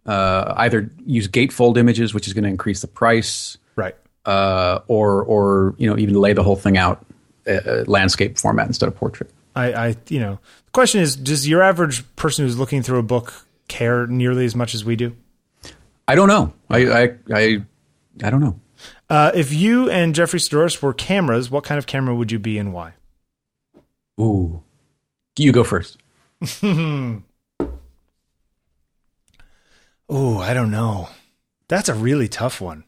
uh, 0.06 0.54
either 0.58 0.92
use 1.06 1.28
gatefold 1.28 1.78
images, 1.78 2.14
which 2.14 2.28
is 2.28 2.34
going 2.34 2.44
to 2.44 2.50
increase 2.50 2.82
the 2.82 2.88
price, 2.88 3.58
Right. 3.76 3.96
Uh, 4.26 4.80
or 4.88 5.24
or 5.24 5.76
you 5.78 5.90
know 5.90 5.98
even 5.98 6.16
lay 6.16 6.32
the 6.34 6.44
whole 6.44 6.56
thing 6.56 6.78
out 6.78 7.06
uh, 7.48 7.84
landscape 7.88 8.38
format 8.38 8.68
instead 8.68 8.88
of 8.88 8.96
portrait. 8.96 9.30
I, 9.56 9.74
I, 9.74 9.96
you 10.10 10.20
know, 10.20 10.40
the 10.66 10.72
question 10.72 11.02
is, 11.02 11.16
does 11.16 11.48
your 11.48 11.62
average 11.62 12.04
person 12.16 12.46
who's 12.46 12.58
looking 12.58 12.82
through 12.82 13.00
a 13.00 13.04
book 13.04 13.46
care 13.68 14.08
nearly 14.08 14.46
as 14.46 14.56
much 14.56 14.74
as 14.74 14.84
we 14.86 14.96
do? 14.96 15.16
I 16.08 16.16
don't 16.16 16.28
know. 16.28 16.54
I 16.70 16.86
I 16.88 17.04
I, 17.34 17.64
I 18.24 18.30
don't 18.30 18.42
know. 18.42 18.60
Uh, 19.10 19.32
if 19.36 19.54
you 19.54 19.90
and 19.90 20.16
Jeffery 20.16 20.40
Saddoris 20.40 20.82
were 20.82 20.94
cameras, 20.94 21.52
what 21.52 21.64
kind 21.64 21.78
of 21.78 21.86
camera 21.86 22.16
would 22.16 22.32
you 22.32 22.40
be 22.40 22.58
and 22.58 22.74
why? 22.74 22.94
Ooh, 24.20 24.64
you 25.38 25.52
go 25.52 25.64
first. 25.64 25.98
Oh, 30.10 30.38
I 30.38 30.54
don't 30.54 30.70
know. 30.70 31.10
That's 31.68 31.90
a 31.90 31.94
really 31.94 32.28
tough 32.28 32.62
one. 32.62 32.84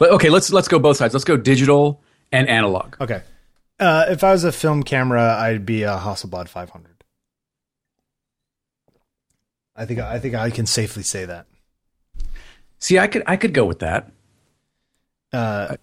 But 0.00 0.12
okay, 0.12 0.30
let's 0.30 0.50
let's 0.50 0.66
go 0.66 0.78
both 0.78 0.96
sides. 0.96 1.12
Let's 1.12 1.24
go 1.24 1.36
digital 1.36 2.02
and 2.32 2.48
analog. 2.48 2.96
Okay. 3.02 3.22
Uh, 3.78 4.06
if 4.08 4.24
I 4.24 4.32
was 4.32 4.44
a 4.44 4.50
film 4.50 4.82
camera, 4.82 5.36
I'd 5.38 5.64
be 5.66 5.82
a 5.82 5.96
Hasselblad 5.96 6.48
500. 6.48 7.04
I 9.76 9.84
think 9.84 10.00
I 10.00 10.18
think 10.18 10.34
I 10.34 10.50
can 10.50 10.64
safely 10.64 11.02
say 11.02 11.26
that. 11.26 11.46
See, 12.78 12.98
I 12.98 13.06
could 13.08 13.22
I 13.26 13.36
could 13.36 13.52
go 13.52 13.66
with 13.66 13.80
that. 13.80 14.10
Uh, 15.34 15.76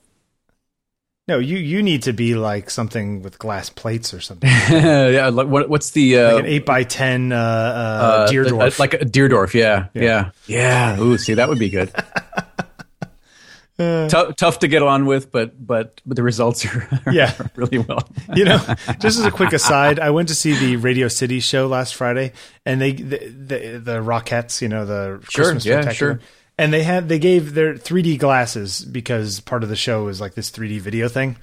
No, 1.27 1.37
you 1.37 1.57
you 1.57 1.83
need 1.83 2.03
to 2.03 2.13
be 2.13 2.33
like 2.33 2.71
something 2.71 3.21
with 3.21 3.37
glass 3.37 3.69
plates 3.69 4.15
or 4.15 4.19
something. 4.19 4.49
yeah, 4.69 5.29
like 5.31 5.47
what, 5.47 5.69
what's 5.69 5.91
the 5.91 6.17
uh, 6.17 6.33
Like 6.33 6.43
an 6.43 6.49
eight 6.49 6.65
by 6.65 6.83
ten 6.83 7.31
uh, 7.31 7.35
uh, 7.35 7.39
uh, 7.39 8.27
Deardorff. 8.29 8.79
like 8.79 8.95
a 8.95 9.05
Deardorff? 9.05 9.53
Yeah, 9.53 9.87
yeah, 9.93 10.31
yeah. 10.47 10.99
Ooh, 10.99 11.19
see, 11.19 11.35
that 11.35 11.49
would 11.49 11.59
be 11.59 11.69
good. 11.69 11.93
tough, 13.77 14.35
tough 14.35 14.59
to 14.59 14.67
get 14.67 14.81
on 14.81 15.05
with, 15.05 15.31
but 15.31 15.53
but 15.65 16.01
but 16.05 16.15
the 16.15 16.23
results 16.23 16.65
are, 16.65 16.87
are 17.05 17.13
Yeah. 17.13 17.33
really 17.55 17.77
well. 17.77 18.07
you 18.35 18.45
know, 18.45 18.57
just 18.99 19.19
as 19.19 19.25
a 19.25 19.31
quick 19.31 19.53
aside, 19.53 19.99
I 19.99 20.09
went 20.09 20.29
to 20.29 20.35
see 20.35 20.53
the 20.57 20.77
Radio 20.77 21.07
City 21.07 21.39
show 21.39 21.67
last 21.67 21.95
Friday, 21.95 22.33
and 22.65 22.81
they 22.81 22.93
the 22.93 23.17
the, 23.27 23.81
the 23.83 23.97
Rockettes, 24.01 24.61
you 24.61 24.67
know, 24.67 24.85
the 24.85 25.19
Sure, 25.29 25.45
Christmas 25.45 25.65
yeah, 25.65 25.81
spectacular, 25.81 26.13
sure. 26.15 26.21
and 26.57 26.73
they 26.73 26.83
had 26.83 27.07
they 27.09 27.19
gave 27.19 27.53
their 27.53 27.75
3D 27.75 28.17
glasses 28.17 28.83
because 28.83 29.39
part 29.41 29.63
of 29.63 29.69
the 29.69 29.75
show 29.75 30.07
is 30.07 30.19
like 30.19 30.33
this 30.33 30.49
3D 30.51 30.79
video 30.81 31.07
thing, 31.07 31.37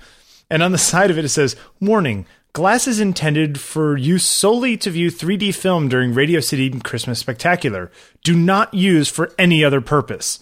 and 0.50 0.62
on 0.62 0.72
the 0.72 0.78
side 0.92 1.10
of 1.10 1.18
it 1.18 1.24
it 1.24 1.30
says 1.30 1.56
warning. 1.80 2.26
Glasses 2.52 3.00
intended 3.00 3.58
for 3.58 3.96
use 3.96 4.24
solely 4.24 4.76
to 4.76 4.88
view 4.90 5.10
3D 5.10 5.52
film 5.52 5.88
during 5.88 6.14
Radio 6.14 6.38
City 6.38 6.70
Christmas 6.78 7.18
Spectacular. 7.18 7.90
Do 8.22 8.32
not 8.36 8.72
use 8.72 9.08
for 9.08 9.32
any 9.36 9.64
other 9.64 9.80
purpose. 9.80 10.38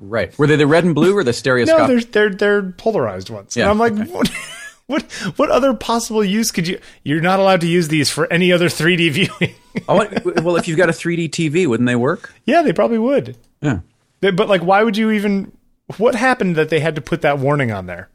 Right? 0.00 0.36
Were 0.38 0.46
they 0.46 0.56
the 0.56 0.66
red 0.66 0.84
and 0.84 0.94
blue 0.94 1.14
or 1.16 1.22
the 1.24 1.28
No, 1.28 1.32
stereoscopic? 1.32 2.12
they're 2.12 2.30
they're 2.30 2.60
they're 2.62 2.72
polarized 2.72 3.30
ones. 3.30 3.56
Yeah, 3.56 3.70
and 3.70 3.70
I'm 3.72 3.78
like, 3.78 4.08
what, 4.10 4.28
what 4.86 5.02
what 5.36 5.50
other 5.50 5.74
possible 5.74 6.24
use 6.24 6.50
could 6.50 6.66
you? 6.66 6.80
You're 7.02 7.20
not 7.20 7.38
allowed 7.38 7.60
to 7.62 7.66
use 7.66 7.88
these 7.88 8.10
for 8.10 8.30
any 8.32 8.50
other 8.52 8.68
3D 8.68 9.10
viewing. 9.38 9.54
Oh, 9.88 10.06
well, 10.42 10.56
if 10.56 10.68
you've 10.68 10.78
got 10.78 10.88
a 10.88 10.92
3D 10.92 11.30
TV, 11.30 11.66
wouldn't 11.66 11.86
they 11.86 11.96
work? 11.96 12.32
yeah, 12.44 12.62
they 12.62 12.72
probably 12.72 12.98
would. 12.98 13.36
Yeah. 13.60 13.80
They- 14.20 14.30
But 14.30 14.48
like, 14.48 14.62
why 14.62 14.82
would 14.82 14.96
you 14.96 15.10
even? 15.10 15.52
What 15.98 16.14
happened 16.14 16.56
that 16.56 16.70
they 16.70 16.80
had 16.80 16.94
to 16.94 17.02
put 17.02 17.20
that 17.22 17.38
warning 17.38 17.70
on 17.70 17.84
there? 17.86 18.08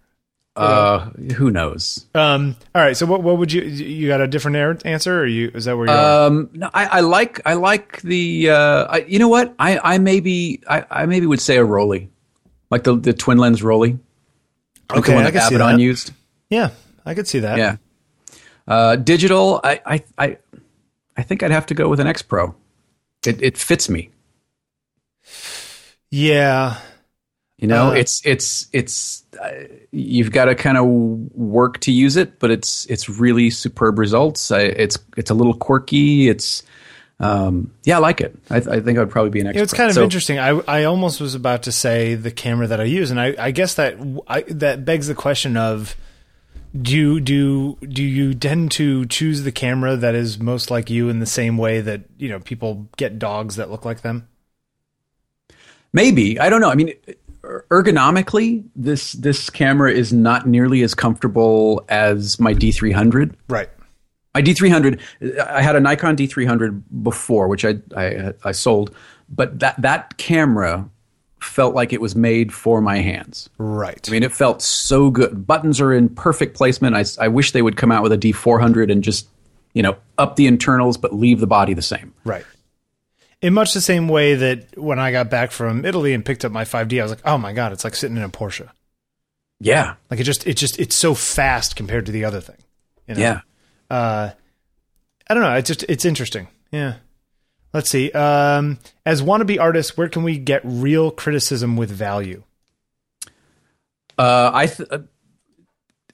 Uh, 0.60 1.10
who 1.36 1.49
knows? 1.51 2.05
Um. 2.14 2.55
All 2.76 2.82
right. 2.82 2.95
So 2.97 3.05
what 3.05 3.24
what 3.24 3.38
would 3.38 3.51
you? 3.51 3.62
You 3.62 4.07
got 4.07 4.22
a 4.22 4.28
different 4.28 4.86
answer, 4.86 5.20
or 5.22 5.26
you 5.26 5.51
is 5.53 5.66
that 5.66 5.78
where 5.78 5.88
you 5.88 5.91
are? 5.93 6.28
Um, 6.28 6.49
no, 6.53 6.70
I, 6.74 6.86
I 6.86 6.99
like 7.01 7.41
I 7.45 7.53
like 7.53 8.01
the. 8.01 8.49
Uh, 8.49 8.86
I, 8.89 8.97
you 9.07 9.20
know 9.20 9.30
what? 9.30 9.53
I, 9.60 9.80
I 9.95 9.97
maybe 9.97 10.62
I, 10.70 10.86
I 10.89 11.05
maybe 11.05 11.26
would 11.26 11.41
say 11.41 11.57
a 11.57 11.64
Rollei, 11.66 12.07
like 12.70 12.84
the 12.84 12.95
the 12.95 13.14
twin 13.14 13.38
lens 13.38 13.62
Rollei. 13.62 13.99
Like 14.89 14.99
Okay, 14.99 15.12
the 15.12 15.16
one 15.16 15.26
I 15.26 15.32
can 15.32 15.41
see 15.49 15.55
that. 15.55 15.80
used. 15.80 16.12
Yeah, 16.49 16.72
I 17.05 17.14
could 17.14 17.28
see 17.28 17.39
that. 17.39 17.57
Yeah. 17.57 17.78
Uh, 18.68 18.95
digital. 18.95 19.62
I, 19.64 19.82
I 19.86 20.03
I 20.18 20.38
I 21.16 21.24
think 21.24 21.41
I'd 21.43 21.51
have 21.51 21.66
to 21.68 21.74
go 21.74 21.88
with 21.89 21.99
an 21.99 22.07
X 22.07 22.22
Pro. 22.22 22.55
It 23.26 23.41
it 23.41 23.57
fits 23.57 23.88
me. 23.89 24.10
Yeah. 26.12 26.78
You 27.57 27.68
know, 27.68 27.89
Uh, 27.89 27.91
it's 27.93 28.22
it's 28.26 28.68
it's 28.72 29.24
you've 29.92 30.32
got 30.32 30.46
to 30.46 30.56
kind 30.56 30.78
of 30.78 30.86
work 31.36 31.80
to 31.82 31.92
use 31.92 32.16
it, 32.18 32.40
but 32.40 32.52
it's 32.52 32.86
it's 32.88 33.08
really 33.10 33.50
superb 33.50 33.98
results. 34.00 34.52
I, 34.52 34.62
it's 34.62 34.98
it's 35.18 35.30
a 35.30 35.34
little 35.34 35.54
quirky. 35.54 36.30
It's 36.30 36.64
um, 37.22 37.72
yeah, 37.84 37.98
I 37.98 38.00
like 38.00 38.22
it. 38.22 38.34
I, 38.50 38.58
I 38.58 38.80
think 38.80 38.98
I'd 38.98 39.10
probably 39.10 39.30
be 39.32 39.40
an 39.42 39.48
You 39.48 39.50
expert. 39.50 39.60
know, 39.60 39.64
it's 39.64 39.74
kind 39.74 39.90
of 39.90 39.96
So- 39.96 40.04
interesting. 40.04 40.40
I 40.40 40.50
I 40.68 40.84
almost 40.86 41.20
was 41.22 41.36
about 41.36 41.64
to 41.64 41.72
say 41.72 42.16
the 42.16 42.32
camera 42.32 42.68
that 42.68 42.80
I 42.80 42.86
use, 42.86 43.12
and 43.12 43.20
I, 43.20 43.36
I 43.38 43.52
guess 43.52 43.74
that 43.76 43.96
I, 44.28 44.42
that 44.44 44.86
begs 44.86 45.08
the 45.08 45.16
question 45.16 45.58
of 45.58 45.96
do 46.80 46.96
you, 46.96 47.20
do 47.20 47.78
do 47.88 48.04
you 48.04 48.34
tend 48.36 48.72
to 48.74 49.06
choose 49.08 49.42
the 49.44 49.52
camera 49.52 49.96
that 49.98 50.14
is 50.16 50.38
most 50.40 50.70
like 50.70 50.90
you 50.90 51.10
in 51.10 51.20
the 51.20 51.26
same 51.26 51.58
way 51.58 51.82
that 51.82 52.02
you 52.18 52.30
know 52.30 52.40
people 52.40 52.88
get 52.96 53.18
dogs 53.20 53.56
that 53.56 53.72
look 53.72 53.86
like 53.86 54.02
them? 54.02 54.28
Maybe 55.92 56.40
I 56.40 56.50
don't 56.50 56.62
know. 56.62 56.70
I 56.70 56.76
mean, 56.76 56.94
ergonomically, 57.44 58.64
this 58.76 59.14
this 59.14 59.50
camera 59.50 59.92
is 59.92 60.12
not 60.14 60.48
nearly 60.48 60.82
as 60.84 60.94
comfortable 60.94 61.86
as 61.90 62.40
my 62.40 62.54
D300. 62.54 63.36
Right. 63.48 63.70
My 64.36 64.42
D300, 64.42 65.40
I 65.40 65.62
had 65.62 65.76
a 65.76 65.80
Nikon 65.80 66.16
D300 66.16 66.84
before, 67.04 67.48
which 67.48 67.66
I 67.66 67.80
I, 67.96 68.34
I 68.44 68.52
sold, 68.52 68.96
but 69.30 69.60
that 69.60 69.82
that 69.82 70.18
camera 70.18 70.90
felt 71.42 71.74
like 71.74 71.94
it 71.94 72.02
was 72.02 72.16
made 72.16 72.54
for 72.54 72.82
my 72.82 72.98
hands. 72.98 73.50
Right. 73.58 74.08
I 74.08 74.12
mean, 74.12 74.24
it 74.24 74.32
felt 74.32 74.62
so 74.62 75.10
good. 75.10 75.48
Buttons 75.48 75.80
are 75.80 75.94
in 75.94 76.10
perfect 76.10 76.56
placement. 76.56 76.96
I, 76.96 77.06
I 77.24 77.30
wish 77.30 77.54
they 77.54 77.62
would 77.62 77.78
come 77.78 77.92
out 77.92 78.04
with 78.04 78.12
a 78.12 78.18
D400 78.18 78.92
and 78.92 79.02
just, 79.02 79.28
you 79.74 79.82
know, 79.82 79.96
up 80.18 80.36
the 80.36 80.48
internals 80.48 80.98
but 80.98 81.14
leave 81.16 81.40
the 81.40 81.48
body 81.48 81.74
the 81.74 81.82
same. 81.82 82.14
right. 82.26 82.46
In 83.42 83.54
much 83.54 83.74
the 83.74 83.82
same 83.82 84.08
way 84.10 84.36
that 84.36 84.78
when 84.78 85.00
I 85.00 85.12
got 85.12 85.30
back 85.30 85.52
from 85.52 85.86
Italy 85.86 86.14
and 86.14 86.26
picked 86.26 86.44
up 86.44 86.52
my 86.52 86.66
5D, 86.66 87.00
I 87.00 87.04
was 87.04 87.12
like, 87.12 87.22
oh 87.26 87.38
my 87.38 87.54
god, 87.54 87.72
it's 87.72 87.84
like 87.86 87.96
sitting 87.96 88.18
in 88.18 88.24
a 88.24 88.30
Porsche. 88.30 88.70
Yeah, 89.62 89.96
Like 90.10 90.20
it 90.20 90.24
just 90.24 90.48
it 90.48 90.56
just 90.56 90.80
it's 90.80 90.96
so 90.96 91.14
fast 91.14 91.76
compared 91.76 92.06
to 92.06 92.12
the 92.12 92.26
other 92.26 92.42
thing. 92.42 92.58
You 93.08 93.16
know? 93.16 93.22
yeah. 93.22 93.42
uh 93.90 94.32
i 95.28 95.34
don't 95.34 95.42
know 95.42 95.56
it's 95.56 95.68
just 95.68 95.84
it's 95.90 96.06
interesting 96.06 96.48
yeah 96.72 96.98
let's 97.74 97.90
see 97.90 98.12
um 98.12 98.78
as 99.04 99.24
wannabe 99.24 99.60
artists 99.60 99.98
where 99.98 100.08
can 100.08 100.22
we 100.22 100.38
get 100.38 100.62
real 100.64 101.10
criticism 101.10 101.76
with 101.76 101.90
value 101.90 102.44
Uh, 104.18 104.52
I 104.54 104.68
th- 104.68 104.90
uh, 104.92 105.00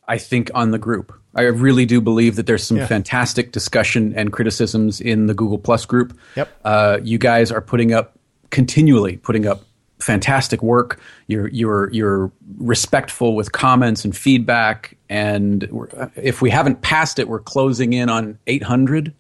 I 0.07 0.19
think 0.19 0.51
on 0.53 0.71
the 0.71 0.77
group. 0.77 1.11
I 1.35 1.41
really 1.43 1.85
do 1.85 1.99
believe 2.01 2.37
that 2.37 2.45
there's 2.47 2.63
some 2.63 2.77
Yeah. 2.77 2.87
fantastic 2.87 3.51
discussion 3.51 4.13
and 4.15 4.31
criticisms 4.31 5.01
in 5.01 5.27
the 5.27 5.33
Google 5.33 5.57
Plus 5.57 5.85
group. 5.85 6.17
Yep. 6.35 6.49
Uh, 6.63 6.97
you 7.03 7.17
guys 7.17 7.51
are 7.51 7.61
putting 7.61 7.93
up 7.93 8.17
continually 8.51 9.17
putting 9.17 9.45
up 9.45 9.63
fantastic 9.99 10.61
work. 10.63 10.99
You're 11.27 11.47
you're 11.49 11.91
you're 11.91 12.31
respectful 12.57 13.35
with 13.35 13.51
comments 13.51 14.05
and 14.05 14.15
feedback. 14.15 14.97
And 15.09 15.67
we're, 15.71 15.89
uh, 15.97 16.07
if 16.15 16.41
we 16.41 16.49
haven't 16.49 16.81
passed 16.81 17.19
it, 17.19 17.27
we're 17.27 17.39
closing 17.39 17.93
in 17.93 18.09
on 18.09 18.37
800. 18.47 19.13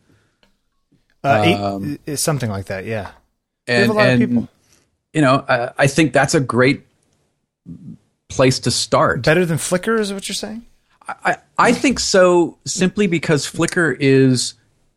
uh 1.23 1.41
eight, 1.83 1.99
it's 2.05 2.21
something 2.21 2.49
like 2.51 2.65
that 2.67 2.85
yeah 2.85 3.11
And, 3.67 3.81
have 3.87 3.89
a 3.89 3.93
lot 3.93 4.05
of 4.07 4.11
and, 4.21 4.29
people. 4.29 4.49
You 5.13 5.21
know, 5.21 5.35
uh, 5.35 5.73
I 5.77 5.87
think 5.87 6.13
that's 6.13 6.35
a 6.35 6.39
great 6.39 6.83
place 8.29 8.59
to 8.59 8.71
start. 8.71 9.23
better 9.23 9.45
than 9.45 9.57
flickr 9.57 9.99
is 9.99 10.13
what 10.13 10.27
you're 10.29 10.33
saying 10.35 10.65
I, 11.07 11.37
I 11.57 11.71
think 11.71 11.99
so 11.99 12.57
simply 12.65 13.07
because 13.07 13.45
Flickr 13.45 13.95
is, 13.99 14.55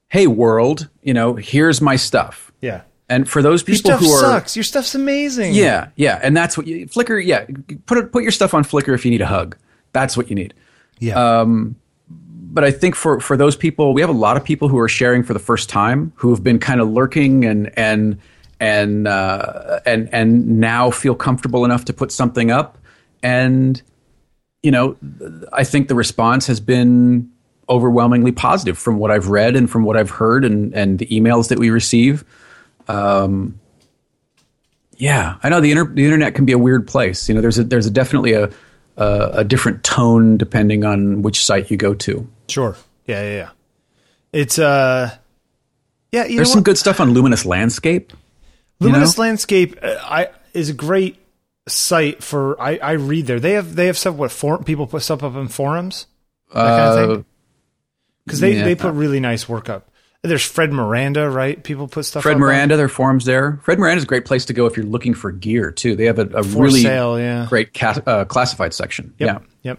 hey 0.09 0.27
world, 0.27 0.89
you 1.03 1.13
know, 1.15 1.35
here's 1.35 1.81
my 1.81 1.97
stuff. 1.97 2.53
yeah. 2.61 2.83
And 3.11 3.27
for 3.27 3.41
those 3.41 3.63
people 3.63 3.93
who 3.97 4.11
are 4.11 4.21
sucks. 4.21 4.55
Your 4.55 4.65
stuff's 4.65 4.95
amazing. 4.95 5.55
Yeah, 5.55 5.89
yeah, 5.97 6.21
and 6.23 6.37
that's 6.37 6.59
what 6.59 6.67
you, 6.67 6.87
Flickr, 6.87 7.25
yeah, 7.25 7.47
put 7.87 7.97
it, 7.97 8.13
put 8.13 8.23
your 8.23 8.33
stuff 8.33 8.53
on 8.53 8.65
Flickr 8.65 8.95
if 8.95 9.05
you 9.07 9.11
need 9.11 9.23
a 9.23 9.27
hug. 9.27 9.57
That's 9.93 10.15
what 10.15 10.29
you 10.29 10.35
need. 10.35 10.53
yeah. 10.99 11.15
Um, 11.41 11.77
But 12.51 12.65
I 12.65 12.71
think 12.71 12.95
for 12.95 13.19
for 13.21 13.37
those 13.37 13.57
people, 13.57 13.95
we 13.95 14.03
have 14.03 14.11
a 14.11 14.21
lot 14.27 14.37
of 14.37 14.45
people 14.45 14.69
who 14.69 14.79
are 14.79 14.89
sharing 14.89 15.23
for 15.23 15.33
the 15.33 15.39
first 15.39 15.69
time 15.71 16.13
who 16.17 16.29
have 16.31 16.43
been 16.43 16.59
kind 16.59 16.81
of 16.83 16.89
lurking 16.91 17.45
and 17.47 17.71
and 17.79 18.19
and 18.61 19.07
uh, 19.09 19.81
and 19.87 20.09
and 20.13 20.59
now 20.61 20.91
feel 20.91 21.15
comfortable 21.15 21.65
enough 21.65 21.85
to 21.87 21.93
put 21.95 22.13
something 22.13 22.51
up. 22.51 22.77
And 23.23 23.81
you 24.63 24.71
know, 24.71 24.97
I 25.53 25.65
think 25.65 25.89
the 25.89 25.95
response 25.95 26.47
has 26.47 26.61
been 26.61 27.31
overwhelmingly 27.69 28.33
positive 28.33 28.79
from 28.79 28.99
what 28.99 29.11
I've 29.11 29.29
read 29.29 29.57
and 29.57 29.71
from 29.71 29.85
what 29.85 29.97
I've 29.97 30.11
heard 30.11 30.45
and, 30.45 30.75
and 30.75 30.99
the 30.99 31.07
emails 31.07 31.49
that 31.49 31.59
we 31.59 31.71
receive. 31.71 32.25
Um, 32.89 33.61
yeah, 34.97 35.37
I 35.43 35.49
know 35.49 35.61
the, 35.61 35.71
inter- 35.71 35.93
the 35.93 36.05
internet 36.05 36.35
can 36.35 36.45
be 36.45 36.53
a 36.53 36.59
weird 36.59 36.89
place. 36.89 37.29
You 37.29 37.35
know, 37.35 37.41
there's 37.41 37.59
a, 37.59 37.65
there's 37.65 37.87
a 37.87 37.91
definitely 37.91 38.33
a, 38.33 38.51
a, 38.97 39.31
a 39.35 39.45
different 39.45 39.85
tone 39.85 40.37
depending 40.37 40.85
on 40.85 41.23
which 41.23 41.45
site 41.45 41.71
you 41.71 41.77
go 41.77 41.95
to. 41.95 42.29
sure 42.49 42.77
yeah 43.07 43.23
yeah 43.23 43.37
yeah 43.37 43.51
it's 44.33 44.59
uh 44.59 45.11
yeah 46.13 46.25
you 46.27 46.37
There's 46.37 46.53
some 46.53 46.63
good 46.63 46.79
stuff 46.79 47.01
on 47.01 47.13
Luminous 47.13 47.45
Landscape. 47.45 48.13
Luminous 48.81 49.17
know? 49.17 49.23
Landscape 49.23 49.79
uh, 49.83 49.97
I 50.03 50.29
is 50.53 50.69
a 50.69 50.75
great 50.75 51.19
site 51.69 52.23
for 52.23 52.61
I, 52.61 52.77
I 52.79 52.93
read 52.93 53.27
there. 53.27 53.41
They 53.41 53.53
have 53.53 53.75
they 53.75 53.87
have 53.87 53.99
stuff 53.99 54.15
what 54.17 54.31
forum 54.33 54.65
people 54.65 54.87
put 54.87 55.03
stuff 55.03 55.23
up 55.23 55.35
in 55.37 55.49
forums 55.49 56.07
that 56.53 56.55
kind 56.55 56.81
of 56.81 57.11
Uh, 57.11 57.15
thing 57.15 57.25
because 58.25 58.41
they 58.41 58.57
yeah. 58.57 58.65
they 58.65 58.75
put 58.75 58.95
really 58.95 59.21
nice 59.21 59.49
work 59.49 59.69
up. 59.69 59.91
There's 60.23 60.45
Fred 60.45 60.73
Miranda, 60.73 61.31
right? 61.31 61.63
People 61.63 61.87
put 61.87 62.05
stuff. 62.05 62.25
Fred 62.25 62.33
up 62.33 62.37
on- 62.37 62.41
Miranda, 62.41 62.77
their 62.77 62.89
forums 62.89 63.25
there. 63.25 63.61
Fred 63.63 63.79
Miranda 63.79 63.99
is 63.99 64.05
a 64.05 64.07
great 64.07 64.25
place 64.25 64.45
to 64.47 64.53
go 64.53 64.67
if 64.67 64.77
you're 64.77 64.85
looking 64.87 65.15
for 65.15 65.31
gear 65.31 65.71
too. 65.71 65.95
They 65.95 66.07
have 66.07 66.19
a, 66.19 66.29
a 66.35 66.43
really 66.43 66.83
sale. 66.83 67.19
Yeah. 67.19 67.47
great 67.49 67.73
ca- 67.73 68.03
uh, 68.07 68.25
classified 68.25 68.75
section. 68.75 69.15
Yep. 69.19 69.43
Yeah. 69.63 69.71
Yep. 69.71 69.79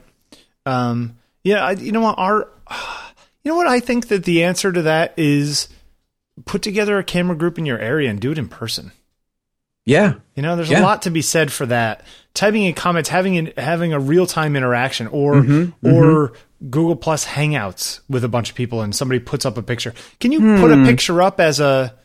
Um. 0.66 1.18
Yeah. 1.44 1.66
I, 1.66 1.72
you 1.72 1.92
know 1.92 2.02
what? 2.02 2.18
Our. 2.18 2.48
You 3.42 3.52
know 3.54 3.56
what? 3.56 3.68
I 3.68 3.80
think 3.80 4.10
that 4.10 4.26
the 4.26 4.44
answer 4.44 4.70
to 4.70 4.82
that 4.82 5.14
is 5.16 5.70
put 6.44 6.62
together 6.62 6.98
a 7.00 7.06
camera 7.06 7.38
group 7.38 7.58
in 7.58 7.66
your 7.66 7.80
area 7.80 8.10
and 8.10 8.20
do 8.20 8.32
it 8.34 8.38
in 8.38 8.50
person. 8.50 8.92
Yeah. 9.90 10.14
You 10.36 10.44
know, 10.44 10.56
there's 10.56 10.70
a 10.72 10.82
lot 10.84 11.02
to 11.04 11.10
be 11.10 11.22
said 11.22 11.52
for 11.52 11.66
that. 11.66 12.04
Typing 12.34 12.64
in 12.64 12.74
comments, 12.74 13.10
having 13.10 13.38
an, 13.38 13.52
having 13.58 13.92
a 13.94 14.00
real 14.00 14.26
time 14.28 14.56
interaction, 14.56 15.08
or 15.08 15.34
Mm-hmm, 15.36 15.88
or 15.88 16.34
Google 16.70 16.96
Plus 16.96 17.26
Hangouts 17.26 18.02
with 18.10 18.24
a 18.24 18.28
bunch 18.28 18.50
of 18.50 18.56
people, 18.56 18.82
and 18.82 18.94
somebody 18.96 19.20
puts 19.20 19.46
up 19.46 19.58
a 19.58 19.62
picture. 19.64 19.94
Can 20.20 20.32
you 20.32 20.40
put 20.60 20.72
Hmm. 20.72 20.84
a 20.84 20.86
picture 20.86 21.22
up 21.22 21.40
as 21.40 21.60
a 21.60 21.96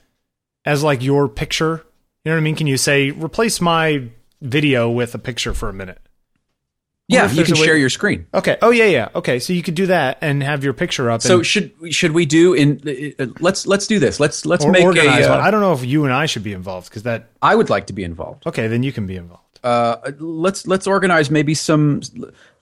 as 0.65 0.83
like 0.83 1.03
your 1.03 1.29
picture? 1.29 1.85
You 2.25 2.31
know 2.31 2.37
what 2.37 2.41
I 2.41 2.45
mean? 2.45 2.57
Can 2.57 2.67
you 2.67 2.77
say 2.79 3.11
replace 3.11 3.61
my 3.61 4.05
video 4.41 4.89
with 4.91 5.15
a 5.15 5.19
picture 5.19 5.53
for 5.55 5.69
a 5.69 5.73
minute? 5.75 5.99
Yeah, 7.07 7.31
you 7.31 7.45
can 7.45 7.55
share 7.55 7.77
your 7.77 7.91
screen. 7.91 8.27
Okay. 8.33 8.57
Oh 8.63 8.71
yeah, 8.71 8.87
yeah. 8.87 9.09
Okay, 9.15 9.39
so 9.39 9.53
you 9.53 9.63
could 9.63 9.75
do 9.75 9.87
that 9.87 10.19
and 10.23 10.43
have 10.43 10.65
your 10.65 10.73
picture 10.73 11.11
up. 11.11 11.21
So 11.21 11.43
should 11.43 11.73
should 11.91 12.13
we 12.13 12.25
do 12.25 12.55
in? 12.55 13.15
Uh, 13.19 13.27
let's 13.41 13.67
let's 13.67 13.87
do 13.87 13.99
this. 13.99 14.19
Let's 14.21 14.47
let's 14.47 14.65
or 14.65 14.71
make 14.71 14.85
organize 14.85 15.27
a. 15.27 15.35
Uh, 15.35 15.39
I 15.39 15.51
don't 15.51 15.61
know 15.61 15.75
if 15.75 15.85
you 15.85 16.05
and 16.05 16.13
I 16.13 16.25
should 16.27 16.43
be 16.43 16.55
involved 16.55 16.89
because 16.89 17.03
that. 17.03 17.29
I 17.43 17.55
would 17.55 17.69
like 17.69 17.89
to 17.89 17.93
be 17.93 18.05
involved. 18.05 18.47
Okay, 18.47 18.69
then 18.69 18.83
you 18.83 18.91
can 18.93 19.07
be 19.07 19.17
involved. 19.17 19.43
Uh, 19.63 20.13
let's 20.19 20.67
let's 20.67 20.87
organize 20.87 21.31
maybe 21.31 21.55
some 21.55 22.01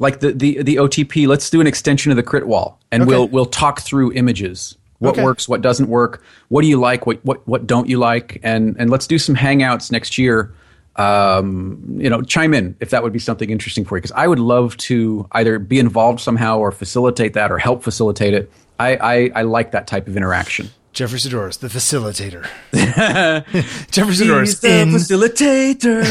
like 0.00 0.18
the 0.20 0.32
the 0.32 0.62
the 0.62 0.76
OTP. 0.76 1.28
Let's 1.28 1.48
do 1.48 1.60
an 1.60 1.68
extension 1.68 2.10
of 2.10 2.16
the 2.16 2.22
crit 2.24 2.46
wall, 2.46 2.80
and 2.90 3.06
we'll 3.06 3.28
we'll 3.28 3.46
talk 3.46 3.80
through 3.80 4.12
images. 4.12 4.76
What 4.98 5.14
Okay. 5.14 5.24
works, 5.24 5.48
what 5.48 5.62
doesn't 5.62 5.88
work, 5.88 6.22
what 6.48 6.62
do 6.62 6.68
you 6.68 6.78
like, 6.78 7.06
what 7.06 7.24
what 7.24 7.46
what 7.46 7.66
don't 7.66 7.88
you 7.88 7.98
like, 7.98 8.38
and 8.44 8.76
and 8.78 8.88
let's 8.88 9.08
do 9.08 9.18
some 9.18 9.34
hangouts 9.34 9.90
next 9.90 10.16
year. 10.16 10.54
Um, 10.96 11.96
you 11.98 12.10
know, 12.10 12.20
chime 12.22 12.52
in 12.54 12.76
if 12.80 12.90
that 12.90 13.02
would 13.02 13.12
be 13.12 13.18
something 13.18 13.48
interesting 13.48 13.84
for 13.84 13.96
you, 13.96 14.02
because 14.02 14.12
I 14.12 14.26
would 14.26 14.38
love 14.38 14.76
to 14.78 15.26
either 15.32 15.58
be 15.58 15.78
involved 15.78 16.20
somehow 16.20 16.58
or 16.58 16.70
facilitate 16.70 17.32
that 17.34 17.50
or 17.50 17.58
help 17.58 17.82
facilitate 17.82 18.34
it. 18.34 18.52
I 18.78 18.96
I, 18.96 19.30
I 19.36 19.42
like 19.42 19.70
that 19.72 19.86
type 19.86 20.06
of 20.08 20.16
interaction. 20.16 20.68
Jeffery 20.92 21.18
Saddoris, 21.20 21.58
the 21.58 21.68
facilitator. 21.68 22.44
Jeffery 23.90 24.14
Saddoris 24.14 24.62
in. 24.62 24.90
facilitator. 24.90 26.04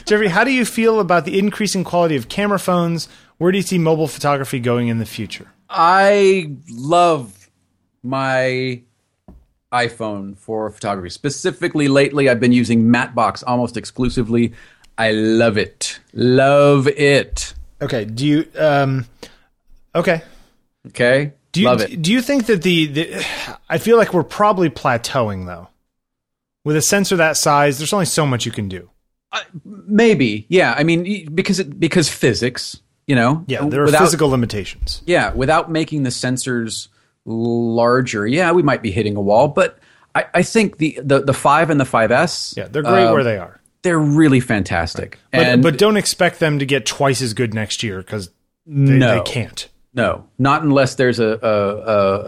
Jeffery, 0.06 0.28
how 0.28 0.42
do 0.42 0.50
you 0.50 0.64
feel 0.64 0.98
about 0.98 1.24
the 1.24 1.38
increasing 1.38 1.84
quality 1.84 2.16
of 2.16 2.28
camera 2.28 2.58
phones? 2.58 3.08
Where 3.36 3.52
do 3.52 3.58
you 3.58 3.62
see 3.62 3.78
mobile 3.78 4.08
photography 4.08 4.58
going 4.58 4.88
in 4.88 4.98
the 4.98 5.06
future? 5.06 5.46
I 5.70 6.50
love 6.70 7.50
my 8.02 8.82
iPhone 9.72 10.36
for 10.36 10.70
photography. 10.70 11.10
Specifically, 11.10 11.88
lately, 11.88 12.28
I've 12.28 12.40
been 12.40 12.52
using 12.52 12.84
Mattebox 12.84 13.44
almost 13.46 13.76
exclusively. 13.76 14.52
I 14.96 15.12
love 15.12 15.56
it. 15.56 16.00
Love 16.12 16.88
it. 16.88 17.54
Okay. 17.80 18.04
Do 18.04 18.26
you? 18.26 18.48
Um, 18.58 19.06
okay. 19.94 20.22
Okay? 20.88 21.32
Do 21.52 21.60
you, 21.60 21.66
love 21.66 21.80
it. 21.80 22.02
Do 22.02 22.12
you 22.12 22.20
think 22.20 22.46
that 22.46 22.62
the, 22.62 22.86
the? 22.86 23.26
I 23.68 23.78
feel 23.78 23.96
like 23.96 24.12
we're 24.12 24.22
probably 24.22 24.70
plateauing 24.70 25.46
though. 25.46 25.68
With 26.64 26.76
a 26.76 26.82
sensor 26.82 27.16
that 27.16 27.36
size, 27.36 27.78
there's 27.78 27.92
only 27.92 28.06
so 28.06 28.26
much 28.26 28.44
you 28.44 28.52
can 28.52 28.68
do. 28.68 28.90
Maybe. 29.64 30.46
Yeah. 30.48 30.74
I 30.76 30.82
mean, 30.84 31.34
because 31.34 31.60
it, 31.60 31.78
because 31.78 32.08
physics, 32.08 32.80
you 33.06 33.14
know? 33.14 33.44
Yeah, 33.46 33.66
there 33.66 33.82
are 33.82 33.86
without, 33.86 34.02
physical 34.02 34.28
limitations. 34.28 35.02
Yeah, 35.06 35.32
without 35.32 35.70
making 35.70 36.02
the 36.02 36.10
sensors 36.10 36.88
larger, 37.32 38.26
yeah, 38.26 38.50
we 38.52 38.62
might 38.62 38.82
be 38.82 38.90
hitting 38.90 39.16
a 39.16 39.20
wall. 39.20 39.48
But 39.48 39.78
I, 40.14 40.24
I 40.34 40.42
think 40.42 40.78
the, 40.78 40.98
the, 41.02 41.20
the 41.20 41.34
5 41.34 41.70
and 41.70 41.78
the 41.80 41.84
5S, 41.84 42.56
Yeah, 42.56 42.68
they're 42.68 42.82
great 42.82 43.04
uh, 43.06 43.12
where 43.12 43.24
they 43.24 43.36
are. 43.38 43.60
they're 43.82 43.98
really 43.98 44.40
fantastic. 44.40 45.18
But, 45.30 45.40
and 45.46 45.62
but 45.62 45.78
don't 45.78 45.96
expect 45.96 46.40
them 46.40 46.58
to 46.58 46.66
get 46.66 46.86
twice 46.86 47.20
as 47.22 47.34
good 47.34 47.52
next 47.54 47.82
year 47.82 47.98
because 47.98 48.28
they, 48.66 48.94
No. 48.98 49.14
they 49.22 49.30
can't. 49.30 49.68
No, 49.94 50.26
not 50.38 50.62
unless 50.62 50.94
there's 50.96 51.18
a 51.18 51.38
a, 51.42 51.76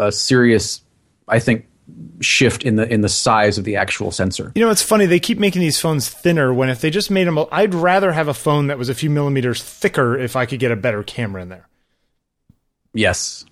a, 0.05 0.07
a 0.09 0.13
serious, 0.13 0.81
I 1.29 1.39
think, 1.39 1.67
shift 2.21 2.63
in 2.65 2.77
the 2.77 2.91
in 2.93 3.01
the 3.03 3.09
size 3.09 3.59
of 3.59 3.65
the 3.65 3.77
actual 3.77 4.11
sensor. 4.11 4.51
You 4.55 4.65
know, 4.65 4.71
it's 4.71 4.83
funny. 4.83 5.07
They 5.07 5.21
keep 5.21 5.39
making 5.39 5.61
these 5.61 5.79
phones 5.81 6.09
thinner 6.09 6.53
when 6.55 6.69
if 6.69 6.81
they 6.81 6.91
just 6.91 7.11
made 7.11 7.27
them, 7.27 7.39
I'd 7.53 7.75
rather 7.75 8.13
have 8.13 8.29
a 8.29 8.35
phone 8.35 8.69
that 8.69 8.79
was 8.79 8.89
a 8.89 8.95
few 8.95 9.11
millimeters 9.11 9.63
thicker 9.63 10.17
if 10.19 10.37
I 10.37 10.47
could 10.47 10.59
get 10.59 10.73
a 10.73 10.77
better 10.77 11.03
camera 11.03 11.43
in 11.43 11.49
there. 11.51 11.69
Yes, 12.93 13.45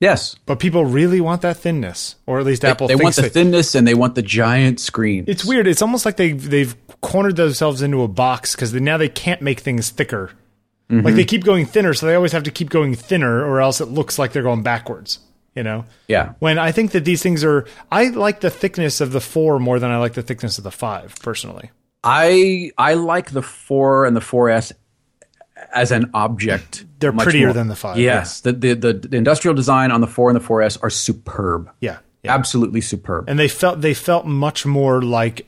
yes. 0.00 0.36
But 0.46 0.58
people 0.58 0.84
really 0.84 1.20
want 1.20 1.42
that 1.42 1.56
thinness, 1.58 2.16
or 2.26 2.40
at 2.40 2.46
least 2.46 2.64
Apple 2.64 2.88
they 2.88 2.94
thinks 2.94 3.04
want 3.04 3.16
the 3.16 3.22
they- 3.22 3.28
thinness 3.28 3.74
and 3.74 3.86
they 3.86 3.94
want 3.94 4.14
the 4.16 4.22
giant 4.22 4.80
screen. 4.80 5.24
It's 5.28 5.44
weird. 5.44 5.66
It's 5.66 5.82
almost 5.82 6.04
like 6.04 6.16
they've 6.16 6.42
they've 6.50 6.74
cornered 7.00 7.36
themselves 7.36 7.82
into 7.82 8.02
a 8.02 8.08
box 8.08 8.54
because 8.54 8.72
they, 8.72 8.80
now 8.80 8.96
they 8.96 9.08
can't 9.08 9.40
make 9.42 9.60
things 9.60 9.90
thicker. 9.90 10.32
Mm-hmm. 10.90 11.06
Like 11.06 11.14
they 11.14 11.24
keep 11.24 11.44
going 11.44 11.66
thinner, 11.66 11.94
so 11.94 12.06
they 12.06 12.14
always 12.16 12.32
have 12.32 12.42
to 12.44 12.50
keep 12.50 12.68
going 12.70 12.94
thinner, 12.96 13.44
or 13.44 13.60
else 13.60 13.80
it 13.80 13.86
looks 13.86 14.18
like 14.18 14.32
they're 14.32 14.42
going 14.42 14.62
backwards. 14.62 15.20
You 15.54 15.64
know. 15.64 15.84
yeah. 16.06 16.34
When 16.38 16.58
I 16.58 16.70
think 16.70 16.92
that 16.92 17.04
these 17.04 17.22
things 17.24 17.42
are, 17.42 17.66
I 17.90 18.08
like 18.08 18.40
the 18.40 18.50
thickness 18.50 19.00
of 19.00 19.10
the 19.10 19.20
four 19.20 19.58
more 19.58 19.80
than 19.80 19.90
I 19.90 19.98
like 19.98 20.14
the 20.14 20.22
thickness 20.22 20.58
of 20.58 20.64
the 20.64 20.70
five, 20.70 21.16
personally. 21.22 21.70
I 22.04 22.70
I 22.78 22.94
like 22.94 23.32
the 23.32 23.42
four 23.42 24.06
and 24.06 24.16
the 24.16 24.20
4S 24.20 24.72
as 25.72 25.92
an 25.92 26.10
object. 26.14 26.84
They're 26.98 27.12
prettier 27.12 27.46
more. 27.46 27.54
than 27.54 27.68
the 27.68 27.76
five, 27.76 27.98
Yes, 27.98 28.40
the, 28.40 28.52
the 28.52 28.74
the 28.74 28.92
the 28.92 29.16
industrial 29.16 29.54
design 29.54 29.90
on 29.90 30.00
the 30.00 30.06
four 30.06 30.28
and 30.30 30.38
the 30.38 30.44
4S 30.44 30.78
are 30.82 30.90
superb. 30.90 31.70
Yeah. 31.80 31.98
yeah. 32.22 32.34
Absolutely 32.34 32.80
superb. 32.80 33.28
And 33.28 33.38
they 33.38 33.48
felt 33.48 33.80
they 33.80 33.94
felt 33.94 34.26
much 34.26 34.66
more 34.66 35.02
like 35.02 35.46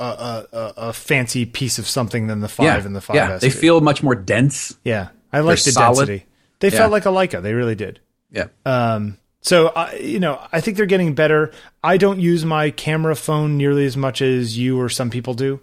a, 0.00 0.04
a, 0.52 0.72
a, 0.76 0.92
fancy 0.92 1.44
piece 1.44 1.78
of 1.78 1.86
something 1.88 2.28
than 2.28 2.40
the 2.40 2.48
five 2.48 2.64
yeah, 2.64 2.86
and 2.86 2.94
the 2.94 3.00
five 3.00 3.16
yeah. 3.16 3.32
S. 3.32 3.40
They 3.40 3.48
did. 3.48 3.58
feel 3.58 3.80
much 3.80 4.02
more 4.02 4.14
dense. 4.14 4.76
yeah. 4.84 5.08
I 5.32 5.40
like 5.40 5.62
the 5.62 5.72
solid. 5.72 6.06
density. 6.06 6.26
They 6.60 6.68
Yeah. 6.68 6.78
felt 6.78 6.92
like 6.92 7.04
a 7.04 7.10
Leica. 7.10 7.42
They 7.42 7.52
really 7.52 7.74
did. 7.74 8.00
Yeah. 8.30 8.46
Um, 8.64 9.18
so 9.40 9.68
I, 9.68 9.96
you 9.96 10.20
know, 10.20 10.40
I 10.52 10.60
think 10.60 10.76
they're 10.76 10.86
getting 10.86 11.14
better. 11.14 11.52
I 11.82 11.96
don't 11.96 12.20
use 12.20 12.44
my 12.44 12.70
camera 12.70 13.14
phone 13.16 13.56
nearly 13.56 13.86
as 13.86 13.96
much 13.96 14.22
as 14.22 14.56
you 14.58 14.80
or 14.80 14.88
some 14.88 15.10
people 15.10 15.34
do. 15.34 15.60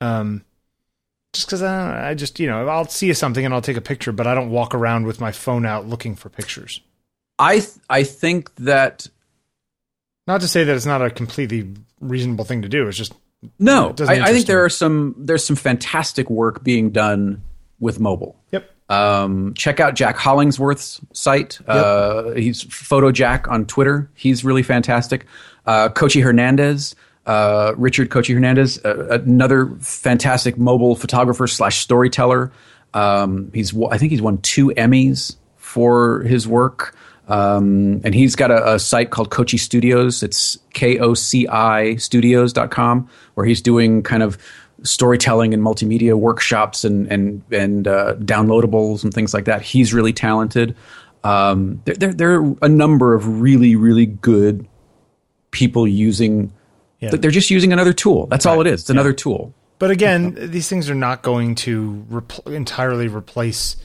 Um, 0.00 0.44
just 1.38 1.48
because 1.48 1.62
I, 1.62 2.10
I 2.10 2.14
just, 2.14 2.38
you 2.38 2.46
know, 2.48 2.68
I'll 2.68 2.86
see 2.88 3.12
something 3.14 3.44
and 3.44 3.54
I'll 3.54 3.62
take 3.62 3.76
a 3.76 3.80
picture, 3.80 4.12
but 4.12 4.26
I 4.26 4.34
don't 4.34 4.50
walk 4.50 4.74
around 4.74 5.06
with 5.06 5.20
my 5.20 5.32
phone 5.32 5.64
out 5.66 5.86
looking 5.86 6.14
for 6.14 6.28
pictures. 6.28 6.80
I 7.38 7.60
th- 7.60 7.70
I 7.88 8.02
think 8.02 8.54
that 8.56 9.06
Not 10.26 10.40
to 10.42 10.48
say 10.48 10.64
that 10.64 10.76
it's 10.76 10.86
not 10.86 11.02
a 11.02 11.10
completely 11.10 11.72
reasonable 12.00 12.44
thing 12.44 12.62
to 12.62 12.68
do. 12.68 12.86
It's 12.88 12.96
just 12.98 13.12
No, 13.58 13.90
It 13.90 14.00
I, 14.02 14.24
I 14.28 14.32
think 14.32 14.46
there 14.46 14.58
me. 14.58 14.62
are 14.66 14.68
some 14.68 15.14
there's 15.18 15.44
some 15.44 15.56
fantastic 15.56 16.28
work 16.30 16.62
being 16.64 16.90
done 16.90 17.42
with 17.80 18.00
mobile. 18.00 18.36
yep. 18.52 18.70
Um, 18.90 19.52
check 19.54 19.80
out 19.80 19.94
Jack 19.94 20.16
Hollingsworth's 20.16 21.00
site. 21.12 21.58
Uh, 21.68 22.30
he's 22.30 22.62
Photo 22.62 23.12
Jack 23.12 23.46
on 23.46 23.66
Twitter. 23.66 24.10
He's 24.14 24.44
really 24.44 24.62
fantastic. 24.62 25.26
Uh, 25.66 25.90
Koci 25.90 26.22
Hernandez, 26.22 26.94
uh, 27.28 27.74
Richard 27.76 28.08
Koci 28.08 28.34
Hernandez, 28.34 28.84
uh, 28.84 29.20
another 29.24 29.68
fantastic 29.80 30.58
mobile 30.58 30.96
photographer 30.96 31.46
slash 31.46 31.78
storyteller. 31.78 32.50
Um, 32.94 33.50
he's 33.54 33.76
I 33.90 33.98
think 33.98 34.10
he's 34.10 34.22
won 34.22 34.38
two 34.38 34.68
Emmys 34.70 35.36
for 35.56 36.22
his 36.22 36.48
work. 36.48 36.96
Um, 37.28 38.00
and 38.04 38.14
he's 38.14 38.34
got 38.34 38.50
a, 38.50 38.74
a 38.74 38.78
site 38.78 39.10
called 39.10 39.28
Koci 39.28 39.60
Studios. 39.60 40.22
It's 40.22 40.58
K 40.72 40.98
O 40.98 41.12
C 41.12 41.46
I 41.46 41.96
studios.com, 41.96 43.08
where 43.34 43.46
he's 43.46 43.60
doing 43.60 44.02
kind 44.02 44.22
of 44.22 44.38
storytelling 44.82 45.52
and 45.52 45.62
multimedia 45.62 46.14
workshops 46.14 46.84
and 46.84 47.06
and 47.12 47.42
and 47.52 47.86
uh, 47.86 48.14
downloadables 48.20 49.04
and 49.04 49.12
things 49.12 49.34
like 49.34 49.44
that. 49.44 49.60
He's 49.60 49.92
really 49.92 50.14
talented. 50.14 50.74
Um, 51.22 51.82
there, 51.84 51.96
there, 51.96 52.14
there 52.14 52.40
are 52.40 52.56
a 52.62 52.68
number 52.68 53.12
of 53.14 53.42
really, 53.42 53.76
really 53.76 54.06
good 54.06 54.66
people 55.50 55.86
using. 55.86 56.50
Yeah. 57.00 57.10
They're 57.10 57.30
just 57.30 57.50
using 57.50 57.72
another 57.72 57.92
tool. 57.92 58.26
That's 58.26 58.46
all 58.46 58.60
it 58.60 58.66
is. 58.66 58.80
It's 58.82 58.90
another 58.90 59.12
tool. 59.12 59.54
But 59.78 59.90
again, 59.92 60.36
these 60.50 60.68
things 60.68 60.90
are 60.90 60.94
not 60.94 61.22
going 61.22 61.54
to 61.56 62.04
repl- 62.10 62.52
entirely 62.52 63.06
replace 63.06 63.76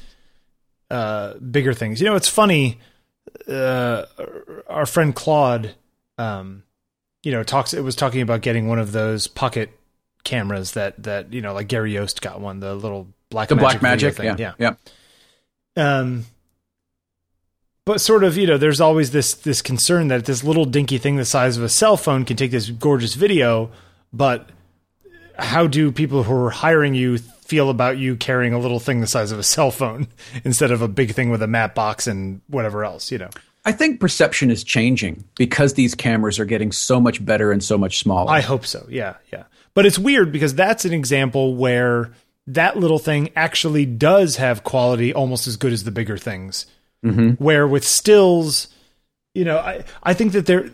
uh, 0.89 1.35
bigger 1.35 1.73
things. 1.73 2.01
You 2.01 2.07
know, 2.07 2.15
it's 2.15 2.27
funny. 2.27 2.79
Uh, 3.47 4.05
our 4.67 4.85
friend 4.87 5.13
Claude, 5.15 5.75
um, 6.17 6.63
you 7.21 7.31
know, 7.31 7.43
talks. 7.43 7.73
It 7.73 7.81
was 7.81 7.95
talking 7.95 8.21
about 8.21 8.41
getting 8.41 8.67
one 8.67 8.79
of 8.79 8.91
those 8.91 9.27
pocket 9.27 9.69
cameras 10.23 10.71
that 10.71 11.01
that 11.03 11.31
you 11.33 11.41
know, 11.41 11.53
like 11.53 11.67
Gary 11.67 11.93
Yost 11.93 12.21
got 12.21 12.41
one, 12.41 12.59
the 12.59 12.73
little 12.73 13.07
black 13.29 13.49
The 13.49 13.55
Blackmagic. 13.55 14.15
thing. 14.15 14.37
Yeah, 14.39 14.53
yeah. 14.57 14.73
Um, 15.75 16.25
but 17.85 17.99
sort 17.99 18.23
of, 18.23 18.37
you 18.37 18.47
know, 18.47 18.57
there's 18.57 18.81
always 18.81 19.11
this 19.11 19.33
this 19.33 19.61
concern 19.61 20.07
that 20.07 20.25
this 20.25 20.43
little 20.43 20.65
dinky 20.65 20.97
thing 20.97 21.17
the 21.17 21.25
size 21.25 21.57
of 21.57 21.63
a 21.63 21.69
cell 21.69 21.97
phone 21.97 22.25
can 22.25 22.37
take 22.37 22.51
this 22.51 22.69
gorgeous 22.69 23.13
video, 23.15 23.71
but 24.11 24.49
how 25.37 25.67
do 25.67 25.91
people 25.91 26.23
who 26.23 26.33
are 26.33 26.49
hiring 26.49 26.93
you 26.93 27.17
feel 27.17 27.69
about 27.69 27.97
you 27.97 28.15
carrying 28.15 28.53
a 28.53 28.59
little 28.59 28.79
thing 28.79 29.01
the 29.01 29.07
size 29.07 29.31
of 29.31 29.39
a 29.39 29.43
cell 29.43 29.71
phone 29.71 30.07
instead 30.43 30.71
of 30.71 30.81
a 30.81 30.87
big 30.87 31.13
thing 31.13 31.29
with 31.29 31.41
a 31.41 31.47
matte 31.47 31.75
box 31.75 32.07
and 32.07 32.41
whatever 32.47 32.83
else, 32.83 33.11
you 33.11 33.17
know? 33.17 33.29
I 33.65 33.71
think 33.71 33.99
perception 33.99 34.51
is 34.51 34.63
changing 34.63 35.23
because 35.35 35.73
these 35.73 35.95
cameras 35.95 36.37
are 36.39 36.45
getting 36.45 36.71
so 36.71 36.99
much 36.99 37.23
better 37.23 37.51
and 37.51 37.63
so 37.63 37.77
much 37.77 37.99
smaller. 37.99 38.29
I 38.29 38.41
hope 38.41 38.65
so. 38.65 38.85
Yeah, 38.89 39.15
yeah. 39.31 39.43
But 39.73 39.85
it's 39.85 39.97
weird 39.97 40.31
because 40.31 40.53
that's 40.53 40.83
an 40.83 40.93
example 40.93 41.55
where 41.55 42.11
that 42.47 42.77
little 42.77 42.99
thing 42.99 43.29
actually 43.35 43.85
does 43.85 44.35
have 44.35 44.63
quality 44.63 45.13
almost 45.13 45.47
as 45.47 45.55
good 45.55 45.71
as 45.71 45.85
the 45.85 45.91
bigger 45.91 46.17
things. 46.17 46.65
Mm-hmm. 47.03 47.43
Where 47.43 47.67
with 47.67 47.83
stills, 47.83 48.67
you 49.33 49.43
know, 49.45 49.57
I 49.57 49.83
I 50.01 50.13
think 50.13 50.31
that 50.33 50.45
there 50.45 50.69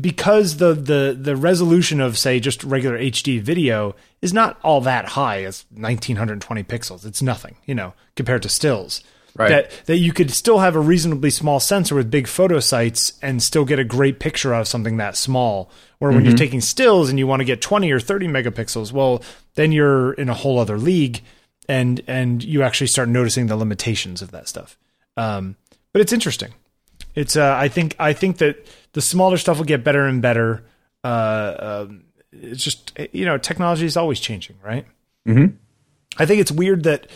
because 0.00 0.58
the 0.58 0.74
the 0.74 1.16
the 1.18 1.36
resolution 1.36 2.00
of 2.00 2.18
say 2.18 2.38
just 2.40 2.62
regular 2.64 2.98
HD 2.98 3.40
video 3.40 3.94
is 4.20 4.32
not 4.32 4.58
all 4.62 4.80
that 4.82 5.06
high. 5.06 5.38
It's 5.38 5.64
1920 5.70 6.62
pixels. 6.64 7.06
It's 7.06 7.22
nothing, 7.22 7.56
you 7.66 7.74
know, 7.74 7.94
compared 8.16 8.42
to 8.42 8.48
stills. 8.48 9.02
Right. 9.36 9.48
That 9.48 9.86
that 9.86 9.98
you 9.98 10.12
could 10.12 10.32
still 10.32 10.58
have 10.58 10.74
a 10.76 10.80
reasonably 10.80 11.30
small 11.30 11.60
sensor 11.60 11.94
with 11.94 12.10
big 12.10 12.26
photo 12.26 12.58
sites 12.60 13.12
and 13.22 13.42
still 13.42 13.64
get 13.64 13.78
a 13.78 13.84
great 13.84 14.18
picture 14.18 14.52
out 14.52 14.62
of 14.62 14.68
something 14.68 14.96
that 14.98 15.16
small. 15.16 15.70
Where 15.98 16.10
when 16.10 16.24
you're 16.24 16.36
taking 16.36 16.60
stills 16.60 17.10
and 17.10 17.18
you 17.18 17.26
want 17.26 17.40
to 17.40 17.44
get 17.44 17.60
20 17.60 17.90
or 17.92 18.00
30 18.00 18.26
megapixels, 18.26 18.90
well, 18.90 19.22
then 19.54 19.70
you're 19.70 20.14
in 20.14 20.28
a 20.28 20.34
whole 20.34 20.58
other 20.58 20.78
league. 20.78 21.22
and 21.68 22.00
and 22.06 22.42
you 22.42 22.62
actually 22.62 22.88
start 22.88 23.08
noticing 23.08 23.46
the 23.46 23.56
limitations 23.56 24.20
of 24.22 24.32
that 24.32 24.48
stuff. 24.48 24.76
Um, 25.16 25.56
but 25.92 26.00
it's 26.02 26.12
interesting. 26.12 26.52
It's 27.14 27.36
uh, 27.36 27.54
I 27.56 27.68
think 27.68 27.96
I 27.98 28.12
think 28.12 28.38
that 28.38 28.66
the 28.92 29.00
smaller 29.00 29.36
stuff 29.36 29.58
will 29.58 29.64
get 29.64 29.84
better 29.84 30.06
and 30.06 30.22
better. 30.22 30.64
Uh, 31.02 31.84
um, 31.88 32.04
it's 32.32 32.62
just 32.62 32.92
you 33.12 33.24
know 33.24 33.38
technology 33.38 33.86
is 33.86 33.96
always 33.96 34.20
changing, 34.20 34.56
right? 34.62 34.86
Mm-hmm. 35.26 35.56
I 36.18 36.26
think 36.26 36.40
it's 36.40 36.52
weird 36.52 36.84
that 36.84 37.08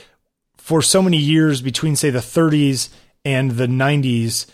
for 0.56 0.82
so 0.82 1.02
many 1.02 1.18
years 1.18 1.60
between 1.60 1.96
say 1.96 2.10
the 2.10 2.20
30s 2.20 2.88
and 3.24 3.52
the 3.52 3.66
90s, 3.66 4.46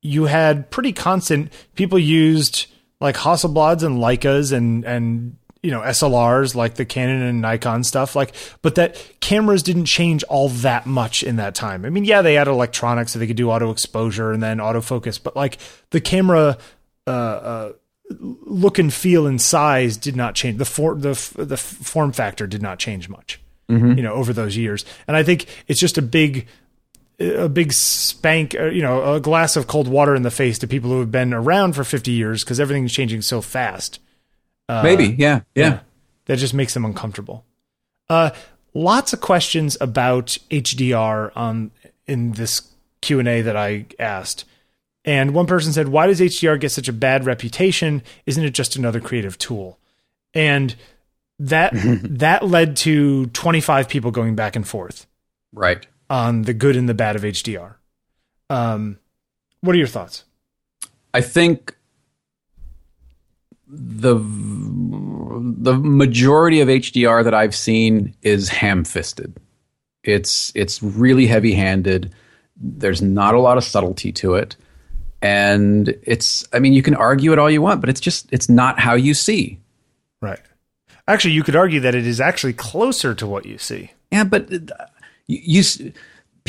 you 0.00 0.24
had 0.24 0.70
pretty 0.70 0.92
constant 0.92 1.52
people 1.74 1.98
used 1.98 2.66
like 3.00 3.16
Hasselblads 3.16 3.82
and 3.82 3.98
Leicas 3.98 4.52
and 4.52 4.84
and 4.84 5.36
you 5.62 5.70
know 5.70 5.80
SLRs 5.80 6.54
like 6.54 6.74
the 6.74 6.84
Canon 6.84 7.22
and 7.22 7.40
Nikon 7.40 7.84
stuff 7.84 8.16
like 8.16 8.34
but 8.62 8.76
that 8.76 9.20
cameras 9.20 9.62
didn't 9.62 9.86
change 9.86 10.22
all 10.24 10.48
that 10.48 10.86
much 10.86 11.22
in 11.22 11.36
that 11.36 11.54
time. 11.54 11.84
I 11.84 11.90
mean, 11.90 12.04
yeah, 12.04 12.22
they 12.22 12.34
had 12.34 12.48
electronics 12.48 13.12
so 13.12 13.18
they 13.18 13.26
could 13.26 13.36
do 13.36 13.50
auto 13.50 13.70
exposure 13.70 14.32
and 14.32 14.42
then 14.42 14.58
autofocus, 14.58 15.22
but 15.22 15.36
like 15.36 15.58
the 15.90 16.00
camera 16.00 16.58
uh, 17.06 17.10
uh, 17.10 17.72
look 18.20 18.78
and 18.78 18.92
feel 18.92 19.26
and 19.26 19.40
size 19.40 19.96
did 19.96 20.16
not 20.16 20.34
change. 20.34 20.58
The 20.58 20.64
for, 20.64 20.94
the 20.94 21.14
the 21.36 21.56
form 21.56 22.12
factor 22.12 22.46
did 22.46 22.62
not 22.62 22.78
change 22.78 23.08
much. 23.08 23.40
Mm-hmm. 23.68 23.98
You 23.98 24.02
know, 24.02 24.14
over 24.14 24.32
those 24.32 24.56
years. 24.56 24.84
And 25.06 25.16
I 25.16 25.22
think 25.22 25.46
it's 25.68 25.78
just 25.78 25.96
a 25.96 26.02
big 26.02 26.48
a 27.20 27.48
big 27.48 27.72
spank, 27.72 28.56
uh, 28.58 28.64
you 28.66 28.82
know, 28.82 29.14
a 29.14 29.20
glass 29.20 29.54
of 29.54 29.66
cold 29.66 29.86
water 29.86 30.14
in 30.14 30.22
the 30.22 30.30
face 30.30 30.58
to 30.58 30.66
people 30.66 30.90
who 30.90 31.00
have 31.00 31.12
been 31.12 31.34
around 31.34 31.74
for 31.74 31.84
50 31.84 32.10
years 32.10 32.42
because 32.42 32.58
everything's 32.58 32.92
changing 32.92 33.22
so 33.22 33.40
fast. 33.40 34.00
Uh, 34.70 34.82
Maybe, 34.84 35.16
yeah, 35.18 35.40
yeah, 35.56 35.64
yeah, 35.64 35.80
That 36.26 36.36
just 36.36 36.54
makes 36.54 36.74
them 36.74 36.84
uncomfortable. 36.84 37.44
Uh, 38.08 38.30
lots 38.72 39.12
of 39.12 39.20
questions 39.20 39.76
about 39.80 40.38
HDR 40.48 41.32
on 41.34 41.72
in 42.06 42.32
this 42.32 42.68
Q 43.00 43.18
and 43.18 43.26
A 43.26 43.42
that 43.42 43.56
I 43.56 43.86
asked, 43.98 44.44
and 45.04 45.34
one 45.34 45.46
person 45.46 45.72
said, 45.72 45.88
"Why 45.88 46.06
does 46.06 46.20
HDR 46.20 46.56
get 46.60 46.70
such 46.70 46.86
a 46.86 46.92
bad 46.92 47.26
reputation? 47.26 48.02
Isn't 48.26 48.44
it 48.44 48.50
just 48.50 48.76
another 48.76 49.00
creative 49.00 49.38
tool?" 49.38 49.80
And 50.34 50.76
that 51.40 51.72
that 51.74 52.46
led 52.46 52.76
to 52.78 53.26
25 53.26 53.88
people 53.88 54.12
going 54.12 54.36
back 54.36 54.54
and 54.54 54.68
forth, 54.68 55.08
right, 55.52 55.84
on 56.08 56.42
the 56.42 56.54
good 56.54 56.76
and 56.76 56.88
the 56.88 56.94
bad 56.94 57.16
of 57.16 57.22
HDR. 57.22 57.74
Um, 58.48 59.00
what 59.62 59.74
are 59.74 59.78
your 59.78 59.88
thoughts? 59.88 60.24
I 61.12 61.22
think 61.22 61.74
the 63.72 64.14
the 64.14 65.74
majority 65.74 66.60
of 66.60 66.68
HDR 66.68 67.22
that 67.24 67.34
I've 67.34 67.54
seen 67.54 68.14
is 68.22 68.48
ham-fisted. 68.48 69.36
It's 70.02 70.50
it's 70.54 70.82
really 70.82 71.26
heavy-handed. 71.26 72.12
There's 72.56 73.00
not 73.00 73.34
a 73.34 73.40
lot 73.40 73.56
of 73.56 73.64
subtlety 73.64 74.12
to 74.12 74.34
it. 74.34 74.56
And 75.22 75.96
it's 76.02 76.44
I 76.52 76.58
mean 76.58 76.72
you 76.72 76.82
can 76.82 76.94
argue 76.94 77.32
it 77.32 77.38
all 77.38 77.50
you 77.50 77.62
want, 77.62 77.80
but 77.80 77.90
it's 77.90 78.00
just 78.00 78.28
it's 78.32 78.48
not 78.48 78.80
how 78.80 78.94
you 78.94 79.14
see. 79.14 79.60
Right. 80.20 80.40
Actually, 81.06 81.34
you 81.34 81.42
could 81.42 81.56
argue 81.56 81.80
that 81.80 81.94
it 81.94 82.06
is 82.06 82.20
actually 82.20 82.52
closer 82.52 83.14
to 83.14 83.26
what 83.26 83.46
you 83.46 83.58
see. 83.58 83.92
Yeah, 84.10 84.24
but 84.24 84.52
uh, 84.52 84.86
you, 85.26 85.62
you 85.62 85.92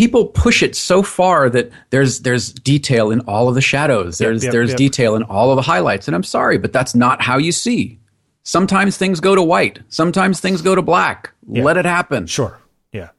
people 0.02 0.26
push 0.26 0.64
it 0.64 0.76
so 0.76 1.04
far 1.04 1.48
that 1.48 1.72
there's 1.92 2.22
there's 2.22 2.52
detail 2.52 3.12
in 3.12 3.20
all 3.22 3.48
of 3.48 3.54
the 3.54 3.62
shadows. 3.62 4.18
There's 4.18 4.42
yep, 4.42 4.48
yep, 4.48 4.52
there's 4.52 4.70
yep. 4.72 4.78
detail 4.78 5.14
in 5.14 5.22
all 5.22 5.52
of 5.52 5.58
the 5.58 5.62
highlights, 5.62 6.08
and 6.08 6.16
I'm 6.16 6.24
sorry, 6.24 6.58
but 6.58 6.74
that's 6.74 6.96
not 6.96 7.22
how 7.22 7.38
you 7.38 7.52
see. 7.52 8.00
Sometimes 8.42 8.98
things 8.98 9.20
go 9.20 9.36
to 9.36 9.44
white. 9.44 9.80
Sometimes 9.90 10.40
things 10.40 10.64
go 10.64 10.74
to 10.74 10.82
black. 10.82 11.32
Yeah. 11.48 11.64
Let 11.64 11.78
it 11.78 11.86
happen. 11.86 12.26
Sure. 12.26 12.58
Yeah. 12.92 13.10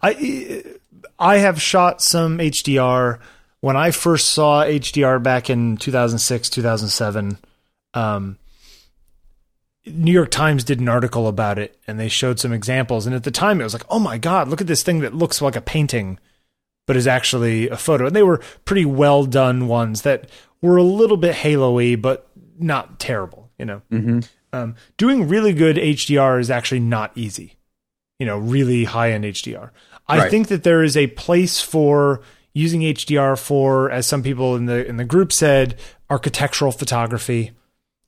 I 0.00 0.62
I 1.18 1.38
have 1.38 1.60
shot 1.60 2.00
some 2.00 2.38
HDR 2.38 3.18
when 3.60 3.76
I 3.76 3.90
first 3.90 4.28
saw 4.28 4.62
HDR 4.62 5.20
back 5.20 5.50
in 5.50 5.78
2006, 5.78 6.48
2007. 6.48 7.38
Um, 7.92 8.38
New 9.86 10.12
York 10.12 10.30
Times 10.30 10.64
did 10.64 10.80
an 10.80 10.88
article 10.88 11.26
about 11.26 11.58
it 11.58 11.78
and 11.86 11.98
they 11.98 12.08
showed 12.08 12.38
some 12.38 12.52
examples. 12.52 13.06
And 13.06 13.14
at 13.14 13.24
the 13.24 13.30
time, 13.30 13.60
it 13.60 13.64
was 13.64 13.72
like, 13.72 13.86
oh 13.88 13.98
my 13.98 14.18
God, 14.18 14.48
look 14.48 14.60
at 14.60 14.66
this 14.66 14.82
thing 14.82 15.00
that 15.00 15.14
looks 15.14 15.40
like 15.40 15.56
a 15.56 15.60
painting, 15.60 16.18
but 16.86 16.96
is 16.96 17.06
actually 17.06 17.68
a 17.68 17.76
photo. 17.76 18.06
And 18.06 18.16
they 18.16 18.22
were 18.22 18.42
pretty 18.64 18.84
well 18.84 19.24
done 19.24 19.68
ones 19.68 20.02
that 20.02 20.28
were 20.60 20.76
a 20.76 20.82
little 20.82 21.16
bit 21.16 21.34
halo 21.34 21.72
y, 21.76 21.96
but 21.96 22.28
not 22.58 22.98
terrible, 22.98 23.50
you 23.58 23.64
know? 23.64 23.82
Mm-hmm. 23.90 24.20
Um, 24.52 24.74
doing 24.96 25.28
really 25.28 25.52
good 25.52 25.76
HDR 25.76 26.40
is 26.40 26.50
actually 26.50 26.80
not 26.80 27.12
easy, 27.14 27.56
you 28.18 28.26
know, 28.26 28.36
really 28.36 28.84
high 28.84 29.12
end 29.12 29.24
HDR. 29.24 29.70
I 30.08 30.18
right. 30.18 30.30
think 30.30 30.48
that 30.48 30.64
there 30.64 30.82
is 30.82 30.96
a 30.96 31.06
place 31.06 31.60
for 31.60 32.20
using 32.52 32.80
HDR 32.80 33.38
for, 33.38 33.90
as 33.90 34.06
some 34.06 34.24
people 34.24 34.56
in 34.56 34.66
the 34.66 34.84
in 34.84 34.96
the 34.96 35.04
group 35.04 35.32
said, 35.32 35.78
architectural 36.10 36.72
photography. 36.72 37.52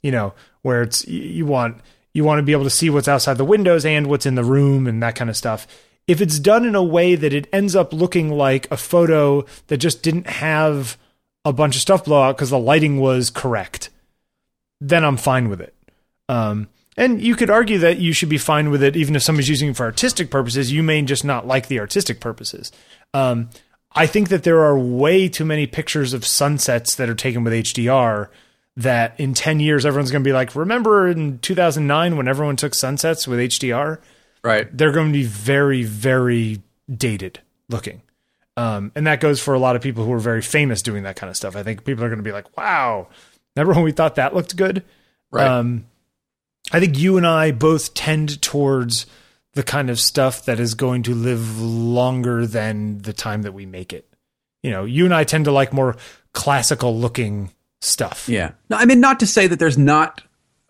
You 0.02 0.10
know, 0.10 0.34
where 0.62 0.82
it's 0.82 1.06
you 1.06 1.46
want 1.46 1.80
you 2.12 2.24
want 2.24 2.38
to 2.38 2.42
be 2.42 2.52
able 2.52 2.64
to 2.64 2.70
see 2.70 2.90
what's 2.90 3.08
outside 3.08 3.38
the 3.38 3.44
windows 3.44 3.84
and 3.84 4.06
what's 4.06 4.26
in 4.26 4.34
the 4.34 4.44
room 4.44 4.86
and 4.86 5.02
that 5.02 5.14
kind 5.14 5.30
of 5.30 5.36
stuff. 5.36 5.66
If 6.06 6.20
it's 6.20 6.38
done 6.38 6.66
in 6.66 6.74
a 6.74 6.82
way 6.82 7.14
that 7.14 7.32
it 7.32 7.48
ends 7.52 7.76
up 7.76 7.92
looking 7.92 8.30
like 8.30 8.70
a 8.70 8.76
photo 8.76 9.44
that 9.68 9.78
just 9.78 10.02
didn't 10.02 10.26
have 10.26 10.98
a 11.44 11.52
bunch 11.52 11.76
of 11.76 11.82
stuff 11.82 12.04
blow 12.04 12.22
out 12.22 12.36
because 12.36 12.50
the 12.50 12.58
lighting 12.58 12.98
was 12.98 13.30
correct, 13.30 13.88
then 14.80 15.04
I'm 15.04 15.16
fine 15.16 15.48
with 15.48 15.60
it. 15.60 15.74
Um, 16.28 16.68
and 16.96 17.22
you 17.22 17.36
could 17.36 17.50
argue 17.50 17.78
that 17.78 17.98
you 17.98 18.12
should 18.12 18.28
be 18.28 18.38
fine 18.38 18.70
with 18.70 18.82
it 18.82 18.96
even 18.96 19.16
if 19.16 19.22
somebody's 19.22 19.48
using 19.48 19.70
it 19.70 19.76
for 19.76 19.84
artistic 19.84 20.30
purposes. 20.30 20.72
You 20.72 20.82
may 20.82 21.00
just 21.02 21.24
not 21.24 21.46
like 21.46 21.68
the 21.68 21.80
artistic 21.80 22.20
purposes. 22.20 22.70
Um, 23.14 23.48
I 23.94 24.06
think 24.06 24.28
that 24.28 24.42
there 24.42 24.62
are 24.62 24.78
way 24.78 25.28
too 25.28 25.44
many 25.44 25.66
pictures 25.66 26.12
of 26.12 26.26
sunsets 26.26 26.94
that 26.96 27.08
are 27.08 27.14
taken 27.14 27.44
with 27.44 27.52
HDR 27.52 28.28
that 28.76 29.18
in 29.18 29.34
10 29.34 29.60
years 29.60 29.84
everyone's 29.84 30.10
going 30.10 30.22
to 30.22 30.28
be 30.28 30.32
like 30.32 30.54
remember 30.56 31.08
in 31.08 31.38
2009 31.40 32.16
when 32.16 32.26
everyone 32.28 32.56
took 32.56 32.74
sunsets 32.74 33.28
with 33.28 33.38
HDR 33.38 33.98
right. 34.42 34.66
They're 34.76 34.92
going 34.92 35.08
to 35.08 35.12
be 35.12 35.24
very 35.24 35.82
very 35.84 36.62
dated 36.92 37.40
looking. 37.68 38.02
Um, 38.56 38.92
and 38.94 39.06
that 39.06 39.20
goes 39.20 39.40
for 39.40 39.54
a 39.54 39.58
lot 39.58 39.76
of 39.76 39.82
people 39.82 40.04
who 40.04 40.12
are 40.12 40.18
very 40.18 40.42
famous 40.42 40.82
doing 40.82 41.04
that 41.04 41.16
kind 41.16 41.30
of 41.30 41.36
stuff. 41.36 41.56
I 41.56 41.62
think 41.62 41.84
people 41.84 42.04
are 42.04 42.08
going 42.08 42.18
to 42.18 42.24
be 42.24 42.32
like 42.32 42.56
wow 42.56 43.08
remember 43.56 43.74
when 43.74 43.84
we 43.84 43.92
thought 43.92 44.16
that 44.16 44.34
looked 44.34 44.56
good? 44.56 44.84
Right. 45.30 45.46
Um, 45.46 45.86
i 46.70 46.78
think 46.78 46.98
you 46.98 47.16
and 47.16 47.26
i 47.26 47.50
both 47.50 47.92
tend 47.94 48.40
towards 48.40 49.06
the 49.54 49.62
kind 49.62 49.90
of 49.90 50.00
stuff 50.00 50.46
that 50.46 50.58
is 50.58 50.74
going 50.74 51.02
to 51.02 51.14
live 51.14 51.60
longer 51.60 52.46
than 52.46 52.98
the 52.98 53.12
time 53.12 53.42
that 53.42 53.52
we 53.52 53.66
make 53.66 53.92
it. 53.92 54.08
You 54.62 54.70
know 54.70 54.84
you 54.84 55.04
and 55.04 55.14
i 55.14 55.24
tend 55.24 55.44
to 55.46 55.52
like 55.52 55.72
more 55.72 55.96
classical 56.32 56.96
looking 56.96 57.50
stuff. 57.84 58.28
Yeah. 58.28 58.52
No, 58.70 58.76
I 58.76 58.84
mean, 58.84 59.00
not 59.00 59.20
to 59.20 59.26
say 59.26 59.46
that 59.46 59.58
there's 59.58 59.78
not 59.78 60.22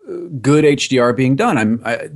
uh, 0.09 0.13
good 0.41 0.65
HDR 0.65 1.17
being 1.17 1.37
done. 1.37 1.59
I'm 1.59 1.83
I, 1.85 2.11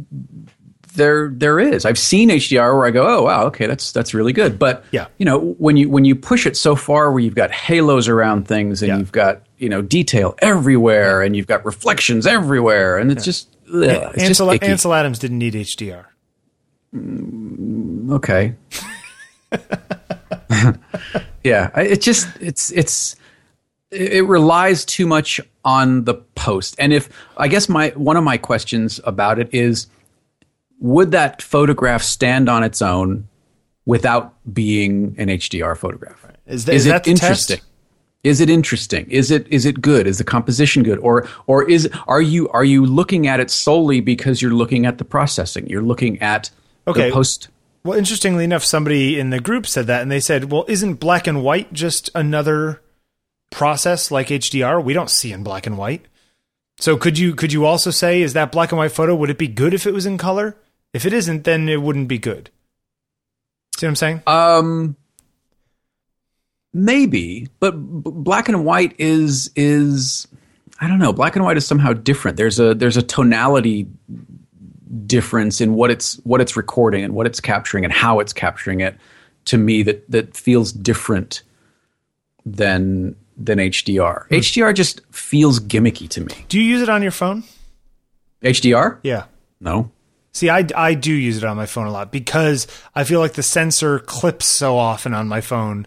there. 0.95 1.29
There 1.29 1.61
is. 1.61 1.85
I've 1.85 1.99
seen 1.99 2.31
HDR 2.31 2.77
where 2.77 2.87
I 2.87 2.91
go, 2.91 3.07
oh 3.07 3.23
wow, 3.23 3.45
okay, 3.47 3.67
that's 3.67 3.93
that's 3.93 4.15
really 4.15 4.33
good. 4.33 4.59
But 4.59 4.85
yeah, 4.91 5.07
you 5.19 5.25
know, 5.25 5.55
when 5.59 5.77
you 5.77 5.89
when 5.89 6.05
you 6.05 6.17
push 6.17 6.47
it 6.47 6.57
so 6.57 6.75
far 6.75 7.13
where 7.13 7.21
you've 7.21 7.35
got 7.35 7.51
halos 7.51 8.09
around 8.09 8.49
things 8.49 8.83
and 8.83 8.89
yeah. 8.89 8.99
you've 8.99 9.13
got 9.13 9.43
you 9.59 9.69
know 9.69 9.83
detail 9.83 10.35
everywhere 10.39 11.21
yeah. 11.21 11.27
and 11.27 11.37
you've 11.37 11.47
got 11.47 11.65
reflections 11.65 12.27
everywhere 12.27 12.99
and 12.99 13.13
it's 13.13 13.23
yeah. 13.23 13.25
just 13.25 13.57
ugh, 13.69 14.13
it's 14.15 14.23
Ansel, 14.23 14.51
just 14.51 14.63
Ansel 14.63 14.95
Adams 14.95 15.19
didn't 15.19 15.39
need 15.39 15.55
HDR. 15.55 16.07
Mm, 16.95 18.13
okay. 18.13 18.55
yeah, 21.45 21.71
it 21.79 22.01
just 22.01 22.29
it's 22.41 22.71
it's 22.73 23.17
it 23.91 24.27
relies 24.27 24.85
too 24.85 25.07
much 25.07 25.41
on 25.65 26.05
the 26.05 26.15
post. 26.15 26.77
And 26.79 26.93
if 26.93 27.09
I 27.37 27.49
guess 27.49 27.69
my 27.69 27.91
one 27.91 28.17
of 28.17 28.25
my 28.25 28.39
questions 28.39 29.01
about 29.05 29.39
it 29.39 29.49
is 29.53 29.87
would 30.81 31.13
that 31.13 31.41
photograph 31.43 32.03
stand 32.03 32.49
on 32.49 32.63
its 32.63 32.83
own 32.83 33.29
without 33.85 34.35
being 34.53 35.15
an 35.19 35.29
HDR 35.29 35.77
photograph? 35.77 36.23
Is, 36.47 36.67
that, 36.67 36.75
is, 36.75 36.87
is 36.87 36.93
it 36.93 37.07
interesting? 37.07 37.57
Test? 37.59 37.69
Is 38.25 38.41
it 38.41 38.51
interesting? 38.51 39.09
Is 39.09 39.31
it 39.31 39.47
is 39.49 39.65
it 39.65 39.81
good? 39.81 40.07
Is 40.07 40.19
the 40.19 40.25
composition 40.25 40.83
good? 40.83 40.99
Or 40.99 41.29
or 41.47 41.69
is 41.69 41.89
are 42.09 42.23
you 42.23 42.49
are 42.49 42.65
you 42.65 42.85
looking 42.85 43.29
at 43.29 43.39
it 43.41 43.51
solely 43.51 44.01
because 44.01 44.43
you're 44.43 44.55
looking 44.55 44.85
at 44.85 44.99
the 44.99 45.05
processing? 45.05 45.69
You're 45.69 45.83
looking 45.83 46.21
at 46.21 46.51
okay. 46.89 47.09
the 47.09 47.13
post 47.13 47.49
well, 47.85 47.97
interestingly 47.97 48.43
enough, 48.43 48.65
somebody 48.65 49.17
in 49.17 49.31
the 49.31 49.39
group 49.39 49.65
said 49.65 49.87
that, 49.87 50.03
and 50.03 50.11
they 50.11 50.19
said, 50.19 50.51
"Well, 50.51 50.65
isn't 50.67 50.95
black 50.95 51.29
and 51.29 51.45
white 51.45 51.73
just 51.73 52.11
another 52.17 52.81
process 53.51 54.11
like 54.11 54.29
HDR, 54.29 54.83
we 54.83 54.93
don't 54.93 55.11
see 55.11 55.33
in 55.33 55.43
black 55.43 55.67
and 55.67 55.79
white. 55.79 56.07
So 56.79 56.97
could 56.97 57.19
you 57.19 57.35
could 57.35 57.53
you 57.53 57.65
also 57.65 57.91
say 57.91 58.23
is 58.23 58.35
that 58.35 58.53
black 58.53 58.71
and 58.71 58.79
white 58.79 58.93
photo 58.93 59.15
would 59.15 59.31
it 59.31 59.39
be 59.39 59.49
good 59.49 59.73
if 59.73 59.87
it 59.87 59.95
was 59.95 60.07
in 60.07 60.19
color? 60.19 60.57
If 60.93 61.07
it 61.07 61.13
isn't, 61.13 61.45
then 61.45 61.69
it 61.69 61.81
wouldn't 61.81 62.09
be 62.09 62.19
good. 62.19 62.51
See 63.77 63.87
what 63.87 63.91
I'm 63.91 63.97
saying? 63.97 64.23
Um 64.27 64.97
maybe, 66.75 67.49
but 67.61 67.73
black 67.73 68.49
and 68.49 68.65
white 68.65 68.95
is 68.99 69.51
is 69.57 70.29
I 70.79 70.89
don't 70.89 70.99
know, 70.99 71.13
black 71.13 71.37
and 71.37 71.45
white 71.45 71.57
is 71.57 71.67
somehow 71.67 71.95
different. 71.95 72.37
There's 72.37 72.61
a 72.61 72.75
there's 72.75 72.99
a 72.99 73.03
tonality 73.03 73.89
difference 75.07 75.61
in 75.61 75.75
what 75.75 75.91
it's 75.91 76.17
what 76.25 76.41
it's 76.43 76.57
recording 76.57 77.05
and 77.05 77.15
what 77.15 77.27
it's 77.27 77.41
capturing 77.41 77.85
and 77.85 77.93
how 77.93 78.21
it's 78.21 78.33
capturing 78.33 78.81
it 78.81 78.97
to 79.47 79.57
me 79.57 79.83
that 79.83 80.11
that 80.11 80.37
feels 80.37 80.73
different 80.73 81.43
than 82.45 83.17
than 83.37 83.59
HDR. 83.59 84.29
HDR 84.29 84.75
just 84.75 85.01
feels 85.11 85.61
gimmicky 85.61 86.09
to 86.11 86.21
me. 86.23 86.47
Do 86.49 86.59
you 86.59 86.65
use 86.65 86.83
it 86.83 86.89
on 86.89 87.03
your 87.03 87.11
phone? 87.11 87.45
HDR? 88.43 88.99
Yeah. 89.03 89.25
No. 89.61 89.91
See, 90.33 90.51
I, 90.51 90.67
I 90.77 90.95
do 90.95 91.13
use 91.13 91.39
it 91.39 91.45
on 91.45 91.57
my 91.57 91.67
phone 91.67 91.87
a 91.87 91.91
lot 91.91 92.13
because 92.13 92.67
I 92.95 93.05
feel 93.05 93.21
like 93.21 93.35
the 93.35 93.43
sensor 93.43 93.99
clips 93.99 94.47
so 94.47 94.77
often 94.77 95.15
on 95.15 95.29
my 95.29 95.41
phone 95.41 95.87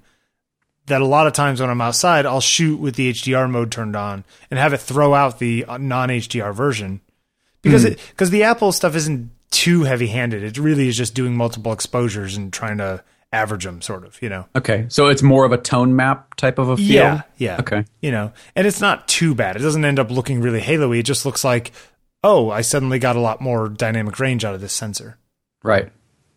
that 0.88 1.02
a 1.02 1.06
lot 1.06 1.28
of 1.28 1.34
times 1.34 1.62
when 1.62 1.70
I'm 1.70 1.82
outside, 1.82 2.26
I'll 2.26 2.42
shoot 2.42 2.78
with 2.78 2.96
the 2.96 3.12
HDR 3.14 3.50
mode 3.50 3.72
turned 3.72 3.96
on 3.96 4.24
and 4.50 4.60
have 4.60 4.74
it 4.74 4.80
throw 4.80 5.14
out 5.14 5.40
the 5.40 5.66
uh, 5.66 5.78
non 5.78 6.10
HDR 6.10 6.54
version 6.54 7.02
because 7.62 7.84
hmm. 7.84 7.94
it 7.94 8.00
because 8.10 8.32
the 8.32 8.44
Apple 8.44 8.72
stuff 8.72 8.96
isn't 8.96 9.32
too 9.52 9.84
heavy 9.84 10.08
handed. 10.08 10.44
It 10.44 10.58
really 10.58 10.88
is 10.88 10.98
just 10.98 11.14
doing 11.14 11.36
multiple 11.36 11.72
exposures 11.72 12.36
and 12.36 12.52
trying 12.52 12.80
to 12.80 13.04
average 13.32 13.64
them, 13.66 13.82
sort 13.82 14.06
of. 14.06 14.22
You 14.22 14.30
know. 14.30 14.46
Okay. 14.56 14.86
So 14.90 15.08
it's 15.08 15.22
more 15.22 15.46
of 15.46 15.52
a 15.52 15.58
tone 15.58 15.96
map 15.96 16.36
type 16.36 16.58
of 16.60 16.70
a 16.70 16.78
feel. 16.78 16.86
Yeah, 16.88 17.22
yeah. 17.38 17.58
Okay. 17.60 17.86
You 18.02 18.12
know, 18.12 18.32
and 18.56 18.66
it's 18.68 18.82
not 18.82 19.08
too 19.08 19.36
bad. 19.36 19.56
It 19.56 19.60
doesn't 19.60 19.84
end 19.86 20.00
up 20.00 20.10
looking 20.12 20.42
really 20.42 20.60
halo-y. 20.62 20.98
It 20.98 21.04
just 21.04 21.26
looks 21.26 21.44
like, 21.44 21.72
oh, 22.24 22.50
I 22.50 22.62
suddenly 22.62 23.00
got 23.00 23.16
a 23.16 23.20
lot 23.20 23.42
more 23.42 23.70
dynamic 23.70 24.20
range 24.20 24.44
out 24.46 24.54
of 24.56 24.62
this 24.62 24.74
sensor. 24.74 25.18
Right. 25.64 25.92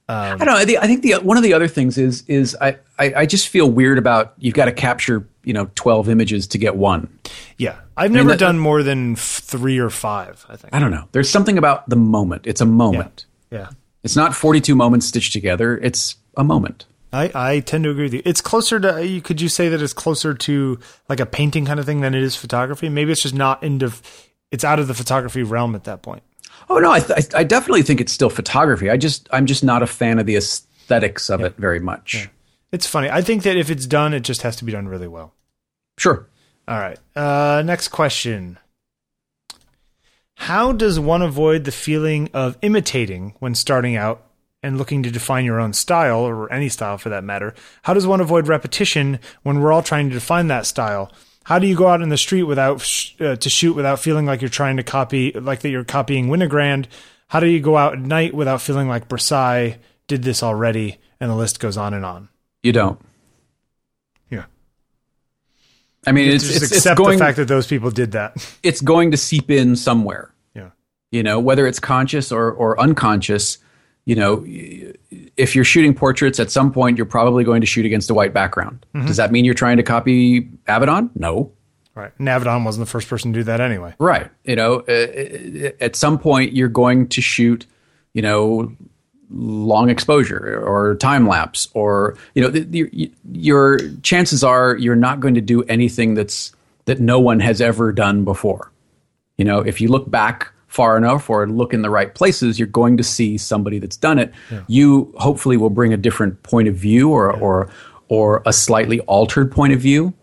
Um, 0.08 0.16
I 0.16 0.36
don't 0.36 0.46
know. 0.46 0.56
I 0.56 0.64
think, 0.64 0.78
I 0.82 0.86
think 0.86 1.02
the 1.02 1.12
one 1.22 1.36
of 1.36 1.42
the 1.42 1.54
other 1.54 1.68
things 1.68 1.96
is 1.96 2.24
is 2.26 2.56
I, 2.60 2.76
I, 2.98 3.14
I 3.18 3.26
just 3.26 3.48
feel 3.48 3.70
weird 3.70 3.98
about 3.98 4.34
you've 4.38 4.54
got 4.54 4.64
to 4.66 4.72
capture 4.72 5.26
you 5.44 5.52
know 5.52 5.70
twelve 5.76 6.08
images 6.08 6.48
to 6.48 6.58
get 6.58 6.74
one. 6.76 7.08
Yeah, 7.56 7.78
I've 7.96 8.10
never 8.10 8.30
that- 8.30 8.38
done 8.40 8.58
more 8.58 8.82
than 8.82 9.14
three 9.16 9.78
or 9.78 9.90
five. 9.90 10.44
I 10.48 10.56
think. 10.56 10.74
I 10.74 10.80
don't 10.80 10.90
know. 10.90 11.08
There's 11.12 11.30
something 11.30 11.56
about 11.56 11.88
the 11.88 11.96
moment. 11.96 12.46
It's 12.48 12.60
a 12.60 12.66
moment. 12.66 13.26
Yeah, 13.50 13.68
It's 14.02 14.16
not 14.16 14.34
42 14.34 14.74
moments 14.74 15.06
stitched 15.06 15.32
together. 15.32 15.78
It's 15.78 16.16
a 16.36 16.44
moment. 16.44 16.86
I, 17.12 17.30
I 17.34 17.60
tend 17.60 17.84
to 17.84 17.90
agree 17.90 18.04
with 18.04 18.14
you. 18.14 18.22
It's 18.24 18.40
closer 18.40 18.80
to. 18.80 19.20
Could 19.20 19.40
you 19.40 19.48
say 19.48 19.68
that 19.68 19.82
it's 19.82 19.92
closer 19.92 20.32
to 20.32 20.78
like 21.08 21.20
a 21.20 21.26
painting 21.26 21.66
kind 21.66 21.78
of 21.78 21.84
thing 21.84 22.00
than 22.00 22.14
it 22.14 22.22
is 22.22 22.36
photography? 22.36 22.88
Maybe 22.88 23.12
it's 23.12 23.22
just 23.22 23.34
not 23.34 23.62
into. 23.62 23.92
It's 24.50 24.64
out 24.64 24.78
of 24.78 24.88
the 24.88 24.94
photography 24.94 25.42
realm 25.42 25.74
at 25.74 25.84
that 25.84 26.02
point. 26.02 26.22
Oh 26.70 26.78
no, 26.78 26.90
I, 26.90 27.00
th- 27.00 27.34
I 27.34 27.44
definitely 27.44 27.82
think 27.82 28.00
it's 28.00 28.12
still 28.12 28.30
photography. 28.30 28.88
I 28.88 28.96
just 28.96 29.28
I'm 29.30 29.46
just 29.46 29.62
not 29.62 29.82
a 29.82 29.86
fan 29.86 30.18
of 30.18 30.26
the 30.26 30.36
aesthetics 30.36 31.28
of 31.28 31.42
it 31.42 31.56
very 31.56 31.80
much. 31.80 32.30
It's 32.70 32.86
funny. 32.86 33.10
I 33.10 33.20
think 33.20 33.42
that 33.42 33.58
if 33.58 33.70
it's 33.70 33.86
done, 33.86 34.14
it 34.14 34.20
just 34.20 34.42
has 34.42 34.56
to 34.56 34.64
be 34.64 34.72
done 34.72 34.88
really 34.88 35.08
well. 35.08 35.34
Sure. 35.98 36.26
All 36.66 36.78
right. 36.78 36.98
Uh, 37.14 37.62
next 37.64 37.88
question. 37.88 38.58
How 40.36 40.72
does 40.72 40.98
one 40.98 41.20
avoid 41.20 41.64
the 41.64 41.72
feeling 41.72 42.30
of 42.32 42.56
imitating 42.62 43.34
when 43.38 43.54
starting 43.54 43.96
out 43.96 44.24
and 44.62 44.78
looking 44.78 45.02
to 45.02 45.10
define 45.10 45.44
your 45.44 45.58
own 45.60 45.72
style, 45.72 46.20
or 46.20 46.52
any 46.52 46.68
style 46.68 46.98
for 46.98 47.08
that 47.08 47.24
matter? 47.24 47.54
How 47.82 47.94
does 47.94 48.06
one 48.06 48.20
avoid 48.20 48.46
repetition 48.48 49.18
when 49.42 49.60
we're 49.60 49.72
all 49.72 49.82
trying 49.82 50.08
to 50.08 50.14
define 50.14 50.46
that 50.48 50.66
style? 50.66 51.10
How 51.44 51.58
do 51.58 51.66
you 51.66 51.74
go 51.76 51.88
out 51.88 52.00
in 52.02 52.08
the 52.08 52.16
street 52.16 52.44
without 52.44 52.80
sh- 52.80 53.14
uh, 53.20 53.34
to 53.36 53.50
shoot 53.50 53.74
without 53.74 53.98
feeling 53.98 54.26
like 54.26 54.40
you're 54.40 54.48
trying 54.48 54.76
to 54.76 54.84
copy, 54.84 55.32
like 55.32 55.60
that 55.60 55.70
you're 55.70 55.82
copying 55.84 56.28
Winogrand? 56.28 56.86
How 57.28 57.40
do 57.40 57.46
you 57.48 57.60
go 57.60 57.76
out 57.76 57.94
at 57.94 57.98
night 58.00 58.34
without 58.34 58.60
feeling 58.62 58.88
like 58.88 59.08
Brassaï 59.08 59.78
did 60.06 60.22
this 60.22 60.42
already? 60.42 60.98
And 61.18 61.30
the 61.30 61.34
list 61.34 61.58
goes 61.60 61.76
on 61.76 61.94
and 61.94 62.04
on. 62.04 62.28
You 62.62 62.72
don't. 62.72 63.00
Yeah. 64.30 64.44
I 66.06 66.12
mean, 66.12 66.28
it's 66.30 66.44
Just 66.44 66.56
it's, 66.56 66.64
it's 66.66 66.76
accept 66.78 66.98
going 66.98 67.18
the 67.18 67.24
fact 67.24 67.36
that 67.38 67.48
those 67.48 67.66
people 67.66 67.90
did 67.90 68.12
that. 68.12 68.36
it's 68.62 68.80
going 68.80 69.10
to 69.12 69.16
seep 69.16 69.50
in 69.50 69.74
somewhere. 69.76 70.32
yeah. 70.54 70.70
you 71.10 71.22
know 71.22 71.38
whether 71.40 71.66
it's 71.66 71.80
conscious 71.80 72.30
or, 72.32 72.50
or 72.52 72.78
unconscious 72.80 73.58
you 74.04 74.14
know 74.14 74.44
if 75.36 75.54
you're 75.54 75.64
shooting 75.64 75.94
portraits 75.94 76.40
at 76.40 76.50
some 76.50 76.72
point 76.72 76.96
you're 76.96 77.06
probably 77.06 77.44
going 77.44 77.60
to 77.60 77.66
shoot 77.66 77.86
against 77.86 78.10
a 78.10 78.14
white 78.14 78.32
background. 78.32 78.84
Does 78.94 79.16
that 79.16 79.32
mean 79.32 79.44
you're 79.44 79.54
trying 79.54 79.76
to 79.76 79.82
copy 79.82 80.42
avedon 80.68 81.10
no. 81.14 81.52
Right. 81.94 82.16
Avedon 82.18 82.64
wasn't 82.64 82.86
the 82.86 82.90
first 82.90 83.06
person 83.06 83.34
to 83.34 83.40
do 83.40 83.44
that 83.44 83.60
anyway. 83.60 83.94
right. 83.98 84.30
You 84.44 84.56
know 84.56 84.80
uh, 84.88 85.70
at 85.80 85.96
some 85.96 86.18
point 86.18 86.52
you're 86.52 86.68
going 86.68 87.08
to 87.08 87.20
shoot 87.20 87.66
you 88.12 88.22
know 88.22 88.74
long 89.30 89.88
exposure 89.88 90.62
or 90.62 90.94
time 90.96 91.26
lapse 91.26 91.68
or 91.72 92.16
you 92.34 92.42
know 92.42 92.48
the, 92.48 92.60
the, 92.60 93.12
your 93.32 93.78
chances 94.02 94.44
are 94.44 94.76
you're 94.76 94.96
not 94.96 95.20
going 95.20 95.34
to 95.34 95.40
do 95.40 95.62
anything 95.64 96.14
that's 96.14 96.52
that 96.84 97.00
no 97.00 97.18
one 97.20 97.40
has 97.40 97.60
ever 97.60 97.92
done 97.92 98.24
before. 98.24 98.70
You 99.38 99.44
know, 99.44 99.60
if 99.60 99.80
you 99.80 99.88
look 99.88 100.10
back 100.10 100.52
far 100.72 100.96
enough 100.96 101.28
or 101.28 101.46
look 101.46 101.74
in 101.74 101.82
the 101.82 101.90
right 101.90 102.14
places, 102.14 102.58
you're 102.58 102.66
going 102.66 102.96
to 102.96 103.02
see 103.02 103.36
somebody 103.36 103.78
that's 103.78 103.96
done 103.96 104.18
it. 104.18 104.32
You 104.68 105.12
hopefully 105.18 105.58
will 105.58 105.70
bring 105.70 105.92
a 105.92 105.98
different 105.98 106.42
point 106.44 106.66
of 106.66 106.74
view 106.74 107.10
or 107.10 107.30
or 107.30 107.68
or 108.08 108.42
a 108.46 108.54
slightly 108.54 109.00
altered 109.00 109.52
point 109.52 109.74
of 109.74 109.80
view. 109.80 110.14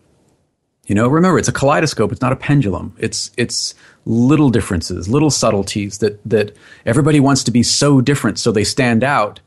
You 0.88 0.96
know, 0.96 1.06
remember 1.06 1.38
it's 1.38 1.48
a 1.48 1.52
kaleidoscope, 1.52 2.10
it's 2.10 2.20
not 2.20 2.32
a 2.32 2.36
pendulum. 2.36 2.96
It's 2.98 3.30
it's 3.36 3.76
little 4.06 4.50
differences, 4.50 5.08
little 5.08 5.30
subtleties 5.30 5.98
that 5.98 6.20
that 6.28 6.56
everybody 6.84 7.20
wants 7.20 7.44
to 7.44 7.52
be 7.52 7.62
so 7.62 8.00
different 8.00 8.40
so 8.40 8.50
they 8.50 8.64
stand 8.64 9.04
out. 9.04 9.38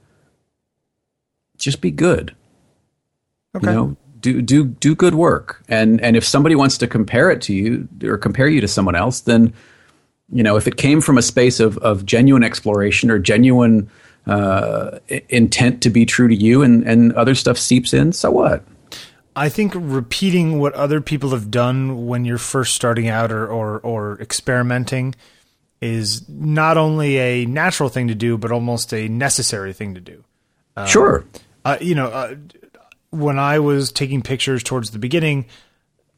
Just 1.58 1.82
be 1.82 1.92
good. 1.92 2.34
Okay. 3.56 3.68
You 3.68 3.74
know, 3.74 3.98
do 4.22 4.42
do 4.42 4.64
do 4.64 4.96
good 4.96 5.16
work. 5.16 5.64
And 5.68 6.00
and 6.00 6.16
if 6.16 6.24
somebody 6.24 6.56
wants 6.56 6.78
to 6.78 6.88
compare 6.88 7.30
it 7.30 7.42
to 7.42 7.54
you 7.54 7.90
or 8.04 8.18
compare 8.18 8.48
you 8.48 8.62
to 8.62 8.70
someone 8.70 8.96
else, 8.96 9.20
then 9.20 9.54
you 10.34 10.44
know, 10.44 10.58
if 10.58 10.68
it 10.68 10.78
came 10.78 11.02
from 11.02 11.18
a 11.18 11.22
space 11.22 11.60
of 11.60 11.78
of 11.80 12.06
genuine 12.06 12.44
exploration 12.44 13.12
or 13.12 13.20
genuine 13.20 13.90
uh, 14.26 15.00
intent 15.30 15.82
to 15.84 15.90
be 15.90 16.06
true 16.06 16.28
to 16.28 16.36
you, 16.36 16.62
and 16.62 16.84
and 16.88 17.14
other 17.14 17.36
stuff 17.36 17.58
seeps 17.58 17.94
in, 17.94 18.12
so 18.14 18.32
what? 18.32 18.64
I 19.36 19.50
think 19.50 19.74
repeating 19.76 20.60
what 20.60 20.74
other 20.74 21.02
people 21.02 21.32
have 21.32 21.50
done 21.50 22.06
when 22.06 22.24
you're 22.24 22.38
first 22.38 22.76
starting 22.76 23.08
out 23.08 23.32
or, 23.32 23.48
or, 23.48 23.80
or 23.80 24.22
experimenting 24.22 25.16
is 25.82 26.28
not 26.30 26.78
only 26.78 27.18
a 27.18 27.46
natural 27.46 27.90
thing 27.90 28.08
to 28.10 28.16
do, 28.16 28.38
but 28.38 28.52
almost 28.52 28.94
a 28.94 29.08
necessary 29.10 29.74
thing 29.74 29.96
to 29.96 30.02
do. 30.02 30.24
sure. 30.86 31.26
Uh, 31.66 31.78
you 31.82 31.96
know, 31.96 32.08
uh, 32.08 32.36
when 33.10 33.40
I 33.40 33.60
was 33.60 33.92
taking 33.92 34.22
pictures 34.22 34.64
towards 34.64 34.92
the 34.92 35.00
beginning, 35.00 35.46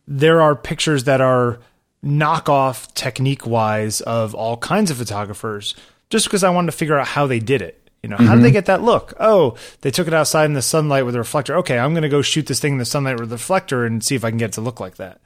there 0.08 0.42
are 0.42 0.56
pictures 0.56 1.06
that 1.06 1.22
are 1.22 1.60
knockoff 2.06 2.94
technique 2.94 3.48
wise 3.48 4.02
of 4.02 4.36
all 4.36 4.58
kinds 4.58 4.92
of 4.92 4.98
photographers 4.98 5.76
just 6.10 6.26
because 6.26 6.44
I 6.44 6.50
wanted 6.50 6.72
to 6.72 6.78
figure 6.78 6.98
out 6.98 7.08
how 7.08 7.28
they 7.28 7.40
did 7.40 7.62
it. 7.62 7.82
You 8.04 8.10
know, 8.10 8.18
how 8.18 8.36
did 8.36 8.44
they 8.44 8.52
get 8.52 8.68
that 8.68 8.84
look? 8.84 9.16
Oh, 9.20 9.58
they 9.82 9.90
took 9.90 10.06
it 10.06 10.14
outside 10.14 10.46
in 10.46 10.54
the 10.54 10.62
sunlight 10.62 11.08
with 11.08 11.16
a 11.16 11.18
reflector. 11.18 11.58
Okay, 11.58 11.80
I'm 11.80 11.94
going 11.94 12.04
to 12.04 12.10
go 12.10 12.22
shoot 12.22 12.46
this 12.46 12.60
thing 12.60 12.74
in 12.74 12.78
the 12.78 12.86
sunlight 12.86 13.20
with 13.20 13.32
a 13.32 13.36
reflector 13.36 13.84
and 13.84 14.04
see 14.04 14.14
if 14.14 14.24
I 14.24 14.30
can 14.30 14.38
get 14.38 14.52
it 14.52 14.54
to 14.54 14.62
look 14.62 14.80
like 14.80 14.98
that. 14.98 15.22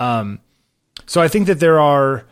Um, 0.00 0.40
so 1.06 1.22
I 1.22 1.28
think 1.28 1.46
that 1.46 1.60
there 1.60 1.78
are 1.78 2.24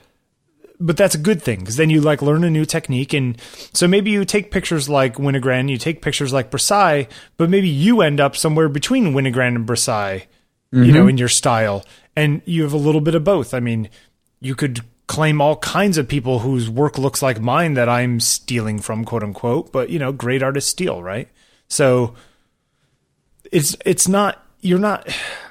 but 0.80 0.96
that's 0.96 1.14
a 1.14 1.18
good 1.18 1.40
thing 1.40 1.60
because 1.60 1.76
then 1.76 1.90
you 1.90 2.00
like 2.00 2.20
learn 2.20 2.42
a 2.42 2.50
new 2.50 2.64
technique 2.64 3.12
and 3.12 3.40
so 3.72 3.86
maybe 3.86 4.10
you 4.10 4.24
take 4.24 4.50
pictures 4.50 4.88
like 4.88 5.14
Winogrand, 5.14 5.70
you 5.70 5.78
take 5.78 6.02
pictures 6.02 6.32
like 6.32 6.50
Brassaï, 6.50 7.08
but 7.36 7.48
maybe 7.48 7.68
you 7.68 8.00
end 8.00 8.18
up 8.20 8.34
somewhere 8.34 8.68
between 8.68 9.12
Winogrand 9.12 9.54
and 9.54 9.68
Brassaï, 9.68 10.24
you 10.72 10.90
know, 10.90 11.06
in 11.06 11.18
your 11.18 11.28
style, 11.28 11.84
and 12.16 12.42
you 12.44 12.62
have 12.62 12.72
a 12.72 12.78
little 12.78 13.00
bit 13.00 13.14
of 13.14 13.24
both. 13.24 13.54
I 13.54 13.60
mean, 13.60 13.88
you 14.40 14.54
could 14.54 14.80
claim 15.06 15.40
all 15.40 15.56
kinds 15.56 15.98
of 15.98 16.08
people 16.08 16.40
whose 16.40 16.70
work 16.70 16.98
looks 16.98 17.22
like 17.22 17.40
mine 17.40 17.74
that 17.74 17.88
I'm 17.88 18.20
stealing 18.20 18.78
from, 18.80 19.04
quote 19.04 19.22
unquote, 19.22 19.72
but 19.72 19.90
you 19.90 19.98
know, 19.98 20.12
great 20.12 20.42
artists 20.42 20.70
steal, 20.70 21.02
right? 21.02 21.28
So 21.68 22.14
it's 23.52 23.76
it's 23.84 24.08
not 24.08 24.44
you're 24.60 24.78
not 24.78 25.06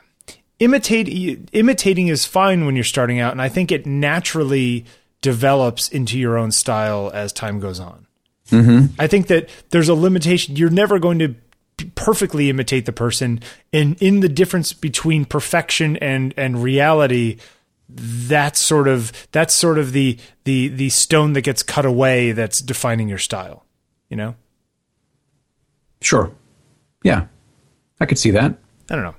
imitate 0.60 1.50
imitating 1.54 2.08
is 2.08 2.26
fine 2.26 2.66
when 2.66 2.76
you're 2.76 2.84
starting 2.84 3.20
out 3.20 3.32
and 3.32 3.42
i 3.42 3.50
think 3.50 3.72
it 3.72 3.86
naturally 3.86 4.86
develops 5.22 5.90
into 5.90 6.20
your 6.20 6.38
own 6.38 6.52
style 6.52 7.10
as 7.16 7.34
time 7.34 7.60
goes 7.60 7.80
on 7.80 8.06
mm-hmm. 8.50 8.86
i 9.00 9.08
think 9.08 9.26
that 9.26 9.50
there's 9.72 9.90
a 9.90 9.96
limitation 9.96 10.56
you're 10.56 10.70
never 10.70 11.00
going 11.00 11.18
to 11.18 11.34
perfectly 11.96 12.50
imitate 12.50 12.86
the 12.86 12.94
person 12.94 13.40
and 13.74 14.00
in 14.02 14.20
the 14.20 14.30
difference 14.30 14.72
between 14.72 15.26
perfection 15.26 15.98
and 15.98 16.34
and 16.38 16.62
reality 16.62 17.38
that's 17.90 18.60
sort 18.60 18.88
of 18.88 19.12
that's 19.32 19.56
sort 19.56 19.78
of 19.80 19.92
the 19.92 20.18
the 20.44 20.68
the 20.68 20.90
stone 20.90 21.34
that 21.34 21.42
gets 21.42 21.64
cut 21.64 21.86
away 21.86 22.32
that's 22.32 22.62
defining 22.62 23.10
your 23.10 23.18
style 23.18 23.66
you 24.10 24.16
know 24.16 24.36
Sure. 26.02 26.32
Yeah. 27.04 27.28
I 28.00 28.06
could 28.06 28.18
see 28.18 28.32
that. 28.32 28.58
I 28.90 28.96
don't 28.96 29.04
know. 29.04 29.16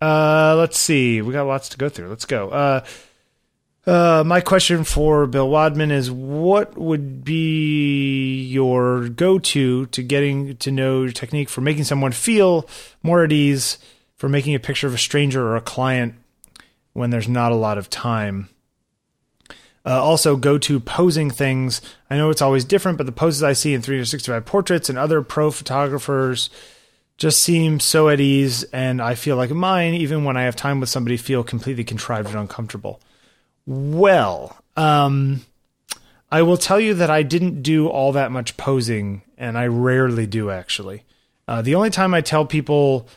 Uh, 0.00 0.56
let's 0.56 0.78
see. 0.78 1.22
We 1.22 1.32
got 1.32 1.46
lots 1.46 1.68
to 1.70 1.78
go 1.78 1.88
through. 1.88 2.08
Let's 2.08 2.24
go. 2.24 2.48
Uh, 2.48 2.84
uh, 3.86 4.24
my 4.26 4.40
question 4.40 4.82
for 4.82 5.26
Bill 5.26 5.48
Wadman 5.48 5.92
is: 5.92 6.10
What 6.10 6.76
would 6.76 7.24
be 7.24 8.42
your 8.42 9.08
go-to 9.08 9.86
to 9.86 10.02
getting 10.02 10.56
to 10.56 10.72
know 10.72 11.08
technique 11.08 11.48
for 11.48 11.60
making 11.60 11.84
someone 11.84 12.12
feel 12.12 12.68
more 13.02 13.22
at 13.22 13.30
ease 13.30 13.78
for 14.16 14.28
making 14.28 14.54
a 14.54 14.60
picture 14.60 14.88
of 14.88 14.94
a 14.94 14.98
stranger 14.98 15.46
or 15.46 15.56
a 15.56 15.60
client 15.60 16.14
when 16.94 17.10
there's 17.10 17.28
not 17.28 17.52
a 17.52 17.56
lot 17.56 17.78
of 17.78 17.88
time? 17.88 18.48
Uh, 19.84 20.02
also, 20.02 20.34
go 20.34 20.58
to 20.58 20.80
posing 20.80 21.30
things. 21.30 21.80
I 22.10 22.16
know 22.16 22.30
it's 22.30 22.42
always 22.42 22.64
different, 22.64 22.98
but 22.98 23.06
the 23.06 23.12
poses 23.12 23.44
I 23.44 23.52
see 23.52 23.72
in 23.72 23.82
365 23.82 24.44
portraits 24.44 24.88
and 24.88 24.98
other 24.98 25.22
pro 25.22 25.52
photographers 25.52 26.50
just 27.18 27.40
seem 27.40 27.78
so 27.78 28.08
at 28.08 28.20
ease, 28.20 28.64
and 28.64 29.00
I 29.00 29.14
feel 29.14 29.36
like 29.36 29.50
mine, 29.50 29.94
even 29.94 30.24
when 30.24 30.36
I 30.36 30.42
have 30.42 30.56
time 30.56 30.80
with 30.80 30.88
somebody, 30.88 31.16
feel 31.16 31.44
completely 31.44 31.84
contrived 31.84 32.28
and 32.28 32.36
uncomfortable. 32.36 33.00
Well, 33.66 34.56
um, 34.76 35.44
I 36.30 36.42
will 36.42 36.56
tell 36.56 36.80
you 36.80 36.94
that 36.94 37.10
I 37.10 37.22
didn't 37.22 37.62
do 37.62 37.88
all 37.88 38.12
that 38.12 38.30
much 38.30 38.56
posing, 38.56 39.22
and 39.36 39.58
I 39.58 39.66
rarely 39.66 40.26
do 40.26 40.50
actually. 40.50 41.02
Uh, 41.48 41.62
the 41.62 41.74
only 41.74 41.90
time 41.90 42.14
I 42.14 42.20
tell 42.20 42.44
people 42.44 43.08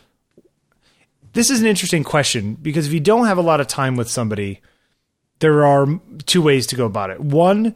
this 1.33 1.49
is 1.49 1.61
an 1.61 1.67
interesting 1.67 2.03
question 2.03 2.55
because 2.55 2.87
if 2.87 2.93
you 2.93 2.99
don't 2.99 3.27
have 3.27 3.37
a 3.37 3.41
lot 3.41 3.61
of 3.61 3.67
time 3.67 3.95
with 3.95 4.09
somebody, 4.09 4.61
there 5.39 5.65
are 5.65 5.99
two 6.25 6.41
ways 6.41 6.67
to 6.67 6.75
go 6.75 6.85
about 6.85 7.09
it. 7.09 7.19
One, 7.19 7.75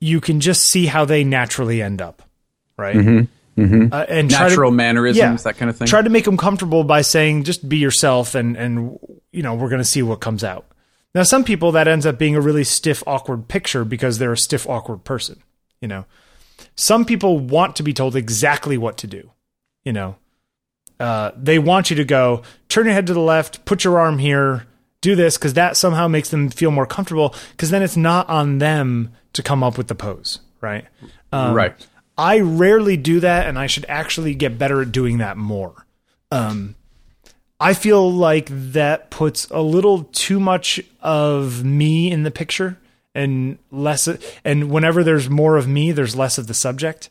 you 0.00 0.20
can 0.20 0.40
just 0.40 0.64
see 0.64 0.86
how 0.86 1.04
they 1.04 1.24
naturally 1.24 1.82
end 1.82 2.00
up, 2.00 2.22
right? 2.76 2.96
Mm-hmm. 2.96 3.62
Mm-hmm. 3.62 3.92
Uh, 3.92 4.04
and 4.08 4.30
natural 4.30 4.70
to, 4.70 4.76
mannerisms, 4.76 5.18
yeah, 5.18 5.34
that 5.34 5.56
kind 5.56 5.68
of 5.68 5.76
thing. 5.76 5.88
Try 5.88 6.02
to 6.02 6.10
make 6.10 6.24
them 6.24 6.36
comfortable 6.36 6.84
by 6.84 7.02
saying, 7.02 7.42
"Just 7.42 7.68
be 7.68 7.78
yourself," 7.78 8.36
and 8.36 8.56
and 8.56 8.98
you 9.32 9.42
know 9.42 9.56
we're 9.56 9.68
going 9.68 9.80
to 9.80 9.88
see 9.88 10.00
what 10.00 10.20
comes 10.20 10.44
out. 10.44 10.64
Now, 11.14 11.22
some 11.22 11.44
people 11.44 11.72
that 11.72 11.88
ends 11.88 12.06
up 12.06 12.18
being 12.18 12.36
a 12.36 12.40
really 12.40 12.64
stiff, 12.64 13.02
awkward 13.06 13.48
picture 13.48 13.84
because 13.84 14.18
they're 14.18 14.32
a 14.32 14.36
stiff, 14.36 14.68
awkward 14.68 15.04
person. 15.04 15.42
You 15.80 15.88
know, 15.88 16.04
some 16.74 17.04
people 17.04 17.38
want 17.38 17.76
to 17.76 17.82
be 17.82 17.92
told 17.92 18.16
exactly 18.16 18.76
what 18.76 18.96
to 18.98 19.06
do. 19.06 19.30
You 19.84 19.92
know, 19.92 20.16
uh, 21.00 21.32
they 21.36 21.58
want 21.58 21.90
you 21.90 21.96
to 21.96 22.04
go 22.04 22.42
turn 22.68 22.86
your 22.86 22.94
head 22.94 23.06
to 23.06 23.14
the 23.14 23.20
left, 23.20 23.64
put 23.64 23.84
your 23.84 23.98
arm 23.98 24.18
here, 24.18 24.66
do 25.00 25.14
this 25.14 25.38
because 25.38 25.54
that 25.54 25.76
somehow 25.76 26.08
makes 26.08 26.30
them 26.30 26.50
feel 26.50 26.70
more 26.70 26.86
comfortable. 26.86 27.34
Because 27.52 27.70
then 27.70 27.82
it's 27.82 27.96
not 27.96 28.28
on 28.28 28.58
them 28.58 29.12
to 29.32 29.42
come 29.42 29.62
up 29.62 29.78
with 29.78 29.88
the 29.88 29.94
pose, 29.94 30.40
right? 30.60 30.84
Um, 31.32 31.54
right. 31.54 31.86
I 32.16 32.40
rarely 32.40 32.96
do 32.96 33.20
that, 33.20 33.46
and 33.46 33.56
I 33.56 33.68
should 33.68 33.86
actually 33.88 34.34
get 34.34 34.58
better 34.58 34.82
at 34.82 34.90
doing 34.90 35.18
that 35.18 35.36
more. 35.36 35.86
Um, 36.32 36.74
I 37.60 37.74
feel 37.74 38.10
like 38.12 38.48
that 38.50 39.10
puts 39.10 39.46
a 39.50 39.60
little 39.60 40.04
too 40.04 40.38
much 40.38 40.80
of 41.00 41.64
me 41.64 42.10
in 42.10 42.22
the 42.22 42.30
picture 42.30 42.78
and 43.14 43.58
less 43.72 44.08
and 44.44 44.70
whenever 44.70 45.02
there's 45.02 45.28
more 45.28 45.56
of 45.56 45.66
me 45.66 45.90
there's 45.92 46.14
less 46.14 46.38
of 46.38 46.46
the 46.46 46.54
subject. 46.54 47.10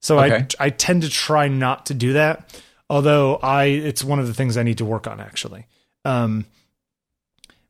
So 0.00 0.18
Okay. 0.20 0.46
I 0.58 0.66
I 0.66 0.70
tend 0.70 1.02
to 1.02 1.10
try 1.10 1.48
not 1.48 1.86
to 1.86 1.94
do 1.94 2.14
that 2.14 2.62
although 2.88 3.36
I 3.36 3.64
it's 3.64 4.02
one 4.02 4.18
of 4.18 4.26
the 4.26 4.34
things 4.34 4.56
I 4.56 4.62
need 4.62 4.78
to 4.78 4.84
work 4.84 5.06
on 5.06 5.20
actually. 5.20 5.66
Um 6.04 6.46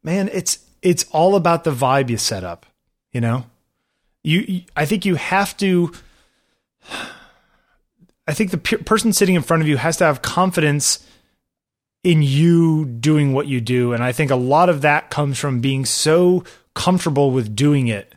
man 0.02 0.28
it's 0.32 0.58
it's 0.80 1.04
all 1.10 1.34
about 1.36 1.64
the 1.64 1.72
vibe 1.72 2.08
you 2.08 2.16
set 2.18 2.44
up 2.44 2.66
you 3.12 3.20
know? 3.20 3.44
You, 4.24 4.62
I 4.76 4.86
think 4.86 5.04
you 5.04 5.16
have 5.16 5.56
to 5.56 5.92
I 8.26 8.34
think 8.34 8.52
the 8.52 8.58
pe- 8.58 8.76
person 8.78 9.12
sitting 9.12 9.34
in 9.34 9.42
front 9.42 9.62
of 9.62 9.68
you 9.68 9.76
has 9.76 9.96
to 9.98 10.04
have 10.04 10.22
confidence 10.22 11.04
in 12.04 12.22
you 12.22 12.84
doing 12.84 13.32
what 13.32 13.46
you 13.46 13.60
do. 13.60 13.92
And 13.92 14.02
I 14.02 14.12
think 14.12 14.30
a 14.30 14.36
lot 14.36 14.68
of 14.68 14.80
that 14.82 15.10
comes 15.10 15.38
from 15.38 15.60
being 15.60 15.84
so 15.84 16.44
comfortable 16.74 17.30
with 17.30 17.54
doing 17.54 17.88
it 17.88 18.14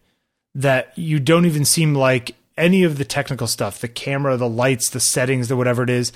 that 0.56 0.92
you 0.98 1.20
don't 1.20 1.46
even 1.46 1.66
seem 1.66 1.94
like 1.94 2.36
any 2.58 2.84
of 2.84 2.98
the 2.98 3.06
technical 3.06 3.48
stuff 3.48 3.80
the 3.80 3.88
camera, 3.88 4.38
the 4.38 4.50
lights, 4.50 4.90
the 4.90 5.00
settings, 5.00 5.48
the 5.48 5.58
whatever 5.58 5.84
it 5.84 5.90
is. 5.90 6.12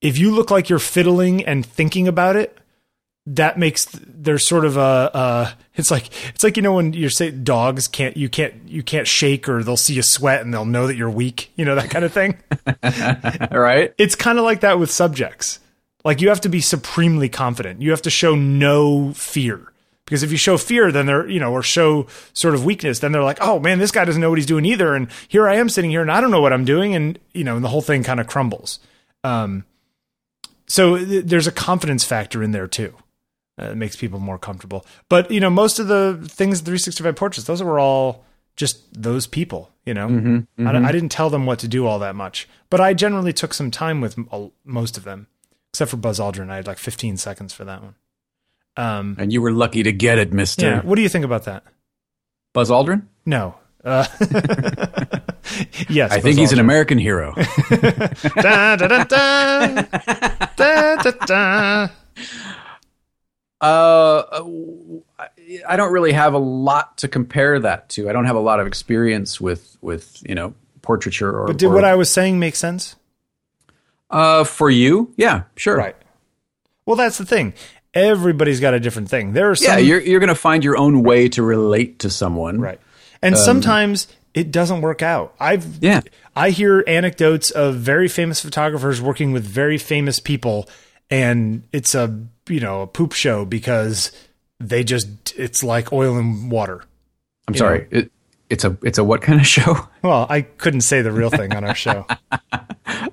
If 0.00 0.18
you 0.18 0.32
look 0.32 0.50
like 0.50 0.68
you're 0.68 0.78
fiddling 0.78 1.44
and 1.44 1.64
thinking 1.64 2.08
about 2.08 2.36
it, 2.36 2.58
that 3.24 3.56
makes 3.56 3.86
there's 4.04 4.46
sort 4.48 4.64
of 4.64 4.76
a 4.76 4.80
uh 4.80 5.50
it's 5.76 5.92
like 5.92 6.08
it's 6.34 6.42
like 6.42 6.56
you 6.56 6.62
know 6.62 6.74
when 6.74 6.92
you're 6.92 7.08
saying 7.08 7.44
dogs 7.44 7.86
can't 7.86 8.16
you 8.16 8.28
can't 8.28 8.54
you 8.66 8.82
can't 8.82 9.06
shake 9.06 9.48
or 9.48 9.62
they'll 9.62 9.76
see 9.76 9.94
you 9.94 10.02
sweat 10.02 10.40
and 10.40 10.52
they'll 10.52 10.64
know 10.64 10.88
that 10.88 10.96
you're 10.96 11.08
weak 11.08 11.52
you 11.54 11.64
know 11.64 11.76
that 11.76 11.88
kind 11.88 12.04
of 12.04 12.12
thing 12.12 12.36
right. 13.52 13.94
it's 13.96 14.16
kind 14.16 14.38
of 14.38 14.44
like 14.44 14.60
that 14.60 14.78
with 14.78 14.90
subjects. 14.90 15.60
Like 16.04 16.20
you 16.20 16.28
have 16.28 16.40
to 16.42 16.48
be 16.48 16.60
supremely 16.60 17.28
confident. 17.28 17.80
You 17.82 17.90
have 17.90 18.02
to 18.02 18.10
show 18.10 18.34
no 18.34 19.12
fear. 19.14 19.72
Because 20.04 20.22
if 20.24 20.32
you 20.32 20.36
show 20.36 20.58
fear, 20.58 20.90
then 20.90 21.06
they're, 21.06 21.28
you 21.28 21.38
know, 21.38 21.52
or 21.52 21.62
show 21.62 22.06
sort 22.32 22.54
of 22.54 22.64
weakness, 22.64 22.98
then 22.98 23.12
they're 23.12 23.22
like, 23.22 23.38
oh 23.40 23.60
man, 23.60 23.78
this 23.78 23.92
guy 23.92 24.04
doesn't 24.04 24.20
know 24.20 24.28
what 24.30 24.38
he's 24.38 24.46
doing 24.46 24.64
either. 24.64 24.94
And 24.94 25.08
here 25.28 25.48
I 25.48 25.54
am 25.56 25.68
sitting 25.68 25.90
here 25.90 26.02
and 26.02 26.10
I 26.10 26.20
don't 26.20 26.32
know 26.32 26.40
what 26.40 26.52
I'm 26.52 26.64
doing. 26.64 26.94
And, 26.94 27.18
you 27.32 27.44
know, 27.44 27.54
and 27.56 27.64
the 27.64 27.68
whole 27.68 27.80
thing 27.82 28.02
kind 28.02 28.18
of 28.20 28.26
crumbles. 28.26 28.80
Um, 29.24 29.64
so 30.66 30.98
th- 30.98 31.24
there's 31.26 31.46
a 31.46 31.52
confidence 31.52 32.04
factor 32.04 32.42
in 32.42 32.50
there 32.50 32.66
too. 32.66 32.94
Uh, 33.60 33.66
it 33.66 33.76
makes 33.76 33.96
people 33.96 34.18
more 34.18 34.38
comfortable. 34.38 34.84
But, 35.08 35.30
you 35.30 35.38
know, 35.40 35.50
most 35.50 35.78
of 35.78 35.86
the 35.86 36.18
things, 36.24 36.60
365 36.60 37.14
portraits, 37.14 37.46
those 37.46 37.62
were 37.62 37.78
all 37.78 38.24
just 38.56 38.82
those 39.00 39.26
people, 39.26 39.70
you 39.86 39.94
know? 39.94 40.08
I, 40.58 40.88
I 40.88 40.92
didn't 40.92 41.10
tell 41.10 41.30
them 41.30 41.46
what 41.46 41.58
to 41.60 41.68
do 41.68 41.86
all 41.86 41.98
that 42.00 42.16
much. 42.16 42.48
But 42.70 42.80
I 42.80 42.92
generally 42.92 43.32
took 43.32 43.54
some 43.54 43.70
time 43.70 44.00
with 44.00 44.18
m- 44.18 44.50
most 44.64 44.96
of 44.96 45.04
them, 45.04 45.26
except 45.72 45.90
for 45.90 45.96
Buzz 45.96 46.18
Aldrin. 46.20 46.50
I 46.50 46.56
had 46.56 46.66
like 46.66 46.78
15 46.78 47.16
seconds 47.16 47.52
for 47.54 47.64
that 47.64 47.82
one. 47.82 47.94
Um, 48.76 49.16
And 49.18 49.32
you 49.32 49.40
were 49.42 49.52
lucky 49.52 49.82
to 49.82 49.92
get 49.92 50.18
it, 50.18 50.32
Mister 50.32 50.66
yeah. 50.66 50.80
What 50.82 50.96
do 50.96 51.02
you 51.02 51.08
think 51.08 51.24
about 51.24 51.44
that? 51.44 51.62
Buzz 52.52 52.70
Aldrin. 52.70 53.06
No. 53.26 53.54
Uh, 53.84 54.06
yes. 55.88 56.12
I 56.12 56.20
think 56.20 56.38
he's 56.38 56.52
an 56.52 56.58
American 56.58 56.98
hero. 56.98 57.34
da, 57.36 58.76
da, 58.76 58.86
da, 58.88 59.04
da. 59.04 59.82
Da, 60.56 60.96
da, 61.02 61.10
da. 61.26 61.88
Uh, 63.60 64.42
I- 65.18 65.28
I 65.68 65.76
don't 65.76 65.92
really 65.92 66.12
have 66.12 66.34
a 66.34 66.38
lot 66.38 66.98
to 66.98 67.08
compare 67.08 67.58
that 67.60 67.88
to. 67.90 68.08
I 68.08 68.12
don't 68.12 68.24
have 68.24 68.36
a 68.36 68.40
lot 68.40 68.58
of 68.60 68.66
experience 68.66 69.40
with 69.40 69.76
with 69.82 70.22
you 70.28 70.34
know 70.34 70.54
portraiture 70.82 71.30
or. 71.30 71.46
But 71.46 71.58
did 71.58 71.66
or- 71.66 71.74
what 71.74 71.84
I 71.84 71.94
was 71.94 72.08
saying 72.10 72.38
make 72.38 72.56
sense? 72.56 72.96
Uh, 74.12 74.44
for 74.44 74.70
you, 74.70 75.12
yeah, 75.16 75.44
sure. 75.56 75.76
Right. 75.76 75.96
Well, 76.86 76.96
that's 76.96 77.18
the 77.18 77.24
thing. 77.24 77.54
Everybody's 77.94 78.60
got 78.60 78.74
a 78.74 78.80
different 78.80 79.08
thing. 79.08 79.32
There 79.32 79.50
are 79.50 79.54
some 79.54 79.72
Yeah, 79.72 79.78
you're 79.78 80.00
you're 80.00 80.20
gonna 80.20 80.34
find 80.34 80.62
your 80.64 80.76
own 80.76 81.02
way 81.02 81.28
to 81.30 81.42
relate 81.42 81.98
to 82.00 82.10
someone. 82.10 82.60
Right. 82.60 82.80
And 83.22 83.36
sometimes 83.38 84.08
it 84.34 84.50
doesn't 84.50 84.80
work 84.80 85.02
out. 85.02 85.34
I've 85.38 85.64
Um, 85.64 85.74
Yeah. 85.80 86.00
I 86.34 86.50
hear 86.50 86.82
anecdotes 86.86 87.50
of 87.50 87.76
very 87.76 88.08
famous 88.08 88.40
photographers 88.40 89.00
working 89.00 89.32
with 89.32 89.44
very 89.44 89.78
famous 89.78 90.18
people 90.18 90.68
and 91.10 91.64
it's 91.72 91.94
a, 91.94 92.18
you 92.48 92.60
know, 92.60 92.80
a 92.82 92.86
poop 92.86 93.12
show 93.12 93.44
because 93.44 94.10
they 94.58 94.82
just 94.82 95.34
it's 95.36 95.62
like 95.62 95.92
oil 95.92 96.16
and 96.16 96.50
water. 96.50 96.82
I'm 97.46 97.54
sorry. 97.54 97.86
It, 97.90 98.10
it's 98.52 98.64
a 98.64 98.76
it's 98.82 98.98
a 98.98 99.04
what 99.04 99.22
kind 99.22 99.40
of 99.40 99.46
show? 99.56 99.88
Well, 100.02 100.26
I 100.28 100.42
couldn't 100.42 100.82
say 100.82 101.02
the 101.02 101.10
real 101.12 101.30
thing 101.30 101.54
on 101.54 101.64
our 101.64 101.74
show. 101.74 102.06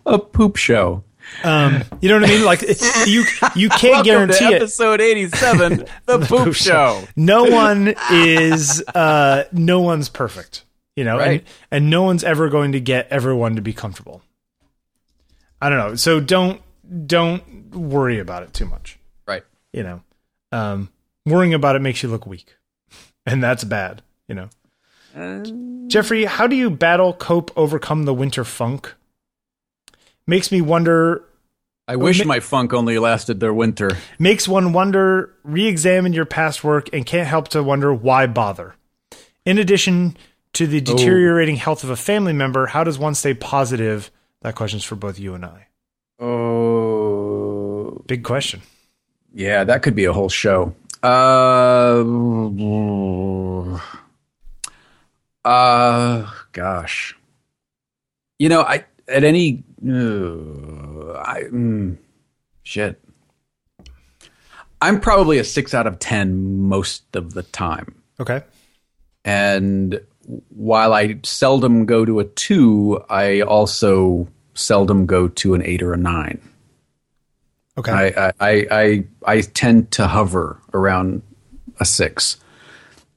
a 0.05 0.19
poop 0.19 0.57
show. 0.57 1.03
Um, 1.43 1.83
you 2.01 2.09
know 2.09 2.19
what 2.19 2.29
I 2.29 2.33
mean? 2.33 2.43
Like 2.45 2.61
you 3.07 3.23
you 3.55 3.69
can't 3.69 4.03
guarantee 4.03 4.45
it. 4.45 4.53
episode 4.55 4.99
87, 4.99 5.85
the 6.05 6.19
poop 6.19 6.55
show. 6.55 7.03
No 7.15 7.43
one 7.45 7.93
is 8.11 8.83
uh 8.95 9.43
no 9.51 9.79
one's 9.81 10.09
perfect, 10.09 10.65
you 10.95 11.03
know, 11.03 11.17
Right. 11.19 11.41
and, 11.41 11.43
and 11.71 11.89
no 11.91 12.01
one's 12.03 12.23
ever 12.23 12.49
going 12.49 12.71
to 12.71 12.79
get 12.79 13.07
everyone 13.09 13.55
to 13.57 13.61
be 13.61 13.73
comfortable. 13.73 14.23
I 15.61 15.69
don't 15.69 15.77
know. 15.77 15.95
So 15.95 16.19
don't 16.19 16.61
don't 17.07 17.75
worry 17.75 18.17
about 18.19 18.41
it 18.43 18.53
too 18.53 18.65
much. 18.65 18.97
Right. 19.27 19.43
You 19.71 19.83
know. 19.83 20.01
Um 20.51 20.89
worrying 21.27 21.53
about 21.53 21.75
it 21.75 21.79
makes 21.83 22.01
you 22.03 22.09
look 22.09 22.25
weak. 22.25 22.55
And 23.25 23.43
that's 23.43 23.63
bad, 23.63 24.01
you 24.27 24.33
know. 24.33 24.49
Jeffery, 25.87 26.25
how 26.25 26.47
do 26.47 26.55
you 26.55 26.69
battle, 26.69 27.13
cope, 27.13 27.51
overcome 27.57 28.05
the 28.05 28.13
winter 28.13 28.43
funk? 28.43 28.93
Makes 30.27 30.51
me 30.51 30.61
wonder 30.61 31.23
I 31.87 31.95
wish 31.95 32.19
ma- 32.19 32.25
my 32.25 32.39
funk 32.39 32.71
only 32.73 32.99
lasted 32.99 33.39
their 33.39 33.53
winter. 33.53 33.89
makes 34.19 34.47
one 34.47 34.73
wonder, 34.73 35.33
re 35.43 35.65
examine 35.67 36.13
your 36.13 36.25
past 36.25 36.63
work, 36.63 36.89
and 36.93 37.03
can't 37.05 37.27
help 37.27 37.47
to 37.49 37.63
wonder 37.63 37.91
why 37.93 38.27
bother. 38.27 38.75
In 39.45 39.57
addition 39.57 40.15
to 40.53 40.67
the 40.67 40.81
deteriorating 40.81 41.55
health 41.55 41.83
of 41.83 41.89
a 41.89 41.95
family 41.95 42.33
member, 42.33 42.67
how 42.67 42.83
does 42.83 42.99
one 42.99 43.15
stay 43.15 43.33
positive? 43.33 44.11
That 44.41 44.53
question's 44.55 44.83
for 44.83 44.95
both 44.95 45.17
you 45.17 45.33
and 45.33 45.43
I. 45.43 45.67
Oh, 46.19 48.03
Big 48.07 48.23
question. 48.23 48.61
yeah, 49.33 49.63
that 49.63 49.81
could 49.81 49.95
be 49.95 50.05
a 50.05 50.13
whole 50.13 50.29
show. 50.29 50.75
Uh, 51.01 52.03
uh, 55.49 56.31
gosh. 56.51 57.15
You 58.37 58.49
know, 58.49 58.61
I 58.61 58.85
at 59.07 59.23
any, 59.23 59.63
uh, 59.83 61.17
I 61.17 61.43
mm, 61.51 61.97
shit. 62.63 63.01
I'm 64.81 64.99
probably 65.01 65.39
a 65.39 65.43
six 65.43 65.73
out 65.73 65.87
of 65.87 65.99
ten 65.99 66.59
most 66.61 67.15
of 67.15 67.33
the 67.33 67.43
time. 67.43 68.01
Okay. 68.19 68.43
And 69.25 69.99
while 70.49 70.93
I 70.93 71.19
seldom 71.23 71.85
go 71.85 72.05
to 72.05 72.19
a 72.19 72.25
two, 72.25 73.03
I 73.09 73.41
also 73.41 74.27
seldom 74.53 75.05
go 75.05 75.27
to 75.27 75.53
an 75.53 75.63
eight 75.63 75.81
or 75.81 75.93
a 75.93 75.97
nine. 75.97 76.41
Okay. 77.77 77.91
I, 77.91 78.27
I, 78.27 78.33
I, 78.39 78.67
I, 78.71 79.03
I 79.25 79.41
tend 79.41 79.91
to 79.91 80.07
hover 80.07 80.61
around 80.73 81.23
a 81.79 81.85
six. 81.85 82.37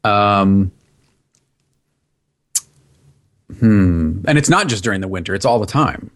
Um, 0.04 0.72
Hmm. 3.58 4.24
And 4.26 4.38
it's 4.38 4.48
not 4.48 4.68
just 4.68 4.84
during 4.84 5.00
the 5.00 5.08
winter; 5.08 5.34
it's 5.34 5.44
all 5.44 5.58
the 5.58 5.66
time. 5.66 6.10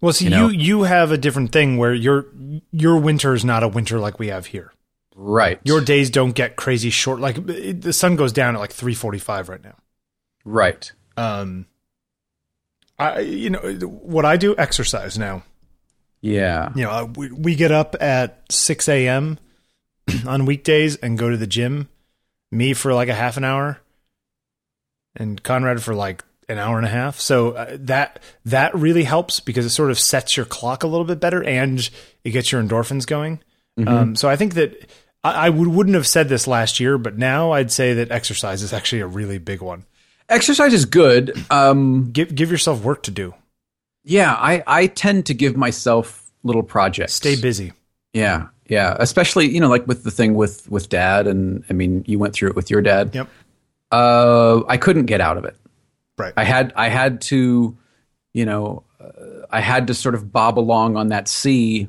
Well, 0.00 0.12
see, 0.12 0.26
you, 0.26 0.30
know? 0.30 0.48
you 0.48 0.82
have 0.82 1.12
a 1.12 1.16
different 1.16 1.52
thing 1.52 1.78
where 1.78 1.94
your 1.94 2.26
your 2.72 2.98
winter 2.98 3.32
is 3.32 3.44
not 3.44 3.62
a 3.62 3.68
winter 3.68 3.98
like 3.98 4.18
we 4.18 4.28
have 4.28 4.46
here. 4.46 4.72
Right. 5.16 5.60
Your 5.64 5.80
days 5.80 6.10
don't 6.10 6.32
get 6.32 6.56
crazy 6.56 6.90
short. 6.90 7.20
Like 7.20 7.38
it, 7.48 7.80
the 7.80 7.92
sun 7.92 8.16
goes 8.16 8.32
down 8.32 8.54
at 8.54 8.58
like 8.58 8.72
three 8.72 8.94
forty 8.94 9.18
five 9.18 9.48
right 9.48 9.62
now. 9.62 9.76
right. 10.44 10.92
Um, 11.16 11.66
I 12.98 13.20
you 13.20 13.50
know 13.50 13.60
what 13.60 14.24
I 14.24 14.36
do 14.36 14.54
exercise 14.58 15.18
now. 15.18 15.42
Yeah. 16.20 16.72
You 16.74 16.84
know 16.84 17.12
we, 17.16 17.30
we 17.30 17.54
get 17.54 17.70
up 17.72 17.96
at 18.00 18.42
six 18.50 18.88
a.m. 18.88 19.38
on 20.26 20.44
weekdays 20.44 20.96
and 20.96 21.16
go 21.16 21.30
to 21.30 21.36
the 21.36 21.46
gym. 21.46 21.88
Me 22.50 22.74
for 22.74 22.92
like 22.92 23.08
a 23.08 23.14
half 23.14 23.36
an 23.36 23.44
hour, 23.44 23.80
and 25.16 25.42
Conrad 25.42 25.82
for 25.82 25.94
like 25.94 26.24
an 26.48 26.58
hour 26.58 26.76
and 26.76 26.86
a 26.86 26.90
half. 26.90 27.18
So 27.20 27.52
uh, 27.52 27.76
that 27.80 28.20
that 28.44 28.74
really 28.74 29.04
helps 29.04 29.40
because 29.40 29.64
it 29.64 29.70
sort 29.70 29.90
of 29.90 29.98
sets 29.98 30.36
your 30.36 30.46
clock 30.46 30.82
a 30.82 30.86
little 30.86 31.04
bit 31.06 31.20
better 31.20 31.42
and 31.42 31.88
it 32.24 32.30
gets 32.30 32.52
your 32.52 32.62
endorphins 32.62 33.06
going. 33.06 33.40
Um, 33.86 34.14
so 34.14 34.28
I 34.28 34.36
think 34.36 34.54
that 34.54 34.88
I, 35.24 35.46
I 35.46 35.50
would, 35.50 35.66
wouldn't 35.68 35.96
have 35.96 36.06
said 36.06 36.28
this 36.28 36.46
last 36.46 36.78
year, 36.78 36.96
but 36.96 37.18
now 37.18 37.50
I'd 37.52 37.72
say 37.72 37.94
that 37.94 38.12
exercise 38.12 38.62
is 38.62 38.72
actually 38.72 39.00
a 39.00 39.06
really 39.06 39.38
big 39.38 39.62
one. 39.62 39.84
Exercise 40.28 40.72
is 40.72 40.84
good. 40.84 41.32
Um, 41.50 42.10
Give 42.12 42.32
give 42.34 42.50
yourself 42.50 42.82
work 42.84 43.02
to 43.04 43.10
do. 43.10 43.34
yeah, 44.04 44.32
I 44.34 44.62
I 44.66 44.86
tend 44.86 45.26
to 45.26 45.34
give 45.34 45.56
myself 45.56 46.30
little 46.44 46.62
projects. 46.62 47.14
Stay 47.14 47.34
busy. 47.40 47.72
Yeah, 48.12 48.46
yeah. 48.68 48.96
Especially 49.00 49.48
you 49.52 49.60
know 49.60 49.68
like 49.68 49.86
with 49.88 50.04
the 50.04 50.10
thing 50.10 50.34
with 50.34 50.70
with 50.70 50.88
dad, 50.88 51.26
and 51.26 51.64
I 51.68 51.72
mean 51.72 52.04
you 52.06 52.18
went 52.18 52.32
through 52.34 52.50
it 52.50 52.56
with 52.56 52.70
your 52.70 52.80
dad. 52.80 53.14
Yep. 53.14 53.28
Uh, 53.90 54.62
I 54.68 54.76
couldn't 54.76 55.06
get 55.06 55.20
out 55.20 55.36
of 55.36 55.44
it. 55.44 55.56
Right. 56.18 56.32
I 56.36 56.44
had 56.44 56.72
I 56.76 56.88
had 56.88 57.20
to, 57.22 57.76
you 58.32 58.44
know, 58.44 58.84
uh, 59.00 59.46
I 59.50 59.60
had 59.60 59.88
to 59.88 59.94
sort 59.94 60.14
of 60.14 60.32
bob 60.32 60.58
along 60.58 60.96
on 60.96 61.08
that 61.08 61.28
sea 61.28 61.88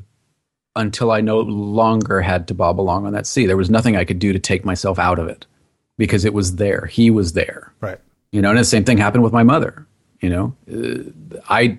until 0.75 1.11
I 1.11 1.21
no 1.21 1.39
longer 1.39 2.21
had 2.21 2.47
to 2.49 2.53
bob 2.53 2.79
along 2.79 3.05
on 3.05 3.13
that 3.13 3.27
sea. 3.27 3.45
There 3.45 3.57
was 3.57 3.69
nothing 3.69 3.95
I 3.95 4.03
could 4.03 4.19
do 4.19 4.33
to 4.33 4.39
take 4.39 4.65
myself 4.65 4.99
out 4.99 5.19
of 5.19 5.27
it 5.27 5.45
because 5.97 6.25
it 6.25 6.33
was 6.33 6.55
there. 6.57 6.85
He 6.87 7.09
was 7.09 7.33
there. 7.33 7.71
right. 7.81 7.99
You 8.31 8.41
know, 8.41 8.49
and 8.49 8.59
the 8.59 8.65
same 8.65 8.83
thing 8.83 8.97
happened 8.97 9.23
with 9.23 9.31
my 9.31 9.43
mother. 9.43 9.87
You 10.19 10.29
know, 10.29 10.55
uh, 10.71 11.39
I 11.47 11.77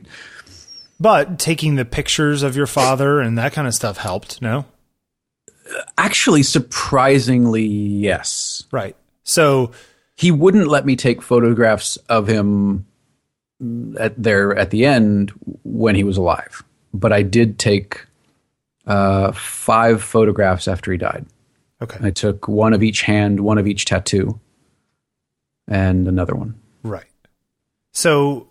But 1.00 1.38
taking 1.38 1.74
the 1.74 1.84
pictures 1.84 2.42
of 2.42 2.56
your 2.56 2.66
father 2.66 3.20
and 3.20 3.36
that 3.36 3.52
kind 3.52 3.66
of 3.66 3.74
stuff 3.74 3.98
helped. 3.98 4.40
No. 4.40 4.64
actually 5.98 6.42
surprisingly 6.42 7.64
yes. 7.64 8.64
Right. 8.70 8.96
So 9.24 9.72
he 10.16 10.30
wouldn't 10.30 10.68
let 10.68 10.86
me 10.86 10.96
take 10.96 11.22
photographs 11.22 11.96
of 12.08 12.26
him 12.26 12.86
at 13.98 14.20
there 14.20 14.56
at 14.56 14.70
the 14.70 14.84
end 14.84 15.32
when 15.62 15.94
he 15.94 16.04
was 16.04 16.16
alive. 16.16 16.62
But 16.92 17.12
I 17.12 17.22
did 17.22 17.58
take 17.58 18.06
uh, 18.86 19.32
five 19.32 20.02
photographs 20.02 20.68
after 20.68 20.90
he 20.92 20.98
died. 20.98 21.26
okay. 21.82 21.98
I 22.00 22.10
took 22.10 22.48
one 22.48 22.72
of 22.72 22.82
each 22.82 23.02
hand, 23.02 23.40
one 23.40 23.58
of 23.58 23.66
each 23.66 23.84
tattoo, 23.84 24.40
and 25.68 26.08
another 26.08 26.34
one. 26.34 26.54
Right. 26.82 27.04
So 27.92 28.48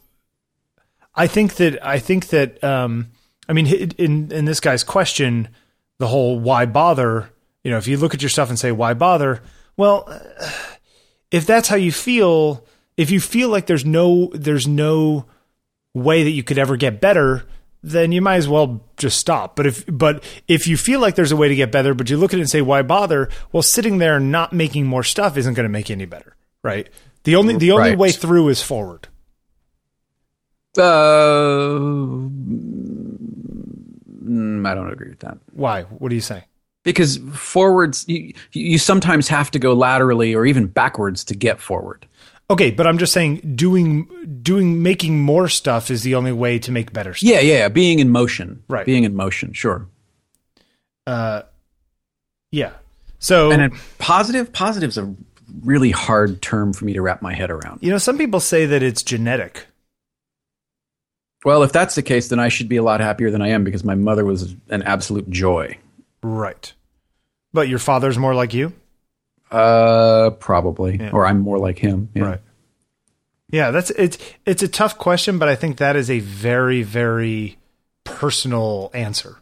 I 1.15 1.27
think 1.27 1.55
that 1.55 1.83
I 1.85 1.99
think 1.99 2.27
that 2.27 2.63
um 2.63 3.11
I 3.47 3.53
mean 3.53 3.67
in 3.67 4.31
in 4.31 4.45
this 4.45 4.59
guy's 4.59 4.83
question 4.83 5.47
the 5.97 6.07
whole 6.07 6.39
why 6.39 6.65
bother, 6.65 7.29
you 7.63 7.71
know, 7.71 7.77
if 7.77 7.87
you 7.87 7.97
look 7.97 8.13
at 8.13 8.21
your 8.21 8.29
stuff 8.29 8.49
and 8.49 8.59
say 8.59 8.71
why 8.71 8.93
bother, 8.93 9.41
well 9.77 10.03
uh, 10.07 10.51
if 11.35 11.45
that's 11.45 11.67
how 11.67 11.75
you 11.75 11.91
feel, 11.91 12.63
if 12.97 13.11
you 13.11 13.19
feel 13.19 13.49
like 13.49 13.65
there's 13.65 13.85
no 13.85 14.29
there's 14.33 14.67
no 14.67 15.25
way 15.93 16.23
that 16.23 16.31
you 16.31 16.43
could 16.43 16.57
ever 16.57 16.77
get 16.77 17.01
better, 17.01 17.43
then 17.83 18.11
you 18.11 18.21
might 18.21 18.37
as 18.37 18.47
well 18.47 18.83
just 18.97 19.19
stop. 19.19 19.55
But 19.55 19.65
if 19.67 19.83
but 19.87 20.23
if 20.47 20.67
you 20.67 20.77
feel 20.77 20.99
like 21.01 21.15
there's 21.15 21.31
a 21.33 21.35
way 21.35 21.47
to 21.49 21.55
get 21.55 21.71
better, 21.71 21.93
but 21.93 22.09
you 22.09 22.17
look 22.17 22.33
at 22.33 22.39
it 22.39 22.43
and 22.43 22.49
say 22.49 22.61
why 22.61 22.81
bother, 22.83 23.29
well 23.51 23.63
sitting 23.63 23.97
there 23.97 24.15
and 24.17 24.31
not 24.31 24.53
making 24.53 24.85
more 24.85 25.03
stuff 25.03 25.35
isn't 25.37 25.53
going 25.55 25.65
to 25.65 25.69
make 25.77 25.89
you 25.89 25.93
any 25.95 26.05
better, 26.05 26.35
right? 26.63 26.87
The 27.25 27.35
only 27.35 27.57
the 27.57 27.71
only 27.71 27.89
Right. 27.89 27.97
way 27.97 28.11
through 28.11 28.49
is 28.49 28.61
forward. 28.61 29.07
Uh, 30.77 30.81
mm, 34.23 34.67
I 34.67 34.73
don't 34.75 34.91
agree 34.91 35.09
with 35.09 35.19
that 35.19 35.37
Why? 35.53 35.83
What 35.83 36.09
do 36.09 36.15
you 36.15 36.21
say? 36.21 36.45
Because 36.85 37.17
forwards 37.33 38.07
you, 38.07 38.33
you 38.53 38.77
sometimes 38.77 39.27
have 39.27 39.51
to 39.51 39.59
go 39.59 39.73
laterally 39.73 40.33
or 40.33 40.45
even 40.45 40.67
backwards 40.67 41.25
to 41.25 41.35
get 41.35 41.59
forward. 41.59 42.07
Okay, 42.49 42.69
but 42.71 42.87
I'm 42.87 42.99
just 42.99 43.11
saying 43.11 43.55
doing 43.55 44.07
doing 44.41 44.81
making 44.81 45.19
more 45.19 45.49
stuff 45.49 45.91
is 45.91 46.03
the 46.03 46.15
only 46.15 46.31
way 46.31 46.59
to 46.59 46.71
make 46.71 46.93
better 46.93 47.13
stuff. 47.13 47.29
Yeah, 47.29 47.41
yeah, 47.41 47.57
yeah. 47.57 47.69
being 47.69 47.99
in 47.99 48.09
motion. 48.11 48.63
Right. 48.69 48.85
Being 48.85 49.03
in 49.03 49.15
motion, 49.15 49.51
sure. 49.51 49.87
Uh, 51.05 51.41
yeah. 52.51 52.71
So 53.19 53.51
And 53.51 53.73
positive, 53.97 54.53
positive's 54.53 54.97
a 54.97 55.13
really 55.61 55.91
hard 55.91 56.41
term 56.41 56.73
for 56.73 56.85
me 56.85 56.93
to 56.93 57.01
wrap 57.01 57.21
my 57.21 57.33
head 57.33 57.49
around. 57.49 57.79
you 57.81 57.89
know, 57.89 57.97
some 57.97 58.17
people 58.17 58.39
say 58.39 58.67
that 58.67 58.83
it's 58.83 59.01
genetic. 59.01 59.65
Well, 61.43 61.63
if 61.63 61.71
that's 61.71 61.95
the 61.95 62.01
case, 62.01 62.29
then 62.29 62.39
I 62.39 62.49
should 62.49 62.69
be 62.69 62.77
a 62.77 62.83
lot 62.83 63.01
happier 63.01 63.29
than 63.29 63.41
I 63.41 63.49
am 63.49 63.63
because 63.63 63.83
my 63.83 63.95
mother 63.95 64.25
was 64.25 64.55
an 64.69 64.81
absolute 64.83 65.29
joy. 65.29 65.77
Right. 66.27 66.73
But 67.53 67.68
your 67.69 67.77
father's 67.77 68.18
more 68.18 68.34
like 68.34 68.53
you? 68.56 68.73
Uh, 69.52 70.31
probably, 70.31 70.97
Yeah. 70.97 71.11
or 71.11 71.26
I'm 71.27 71.39
more 71.39 71.60
like 71.60 71.77
him. 71.77 72.10
Yeah. 72.15 72.23
Right. 72.23 72.41
Yeah, 73.52 73.69
that's 73.69 73.91
it's 73.91 74.18
it's 74.45 74.64
a 74.64 74.68
tough 74.68 74.97
question, 74.97 75.38
but 75.38 75.47
I 75.47 75.56
think 75.56 75.77
that 75.77 75.95
is 75.95 76.10
a 76.10 76.19
very 76.19 76.81
very 76.81 77.57
personal 78.03 78.89
answer. 78.95 79.38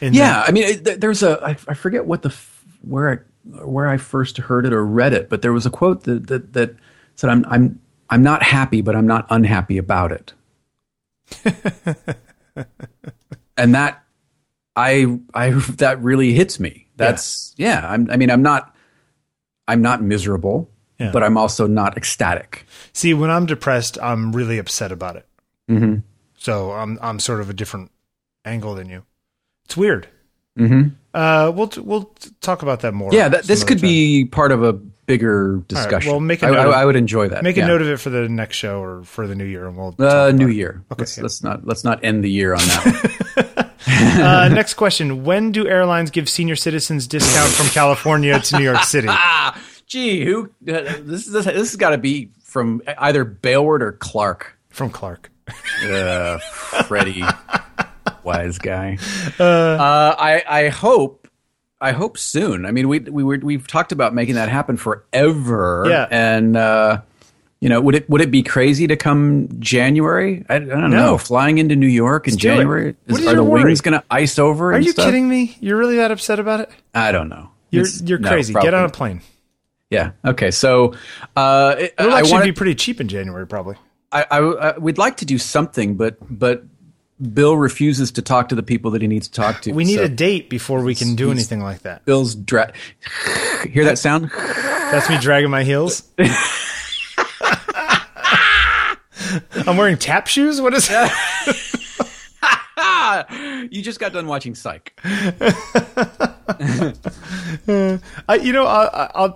Yeah, 0.00 0.42
I 0.46 0.52
mean, 0.52 0.64
it, 0.64 1.00
there's 1.02 1.22
a 1.22 1.38
I, 1.44 1.50
I 1.68 1.74
forget 1.74 2.06
what 2.06 2.22
the 2.22 2.34
where 2.80 3.12
I 3.12 3.62
where 3.62 3.88
I 3.88 3.98
first 3.98 4.38
heard 4.38 4.64
it 4.64 4.72
or 4.72 4.84
read 4.84 5.12
it, 5.12 5.28
but 5.28 5.42
there 5.42 5.52
was 5.52 5.66
a 5.66 5.70
quote 5.70 6.04
that 6.04 6.28
that, 6.28 6.54
that 6.54 6.76
said, 7.14 7.28
"I'm 7.28 7.44
I'm 7.46 7.78
I'm 8.08 8.22
not 8.22 8.42
happy, 8.42 8.80
but 8.80 8.96
I'm 8.96 9.06
not 9.06 9.26
unhappy 9.28 9.76
about 9.76 10.12
it," 10.12 10.32
and 13.56 13.74
that 13.74 14.02
I 14.80 15.18
I 15.34 15.50
that 15.76 16.02
really 16.02 16.32
hits 16.32 16.58
me. 16.58 16.86
That's 16.96 17.54
yeah. 17.56 17.86
I'm, 17.88 18.10
I 18.10 18.16
mean, 18.16 18.30
I'm 18.30 18.42
not 18.42 18.74
I'm 19.68 19.82
not 19.82 20.02
miserable, 20.02 20.70
Yeah. 20.98 21.12
but 21.12 21.22
I'm 21.22 21.36
also 21.36 21.66
not 21.66 21.96
ecstatic. 21.96 22.66
See, 22.92 23.14
when 23.14 23.30
I'm 23.30 23.46
depressed, 23.46 23.98
I'm 24.02 24.32
really 24.32 24.58
upset 24.58 24.92
about 24.92 25.16
it. 25.16 25.26
hmm 25.68 25.96
So 26.38 26.72
I'm 26.72 26.98
I'm 27.00 27.18
sort 27.20 27.40
of 27.40 27.48
a 27.50 27.52
different 27.54 27.90
angle 28.44 28.74
than 28.74 28.88
you. 28.88 29.04
It's 29.66 29.76
weird. 29.76 30.08
hmm 30.56 30.88
Uh, 31.14 31.50
we'll 31.54 31.68
t- 31.68 31.80
we'll 31.80 32.12
talk 32.40 32.62
about 32.62 32.80
that 32.80 32.92
more. 32.94 33.10
Yeah, 33.12 33.28
that, 33.28 33.44
this 33.44 33.64
could 33.64 33.78
time. 33.78 33.88
be 33.88 34.24
part 34.26 34.52
of 34.52 34.62
a 34.62 34.72
bigger 34.72 35.62
discussion. 35.66 36.10
well, 36.12 36.20
make 36.20 36.42
a 36.42 36.46
I, 36.46 36.50
note 36.50 36.58
I, 36.58 36.64
of- 36.66 36.74
I 36.74 36.84
would 36.84 36.96
enjoy 36.96 37.28
that. 37.28 37.42
Make 37.42 37.56
yeah. 37.56 37.64
a 37.64 37.68
note 37.68 37.82
of 37.82 37.88
it 37.88 37.98
for 37.98 38.10
the 38.10 38.28
next 38.28 38.56
show 38.56 38.80
or 38.82 39.02
for 39.04 39.26
the 39.26 39.34
new 39.34 39.44
year, 39.44 39.66
and 39.66 39.76
we'll. 39.76 39.94
Uh, 39.98 40.30
New. 40.32 40.48
Year. 40.48 40.82
Okay, 40.92 41.00
let's, 41.02 41.16
yeah. 41.16 41.22
let's 41.22 41.42
not 41.42 41.66
let's 41.66 41.82
not 41.84 42.04
end 42.04 42.22
the 42.24 42.30
year 42.30 42.52
on 42.54 42.60
that. 42.60 43.49
Uh, 43.90 44.48
next 44.52 44.74
question: 44.74 45.24
When 45.24 45.52
do 45.52 45.66
airlines 45.66 46.10
give 46.10 46.28
senior 46.28 46.56
citizens 46.56 47.06
discount 47.06 47.50
from 47.50 47.66
California 47.68 48.38
to 48.40 48.58
New 48.58 48.64
York 48.64 48.84
City? 48.84 49.08
ah, 49.10 49.60
gee, 49.86 50.24
who? 50.24 50.46
Uh, 50.66 50.82
this 51.02 51.26
this, 51.26 51.44
this 51.44 51.46
has 51.46 51.76
got 51.76 51.90
to 51.90 51.98
be 51.98 52.30
from 52.44 52.82
either 52.98 53.24
Bailward 53.24 53.80
or 53.80 53.92
Clark. 53.92 54.56
From 54.68 54.90
Clark. 54.90 55.30
Uh, 55.84 56.38
Freddie, 56.84 57.24
wise 58.24 58.58
guy. 58.58 58.98
Uh, 59.38 60.14
I 60.18 60.44
I 60.48 60.68
hope 60.68 61.28
I 61.80 61.92
hope 61.92 62.18
soon. 62.18 62.66
I 62.66 62.70
mean, 62.70 62.88
we 62.88 63.00
we 63.00 63.24
were, 63.24 63.38
we've 63.42 63.66
talked 63.66 63.92
about 63.92 64.14
making 64.14 64.36
that 64.36 64.48
happen 64.48 64.76
forever. 64.76 65.86
Yeah. 65.88 66.06
and. 66.10 66.56
Uh, 66.56 67.00
you 67.60 67.68
know, 67.68 67.80
would 67.80 67.94
it 67.94 68.08
would 68.10 68.20
it 68.22 68.30
be 68.30 68.42
crazy 68.42 68.86
to 68.86 68.96
come 68.96 69.48
January? 69.60 70.44
I, 70.48 70.56
I 70.56 70.58
don't 70.60 70.90
No. 70.90 70.96
know. 71.12 71.18
Flying 71.18 71.58
into 71.58 71.76
New 71.76 71.86
York 71.86 72.26
in. 72.26 72.36
January, 72.38 72.96
is 73.06 73.26
are 73.26 73.34
the 73.34 73.44
worry? 73.44 73.64
wings 73.64 73.80
going 73.82 73.92
to 74.00 74.04
ice 74.10 74.38
over? 74.38 74.72
Are 74.72 74.78
you 74.80 74.92
stuff? 74.92 75.04
kidding 75.04 75.28
me? 75.28 75.56
You're 75.60 75.76
really 75.76 75.96
that 75.96 76.10
upset 76.10 76.38
about 76.38 76.60
it? 76.60 76.70
I 76.94 77.12
don't 77.12 77.28
know. 77.28 77.50
You're 77.70 77.82
It's- 77.82 78.02
you're 78.02 78.18
crazy. 78.18 78.52
probably. 78.52 78.66
Get 78.66 78.74
on 78.74 78.84
a 78.84 78.88
plane. 78.90 79.20
Yeah. 79.90 80.12
Okay. 80.24 80.50
So, 80.50 80.94
uh, 81.36 81.74
it- 81.78 81.94
It'll 81.98 82.12
I 82.12 82.18
actually 82.20 82.32
wanted, 82.32 82.44
be 82.46 82.52
pretty 82.52 82.74
cheap 82.76 83.00
in 83.00 83.08
January, 83.08 83.46
probably. 83.46 83.76
I, 84.12 84.24
I, 84.30 84.38
I, 84.38 84.78
we'd 84.78 84.98
like 84.98 85.18
to 85.18 85.24
do 85.24 85.36
something, 85.38 85.96
but 85.96 86.16
but 86.30 86.64
Bill 87.34 87.56
refuses 87.56 88.12
to 88.12 88.22
talk 88.22 88.48
to 88.48 88.54
the 88.54 88.62
people 88.62 88.92
that 88.92 89.02
he 89.02 89.08
needs 89.08 89.28
to 89.28 89.34
talk 89.34 89.60
to. 89.62 89.72
We 89.72 89.84
need 89.84 89.96
So 89.98 90.04
a 90.04 90.08
date 90.08 90.48
before 90.48 90.82
we 90.82 90.94
can 90.94 91.14
do 91.14 91.30
anything 91.30 91.60
like 91.60 91.82
that. 91.82 92.04
Bill's 92.06 92.34
dra- 92.34 92.72
Hear 93.70 93.84
that 93.84 93.98
sound? 93.98 94.30
That's 94.32 95.08
me 95.10 95.18
dragging 95.20 95.50
my 95.50 95.62
heels. 95.62 96.02
I'm 99.66 99.76
wearing 99.76 99.96
tap 99.96 100.26
shoes. 100.26 100.60
What 100.60 100.74
is 100.74 100.88
that? 100.88 101.10
You 103.70 103.82
just 103.82 104.00
got 104.00 104.12
done 104.14 104.26
watching 104.26 104.54
Psych. 104.54 104.98
I, 105.04 105.52
you 108.42 108.52
know, 108.52 108.66
I, 108.66 109.10
I, 109.14 109.32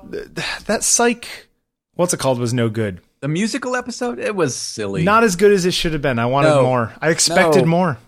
that 0.66 0.82
psych. 0.82 1.48
What's 1.94 2.14
it 2.14 2.18
called? 2.18 2.38
Was 2.38 2.54
no 2.54 2.68
good. 2.68 3.00
The 3.20 3.28
musical 3.28 3.76
episode, 3.76 4.18
it 4.18 4.34
was 4.34 4.54
silly. 4.56 5.02
Not 5.02 5.24
as 5.24 5.36
good 5.36 5.52
as 5.52 5.64
it 5.66 5.72
should 5.74 5.92
have 5.92 6.02
been. 6.02 6.18
I 6.18 6.26
wanted 6.26 6.48
No. 6.50 6.62
more. 6.62 6.92
I 7.00 7.10
expected 7.10 7.62
No. 7.62 7.68
more. 7.70 7.98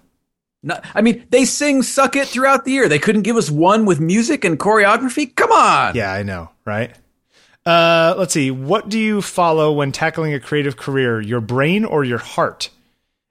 Not- 0.62 0.84
I 0.94 1.02
mean, 1.02 1.26
they 1.30 1.44
sing 1.44 1.82
"Suck 1.82 2.16
It" 2.16 2.28
throughout 2.28 2.64
the 2.64 2.72
year. 2.72 2.88
They 2.88 2.98
couldn't 2.98 3.22
give 3.22 3.36
us 3.36 3.50
one 3.50 3.84
with 3.86 4.00
music 4.00 4.44
and 4.44 4.58
choreography. 4.58 5.34
Come 5.34 5.52
on. 5.52 5.94
Yeah, 5.94 6.12
I 6.12 6.22
know, 6.22 6.50
right? 6.64 6.94
Uh, 7.66 8.14
let's 8.16 8.32
see. 8.32 8.50
What 8.50 8.88
do 8.88 8.98
you 8.98 9.20
follow 9.20 9.72
when 9.72 9.90
tackling 9.92 10.32
a 10.34 10.40
creative 10.40 10.76
career? 10.76 11.20
Your 11.20 11.40
brain 11.40 11.84
or 11.84 12.04
your 12.04 12.18
heart? 12.18 12.70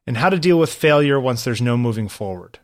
And 0.07 0.17
how 0.17 0.29
to 0.29 0.37
deal 0.37 0.59
with 0.59 0.71
failure 0.71 1.19
once 1.19 1.43
there's 1.45 1.61
no 1.61 1.77
moving 1.77 2.07
forward? 2.09 2.59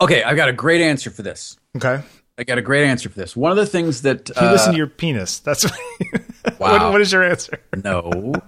Okay, 0.00 0.22
I've 0.24 0.34
got 0.36 0.48
a 0.48 0.52
great 0.52 0.80
answer 0.80 1.10
for 1.10 1.22
this. 1.22 1.56
Okay. 1.76 2.02
I 2.36 2.42
got 2.42 2.58
a 2.58 2.62
great 2.62 2.84
answer 2.84 3.08
for 3.08 3.16
this. 3.16 3.36
One 3.36 3.52
of 3.52 3.56
the 3.56 3.66
things 3.66 4.02
that 4.02 4.28
You 4.30 4.34
uh, 4.48 4.50
listen 4.50 4.72
to 4.72 4.76
your 4.78 4.88
penis. 4.88 5.38
That's 5.38 5.62
what, 6.58 6.58
Wow. 6.58 6.90
what 6.90 7.00
is 7.00 7.12
your 7.12 7.22
answer? 7.22 7.60
no. 7.84 8.02
what 8.02 8.42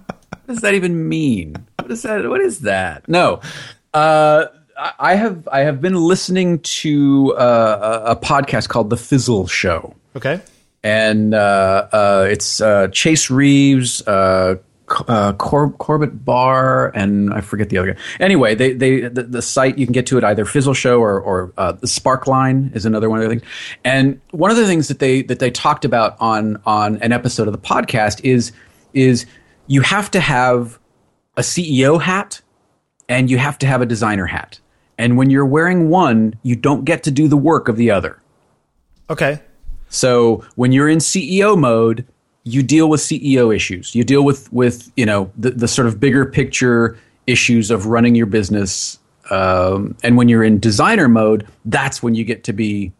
does 0.47 0.59
that 0.61 0.73
even 0.73 1.07
mean? 1.07 1.55
What 1.79 1.91
is 1.91 2.01
that? 2.01 2.27
What 2.27 2.41
is 2.41 2.61
that? 2.61 3.07
No. 3.07 3.39
Uh, 3.93 4.47
I 4.77 4.93
I 4.99 5.15
have 5.15 5.47
I 5.49 5.59
have 5.61 5.79
been 5.79 5.95
listening 5.95 6.59
to 6.59 7.33
uh, 7.37 8.03
a 8.07 8.11
a 8.11 8.15
podcast 8.17 8.67
called 8.67 8.89
The 8.89 8.97
Fizzle 8.97 9.47
Show. 9.47 9.95
Okay. 10.17 10.41
And 10.87 11.33
uh, 11.33 11.89
uh, 11.91 12.27
it's 12.29 12.61
uh, 12.61 12.87
Chase 12.93 13.29
Reeves, 13.29 14.07
uh, 14.07 14.55
Cor- 14.85 15.71
Corbett 15.71 16.23
Barr, 16.23 16.95
and 16.95 17.33
I 17.33 17.41
forget 17.41 17.67
the 17.67 17.77
other 17.77 17.91
guy. 17.91 17.99
Anyway, 18.21 18.55
they 18.55 18.71
they 18.71 19.01
the, 19.01 19.23
the 19.23 19.41
site 19.41 19.77
you 19.77 19.85
can 19.85 19.91
get 19.91 20.05
to 20.05 20.17
it 20.17 20.23
either 20.23 20.45
Fizzle 20.45 20.73
Show 20.73 21.01
or 21.01 21.19
or 21.19 21.51
uh, 21.57 21.73
Sparkline 21.83 22.73
is 22.73 22.85
another 22.85 23.09
one 23.09 23.19
of 23.19 23.23
the 23.23 23.29
things. 23.29 23.41
And 23.83 24.21
one 24.31 24.49
of 24.49 24.55
the 24.55 24.65
things 24.65 24.87
that 24.87 24.99
they 24.99 25.23
that 25.23 25.39
they 25.39 25.51
talked 25.51 25.83
about 25.83 26.15
on 26.21 26.61
on 26.65 26.97
an 26.99 27.11
episode 27.11 27.49
of 27.49 27.51
the 27.51 27.59
podcast 27.59 28.21
is 28.23 28.53
is 28.93 29.25
you 29.67 29.81
have 29.81 30.09
to 30.11 30.21
have 30.21 30.79
a 31.35 31.41
CEO 31.41 32.01
hat 32.01 32.39
and 33.09 33.29
you 33.29 33.37
have 33.37 33.57
to 33.57 33.67
have 33.67 33.81
a 33.81 33.85
designer 33.85 34.25
hat. 34.25 34.61
And 34.97 35.17
when 35.17 35.29
you're 35.29 35.45
wearing 35.45 35.89
one, 35.89 36.39
you 36.43 36.55
don't 36.55 36.85
get 36.85 37.03
to 37.03 37.11
do 37.11 37.27
the 37.27 37.35
work 37.35 37.67
of 37.67 37.75
the 37.75 37.91
other. 37.91 38.21
Okay. 39.09 39.41
So 39.89 40.43
when 40.55 40.71
you're 40.71 40.89
in 40.89 40.99
CEO 40.99 41.57
mode, 41.57 42.05
you 42.43 42.63
deal 42.63 42.89
with 42.89 43.01
CEO 43.01 43.55
issues. 43.55 43.93
You 43.93 44.03
deal 44.03 44.23
with 44.23 44.51
with 44.53 44.91
you 44.95 45.05
know 45.05 45.31
the, 45.37 45.51
the 45.51 45.67
sort 45.67 45.87
of 45.87 45.99
bigger 45.99 46.25
picture 46.25 46.97
issues 47.25 47.71
of 47.71 47.85
running 47.87 48.15
your 48.15 48.25
business. 48.25 48.99
Um, 49.29 49.97
and 50.03 50.15
when 50.15 50.29
you're 50.29 50.43
in 50.43 50.59
designer 50.59 51.09
mode, 51.09 51.45
that's 51.65 52.01
when 52.01 52.15
you 52.15 52.23
get 52.23 52.45
to 52.45 52.53
be 52.53 52.93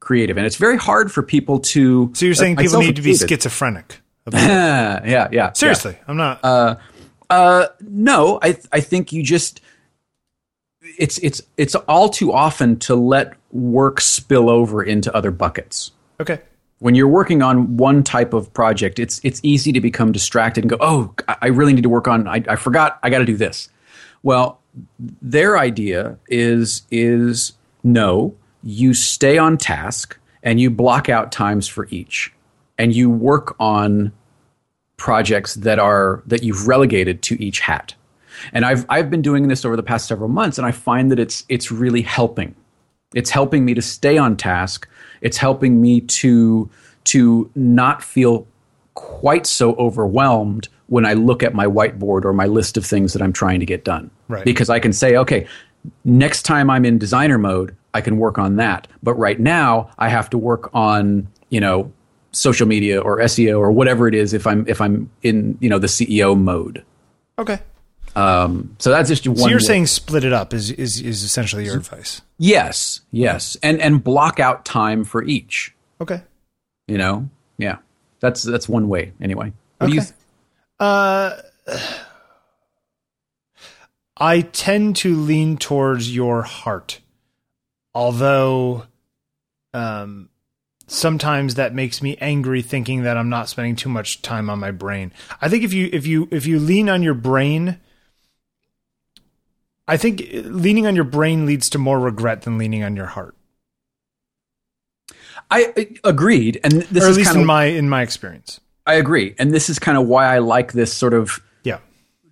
creative. 0.00 0.36
And 0.36 0.46
it's 0.46 0.56
very 0.56 0.76
hard 0.76 1.10
for 1.10 1.22
people 1.22 1.60
to. 1.60 2.10
So 2.14 2.26
you're 2.26 2.34
saying 2.34 2.58
uh, 2.58 2.62
people 2.62 2.80
need 2.80 2.96
to 2.96 3.02
be 3.02 3.14
schizophrenic? 3.16 4.00
yeah, 4.32 5.28
yeah. 5.32 5.52
Seriously, 5.52 5.98
I'm 6.06 6.16
not. 6.16 6.40
Uh, 7.30 7.66
no, 7.80 8.38
I 8.42 8.58
I 8.72 8.80
think 8.80 9.12
you 9.12 9.22
just 9.22 9.60
it's 10.98 11.18
it's 11.18 11.42
it's 11.56 11.74
all 11.74 12.08
too 12.08 12.32
often 12.32 12.78
to 12.80 12.94
let 12.94 13.34
work 13.50 14.00
spill 14.00 14.50
over 14.50 14.82
into 14.82 15.14
other 15.14 15.30
buckets. 15.30 15.90
Okay. 16.20 16.40
when 16.78 16.94
you're 16.94 17.08
working 17.08 17.42
on 17.42 17.76
one 17.76 18.02
type 18.02 18.32
of 18.32 18.52
project, 18.52 18.98
it's 18.98 19.20
it's 19.24 19.40
easy 19.42 19.72
to 19.72 19.80
become 19.80 20.12
distracted 20.12 20.64
and 20.64 20.70
go, 20.70 20.76
"Oh, 20.80 21.14
I 21.28 21.48
really 21.48 21.72
need 21.72 21.82
to 21.82 21.88
work 21.88 22.08
on. 22.08 22.28
I, 22.28 22.42
I 22.48 22.56
forgot. 22.56 22.98
I 23.02 23.10
got 23.10 23.18
to 23.18 23.24
do 23.24 23.36
this." 23.36 23.68
Well, 24.22 24.60
their 24.98 25.58
idea 25.58 26.18
is 26.28 26.82
is 26.90 27.52
no, 27.82 28.34
you 28.62 28.94
stay 28.94 29.38
on 29.38 29.58
task 29.58 30.18
and 30.42 30.60
you 30.60 30.70
block 30.70 31.08
out 31.08 31.32
times 31.32 31.68
for 31.68 31.86
each, 31.90 32.32
and 32.78 32.94
you 32.94 33.10
work 33.10 33.54
on 33.60 34.12
projects 34.96 35.54
that 35.54 35.78
are 35.78 36.22
that 36.26 36.42
you've 36.42 36.66
relegated 36.66 37.22
to 37.22 37.42
each 37.42 37.60
hat. 37.60 37.94
And 38.52 38.64
I've 38.64 38.84
I've 38.88 39.10
been 39.10 39.22
doing 39.22 39.48
this 39.48 39.64
over 39.64 39.76
the 39.76 39.82
past 39.82 40.06
several 40.06 40.28
months, 40.28 40.58
and 40.58 40.66
I 40.66 40.72
find 40.72 41.10
that 41.10 41.18
it's 41.18 41.44
it's 41.48 41.70
really 41.70 42.02
helping. 42.02 42.54
It's 43.14 43.30
helping 43.30 43.64
me 43.64 43.74
to 43.74 43.82
stay 43.82 44.18
on 44.18 44.36
task. 44.36 44.88
It's 45.24 45.36
helping 45.36 45.80
me 45.82 46.02
to 46.02 46.70
to 47.04 47.50
not 47.54 48.02
feel 48.02 48.46
quite 48.94 49.46
so 49.46 49.74
overwhelmed 49.74 50.68
when 50.86 51.04
I 51.04 51.14
look 51.14 51.42
at 51.42 51.54
my 51.54 51.66
whiteboard 51.66 52.24
or 52.24 52.32
my 52.32 52.46
list 52.46 52.76
of 52.76 52.86
things 52.86 53.12
that 53.12 53.22
I'm 53.22 53.32
trying 53.32 53.60
to 53.60 53.66
get 53.66 53.84
done. 53.84 54.10
Right. 54.28 54.44
Because 54.44 54.70
I 54.70 54.78
can 54.78 54.92
say, 54.92 55.16
okay, 55.16 55.46
next 56.04 56.42
time 56.42 56.70
I'm 56.70 56.84
in 56.84 56.98
designer 56.98 57.38
mode, 57.38 57.76
I 57.92 58.00
can 58.00 58.18
work 58.18 58.38
on 58.38 58.56
that. 58.56 58.86
But 59.02 59.14
right 59.14 59.38
now, 59.38 59.90
I 59.98 60.08
have 60.08 60.30
to 60.30 60.38
work 60.38 60.70
on, 60.74 61.28
you 61.50 61.60
know, 61.60 61.92
social 62.32 62.66
media 62.66 63.00
or 63.00 63.18
SEO 63.18 63.58
or 63.58 63.70
whatever 63.70 64.08
it 64.08 64.14
is 64.14 64.32
if 64.32 64.46
I'm 64.46 64.66
if 64.68 64.80
I'm 64.80 65.10
in, 65.22 65.56
you 65.60 65.68
know, 65.68 65.78
the 65.78 65.86
CEO 65.86 66.38
mode. 66.38 66.84
Okay. 67.38 67.60
Um, 68.16 68.76
so 68.78 68.90
that's 68.90 69.08
just 69.08 69.26
one 69.26 69.36
So 69.36 69.48
you're 69.48 69.58
way. 69.58 69.64
saying 69.64 69.86
split 69.86 70.24
it 70.24 70.32
up 70.32 70.54
is 70.54 70.70
is 70.70 71.00
is 71.00 71.22
essentially 71.24 71.64
your 71.64 71.76
advice. 71.76 72.22
yes, 72.38 73.00
yes, 73.10 73.56
and 73.62 73.80
and 73.80 74.02
block 74.04 74.38
out 74.38 74.64
time 74.64 75.04
for 75.04 75.22
each. 75.24 75.74
Okay. 76.00 76.22
You 76.86 76.98
know, 76.98 77.28
yeah, 77.58 77.78
that's 78.20 78.42
that's 78.42 78.68
one 78.68 78.88
way 78.88 79.12
anyway. 79.20 79.52
What 79.78 79.88
do 79.88 79.94
you? 79.94 80.00
Okay. 80.02 80.10
Uh, 80.80 81.36
I 84.16 84.42
tend 84.42 84.96
to 84.96 85.16
lean 85.16 85.56
towards 85.56 86.14
your 86.14 86.42
heart, 86.42 87.00
although, 87.94 88.84
um, 89.72 90.28
sometimes 90.86 91.56
that 91.56 91.74
makes 91.74 92.00
me 92.00 92.16
angry 92.20 92.62
thinking 92.62 93.02
that 93.02 93.16
I'm 93.16 93.28
not 93.28 93.48
spending 93.48 93.74
too 93.76 93.88
much 93.88 94.22
time 94.22 94.48
on 94.50 94.60
my 94.60 94.70
brain. 94.70 95.12
I 95.40 95.48
think 95.48 95.64
if 95.64 95.72
you 95.72 95.88
if 95.92 96.06
you 96.06 96.28
if 96.30 96.46
you 96.46 96.60
lean 96.60 96.88
on 96.88 97.02
your 97.02 97.14
brain, 97.14 97.80
I 99.86 99.96
think 99.96 100.22
leaning 100.44 100.86
on 100.86 100.94
your 100.94 101.04
brain 101.04 101.44
leads 101.46 101.68
to 101.70 101.78
more 101.78 102.00
regret 102.00 102.42
than 102.42 102.56
leaning 102.58 102.82
on 102.82 102.96
your 102.96 103.06
heart, 103.06 103.36
I 105.50 105.72
I 105.76 105.88
agreed, 106.04 106.60
and 106.64 106.72
this 106.72 107.02
or 107.02 107.06
at 107.06 107.10
is 107.10 107.16
least 107.18 107.28
kind 107.28 107.36
in 107.38 107.42
of 107.42 107.46
my 107.46 107.64
in 107.66 107.88
my 107.88 108.02
experience. 108.02 108.60
I 108.86 108.94
agree, 108.94 109.34
and 109.38 109.52
this 109.52 109.68
is 109.70 109.78
kind 109.78 109.96
of 109.98 110.06
why 110.06 110.26
I 110.34 110.38
like 110.38 110.72
this 110.72 110.92
sort 110.92 111.14
of 111.14 111.40
Yeah. 111.64 111.78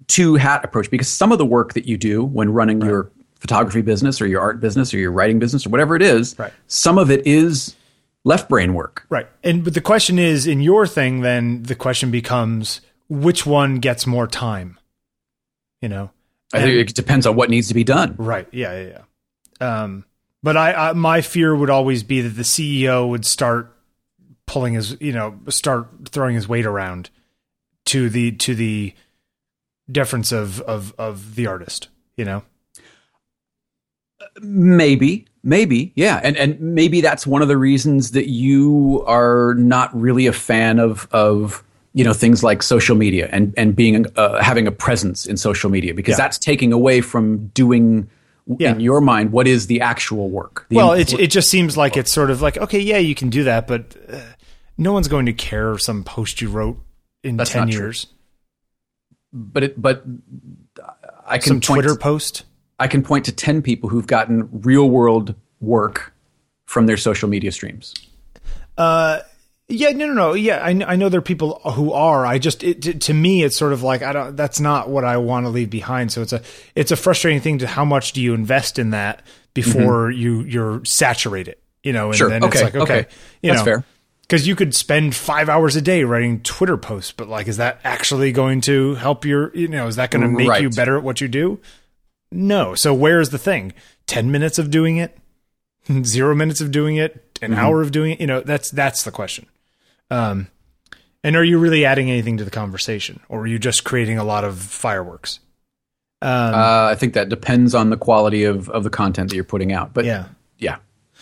two 0.07 0.35
hat 0.37 0.65
approach 0.65 0.91
because 0.91 1.09
some 1.09 1.33
of 1.33 1.39
the 1.39 1.47
work 1.47 1.75
that 1.75 1.87
you 1.87 1.97
do 1.97 2.23
when 2.25 2.53
running 2.53 2.81
your 2.83 3.11
photography 3.39 3.83
business 3.83 4.21
or 4.21 4.27
your 4.27 4.41
art 4.41 4.61
business 4.61 4.93
or 4.95 4.99
your 4.99 5.11
writing 5.13 5.39
business 5.39 5.67
or 5.67 5.71
whatever 5.71 5.97
it 5.97 6.03
is, 6.03 6.39
Right. 6.39 6.53
some 6.69 6.97
of 6.99 7.11
it 7.11 7.27
is 7.27 7.75
left 8.25 8.49
brain 8.49 8.73
work. 8.75 9.05
Right. 9.11 9.27
And 9.43 9.65
but 9.65 9.75
the 9.75 9.81
question 9.81 10.19
is 10.19 10.47
in 10.47 10.61
your 10.61 10.87
thing 10.87 11.21
then 11.23 11.65
the 11.65 11.75
question 11.75 12.11
becomes 12.11 12.81
which 13.09 13.45
one 13.45 13.77
gets 13.77 14.07
more 14.07 14.27
time? 14.27 14.79
You 15.83 15.89
know. 15.89 16.11
I 16.53 16.61
think 16.61 16.91
it 16.91 16.95
depends 16.95 17.27
on 17.27 17.37
what 17.37 17.51
needs 17.51 17.69
to 17.69 17.75
be 17.75 17.85
done. 17.85 18.15
Right. 18.19 18.49
Yeah, 18.53 18.81
yeah, 18.81 18.99
yeah. 19.61 19.83
Um 19.83 20.05
but 20.43 20.57
I, 20.57 20.73
I 20.73 20.93
my 20.93 21.21
fear 21.21 21.55
would 21.55 21.71
always 21.71 22.03
be 22.03 22.21
that 22.21 22.31
the 22.31 22.43
CEO 22.43 23.09
would 23.09 23.25
start 23.25 23.77
pulling 24.47 24.75
his, 24.75 24.97
you 25.01 25.13
know, 25.13 25.39
start 25.49 25.89
throwing 26.09 26.35
his 26.35 26.49
weight 26.49 26.67
around 26.67 27.11
to 27.87 28.11
the 28.11 28.33
to 28.33 28.55
the 28.55 28.95
deference 29.91 30.33
of 30.33 30.61
of 30.63 30.95
of 30.99 31.37
the 31.37 31.47
artist, 31.47 31.89
you 32.17 32.25
know. 32.25 32.43
Maybe, 34.41 35.27
maybe, 35.43 35.93
yeah, 35.95 36.21
and 36.23 36.37
and 36.37 36.61
maybe 36.61 37.01
that's 37.01 37.27
one 37.27 37.43
of 37.43 37.49
the 37.49 37.57
reasons 37.57 38.13
that 38.13 38.29
you 38.29 39.05
are 39.07 39.55
not 39.55 39.95
really 39.99 40.27
a 40.27 40.33
fan 40.33 40.79
of 40.79 41.07
of 41.13 41.63
you 41.95 42.05
know 42.05 42.13
things 42.15 42.43
like 42.43 42.63
social 42.63 42.97
media 42.97 43.29
and 43.33 43.53
and 43.57 43.77
being 43.77 44.07
uh, 44.17 44.43
having 44.43 44.67
a 44.67 44.73
presence 44.73 45.27
in 45.27 45.37
social 45.37 45.71
media 45.71 45.93
because 45.95 46.13
Yeah. 46.13 46.25
that's 46.25 46.39
taking 46.39 46.73
away 46.73 47.01
from 47.03 47.49
doing 47.49 48.09
Yeah. 48.59 48.73
in 48.73 48.81
your 48.81 49.01
mind 49.01 49.31
what 49.33 49.47
is 49.47 49.67
the 49.67 49.81
actual 49.81 50.31
work. 50.31 50.67
The 50.69 50.77
Well, 50.77 50.93
it 50.93 51.13
it 51.13 51.29
just 51.31 51.49
seems 51.51 51.77
like 51.77 51.97
it's 51.97 52.13
sort 52.13 52.31
of 52.31 52.41
like 52.43 52.57
okay, 52.59 52.81
yeah, 52.81 52.99
you 52.99 53.15
can 53.15 53.31
do 53.31 53.45
that, 53.45 53.67
but 53.67 53.95
uh, 54.13 54.19
no 54.79 54.93
one's 54.93 55.09
going 55.09 55.27
to 55.27 55.33
care 55.33 55.77
some 55.79 56.03
post 56.05 56.41
you 56.41 56.49
wrote 56.49 56.79
in 57.23 57.37
That's 57.37 57.51
10 57.51 57.61
not 57.61 57.71
true. 57.73 57.81
years. 57.83 58.07
but 59.33 59.63
it 59.63 59.81
but 59.81 60.03
I 61.27 61.39
can 61.39 61.49
Some 61.49 61.61
point 61.61 61.83
Twitter 61.83 61.97
post. 61.97 62.45
I 62.79 62.89
can 62.89 63.03
point 63.03 63.27
to 63.27 63.33
10 63.33 63.63
people 63.63 63.89
who've 63.91 64.07
gotten 64.07 64.49
real 64.53 64.89
world 64.91 65.35
work 65.61 66.13
from 66.67 66.87
their 66.87 66.97
social 66.97 67.29
media 67.29 67.53
streams. 67.53 67.95
Uh, 68.77 69.21
yeah, 69.73 69.91
no, 69.91 70.07
no, 70.07 70.13
no. 70.15 70.33
Yeah, 70.35 70.59
I, 70.59 70.71
I 70.93 70.97
know 70.97 71.09
there 71.09 71.19
are 71.19 71.23
people 71.23 71.61
who 71.75 71.93
are. 71.93 72.25
I 72.27 72.39
just, 72.39 72.63
it, 72.63 72.83
to, 72.83 72.95
to 72.95 73.15
me, 73.15 73.43
it's 73.43 73.57
sort 73.57 73.73
of 73.73 73.83
like 73.83 74.03
I 74.03 74.13
don't. 74.13 74.37
That's 74.37 74.61
not 74.61 74.89
what 74.89 75.05
I 75.05 75.17
want 75.17 75.47
to 75.47 75.51
leave 75.51 75.71
behind. 75.71 76.13
So 76.13 76.23
it's 76.23 76.33
a, 76.33 76.43
it's 76.75 76.91
a 76.93 76.97
frustrating 76.97 77.41
thing 77.41 77.59
to 77.59 77.67
how 77.67 77.85
much 77.85 78.13
do 78.13 78.21
you 78.23 78.35
invest 78.35 78.79
in 78.79 78.91
that 78.91 79.23
before 79.55 80.11
you 80.11 80.43
you're 80.43 80.85
saturated. 80.85 81.57
You 81.83 81.93
know, 81.93 82.11
and 82.11 82.15
Mm-hmm. 82.15 82.19
Sure. 82.19 82.29
then 82.31 82.45
it's 82.45 82.63
like 82.63 82.75
okay, 82.77 82.83
Okay. 83.01 83.09
you 83.43 83.51
That's 83.51 83.61
know, 83.61 83.65
fair. 83.65 83.85
Because 84.23 84.47
you 84.47 84.55
could 84.57 84.75
spend 84.75 85.15
five 85.15 85.49
hours 85.49 85.77
a 85.77 85.83
day 85.83 86.05
writing 86.05 86.41
Twitter 86.43 86.77
posts, 86.79 87.13
but 87.13 87.29
like, 87.29 87.49
is 87.49 87.59
that 87.59 87.81
actually 87.85 88.33
going 88.33 88.61
to 88.63 88.95
help 88.95 89.25
your? 89.25 89.55
You 89.55 89.69
know, 89.69 89.89
is 89.89 89.97
that 89.97 90.11
going 90.11 90.23
to 90.23 90.29
make 90.29 90.61
you 90.63 90.71
better 90.71 90.97
at 90.97 91.03
what 91.03 91.21
you 91.21 91.29
do? 91.29 91.61
No. 92.31 92.75
So 92.75 92.95
where's 92.95 93.31
the 93.31 93.39
thing? 93.39 93.75
Ten 94.07 94.31
minutes 94.31 94.59
of 94.59 94.71
doing 94.71 94.97
it, 94.97 95.19
zero 96.05 96.35
minutes 96.35 96.61
of 96.61 96.71
doing 96.71 96.97
it, 96.97 97.39
an 97.43 97.51
Mm-hmm. 97.51 97.61
hour 97.61 97.83
of 97.83 97.91
doing 97.91 98.13
it. 98.13 98.21
You 98.21 98.27
know, 98.27 98.41
that's 98.41 98.71
that's 98.71 99.03
the 99.03 99.11
question. 99.11 99.47
Um, 100.13 100.49
And 101.25 101.37
are 101.37 101.45
you 101.45 101.59
really 101.59 101.85
adding 101.85 102.11
anything 102.11 102.37
to 102.39 102.45
the 102.45 102.51
conversation, 102.51 103.21
or 103.29 103.43
are 103.43 103.47
you 103.47 103.59
just 103.59 103.85
creating 103.85 104.19
a 104.19 104.25
lot 104.25 104.45
of 104.45 104.59
fireworks? 104.59 105.41
Um, 106.21 106.55
Uh, 106.55 106.89
I 106.91 106.95
think 106.97 107.15
that 107.15 107.29
depends 107.29 107.75
on 107.75 107.91
the 107.91 107.97
quality 107.97 108.45
of, 108.45 108.69
of 108.71 108.85
the 108.85 108.91
content 108.91 109.31
that 109.31 109.37
you're 109.37 109.45
putting 109.45 109.73
out. 109.73 109.95
But 109.95 110.05
yeah. 110.05 110.27
yeah, 110.59 110.79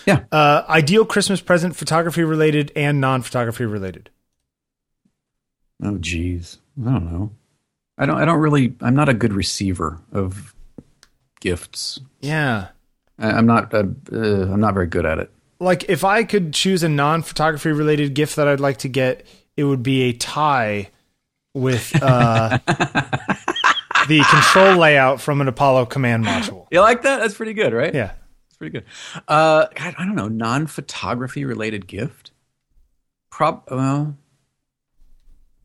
yeah. 0.06 0.24
Uh, 0.32 0.64
ideal 0.68 1.04
Christmas 1.04 1.40
present, 1.40 1.76
photography 1.76 2.24
related 2.24 2.72
and 2.74 3.00
non 3.00 3.22
photography 3.22 3.64
related. 3.64 4.10
Oh, 5.82 5.96
geez, 5.98 6.58
I 6.80 6.90
don't 6.90 7.12
know. 7.12 7.30
I 7.96 8.06
don't. 8.06 8.16
I 8.16 8.24
don't 8.24 8.40
really. 8.40 8.74
I'm 8.80 8.94
not 8.94 9.08
a 9.08 9.14
good 9.14 9.32
receiver 9.32 10.00
of 10.12 10.54
gifts. 11.40 12.00
Yeah. 12.20 12.68
I, 13.18 13.30
I'm 13.32 13.46
not. 13.46 13.72
Uh, 13.74 13.84
uh, 14.12 14.52
I'm 14.52 14.60
not 14.60 14.74
very 14.74 14.86
good 14.86 15.04
at 15.04 15.18
it. 15.18 15.30
Like 15.60 15.84
if 15.88 16.04
I 16.04 16.24
could 16.24 16.52
choose 16.54 16.82
a 16.82 16.88
non 16.88 17.22
photography 17.22 17.70
related 17.70 18.14
gift 18.14 18.36
that 18.36 18.48
I'd 18.48 18.60
like 18.60 18.78
to 18.78 18.88
get, 18.88 19.26
it 19.56 19.64
would 19.64 19.82
be 19.82 20.02
a 20.02 20.12
tie 20.14 20.88
with 21.54 21.92
uh, 22.02 22.58
the 24.08 24.24
control 24.30 24.76
layout 24.76 25.20
from 25.20 25.40
an 25.40 25.48
Apollo 25.48 25.86
command 25.86 26.24
module. 26.24 26.66
You 26.70 26.80
like 26.80 27.02
that? 27.02 27.18
That's 27.20 27.34
pretty 27.34 27.52
good, 27.52 27.72
right? 27.72 27.94
Yeah. 27.94 28.12
It's 28.48 28.56
pretty 28.56 28.72
good. 28.72 28.84
Uh, 29.28 29.66
God, 29.74 29.94
I 29.98 30.04
don't 30.04 30.14
know. 30.16 30.28
Non-photography 30.28 31.44
related 31.44 31.86
gift. 31.86 32.30
Prob. 33.30 33.62
Well, 33.70 34.16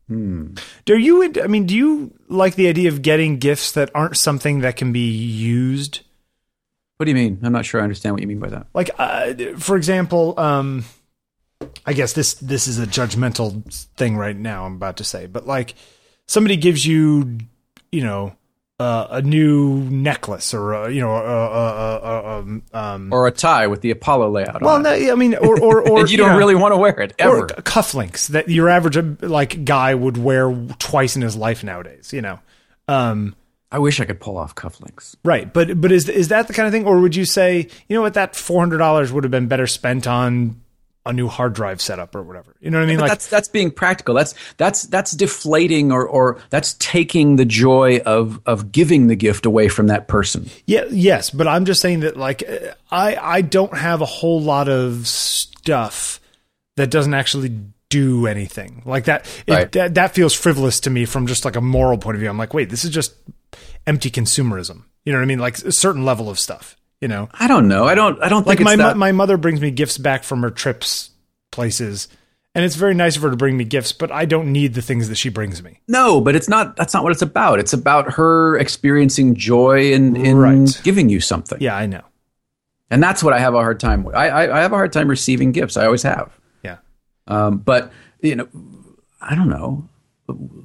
Hmm. 0.08 0.54
Do 0.84 0.96
you? 0.96 1.32
I 1.42 1.48
mean, 1.48 1.66
do 1.66 1.74
you 1.74 2.12
like 2.28 2.54
the 2.54 2.68
idea 2.68 2.88
of 2.90 3.02
getting 3.02 3.38
gifts 3.38 3.72
that 3.72 3.90
aren't 3.92 4.16
something 4.16 4.60
that 4.60 4.76
can 4.76 4.92
be 4.92 5.08
used? 5.10 6.00
What 6.96 7.04
do 7.04 7.10
you 7.10 7.14
mean? 7.14 7.38
I'm 7.42 7.52
not 7.52 7.64
sure 7.64 7.80
I 7.80 7.84
understand 7.84 8.14
what 8.14 8.22
you 8.22 8.28
mean 8.28 8.38
by 8.38 8.48
that. 8.48 8.66
Like, 8.74 8.90
uh, 8.98 9.34
for 9.58 9.76
example, 9.76 10.38
um, 10.38 10.84
I 11.84 11.92
guess 11.92 12.12
this 12.12 12.34
this 12.34 12.66
is 12.66 12.78
a 12.78 12.86
judgmental 12.86 13.62
thing 13.96 14.16
right 14.16 14.36
now. 14.36 14.64
I'm 14.64 14.74
about 14.76 14.98
to 14.98 15.04
say, 15.04 15.26
but 15.26 15.46
like, 15.46 15.74
somebody 16.26 16.56
gives 16.56 16.84
you, 16.86 17.38
you 17.92 18.02
know, 18.02 18.34
uh, 18.78 19.06
a 19.10 19.22
new 19.22 19.78
necklace 19.84 20.52
or 20.52 20.74
uh, 20.74 20.88
you 20.88 21.00
know, 21.00 21.12
uh, 21.14 21.18
uh, 21.18 22.00
uh, 22.04 22.38
um, 22.38 22.62
um, 22.74 23.12
Or 23.12 23.26
a 23.26 23.30
tie 23.30 23.66
with 23.68 23.80
the 23.80 23.90
Apollo 23.90 24.30
layout. 24.30 24.60
well, 24.60 24.74
on 24.76 24.82
no. 24.82 24.90
I 24.90 25.14
mean, 25.14 25.34
or 25.34 25.58
or, 25.60 25.80
or 25.88 26.00
and 26.00 26.10
you 26.10 26.18
don't 26.18 26.32
know, 26.32 26.38
really 26.38 26.54
want 26.54 26.72
to 26.72 26.76
wear 26.76 26.98
it 27.00 27.14
ever. 27.18 27.44
or 27.44 27.46
cufflinks 27.46 28.28
that 28.28 28.48
your 28.50 28.68
average 28.68 28.98
like 29.22 29.64
guy 29.64 29.94
would 29.94 30.16
wear 30.18 30.50
twice 30.78 31.16
in 31.16 31.22
his 31.22 31.36
life 31.36 31.64
nowadays. 31.64 32.12
You 32.12 32.22
know. 32.22 32.38
Um, 32.88 33.34
I 33.72 33.78
wish 33.78 33.98
I 34.00 34.04
could 34.04 34.20
pull 34.20 34.36
off 34.38 34.54
cufflinks. 34.54 35.16
Right, 35.24 35.52
but 35.52 35.80
but 35.80 35.90
is 35.92 36.08
is 36.08 36.28
that 36.28 36.46
the 36.46 36.52
kind 36.54 36.66
of 36.66 36.72
thing, 36.72 36.86
or 36.86 37.00
would 37.00 37.16
you 37.16 37.24
say, 37.24 37.68
you 37.88 37.96
know 37.96 38.02
what, 38.02 38.14
that 38.14 38.36
four 38.36 38.60
hundred 38.60 38.78
dollars 38.78 39.12
would 39.12 39.24
have 39.24 39.30
been 39.30 39.48
better 39.48 39.66
spent 39.66 40.06
on 40.06 40.60
a 41.04 41.12
new 41.12 41.28
hard 41.28 41.52
drive 41.52 41.80
setup 41.80 42.14
or 42.14 42.22
whatever? 42.22 42.54
You 42.60 42.70
know 42.70 42.78
what 42.78 42.84
I 42.84 42.86
mean? 42.86 42.96
But 42.98 43.02
Like, 43.02 43.10
that's 43.10 43.28
that's 43.28 43.48
being 43.48 43.70
practical. 43.72 44.14
That's 44.14 44.34
that's 44.56 44.84
that's 44.84 45.12
deflating 45.12 45.90
or 45.92 46.06
or 46.06 46.38
that's 46.50 46.74
taking 46.74 47.36
the 47.36 47.44
joy 47.44 47.98
of 48.06 48.40
of 48.46 48.70
giving 48.72 49.08
the 49.08 49.16
gift 49.16 49.46
away 49.46 49.68
from 49.68 49.88
that 49.88 50.06
person. 50.08 50.48
yeah, 50.66 50.84
yes, 50.90 51.30
but 51.30 51.48
I'm 51.48 51.64
just 51.64 51.80
saying 51.80 52.00
that 52.00 52.16
like 52.16 52.42
uh, 52.48 52.72
I 52.90 53.16
I 53.16 53.40
don't 53.42 53.76
have 53.76 54.00
a 54.00 54.06
whole 54.06 54.40
lot 54.40 54.68
of 54.68 55.06
stuff 55.08 56.20
that 56.76 56.90
doesn't 56.90 57.14
actually 57.14 57.50
do 57.88 58.26
anything 58.26 58.82
like 58.84 59.04
that. 59.04 59.26
It, 59.46 59.52
Right. 59.52 59.72
that 59.72 59.94
that 59.94 60.14
feels 60.14 60.34
frivolous 60.34 60.80
to 60.80 60.90
me 60.90 61.04
from 61.04 61.26
just 61.26 61.44
like 61.44 61.56
a 61.56 61.60
moral 61.60 61.98
point 61.98 62.16
of 62.16 62.20
view. 62.20 62.28
I'm 62.28 62.38
like, 62.38 62.54
wait, 62.54 62.68
this 62.70 62.84
is 62.84 62.90
just 62.90 63.14
empty 63.86 64.10
consumerism. 64.10 64.84
You 65.04 65.12
know 65.12 65.18
what 65.18 65.24
I 65.24 65.26
mean? 65.26 65.38
Like 65.38 65.58
a 65.58 65.72
certain 65.72 66.04
level 66.04 66.28
of 66.28 66.38
stuff. 66.38 66.76
You 67.00 67.08
know, 67.08 67.28
I 67.34 67.46
don't 67.46 67.68
know. 67.68 67.84
I 67.84 67.94
don't. 67.94 68.22
I 68.22 68.28
don't 68.28 68.46
like 68.46 68.58
think 68.58 68.64
my 68.66 68.76
that, 68.76 68.96
my 68.96 69.12
mother 69.12 69.36
brings 69.36 69.60
me 69.60 69.70
gifts 69.70 69.98
back 69.98 70.24
from 70.24 70.42
her 70.42 70.50
trips 70.50 71.10
places 71.52 72.08
and 72.54 72.64
it's 72.64 72.74
very 72.74 72.94
nice 72.94 73.16
of 73.16 73.22
her 73.22 73.30
to 73.30 73.36
bring 73.36 73.56
me 73.56 73.64
gifts 73.64 73.92
but 73.92 74.10
i 74.10 74.24
don't 74.26 74.50
need 74.52 74.74
the 74.74 74.82
things 74.82 75.08
that 75.08 75.14
she 75.16 75.28
brings 75.30 75.62
me 75.62 75.80
No, 75.88 76.20
but 76.20 76.34
it's 76.34 76.48
not. 76.48 76.76
That's 76.76 76.92
not 76.92 77.02
what 77.02 77.12
it's 77.12 77.22
about. 77.22 77.58
It's 77.60 77.72
about 77.72 78.14
her 78.14 78.58
experiencing 78.58 79.34
joy 79.36 79.92
in 79.92 80.16
in 80.16 80.36
Right. 80.36 80.80
giving 80.82 81.08
you 81.08 81.20
something, 81.20 81.58
yeah 81.60 81.74
i 81.76 81.86
know 81.86 82.02
and 82.90 83.02
that's 83.02 83.22
what 83.22 83.32
I 83.32 83.38
have 83.40 83.54
a 83.54 83.58
hard 83.60 83.80
time 83.80 84.04
with. 84.04 84.14
I 84.14 84.28
I, 84.28 84.58
I 84.58 84.60
have 84.62 84.72
a 84.72 84.76
hard 84.76 84.92
time 84.92 85.08
receiving 85.08 85.52
gifts. 85.52 85.76
I 85.76 85.86
always 85.86 86.02
have. 86.02 86.30
yeah 86.62 86.78
Um, 87.26 87.58
but 87.58 87.90
you 88.20 88.36
know, 88.36 88.48
I 89.20 89.34
don't 89.34 89.48
know. 89.48 89.88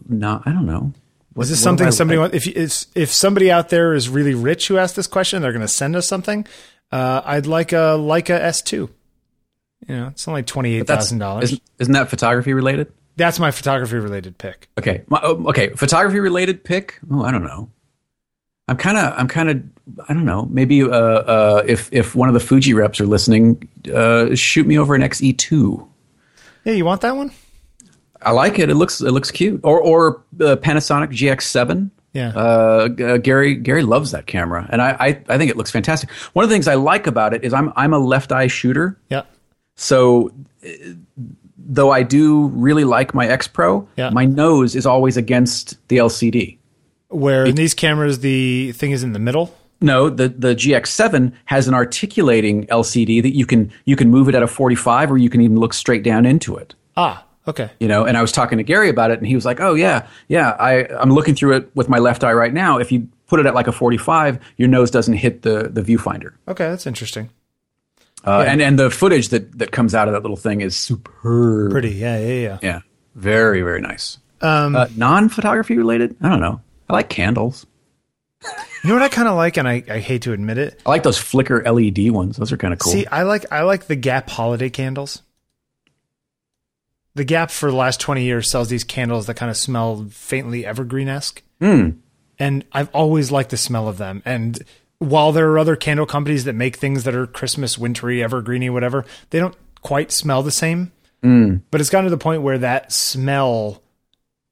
No, 0.10 0.42
I 0.46 0.52
don't 0.52 0.66
know. 0.66 0.94
Is 1.38 1.50
this 1.50 1.62
something 1.64 1.88
I- 1.88 1.92
somebody 1.92 2.18
wants 2.20 2.36
if 2.36 2.48
if 2.48 2.86
if 2.96 3.12
somebody 3.14 3.50
out 3.52 3.70
there 3.70 3.94
is 3.94 4.10
really 4.10 4.34
rich 4.34 4.68
who 4.68 4.78
asked 4.78 4.96
this 4.96 5.08
question 5.08 5.42
they're 5.42 5.54
going 5.54 5.62
to 5.62 5.68
send 5.68 5.96
us 5.96 6.08
something 6.08 6.46
uh, 6.92 7.22
i'd 7.26 7.46
like 7.48 7.72
a 7.72 7.96
leica 7.98 8.40
s2 8.42 8.72
you 8.74 8.90
know 9.88 10.08
it's 10.08 10.28
only 10.28 10.42
That's, 10.42 11.12
$28000 11.12 11.44
isn't, 11.44 11.62
isn't 11.80 11.94
that 11.94 12.10
photography 12.10 12.54
related? 12.54 12.92
that's 13.16 13.40
my 13.40 13.52
photography 13.52 13.96
related 13.96 14.38
pick 14.38 14.68
Okay. 14.78 15.04
My, 15.08 15.20
oh, 15.24 15.46
okay. 15.50 15.70
Photography 15.70 16.20
related 16.20 16.64
pick. 16.64 17.00
Oh, 17.12 17.24
I 17.24 17.32
don't 17.32 17.44
know. 17.44 17.70
I'm 18.68 18.78
kind 18.78 18.98
of. 18.98 19.14
I'm 19.18 19.28
kind 19.28 19.50
of. 19.50 19.64
I 20.10 20.14
don't 20.14 20.26
know. 20.26 20.48
Maybe 20.50 20.82
uh, 20.82 20.88
uh, 20.88 21.64
if 21.68 21.92
if 21.92 22.16
one 22.16 22.30
of 22.30 22.34
the 22.34 22.40
Fuji 22.40 22.74
reps 22.74 23.02
are 23.02 23.06
listening, 23.06 23.68
uh, 23.94 24.34
shoot 24.34 24.66
me 24.66 24.80
over 24.80 24.96
an 24.96 25.02
XE2. 25.02 25.88
yeah 26.64 26.74
you 26.74 26.86
want 26.86 27.02
that 27.02 27.16
one 27.16 27.32
I 28.22 28.32
like 28.32 28.60
it. 28.60 28.70
It 28.70 28.76
looks 28.76 29.02
it 29.02 29.12
looks 29.12 29.32
cute. 29.32 29.60
Or 29.64 29.80
or 29.82 30.24
uh, 30.40 30.56
Panasonic 30.58 31.10
GX7. 31.12 31.90
yeah 32.14 32.32
Uh, 32.36 32.90
uh, 33.00 33.18
Gary 33.18 33.56
Gary 33.56 33.84
loves 33.84 34.12
that 34.12 34.26
camera, 34.28 34.68
and 34.72 34.82
I, 34.82 34.90
I 35.00 35.08
I 35.30 35.38
think 35.38 35.50
it 35.52 35.58
looks 35.58 35.72
fantastic. 35.72 36.10
One 36.34 36.44
of 36.44 36.50
the 36.50 36.56
things 36.56 36.68
I 36.68 36.76
like 36.76 37.08
about 37.08 37.34
it 37.34 37.44
is 37.44 37.54
I'm 37.54 37.72
I'm 37.76 37.94
a 37.94 38.00
left 38.00 38.32
eye 38.32 38.48
shooter, 38.48 38.98
yeah 39.10 39.24
so 39.76 40.32
uh, 40.66 40.68
though 41.58 41.92
I 41.92 42.04
do 42.04 42.48
really 42.48 42.84
like 42.84 43.14
my 43.14 43.28
X 43.28 43.48
Pro, 43.48 43.88
Yeah. 43.96 44.10
my 44.10 44.26
nose 44.26 44.76
is 44.76 44.86
always 44.86 45.16
against 45.18 45.78
the 45.88 45.98
LCD. 45.98 46.58
where 47.10 47.46
in 47.46 47.56
these 47.56 47.74
cameras 47.74 48.20
the 48.20 48.72
thing 48.74 48.92
is 48.92 49.04
in 49.04 49.14
the 49.14 49.20
middle 49.20 49.48
No, 49.82 50.10
the 50.10 50.28
the 50.30 50.54
GX7 50.54 51.32
has 51.46 51.68
an 51.68 51.74
articulating 51.74 52.68
LCD 52.68 53.22
that 53.24 53.36
you 53.36 53.46
can 53.46 53.72
you 53.86 53.96
can 53.96 54.10
move 54.10 54.30
it 54.30 54.36
at 54.36 54.44
a 54.44 54.48
45 54.48 55.12
or 55.12 55.18
you 55.18 55.30
can 55.30 55.42
even 55.42 55.58
look 55.60 55.74
straight 55.74 56.04
down 56.04 56.26
into 56.26 56.56
it. 56.58 56.76
ah 56.98 57.24
okay 57.48 57.70
You 57.80 57.88
know, 57.88 58.06
and 58.06 58.18
I 58.18 58.22
was 58.22 58.32
talking 58.32 58.58
to 58.60 58.64
Gary 58.64 58.90
about 58.90 59.12
it 59.12 59.18
and 59.20 59.28
he 59.28 59.36
was 59.36 59.46
like, 59.46 59.60
"Oh 59.60 59.74
yeah, 59.74 60.08
yeah, 60.28 60.52
I 60.60 60.86
I'm 61.00 61.12
looking 61.12 61.36
through 61.36 61.56
it 61.58 61.72
with 61.76 61.90
my 61.90 61.98
left 62.00 62.24
eye 62.24 62.34
right 62.34 62.54
now. 62.54 62.78
If 62.80 62.92
you 62.92 63.08
put 63.28 63.40
it 63.40 63.46
at 63.46 63.54
like 63.56 63.68
a 63.68 63.72
45, 63.72 64.40
your 64.58 64.68
nose 64.68 64.92
doesn't 64.92 65.16
hit 65.16 65.42
the 65.42 65.70
the 65.72 65.82
viewfinder." 65.82 66.34
okay 66.48 66.70
that's 66.70 66.86
interesting 66.88 67.30
Uh, 68.26 68.46
and 68.48 68.62
and 68.62 68.78
the 68.78 68.90
footage 68.92 69.30
that 69.30 69.58
that 69.58 69.72
comes 69.72 69.96
out 69.96 70.08
of 70.08 70.14
that 70.14 70.22
little 70.22 70.38
thing 70.38 70.62
is 70.62 70.76
superb. 70.76 71.72
pretty 71.72 71.90
yeah 71.92 72.20
yeah 72.20 72.34
yeah 72.34 72.58
Yeah. 72.62 72.80
Very 73.16 73.62
very 73.64 73.82
nice. 73.82 74.20
um 74.42 74.76
Uh, 74.76 74.88
non-photography 74.96 75.78
related? 75.78 76.16
I 76.22 76.30
don't 76.30 76.40
know. 76.42 76.62
I 76.90 76.94
like 76.94 77.10
candles. 77.10 77.66
You 78.84 78.90
know 78.90 78.96
what 78.96 79.04
I 79.04 79.10
kind 79.10 79.28
of 79.28 79.36
like, 79.36 79.58
and 79.58 79.68
I, 79.68 79.84
I 79.88 80.00
hate 80.00 80.24
to 80.24 80.34
admit 80.34 80.58
it. 80.58 80.80
I 80.86 80.90
like 80.90 81.04
those 81.04 81.18
flicker 81.18 81.62
LED 81.64 82.10
ones. 82.10 82.38
Those 82.38 82.52
are 82.52 82.58
kind 82.58 82.74
of 82.74 82.80
cool. 82.80 82.92
See, 82.94 83.06
I 83.06 83.22
like 83.24 83.46
I 83.52 83.62
like 83.62 83.86
the 83.86 83.96
Gap 83.96 84.30
holiday 84.30 84.70
candles. 84.72 85.22
The 87.16 87.24
Gap 87.26 87.52
for 87.52 87.70
the 87.70 87.76
last 87.78 88.00
twenty 88.00 88.24
years 88.24 88.50
sells 88.50 88.70
these 88.70 88.84
candles 88.84 89.26
that 89.28 89.36
kind 89.36 89.50
of 89.50 89.58
smell 89.58 90.08
faintly 90.12 90.66
evergreen 90.66 91.10
esque, 91.10 91.42
Mm. 91.62 91.98
and 92.40 92.64
I've 92.72 92.90
always 92.94 93.32
liked 93.32 93.50
the 93.50 93.58
smell 93.58 93.88
of 93.88 93.98
them. 93.98 94.22
And 94.26 94.60
while 95.00 95.32
there 95.32 95.50
are 95.52 95.60
other 95.60 95.76
candle 95.76 96.06
companies 96.06 96.46
that 96.46 96.54
make 96.56 96.76
things 96.78 97.04
that 97.04 97.16
are 97.16 97.28
Christmas, 97.28 97.78
wintry, 97.78 98.20
evergreeny, 98.20 98.70
whatever, 98.72 99.04
they 99.32 99.40
don't 99.40 99.56
quite 99.82 100.12
smell 100.12 100.42
the 100.44 100.52
same. 100.52 100.92
Mm. 101.24 101.62
But 101.70 101.82
it's 101.82 101.90
gotten 101.90 102.06
to 102.06 102.10
the 102.10 102.18
point 102.18 102.42
where 102.44 102.58
that 102.60 102.92
smell 102.92 103.82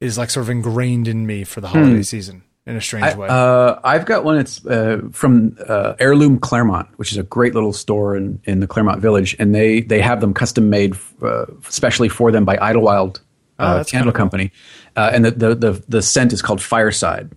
is 0.00 0.18
like 0.18 0.30
sort 0.30 0.44
of 0.44 0.50
ingrained 0.50 1.08
in 1.08 1.26
me 1.26 1.44
for 1.44 1.60
the 1.60 1.68
holiday 1.68 2.02
season 2.02 2.42
in 2.70 2.76
a 2.76 2.80
strange 2.80 3.16
way. 3.16 3.28
Uh, 3.28 3.78
I've 3.84 4.06
got 4.06 4.24
one. 4.24 4.38
It's 4.38 4.64
uh, 4.64 5.00
from 5.12 5.56
uh, 5.68 5.94
Heirloom 5.98 6.38
Claremont, 6.38 6.88
which 6.96 7.12
is 7.12 7.18
a 7.18 7.22
great 7.22 7.54
little 7.54 7.72
store 7.72 8.16
in, 8.16 8.40
in 8.44 8.60
the 8.60 8.66
Claremont 8.66 9.00
Village, 9.00 9.36
and 9.38 9.54
they 9.54 9.80
they 9.80 10.00
have 10.00 10.20
them 10.20 10.32
custom 10.32 10.70
made, 10.70 10.96
uh, 11.22 11.46
especially 11.68 12.08
for 12.08 12.30
them 12.32 12.44
by 12.44 12.56
Idlewild 12.60 13.20
Oh, 13.58 13.64
uh, 13.64 13.84
Candle 13.84 14.10
cool. 14.12 14.16
Company, 14.18 14.52
uh, 14.96 15.10
and 15.12 15.24
the, 15.24 15.30
the 15.32 15.54
the 15.54 15.84
the 15.88 16.02
scent 16.02 16.32
is 16.32 16.40
called 16.40 16.62
Fireside, 16.62 17.30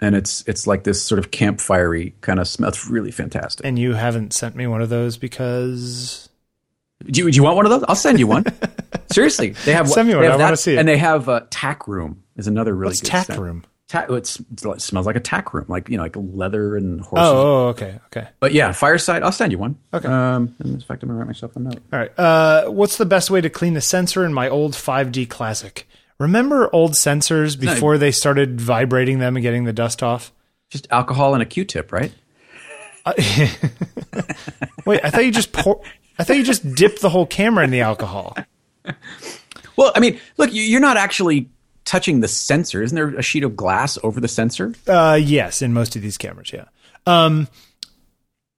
and 0.00 0.14
it's 0.14 0.44
it's 0.46 0.66
like 0.66 0.84
this 0.84 1.02
sort 1.02 1.18
of 1.18 1.30
campfirey 1.30 2.12
kind 2.20 2.38
of 2.40 2.46
smell. 2.46 2.68
It's 2.68 2.86
really 2.88 3.10
fantastic. 3.10 3.64
and 3.64 3.78
you 3.78 3.94
haven't 3.94 4.34
sent 4.34 4.54
me 4.54 4.66
one 4.66 4.82
of 4.82 4.90
those 4.90 5.16
because 5.16 6.28
Do 7.10 7.22
you, 7.22 7.30
do 7.30 7.36
you 7.36 7.42
want 7.42 7.56
one 7.56 7.64
of 7.64 7.70
those? 7.70 7.84
I'll 7.88 7.94
send 7.94 8.18
you 8.18 8.26
one. 8.26 8.44
Seriously, 9.12 9.50
they 9.64 9.72
have 9.72 9.88
Send 9.88 10.08
me 10.08 10.14
one. 10.14 10.24
I 10.26 10.36
wanna 10.36 10.56
see 10.58 10.74
it. 10.74 10.78
And 10.78 10.86
they 10.86 10.98
have 10.98 11.28
uh, 11.28 11.40
Tack 11.50 11.88
Room 11.88 12.22
is 12.36 12.46
another 12.46 12.74
really 12.74 12.90
what's 12.90 13.00
good 13.00 13.08
tack 13.08 13.26
scent. 13.28 13.40
room? 13.40 13.64
Ta- 13.92 14.06
it's, 14.08 14.40
it's 14.50 14.64
it 14.64 14.80
smells 14.80 15.04
like 15.04 15.16
a 15.16 15.20
tack 15.20 15.52
room, 15.52 15.66
like 15.68 15.90
you 15.90 15.98
know, 15.98 16.02
like 16.04 16.16
leather 16.16 16.78
and 16.78 17.02
horses. 17.02 17.28
Oh, 17.28 17.36
oh, 17.36 17.66
okay, 17.68 18.00
okay. 18.06 18.28
But 18.40 18.54
yeah, 18.54 18.72
Fireside. 18.72 19.22
I'll 19.22 19.32
send 19.32 19.52
you 19.52 19.58
one. 19.58 19.76
Okay. 19.92 20.08
Um, 20.08 20.56
in 20.64 20.80
fact, 20.80 21.02
I'm 21.02 21.10
gonna 21.10 21.18
write 21.18 21.26
myself 21.26 21.54
a 21.56 21.60
note. 21.60 21.82
All 21.92 21.98
right. 21.98 22.18
Uh, 22.18 22.70
what's 22.70 22.96
the 22.96 23.04
best 23.04 23.30
way 23.30 23.42
to 23.42 23.50
clean 23.50 23.74
the 23.74 23.82
sensor 23.82 24.24
in 24.24 24.32
my 24.32 24.48
old 24.48 24.72
5D 24.72 25.28
Classic? 25.28 25.86
Remember 26.18 26.74
old 26.74 26.92
sensors 26.92 27.60
before 27.60 27.98
they 27.98 28.12
started 28.12 28.58
vibrating 28.62 29.18
them 29.18 29.36
and 29.36 29.42
getting 29.42 29.64
the 29.64 29.74
dust 29.74 30.02
off? 30.02 30.32
Just 30.70 30.88
alcohol 30.90 31.34
and 31.34 31.42
a 31.42 31.46
Q-tip, 31.46 31.92
right? 31.92 32.14
Wait, 34.86 35.00
I 35.04 35.10
thought 35.10 35.26
you 35.26 35.32
just 35.32 35.52
pour. 35.52 35.82
I 36.18 36.24
thought 36.24 36.38
you 36.38 36.44
just 36.44 36.74
dipped 36.74 37.02
the 37.02 37.10
whole 37.10 37.26
camera 37.26 37.62
in 37.62 37.70
the 37.70 37.82
alcohol. 37.82 38.34
Well, 39.76 39.92
I 39.94 40.00
mean, 40.00 40.18
look, 40.38 40.48
you're 40.50 40.80
not 40.80 40.96
actually 40.96 41.50
touching 41.84 42.20
the 42.20 42.28
sensor. 42.28 42.82
Isn't 42.82 42.94
there 42.94 43.08
a 43.08 43.22
sheet 43.22 43.44
of 43.44 43.56
glass 43.56 43.98
over 44.02 44.20
the 44.20 44.28
sensor? 44.28 44.74
Uh, 44.86 45.18
yes, 45.22 45.62
in 45.62 45.72
most 45.72 45.96
of 45.96 46.02
these 46.02 46.16
cameras, 46.18 46.52
yeah. 46.52 46.64
Um, 47.06 47.48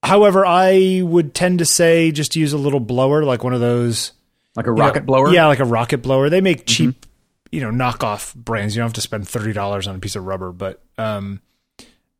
however, 0.03 0.45
I 0.45 1.01
would 1.03 1.35
tend 1.35 1.61
to 1.61 1.65
say 1.65 2.11
just 2.13 2.37
use 2.37 2.53
a 2.53 2.59
little 2.59 2.81
blower, 2.81 3.25
like 3.25 3.43
one 3.43 3.55
of 3.55 3.61
those 3.61 4.13
Like 4.57 4.67
a 4.67 4.71
you 4.71 4.77
know, 4.77 4.85
rocket 4.85 5.07
blower? 5.07 5.27
Mm-hmm. 5.27 5.35
Yeah, 5.35 5.47
like 5.47 5.61
a 5.61 5.65
rocket 5.65 5.99
blower. 5.99 6.29
They 6.29 6.41
make 6.41 6.67
cheap, 6.67 7.07
you 7.51 7.61
know, 7.61 7.71
knockoff 7.71 8.35
brands. 8.35 8.75
You 8.75 8.81
don't 8.81 8.89
have 8.89 8.95
to 8.95 9.01
spend 9.01 9.29
thirty 9.29 9.53
dollars 9.53 9.87
on 9.87 9.97
a 9.97 9.99
piece 9.99 10.17
of 10.17 10.25
rubber, 10.25 10.53
but 10.53 10.83
um, 10.99 11.41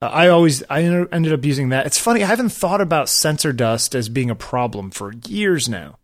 I 0.01 0.29
always 0.29 0.63
I 0.71 0.83
ended 0.83 1.33
up 1.33 1.45
using 1.45 1.71
that. 1.71 1.87
It's 1.87 1.99
funny. 1.99 2.23
I 2.23 2.27
haven't 2.27 2.51
thought 2.51 2.81
about 2.81 3.09
sensor 3.09 3.53
dust 3.53 3.95
as 3.95 4.09
being 4.09 4.31
a 4.31 4.35
problem 4.35 4.91
for 4.91 5.13
years 5.27 5.69
now, 5.69 5.99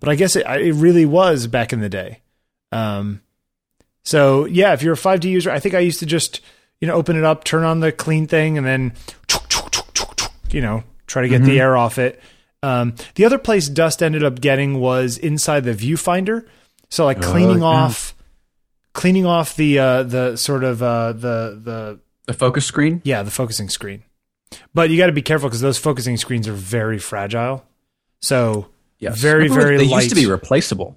but 0.00 0.08
I 0.08 0.14
guess 0.16 0.36
it, 0.36 0.46
it 0.46 0.74
really 0.74 1.06
was 1.06 1.46
back 1.46 1.72
in 1.72 1.80
the 1.80 1.88
day. 1.88 2.22
Um, 2.72 3.20
so 4.04 4.44
yeah, 4.46 4.72
if 4.72 4.82
you're 4.82 4.94
a 4.94 4.96
5D 4.96 5.24
user, 5.24 5.50
I 5.50 5.58
think 5.58 5.74
I 5.74 5.80
used 5.80 5.98
to 6.00 6.06
just 6.06 6.40
you 6.80 6.86
know 6.88 6.94
open 6.94 7.16
it 7.16 7.24
up, 7.24 7.44
turn 7.44 7.64
on 7.64 7.80
the 7.80 7.90
clean 7.92 8.26
thing, 8.26 8.58
and 8.58 8.66
then 8.66 8.92
you 10.50 10.60
know 10.60 10.84
try 11.06 11.22
to 11.22 11.28
get 11.28 11.42
the 11.42 11.60
air 11.60 11.76
off 11.76 11.98
it. 11.98 12.20
Um, 12.62 12.94
the 13.16 13.24
other 13.26 13.38
place 13.38 13.68
dust 13.68 14.02
ended 14.02 14.24
up 14.24 14.40
getting 14.40 14.80
was 14.80 15.18
inside 15.18 15.64
the 15.64 15.72
viewfinder. 15.74 16.46
So 16.88 17.04
like 17.04 17.20
cleaning 17.20 17.58
yeah. 17.58 17.64
off, 17.66 18.14
cleaning 18.92 19.26
off 19.26 19.56
the 19.56 19.78
uh, 19.78 20.02
the 20.04 20.36
sort 20.36 20.64
of 20.64 20.82
uh, 20.82 21.12
the 21.12 21.60
the 21.62 22.00
The 22.26 22.32
focus 22.34 22.64
screen? 22.66 23.00
yeah 23.04 23.22
the 23.22 23.30
focusing 23.30 23.68
screen. 23.68 24.02
But 24.72 24.88
you 24.90 24.96
got 24.96 25.06
to 25.06 25.12
be 25.12 25.22
careful 25.22 25.48
because 25.48 25.60
those 25.60 25.78
focusing 25.78 26.16
screens 26.16 26.46
are 26.46 26.52
very 26.54 26.98
fragile. 26.98 27.64
So 28.20 28.68
Yes. 28.98 29.18
very 29.18 29.48
very 29.48 29.76
They 29.76 29.88
light. 29.88 30.04
used 30.04 30.14
to 30.14 30.20
be 30.20 30.26
replaceable. 30.30 30.96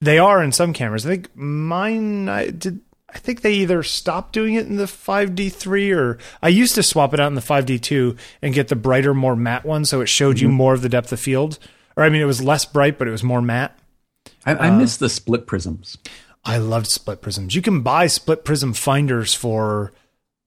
They 0.00 0.18
are 0.18 0.42
in 0.42 0.52
some 0.52 0.72
cameras. 0.72 1.04
I 1.06 1.10
think 1.10 1.36
mine. 1.36 2.28
I 2.28 2.50
did. 2.50 2.80
I 3.12 3.18
think 3.18 3.40
they 3.40 3.54
either 3.54 3.82
stopped 3.82 4.32
doing 4.32 4.54
it 4.54 4.66
in 4.66 4.76
the 4.76 4.84
5D3 4.84 5.96
or 5.96 6.18
I 6.42 6.48
used 6.48 6.76
to 6.76 6.82
swap 6.84 7.12
it 7.12 7.18
out 7.18 7.26
in 7.26 7.34
the 7.34 7.40
5D2 7.40 8.16
and 8.40 8.54
get 8.54 8.68
the 8.68 8.76
brighter, 8.76 9.12
more 9.12 9.34
matte 9.34 9.64
one, 9.64 9.84
so 9.84 10.00
it 10.00 10.06
showed 10.08 10.36
Mm-hmm. 10.36 10.46
you 10.46 10.52
more 10.52 10.74
of 10.74 10.82
the 10.82 10.88
depth 10.88 11.12
of 11.12 11.18
field. 11.18 11.58
Or 11.96 12.04
I 12.04 12.08
mean, 12.08 12.22
it 12.22 12.26
was 12.26 12.40
less 12.40 12.64
bright, 12.64 12.98
but 12.98 13.08
it 13.08 13.10
was 13.10 13.24
more 13.24 13.42
matte. 13.42 13.76
I, 14.46 14.52
Uh, 14.54 14.58
I 14.58 14.70
miss 14.70 14.96
the 14.96 15.08
split 15.08 15.48
prisms. 15.48 15.98
I 16.44 16.58
loved 16.58 16.86
split 16.86 17.20
prisms. 17.20 17.56
You 17.56 17.62
can 17.62 17.80
buy 17.82 18.06
split 18.06 18.44
prism 18.44 18.72
finders 18.74 19.34
for 19.34 19.92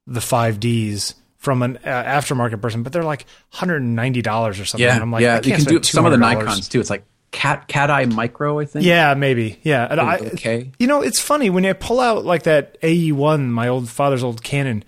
the 0.08 0.22
5Ds 0.22 1.16
from 1.38 1.62
an 1.64 1.78
uh, 1.84 1.90
aftermarket 1.90 2.62
person, 2.62 2.82
but 2.82 2.94
they're 2.94 3.04
like 3.04 3.26
$190 3.54 4.26
or 4.60 4.66
something. 4.66 4.80
Yeah, 4.86 4.94
And 4.94 5.04
I'm 5.04 5.12
like, 5.12 5.22
yeah. 5.22 5.42
You 5.44 5.54
can 5.54 5.66
do 5.66 5.84
some 5.84 6.06
of 6.06 6.14
the 6.14 6.18
$200. 6.18 6.22
Nikons 6.46 6.70
too. 6.72 6.80
It's 6.80 6.90
like 6.90 7.04
cat 7.34 7.68
cat 7.68 7.90
eye 7.92 8.06
micro, 8.06 8.60
I 8.60 8.66
think. 8.66 8.86
Yeah, 8.86 9.14
maybe. 9.16 9.60
Yeah. 9.64 9.86
And 9.90 10.00
I, 10.00 10.18
okay. 10.20 10.72
You 10.80 10.88
know, 10.88 11.02
it's 11.02 11.20
funny 11.20 11.50
when 11.50 11.66
I 11.66 11.74
pull 11.74 12.00
out 12.00 12.24
like 12.24 12.44
that 12.44 12.80
AE1, 12.82 13.50
my 13.50 13.68
old 13.68 13.90
father's 13.90 14.24
old 14.24 14.42
Canon. 14.44 14.86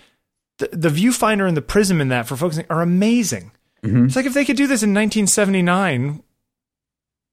The, 0.60 0.70
the 0.72 0.88
viewfinder 0.90 1.46
and 1.46 1.58
the 1.58 1.62
prism 1.62 2.00
in 2.00 2.08
that 2.10 2.28
for 2.28 2.38
focusing 2.38 2.66
are 2.70 2.82
amazing. 2.82 3.52
Mm-hmm. 3.84 4.06
It's 4.06 4.16
like 4.16 4.26
if 4.26 4.34
they 4.34 4.46
could 4.46 4.56
do 4.56 4.68
this 4.68 4.84
in 4.84 4.94
1979, 4.94 6.24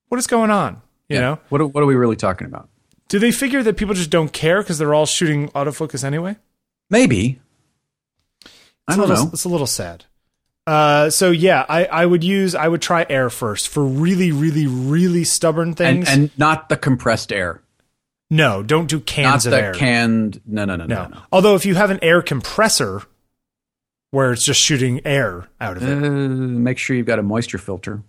what 0.08 0.18
is 0.18 0.26
going 0.26 0.50
on? 0.50 0.82
You 1.08 1.16
Yeah. 1.16 1.20
know, 1.20 1.38
What 1.50 1.60
are, 1.60 1.66
what 1.68 1.82
are 1.84 1.86
we 1.86 1.94
really 1.94 2.16
talking 2.16 2.46
about? 2.48 2.68
do 3.08 3.18
they 3.18 3.30
figure 3.30 3.62
that 3.62 3.76
people 3.76 3.94
just 3.94 4.08
don't 4.10 4.32
care 4.32 4.62
because 4.62 4.78
they're 4.78 4.94
all 4.94 5.04
shooting 5.06 5.50
autofocus 5.50 6.02
anyway? 6.02 6.34
Maybe. 6.90 7.40
I 8.88 8.96
don't 8.96 9.06
little, 9.08 9.24
know. 9.26 9.30
It's 9.34 9.44
a 9.44 9.48
little 9.50 9.66
sad. 9.66 10.06
Uh, 10.66 11.10
so 11.10 11.30
yeah, 11.30 11.64
I, 11.68 11.86
I 11.86 12.06
would 12.06 12.22
use 12.22 12.54
I 12.54 12.68
would 12.68 12.80
try 12.82 13.04
air 13.08 13.30
first 13.30 13.68
for 13.68 13.84
really, 13.84 14.30
really, 14.30 14.66
really 14.66 15.24
stubborn 15.24 15.74
things. 15.74 16.08
and 16.08 16.30
not 16.38 16.68
the 16.68 16.76
compressed 16.76 17.32
air. 17.32 17.62
no, 18.30 18.62
don't 18.62 18.86
do 18.88 18.96
Not 18.98 19.06
cans 19.06 19.46
of 19.46 19.50
the 19.50 19.60
air. 19.62 19.72
canned. 19.74 20.40
No, 20.46 20.64
no, 20.64 20.76
no, 20.76 20.86
no, 20.86 20.94
No. 21.04 21.08
no. 21.08 21.18
Although 21.32 21.54
if 21.56 21.66
you 21.66 21.74
have 21.74 21.90
an 21.90 21.98
air 22.02 22.22
compressor 22.22 23.02
where 24.12 24.32
it's 24.32 24.44
just 24.44 24.60
shooting 24.60 25.00
air 25.06 25.48
out 25.60 25.76
of 25.78 25.82
it. 25.82 25.90
Uh, 26.04 26.08
make 26.10 26.78
sure 26.78 26.94
you've 26.94 27.06
got 27.06 27.18
a 27.18 27.22
moisture 27.22 27.58
filter. 27.58 28.02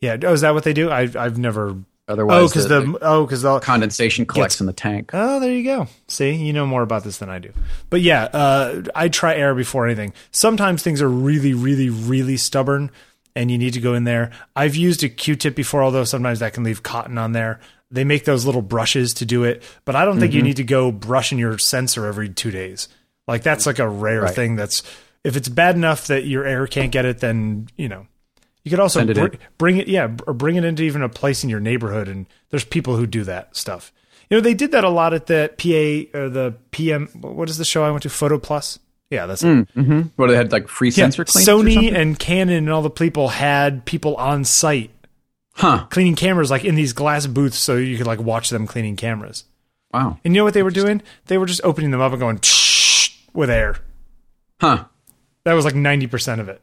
yeah. 0.00 0.16
Oh, 0.22 0.32
is 0.32 0.40
that 0.42 0.54
what 0.54 0.64
they 0.64 0.72
do? 0.72 0.90
I've 0.90 1.14
I've 1.16 1.36
never 1.36 1.76
Otherwise, 2.08 2.42
Oh, 2.42 2.46
because 2.48 2.68
the, 2.68 2.80
the, 2.82 2.98
oh, 3.02 3.24
because 3.26 3.42
the 3.42 3.58
condensation 3.60 4.26
collects 4.26 4.54
Gets- 4.54 4.60
in 4.60 4.66
the 4.66 4.72
tank. 4.72 5.10
Oh, 5.12 5.40
there 5.40 5.52
you 5.52 5.64
go. 5.64 5.88
See, 6.06 6.32
you 6.32 6.52
know 6.52 6.64
more 6.66 6.82
about 6.82 7.02
this 7.02 7.18
than 7.18 7.28
I 7.28 7.40
do. 7.40 7.52
But 7.90 8.00
yeah, 8.00 8.24
uh, 8.24 8.82
I 8.94 9.08
try 9.08 9.34
air 9.34 9.54
before 9.56 9.86
anything. 9.86 10.12
Sometimes 10.30 10.82
things 10.84 11.02
are 11.02 11.08
really, 11.08 11.52
really, 11.52 11.88
really 11.90 12.36
stubborn, 12.36 12.92
and 13.34 13.50
you 13.50 13.58
need 13.58 13.72
to 13.72 13.80
go 13.80 13.94
in 13.94 14.04
there. 14.04 14.30
I've 14.54 14.76
used 14.76 15.02
a 15.02 15.08
Q-tip 15.08 15.56
before, 15.56 15.82
although 15.82 16.04
sometimes 16.04 16.38
that 16.38 16.52
can 16.52 16.62
leave 16.62 16.82
cotton 16.84 17.18
on 17.18 17.32
there. 17.32 17.58
They 17.90 18.04
make 18.04 18.24
those 18.24 18.44
little 18.46 18.62
brushes 18.62 19.14
to 19.14 19.24
do 19.24 19.42
it, 19.44 19.62
but 19.84 19.96
I 19.96 20.04
don't 20.04 20.20
think 20.20 20.32
you 20.32 20.40
Mm-hmm. 20.40 20.46
need 20.46 20.56
to 20.56 20.64
go 20.64 20.92
brushing 20.92 21.38
your 21.38 21.58
sensor 21.58 22.06
every 22.06 22.28
two 22.28 22.50
days. 22.52 22.88
Like 23.28 23.42
that's 23.42 23.66
like 23.66 23.78
a 23.80 23.88
rare 23.88 24.22
Right. 24.22 24.34
thing. 24.34 24.54
That's 24.56 24.82
if 25.24 25.36
it's 25.36 25.48
bad 25.48 25.74
enough 25.74 26.06
that 26.06 26.24
your 26.24 26.44
air 26.44 26.66
can't 26.68 26.92
get 26.92 27.04
it, 27.04 27.18
then 27.18 27.68
you 27.76 27.88
know. 27.88 28.06
You 28.66 28.70
could 28.70 28.80
also 28.80 29.04
br- 29.06 29.26
in. 29.26 29.38
bring 29.58 29.76
it, 29.76 29.86
yeah, 29.86 30.10
or 30.26 30.34
bring 30.34 30.56
it 30.56 30.64
into 30.64 30.82
even 30.82 31.00
a 31.00 31.08
place 31.08 31.44
in 31.44 31.50
your 31.50 31.60
neighborhood, 31.60 32.08
and 32.08 32.26
there's 32.50 32.64
people 32.64 32.96
who 32.96 33.06
do 33.06 33.22
that 33.22 33.54
stuff. 33.56 33.92
You 34.28 34.36
know, 34.36 34.40
they 34.40 34.54
did 34.54 34.72
that 34.72 34.82
a 34.82 34.88
lot 34.88 35.14
at 35.14 35.26
the 35.26 35.50
PA 35.56 36.18
or 36.18 36.28
the 36.28 36.56
PM. 36.72 37.06
What 37.20 37.48
is 37.48 37.58
the 37.58 37.64
show 37.64 37.84
I 37.84 37.90
went 37.92 38.02
to? 38.02 38.10
Photo 38.10 38.38
Plus. 38.40 38.80
Yeah, 39.08 39.26
that's 39.26 39.44
it. 39.44 39.72
Mm-hmm. 39.74 40.00
What 40.16 40.26
they 40.26 40.34
had 40.34 40.50
like 40.50 40.66
free 40.66 40.88
Yeah, 40.88 40.94
sensor 41.10 41.24
cleaners. 41.24 41.48
or 41.48 41.52
Sony 41.62 41.94
and 41.94 42.18
Canon 42.18 42.56
and 42.56 42.70
all 42.70 42.82
the 42.82 42.90
people 42.90 43.28
had 43.28 43.84
people 43.84 44.16
on 44.16 44.42
site 44.42 44.90
huh? 45.54 45.86
cleaning 45.90 46.16
cameras, 46.16 46.50
like 46.50 46.64
in 46.64 46.74
these 46.74 46.92
glass 46.92 47.28
booths, 47.28 47.58
so 47.58 47.76
you 47.76 47.96
could 47.96 48.06
like 48.08 48.18
watch 48.18 48.50
them 48.50 48.66
cleaning 48.66 48.96
cameras. 48.96 49.44
Wow. 49.94 50.18
And 50.24 50.34
you 50.34 50.40
know 50.40 50.44
what 50.44 50.54
they 50.54 50.64
were 50.64 50.72
doing? 50.72 51.02
They 51.26 51.38
were 51.38 51.46
just 51.46 51.60
opening 51.62 51.92
them 51.92 52.00
up 52.00 52.10
and 52.10 52.20
going 52.20 52.40
with 53.32 53.48
air. 53.48 53.76
Huh? 54.60 54.86
That 55.44 55.52
was 55.52 55.64
like 55.64 55.76
ninety 55.76 56.08
percent 56.08 56.40
of 56.40 56.48
it, 56.48 56.60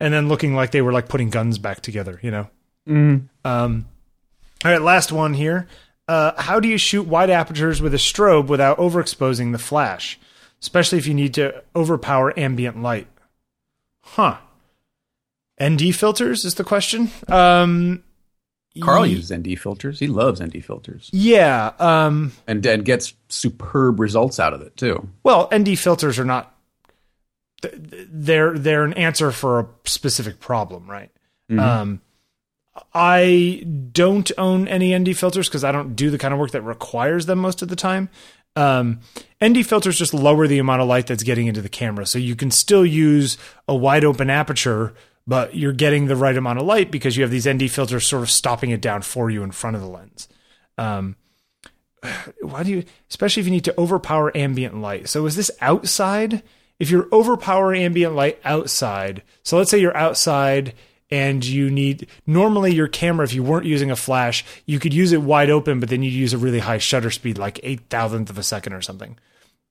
and 0.00 0.12
then 0.12 0.28
looking 0.28 0.54
like 0.54 0.70
they 0.70 0.82
were 0.82 0.92
like 0.92 1.08
putting 1.08 1.30
guns 1.30 1.58
back 1.58 1.80
together. 1.80 2.18
You 2.22 2.30
know. 2.30 2.50
Mm. 2.88 3.28
Um, 3.44 3.86
all 4.64 4.70
right, 4.70 4.80
last 4.82 5.12
one 5.12 5.34
here. 5.34 5.66
Uh, 6.08 6.40
how 6.40 6.60
do 6.60 6.68
you 6.68 6.78
shoot 6.78 7.02
wide 7.06 7.30
apertures 7.30 7.82
with 7.82 7.92
a 7.92 7.96
strobe 7.98 8.46
without 8.46 8.78
overexposing 8.78 9.50
the 9.52 9.58
flash, 9.58 10.18
especially 10.62 10.98
if 10.98 11.06
you 11.06 11.14
need 11.14 11.34
to 11.34 11.62
overpower 11.74 12.38
ambient 12.38 12.80
light? 12.80 13.08
Huh. 14.04 14.36
ND 15.62 15.94
filters 15.94 16.44
is 16.44 16.54
the 16.54 16.64
question. 16.64 17.10
Um, 17.28 18.02
Carl 18.80 19.00
y- 19.00 19.06
uses 19.08 19.32
ND 19.36 19.58
filters. 19.58 19.98
He 19.98 20.06
loves 20.06 20.40
ND 20.42 20.62
filters, 20.64 21.08
Yeah. 21.12 21.72
Um, 21.78 22.32
and 22.46 22.64
and 22.66 22.84
gets 22.84 23.14
superb 23.28 23.98
results 23.98 24.38
out 24.38 24.52
of 24.52 24.60
it 24.60 24.76
too. 24.76 25.08
well, 25.24 25.48
ND 25.54 25.78
filters 25.78 26.18
are 26.18 26.24
not. 26.24 26.54
Th- 27.62 27.74
th- 27.90 28.06
They're 28.10 28.58
they're 28.58 28.84
an 28.84 28.92
answer 28.94 29.30
for 29.32 29.60
a 29.60 29.66
specific 29.84 30.40
problem, 30.40 30.88
right? 30.90 31.10
Um, 31.50 32.00
I 32.92 33.64
don't 33.92 34.30
own 34.36 34.68
any 34.68 34.96
ND 34.98 35.16
filters 35.16 35.48
because 35.48 35.64
I 35.64 35.72
don't 35.72 35.94
do 35.96 36.10
the 36.10 36.18
kind 36.18 36.34
of 36.34 36.40
work 36.40 36.50
that 36.50 36.62
requires 36.62 37.26
them 37.26 37.38
most 37.38 37.62
of 37.62 37.68
the 37.68 37.76
time. 37.76 38.08
Um, 38.54 39.00
ND 39.44 39.66
filters 39.66 39.98
just 39.98 40.12
lower 40.14 40.46
the 40.46 40.58
amount 40.58 40.82
of 40.82 40.88
light 40.88 41.06
that's 41.06 41.22
getting 41.22 41.46
into 41.46 41.60
the 41.62 41.68
camera, 41.68 42.06
so 42.06 42.18
you 42.18 42.34
can 42.36 42.50
still 42.50 42.84
use 42.84 43.36
a 43.68 43.74
wide 43.74 44.04
open 44.04 44.28
aperture, 44.30 44.94
but 45.26 45.54
you're 45.54 45.72
getting 45.72 46.06
the 46.06 46.16
right 46.16 46.36
amount 46.36 46.58
of 46.58 46.66
light 46.66 46.90
because 46.90 47.16
you 47.16 47.22
have 47.22 47.30
these 47.30 47.48
ND 47.48 47.70
filters 47.70 48.06
sort 48.06 48.22
of 48.22 48.30
stopping 48.30 48.70
it 48.70 48.80
down 48.80 49.02
for 49.02 49.30
you 49.30 49.42
in 49.42 49.50
front 49.52 49.76
of 49.76 49.82
the 49.82 49.88
lens. 49.88 50.28
Um, 50.78 51.16
why 52.40 52.62
do 52.62 52.70
you, 52.70 52.84
especially 53.10 53.40
if 53.40 53.46
you 53.46 53.52
need 53.52 53.64
to 53.64 53.78
overpower 53.80 54.36
ambient 54.36 54.80
light? 54.80 55.08
So 55.08 55.26
is 55.26 55.36
this 55.36 55.50
outside? 55.60 56.42
If 56.78 56.90
you're 56.90 57.08
overpowering 57.10 57.82
ambient 57.82 58.14
light 58.14 58.38
outside, 58.44 59.22
so 59.42 59.56
let's 59.56 59.70
say 59.70 59.78
you're 59.78 59.96
outside 59.96 60.74
and 61.10 61.44
you 61.44 61.70
need 61.70 62.08
normally 62.26 62.74
your 62.74 62.88
camera, 62.88 63.24
if 63.24 63.32
you 63.32 63.42
weren't 63.42 63.64
using 63.66 63.90
a 63.90 63.96
flash, 63.96 64.44
you 64.66 64.78
could 64.78 64.92
use 64.92 65.12
it 65.12 65.22
wide 65.22 65.50
open, 65.50 65.80
but 65.80 65.88
then 65.88 66.02
you'd 66.02 66.12
use 66.12 66.32
a 66.32 66.38
really 66.38 66.58
high 66.58 66.78
shutter 66.78 67.10
speed, 67.10 67.38
like 67.38 67.60
eight 67.62 67.80
thousandth 67.88 68.28
of 68.28 68.38
a 68.38 68.42
second 68.42 68.72
or 68.72 68.82
something. 68.82 69.16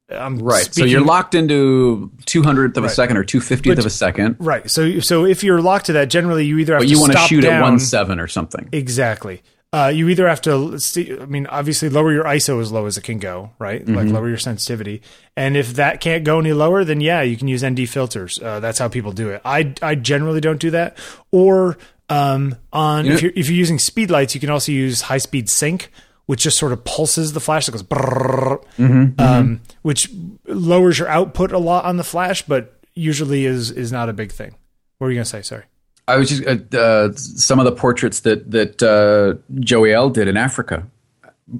I'm 0.09 0.37
Right. 0.37 0.71
so 0.71 0.85
you're 0.85 1.01
locked 1.01 1.33
into 1.33 2.11
two 2.25 2.43
hundredth 2.43 2.77
of 2.77 2.83
a 2.83 2.89
second 2.89 3.17
or 3.17 3.23
two 3.23 3.41
fiftieth 3.41 3.79
of 3.79 3.85
a 3.87 3.89
second, 3.89 4.35
right. 4.39 4.69
So 4.69 4.99
so 4.99 5.25
if 5.25 5.43
you're 5.43 5.61
locked 5.61 5.87
to 5.87 5.93
that, 5.93 6.09
generally 6.11 6.45
you 6.45 6.59
either 6.59 6.73
have 6.73 6.81
but 6.81 6.85
to 6.87 6.91
you 6.91 6.99
want 6.99 7.13
to 7.13 7.17
shoot 7.19 7.41
down, 7.41 7.53
at 7.53 7.61
one 7.63 7.79
seven 7.79 8.19
or 8.19 8.27
something. 8.27 8.69
Exactly. 8.71 9.41
Uh, 9.73 9.89
you 9.93 10.07
either 10.07 10.27
have 10.29 10.41
to 10.41 10.79
see, 10.79 11.11
I 11.19 11.25
mean, 11.25 11.47
obviously 11.47 11.89
lower 11.89 12.13
your 12.13 12.23
ISO 12.23 12.61
as 12.61 12.71
low 12.71 12.85
as 12.85 12.97
it 12.97 13.03
can 13.03 13.19
go, 13.19 13.51
right? 13.59 13.83
Mm-hmm. 13.83 13.95
Like 13.95 14.07
lower 14.07 14.29
your 14.29 14.37
sensitivity. 14.37 15.01
And 15.35 15.57
if 15.57 15.73
that 15.73 15.99
can't 15.99 16.23
go 16.23 16.39
any 16.39 16.53
lower, 16.53 16.85
then 16.85 17.01
yeah, 17.01 17.21
you 17.23 17.35
can 17.35 17.49
use 17.49 17.65
ND 17.65 17.89
filters. 17.89 18.39
Uh, 18.41 18.61
that's 18.61 18.79
how 18.79 18.87
people 18.87 19.11
do 19.11 19.29
it. 19.29 19.41
I, 19.43 19.73
I 19.81 19.95
generally 19.95 20.39
don't 20.39 20.61
do 20.61 20.71
that. 20.71 20.97
Or, 21.31 21.77
um, 22.07 22.55
on, 22.71 23.05
if 23.05 23.11
know- 23.15 23.19
you're, 23.19 23.31
if 23.35 23.49
you're 23.49 23.57
using 23.57 23.77
speed 23.79 24.09
lights, 24.09 24.33
you 24.33 24.39
can 24.39 24.49
also 24.49 24.71
use 24.71 25.01
high 25.01 25.17
speed 25.17 25.49
sync, 25.49 25.91
which 26.25 26.43
just 26.43 26.57
sort 26.57 26.71
of 26.71 26.85
pulses 26.85 27.33
the 27.33 27.41
flash. 27.41 27.67
It 27.67 27.71
goes, 27.73 27.83
brrrr, 27.83 28.63
Mm-hmm, 28.77 29.19
um, 29.19 29.61
which 29.81 30.09
lowers 30.47 30.99
your 30.99 31.09
output 31.09 31.51
a 31.51 31.57
lot 31.59 31.83
on 31.83 31.97
the 31.97 32.03
flash, 32.05 32.43
but 32.43 32.79
usually 32.93 33.45
is, 33.45 33.71
is 33.71 33.91
not 33.91 34.07
a 34.07 34.13
big 34.13 34.31
thing. 34.31 34.51
What 34.99 35.07
were 35.07 35.11
you 35.11 35.17
going 35.17 35.25
to 35.25 35.29
say? 35.29 35.41
Sorry. 35.41 35.63
I 36.07 36.17
was 36.17 36.29
just 36.29 36.45
uh, 36.45 36.77
uh, 36.77 37.13
some 37.13 37.59
of 37.59 37.65
the 37.65 37.71
portraits 37.71 38.21
that 38.21 38.51
that 38.51 38.83
uh, 38.83 39.39
Joey 39.59 39.93
L 39.93 40.09
did 40.09 40.27
in 40.27 40.37
Africa. 40.37 40.85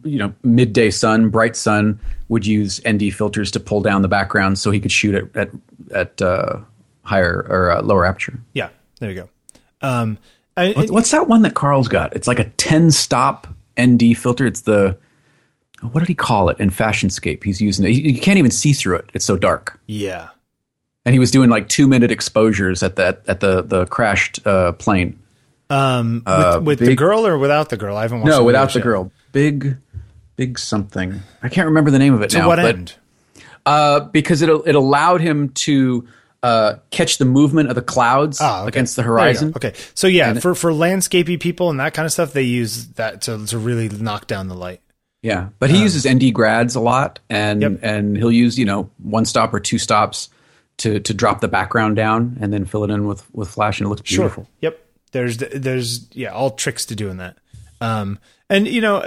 you 0.03 0.17
know 0.17 0.33
midday 0.43 0.91
sun, 0.91 1.29
bright 1.29 1.55
sun, 1.55 1.99
would 2.29 2.45
use 2.45 2.81
ND 2.87 3.13
filters 3.13 3.51
to 3.51 3.59
pull 3.59 3.81
down 3.81 4.01
the 4.01 4.07
background 4.07 4.57
so 4.59 4.71
he 4.71 4.79
could 4.79 4.91
shoot 4.91 5.15
at 5.15 5.35
at, 5.35 5.49
at 5.93 6.21
uh, 6.21 6.59
higher 7.03 7.45
or 7.49 7.71
uh, 7.71 7.81
lower 7.81 8.05
aperture. 8.05 8.39
Yeah, 8.53 8.69
there 8.99 9.11
you 9.11 9.15
go. 9.15 9.29
Um, 9.81 10.17
I, 10.57 10.71
What's, 10.71 10.91
what's 10.91 11.11
that 11.11 11.27
one 11.27 11.41
that 11.41 11.53
Carl's 11.53 11.87
got? 11.87 12.15
It's 12.15 12.27
like 12.27 12.39
a 12.39 12.49
ten 12.51 12.89
stop 12.91 13.47
ND 13.79 14.17
filter. 14.17 14.45
It's 14.45 14.61
the 14.61 14.97
what 15.81 15.99
did 15.99 16.07
he 16.07 16.15
call 16.15 16.49
it 16.49 16.59
in 16.59 16.69
Fashionscape? 16.69 17.43
He's 17.43 17.59
using 17.61 17.85
it. 17.85 17.89
You 17.89 18.19
can't 18.19 18.39
even 18.39 18.51
see 18.51 18.73
through 18.73 18.97
it. 18.97 19.09
It's 19.13 19.25
so 19.25 19.37
dark. 19.37 19.79
yeah. 19.87 20.29
And 21.05 21.13
he 21.13 21.19
was 21.19 21.29
doing 21.31 21.49
like 21.51 21.69
two 21.69 21.87
minute 21.87 22.09
exposures 22.11 22.81
at 22.81 22.95
the 22.95 23.17
at 23.27 23.39
the 23.39 23.61
the 23.61 23.85
crashed 23.85 24.45
uh, 24.47 24.71
plane. 24.73 25.19
Um, 25.69 26.23
with, 26.25 26.27
Uh, 26.27 26.61
with 26.63 26.79
the 26.79 26.85
big- 26.87 26.97
girl 26.97 27.25
or 27.25 27.37
without 27.37 27.69
the 27.69 27.77
girl? 27.77 27.95
I 27.97 28.03
haven't 28.03 28.21
watched. 28.21 28.29
No, 28.31 28.43
without 28.43 28.71
the 28.73 28.79
yet. 28.79 28.83
girl. 28.83 29.11
Big, 29.31 29.77
big 30.35 30.57
something. 30.59 31.21
I 31.43 31.49
can't 31.49 31.67
remember 31.67 31.91
the 31.91 31.99
name 31.99 32.13
of 32.13 32.21
it 32.21 32.29
To 32.31 32.39
now. 32.39 32.47
what 32.47 32.57
but, 32.57 32.65
end? 32.75 32.93
Uh, 33.65 33.99
because 34.01 34.41
it 34.41 34.49
it 34.49 34.75
allowed 34.75 35.21
him 35.21 35.49
to 35.49 36.07
uh, 36.43 36.75
catch 36.91 37.17
the 37.17 37.25
movement 37.25 37.69
of 37.69 37.75
the 37.75 37.81
clouds 37.81 38.39
Ah, 38.41 38.61
okay. 38.61 38.67
against 38.69 38.95
the 38.95 39.01
There 39.01 39.11
you 39.11 39.17
go. 39.17 39.21
horizon. 39.23 39.53
Okay, 39.55 39.73
so 39.95 40.05
yeah, 40.07 40.35
for 40.35 40.53
for 40.55 40.71
landscapey 40.71 41.39
people 41.39 41.69
and 41.71 41.79
that 41.79 41.93
kind 41.95 42.05
of 42.05 42.11
stuff, 42.11 42.33
they 42.33 42.43
use 42.43 42.87
that 42.93 43.21
to 43.23 43.45
to 43.47 43.57
really 43.57 43.89
knock 43.89 44.27
down 44.27 44.47
the 44.47 44.55
light. 44.55 44.81
Yeah, 45.23 45.49
but 45.57 45.71
he 45.71 45.81
uses 45.81 46.05
ND 46.07 46.31
grads 46.31 46.75
a 46.75 46.79
lot, 46.79 47.19
and 47.31 47.61
Yep. 47.61 47.79
and 47.81 48.15
he'll 48.17 48.31
use 48.31 48.59
you 48.59 48.65
know 48.65 48.89
one 49.01 49.25
stop 49.25 49.51
or 49.53 49.59
two 49.59 49.79
stops 49.79 50.29
to 50.77 50.99
to 50.99 51.13
drop 51.13 51.41
the 51.41 51.47
background 51.47 51.95
down 51.95 52.37
and 52.39 52.51
then 52.51 52.65
fill 52.65 52.83
it 52.83 52.89
in 52.89 53.05
with 53.07 53.23
with 53.33 53.49
flash, 53.49 53.79
and 53.79 53.87
it 53.87 53.89
looks 53.89 54.01
beautiful. 54.01 54.43
Sure. 54.43 54.51
Yep. 54.61 54.85
There's 55.11 55.37
there's 55.37 56.07
yeah, 56.11 56.29
all 56.29 56.51
tricks 56.51 56.85
to 56.87 56.95
doing 56.95 57.17
that. 57.17 57.37
Um, 57.81 58.19
and 58.49 58.67
you 58.67 58.81
know, 58.81 59.03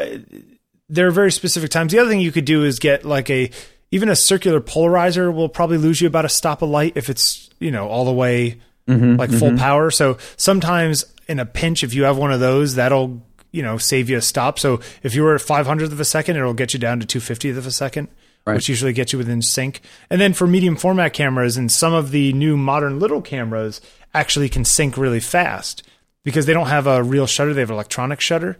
there 0.88 1.06
are 1.06 1.10
very 1.10 1.32
specific 1.32 1.70
times. 1.70 1.92
The 1.92 1.98
other 1.98 2.10
thing 2.10 2.20
you 2.20 2.32
could 2.32 2.44
do 2.44 2.64
is 2.64 2.78
get 2.78 3.04
like 3.04 3.28
a 3.30 3.50
even 3.90 4.08
a 4.08 4.16
circular 4.16 4.60
polarizer 4.60 5.32
will 5.32 5.48
probably 5.48 5.78
lose 5.78 6.00
you 6.00 6.06
about 6.06 6.24
a 6.24 6.28
stop 6.28 6.62
of 6.62 6.68
light 6.68 6.92
if 6.96 7.08
it's 7.08 7.50
you 7.58 7.70
know 7.70 7.88
all 7.88 8.04
the 8.04 8.12
way 8.12 8.60
like 8.86 9.30
full 9.30 9.56
power. 9.58 9.90
So 9.90 10.16
sometimes 10.36 11.04
in 11.28 11.38
a 11.38 11.44
pinch, 11.44 11.84
if 11.84 11.92
you 11.92 12.04
have 12.04 12.16
one 12.16 12.32
of 12.32 12.40
those, 12.40 12.76
that'll 12.76 13.22
you 13.52 13.62
know 13.62 13.76
save 13.76 14.08
you 14.08 14.16
a 14.16 14.22
stop. 14.22 14.58
So 14.58 14.80
if 15.02 15.14
you 15.14 15.22
were 15.22 15.34
at 15.34 15.42
500th 15.42 15.92
of 15.92 16.00
a 16.00 16.04
second, 16.04 16.36
it'll 16.36 16.54
get 16.54 16.72
you 16.72 16.80
down 16.80 17.00
to 17.00 17.20
250th 17.20 17.58
of 17.58 17.66
a 17.66 17.70
second. 17.70 18.08
Right. 18.48 18.54
Which 18.54 18.68
usually 18.68 18.92
gets 18.94 19.12
you 19.12 19.18
within 19.18 19.42
sync. 19.42 19.82
And 20.08 20.20
then 20.20 20.32
for 20.32 20.46
medium 20.46 20.74
format 20.76 21.12
cameras 21.12 21.56
and 21.56 21.70
some 21.70 21.92
of 21.92 22.10
the 22.10 22.32
new 22.32 22.56
modern 22.56 22.98
little 22.98 23.20
cameras 23.20 23.80
actually 24.14 24.48
can 24.48 24.64
sync 24.64 24.96
really 24.96 25.20
fast 25.20 25.82
because 26.24 26.46
they 26.46 26.54
don't 26.54 26.68
have 26.68 26.86
a 26.86 27.02
real 27.02 27.26
shutter; 27.26 27.52
they 27.52 27.60
have 27.60 27.70
an 27.70 27.74
electronic 27.74 28.20
shutter. 28.20 28.56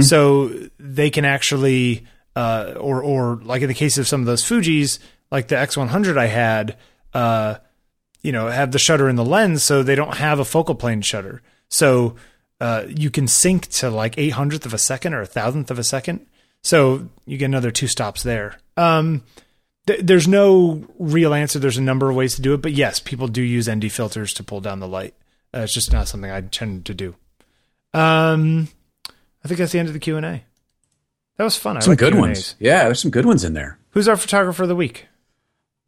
So 0.00 0.48
they 0.78 1.10
can 1.10 1.24
actually, 1.24 2.06
uh, 2.36 2.74
or 2.78 3.02
or 3.02 3.36
like 3.42 3.62
in 3.62 3.68
the 3.68 3.74
case 3.74 3.98
of 3.98 4.06
some 4.06 4.20
of 4.20 4.26
those 4.26 4.44
Fuji's, 4.44 4.98
like 5.30 5.48
the 5.48 5.56
X100 5.56 6.16
I 6.18 6.26
had, 6.26 6.76
uh, 7.14 7.56
you 8.22 8.32
know, 8.32 8.48
have 8.48 8.72
the 8.72 8.78
shutter 8.78 9.08
in 9.08 9.16
the 9.16 9.24
lens, 9.24 9.62
so 9.62 9.82
they 9.82 9.94
don't 9.94 10.16
have 10.16 10.38
a 10.38 10.44
focal 10.44 10.74
plane 10.74 11.02
shutter. 11.02 11.42
So 11.68 12.16
uh, 12.60 12.84
you 12.88 13.10
can 13.10 13.26
sync 13.26 13.68
to 13.68 13.90
like 13.90 14.18
eight 14.18 14.30
hundredth 14.30 14.66
of 14.66 14.74
a 14.74 14.78
second 14.78 15.14
or 15.14 15.22
a 15.22 15.26
thousandth 15.26 15.70
of 15.70 15.78
a 15.78 15.84
second. 15.84 16.26
So 16.62 17.08
you 17.26 17.38
get 17.38 17.46
another 17.46 17.70
two 17.70 17.86
stops 17.86 18.22
there. 18.22 18.58
Um, 18.80 19.22
th- 19.86 20.00
there's 20.02 20.26
no 20.28 20.84
real 20.98 21.34
answer. 21.34 21.58
There's 21.58 21.76
a 21.78 21.82
number 21.82 22.08
of 22.10 22.16
ways 22.16 22.34
to 22.36 22.42
do 22.42 22.54
it, 22.54 22.62
but 22.62 22.72
yes, 22.72 23.00
people 23.00 23.28
do 23.28 23.42
use 23.42 23.68
ND 23.70 23.90
filters 23.92 24.32
to 24.34 24.42
pull 24.44 24.60
down 24.60 24.80
the 24.80 24.88
light. 24.88 25.14
Uh, 25.54 25.60
it's 25.60 25.74
just 25.74 25.92
not 25.92 26.08
something 26.08 26.30
I 26.30 26.40
tend 26.42 26.86
to 26.86 26.94
do. 26.94 27.14
Um, 27.92 28.68
I 29.44 29.48
think 29.48 29.58
that's 29.58 29.72
the 29.72 29.78
end 29.78 29.88
of 29.88 29.94
the 29.94 30.00
Q 30.00 30.16
and 30.16 30.24
A. 30.26 30.42
That 31.36 31.44
was 31.44 31.56
fun. 31.56 31.80
Some 31.80 31.92
like 31.92 31.98
good 31.98 32.12
Q&As. 32.12 32.20
ones. 32.20 32.54
Yeah, 32.58 32.84
there's 32.84 33.00
some 33.00 33.10
good 33.10 33.24
ones 33.26 33.44
in 33.44 33.54
there. 33.54 33.78
Who's 33.90 34.08
our 34.08 34.16
photographer 34.16 34.62
of 34.62 34.68
the 34.68 34.76
week? 34.76 35.06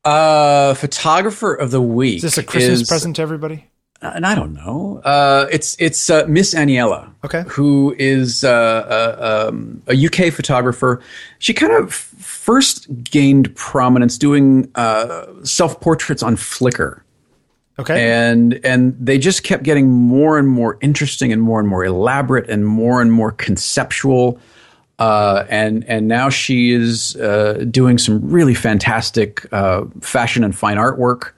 Uh, 0.05 0.74
photographer 0.74 1.55
of 1.55 1.70
the 1.70 1.81
week. 1.81 2.16
Is 2.16 2.23
this 2.23 2.39
a 2.39 2.43
Christmas 2.43 2.81
is- 2.81 2.89
present 2.89 3.16
to 3.16 3.23
everybody? 3.23 3.69
And 4.03 4.27
I 4.27 4.35
don't 4.35 4.53
know. 4.55 5.01
Uh, 5.05 5.47
it's 5.51 5.77
it's 5.79 6.11
uh, 6.11 6.24
Miss 6.29 6.55
Aniela, 6.55 7.11
Okay. 7.24 7.45
who 7.49 7.95
is 7.99 8.43
uh, 8.45 8.51
uh, 8.51 9.49
um, 9.49 9.83
a 9.87 9.95
UK 10.07 10.33
photographer. 10.33 11.01
She 11.39 11.55
kind 11.55 11.73
of 11.73 11.95
first 11.95 12.87
gained 13.05 13.55
prominence 13.55 14.19
doing 14.19 14.70
uh, 14.74 15.27
self 15.45 15.81
portraits 15.81 16.23
on 16.23 16.37
Flickr, 16.37 17.01
Okay. 17.79 18.12
and 18.12 18.61
and 18.65 18.97
they 18.99 19.19
just 19.19 19.45
kept 19.45 19.62
getting 19.62 19.89
more 19.89 20.39
and 20.39 20.49
more 20.49 20.79
interesting 20.81 21.33
and 21.33 21.41
more 21.41 21.61
and 21.61 21.69
more 21.69 21.85
elaborate 21.85 22.51
and 22.51 22.66
more 22.66 23.01
and 23.01 23.12
more 23.12 23.33
conceptual. 23.33 24.39
Uh, 24.99 25.45
and 25.49 25.85
and 25.89 26.07
now 26.07 26.29
she 26.29 26.73
is 26.73 27.16
uh, 27.16 27.65
doing 27.70 27.99
some 27.99 28.20
really 28.31 28.55
fantastic 28.55 29.47
uh, 29.53 29.85
fashion 30.01 30.45
and 30.45 30.57
fine 30.57 30.77
artwork. 30.77 31.31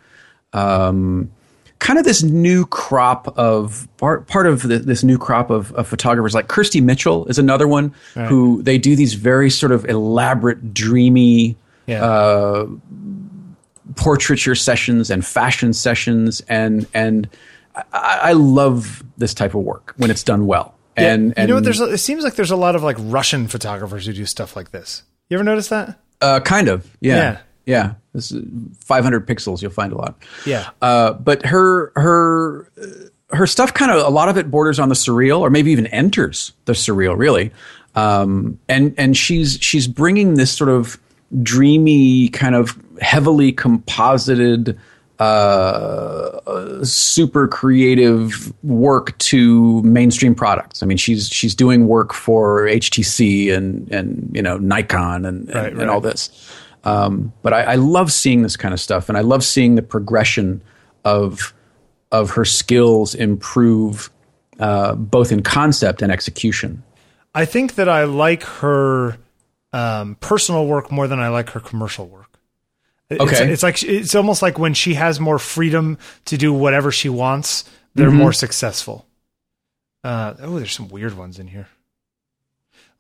Um, 0.53 1.31
kind 1.79 1.99
of 1.99 2.05
this 2.05 2.23
new 2.23 2.67
crop 2.67 3.37
of 3.37 3.89
part, 3.97 4.27
part 4.27 4.47
of 4.47 4.63
the, 4.63 4.79
this 4.79 5.05
new 5.05 5.19
crop 5.19 5.51
of, 5.51 5.73
of 5.73 5.87
photographers 5.87 6.35
like 6.35 6.49
Kirsty 6.49 6.81
Mitchell 6.81 7.27
is 7.27 7.39
another 7.39 7.69
one 7.69 7.95
who 8.15 8.63
they 8.63 8.79
do 8.79 8.97
these 8.97 9.15
very 9.15 9.51
sort 9.51 9.73
of 9.73 9.85
elaborate, 9.87 10.73
dreamy 10.73 11.57
yeah. 11.87 12.05
uh, 12.05 12.67
portraiture 13.97 14.55
sessions 14.55 15.11
and 15.11 15.25
fashion 15.25 15.73
sessions, 15.73 16.41
and 16.49 16.87
and 16.95 17.29
I, 17.75 18.21
I 18.23 18.33
love 18.33 19.03
this 19.19 19.35
type 19.35 19.55
of 19.55 19.63
work 19.63 19.95
when 19.97 20.11
it's 20.11 20.23
done 20.23 20.47
well. 20.47 20.75
Yeah, 20.97 21.15
And, 21.15 21.35
you 21.37 21.47
know 21.49 21.55
what? 21.57 21.65
There's 21.65 21.81
it 21.81 21.99
seems 21.99 22.23
like 22.23 22.37
there's 22.37 22.53
a 22.53 22.57
lot 22.57 22.77
of 22.77 22.83
like 22.83 22.97
Russian 23.01 23.49
photographers 23.49 24.07
who 24.07 24.13
do 24.13 24.25
stuff 24.27 24.55
like 24.55 24.71
this. 24.71 25.03
You 25.29 25.37
ever 25.37 25.45
notice 25.45 25.69
that? 25.69 25.99
uh, 26.25 26.41
kind 26.41 26.69
of 26.69 26.91
yeah 27.01 27.17
Yeah. 27.17 27.39
Yeah. 27.67 27.95
This 28.13 28.31
is 28.31 28.45
500 28.81 29.27
pixels, 29.27 29.63
you'll 29.63 29.71
find 29.71 29.93
a 29.93 29.97
lot. 29.97 30.17
Yeah. 30.47 30.71
Uh, 30.81 31.13
but 31.15 31.45
her 31.47 31.93
her 31.97 32.69
uh, 32.81 33.37
her 33.37 33.47
stuff 33.47 33.75
kind 33.75 33.91
of 33.91 34.07
a 34.07 34.11
lot 34.11 34.29
of 34.29 34.37
it 34.37 34.51
borders 34.51 34.79
on 34.79 34.89
the 34.89 34.95
surreal, 34.95 35.41
or 35.41 35.51
maybe 35.51 35.71
even 35.73 35.87
enters 35.89 36.53
the 36.67 36.73
surreal, 36.73 37.17
really. 37.17 37.53
Um, 37.95 38.59
and 38.69 38.95
and 38.99 39.17
she's 39.17 39.59
she's 39.61 39.87
bringing 39.87 40.35
this 40.35 40.53
sort 40.53 40.71
of 40.71 40.99
dreamy, 41.43 42.29
kind 42.29 42.55
of 42.55 42.79
heavily 43.01 43.53
composited, 43.53 44.79
uh, 45.19 46.85
super 46.85 47.49
creative 47.49 48.53
work 48.63 49.17
to 49.19 49.83
mainstream 49.83 50.35
products. 50.35 50.83
I 50.83 50.87
mean, 50.87 50.99
she's 50.99 51.29
she's 51.29 51.55
doing 51.55 51.87
work 51.87 52.13
for 52.13 52.63
HTC 52.63 53.53
and 53.53 53.91
and 53.93 54.31
you 54.33 54.43
know 54.43 54.59
Nikon 54.59 55.25
and 55.25 55.49
and, 55.49 55.55
Right, 55.55 55.73
and 55.73 55.91
all 55.91 56.01
this. 56.01 56.31
Um, 56.85 57.33
but 57.43 57.53
I, 57.53 57.63
I 57.63 57.75
love 57.77 58.13
seeing 58.13 58.43
this 58.43 58.57
kind 58.57 58.75
of 58.75 58.81
stuff, 58.81 59.09
and 59.09 59.17
I 59.19 59.23
love 59.23 59.43
seeing 59.43 59.75
the 59.75 59.83
progression 59.83 60.61
of 61.05 61.53
of 62.13 62.31
her 62.31 62.45
skills 62.45 63.15
improve 63.15 64.11
uh, 64.61 64.95
both 64.95 65.33
in 65.33 65.43
concept 65.43 66.03
and 66.03 66.13
execution. 66.13 66.83
I 67.35 67.45
think 67.47 67.75
that 67.75 67.89
I 67.89 68.05
like 68.05 68.45
her 68.45 69.17
um, 69.73 70.15
personal 70.21 70.67
work 70.67 70.93
more 70.93 71.09
than 71.09 71.19
I 71.19 71.29
like 71.29 71.51
her 71.51 71.61
commercial 71.61 72.07
work. 72.07 72.39
It's, 73.11 73.21
Okay. 73.21 73.51
it's 73.53 73.63
like 73.63 73.83
it's 73.83 74.15
almost 74.15 74.43
like 74.43 74.59
when 74.59 74.75
she 74.75 74.95
has 74.95 75.19
more 75.19 75.39
freedom 75.39 75.99
to 76.27 76.37
do 76.37 76.53
whatever 76.53 76.93
she 76.93 77.09
wants, 77.09 77.65
they're 77.95 78.09
Mm-hmm. 78.09 78.19
more 78.19 78.33
successful. 78.33 79.07
Uh, 80.05 80.35
oh, 80.41 80.57
there's 80.59 80.73
some 80.73 80.89
weird 80.89 81.17
ones 81.17 81.39
in 81.39 81.49
here. 81.49 81.67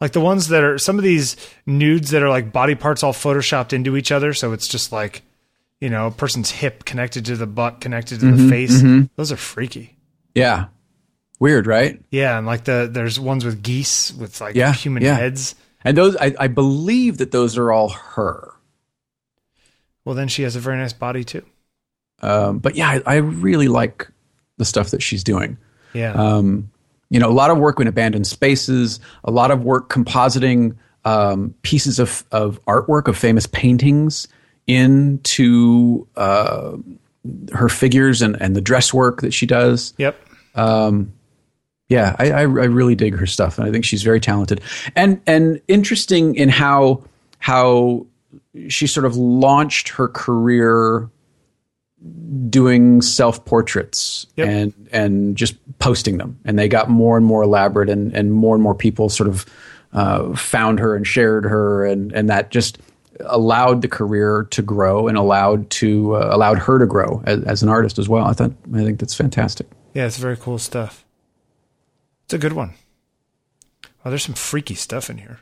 Like 0.04 0.12
the 0.12 0.20
ones 0.20 0.48
that 0.48 0.62
are 0.62 0.76
some 0.76 0.98
of 0.98 1.02
these 1.02 1.34
nudes 1.64 2.10
that 2.10 2.22
are 2.22 2.28
like 2.28 2.52
body 2.52 2.74
parts 2.74 3.02
all 3.02 3.14
photoshopped 3.14 3.72
into 3.72 3.96
each 3.96 4.12
other, 4.12 4.34
so 4.34 4.52
it's 4.52 4.68
just 4.68 4.92
like 4.92 5.22
you 5.80 5.88
know 5.88 6.08
a 6.08 6.10
person's 6.10 6.50
hip 6.50 6.84
connected 6.84 7.24
to 7.24 7.36
the 7.36 7.46
butt, 7.46 7.80
connected 7.80 8.20
to 8.20 8.26
Mm-hmm, 8.26 8.44
the 8.44 8.50
face. 8.50 9.08
Those 9.16 9.32
are 9.32 9.36
freaky. 9.38 9.96
Yeah, 10.34 10.66
weird, 11.40 11.66
right? 11.66 12.02
Yeah, 12.10 12.36
and 12.36 12.46
like 12.46 12.64
the 12.64 12.86
there's 12.92 13.18
ones 13.18 13.46
with 13.46 13.62
geese 13.62 14.12
with 14.12 14.42
like 14.42 14.56
Yeah, 14.56 14.74
human 14.74 15.02
yeah. 15.02 15.14
heads. 15.14 15.54
And 15.82 15.96
those, 15.96 16.16
I, 16.16 16.34
I 16.38 16.48
believe 16.48 17.16
that 17.18 17.30
those 17.30 17.56
are 17.56 17.72
all 17.72 17.88
her. 17.88 18.52
Well, 20.04 20.14
then 20.14 20.28
she 20.28 20.42
has 20.42 20.54
a 20.54 20.60
very 20.60 20.76
nice 20.76 20.92
body 20.92 21.24
too. 21.24 21.44
Um, 22.20 22.58
but 22.58 22.74
yeah, 22.74 22.90
I, 22.90 23.02
I 23.06 23.14
really 23.16 23.68
like 23.68 24.06
the 24.58 24.66
stuff 24.66 24.90
that 24.90 25.02
she's 25.02 25.24
doing. 25.24 25.56
Yeah. 25.94 26.12
Um, 26.12 26.70
you 27.14 27.20
know, 27.20 27.30
a 27.30 27.32
lot 27.32 27.48
of 27.48 27.58
work 27.58 27.78
in 27.78 27.86
abandoned 27.86 28.26
spaces, 28.26 28.98
a 29.22 29.30
lot 29.30 29.52
of 29.52 29.62
work 29.62 29.88
compositing 29.88 30.76
um, 31.04 31.54
pieces 31.62 32.00
of, 32.00 32.24
of 32.32 32.60
artwork 32.64 33.06
of 33.06 33.16
famous 33.16 33.46
paintings 33.46 34.26
into 34.66 36.08
uh, 36.16 36.72
her 37.52 37.68
figures 37.68 38.20
and, 38.20 38.36
and 38.42 38.56
the 38.56 38.60
dress 38.60 38.92
work 38.92 39.20
that 39.20 39.32
she 39.32 39.46
does. 39.46 39.94
yep. 39.96 40.20
Yeah, 41.88 42.16
I, 42.18 42.30
I, 42.30 42.40
I 42.40 42.44
really 42.44 42.96
dig 42.96 43.14
her 43.14 43.26
stuff, 43.26 43.58
and 43.58 43.68
I 43.68 43.70
think 43.70 43.84
she's 43.84 44.02
very 44.02 44.18
talented 44.18 44.62
and 44.96 45.20
and 45.26 45.60
interesting 45.68 46.34
in 46.34 46.48
how 46.48 47.04
how 47.38 48.06
she 48.68 48.86
sort 48.86 49.04
of 49.04 49.16
launched 49.16 49.90
her 49.90 50.08
career 50.08 51.10
doing 52.50 53.00
self 53.02 53.44
portraits 53.44 54.26
Yep. 54.36 54.48
and 54.48 54.88
and 54.92 55.36
just 55.36 55.54
posting 55.78 56.18
them, 56.18 56.38
and 56.44 56.58
they 56.58 56.68
got 56.68 56.88
more 56.90 57.16
and 57.16 57.24
more 57.26 57.42
elaborate, 57.42 57.88
and 57.88 58.12
and 58.14 58.32
more 58.32 58.54
and 58.54 58.62
more 58.62 58.74
people 58.74 59.08
sort 59.08 59.28
of 59.28 59.46
uh, 59.92 60.34
found 60.36 60.80
her 60.80 60.94
and 60.96 61.06
shared 61.06 61.44
her, 61.44 61.84
and 61.84 62.12
and 62.12 62.28
that 62.28 62.50
just 62.50 62.78
allowed 63.26 63.80
the 63.80 63.88
career 63.88 64.46
to 64.50 64.60
grow 64.60 65.06
and 65.06 65.16
allowed 65.16 65.70
to 65.70 66.16
uh, 66.16 66.28
allowed 66.32 66.58
her 66.58 66.78
to 66.78 66.86
grow 66.86 67.22
as, 67.26 67.42
as 67.44 67.62
an 67.62 67.68
artist 67.68 67.98
as 67.98 68.08
well. 68.08 68.24
I 68.26 68.32
thought 68.32 68.52
I 68.74 68.82
think 68.82 68.98
that's 69.00 69.14
fantastic. 69.14 69.66
Yeah, 69.94 70.06
it's 70.06 70.18
very 70.18 70.36
cool 70.36 70.58
stuff. 70.58 71.04
It's 72.24 72.34
a 72.34 72.38
good 72.38 72.52
one. 72.54 72.74
Oh, 74.04 74.10
there's 74.10 74.24
some 74.24 74.34
freaky 74.34 74.74
stuff 74.74 75.08
in 75.08 75.18
here, 75.18 75.38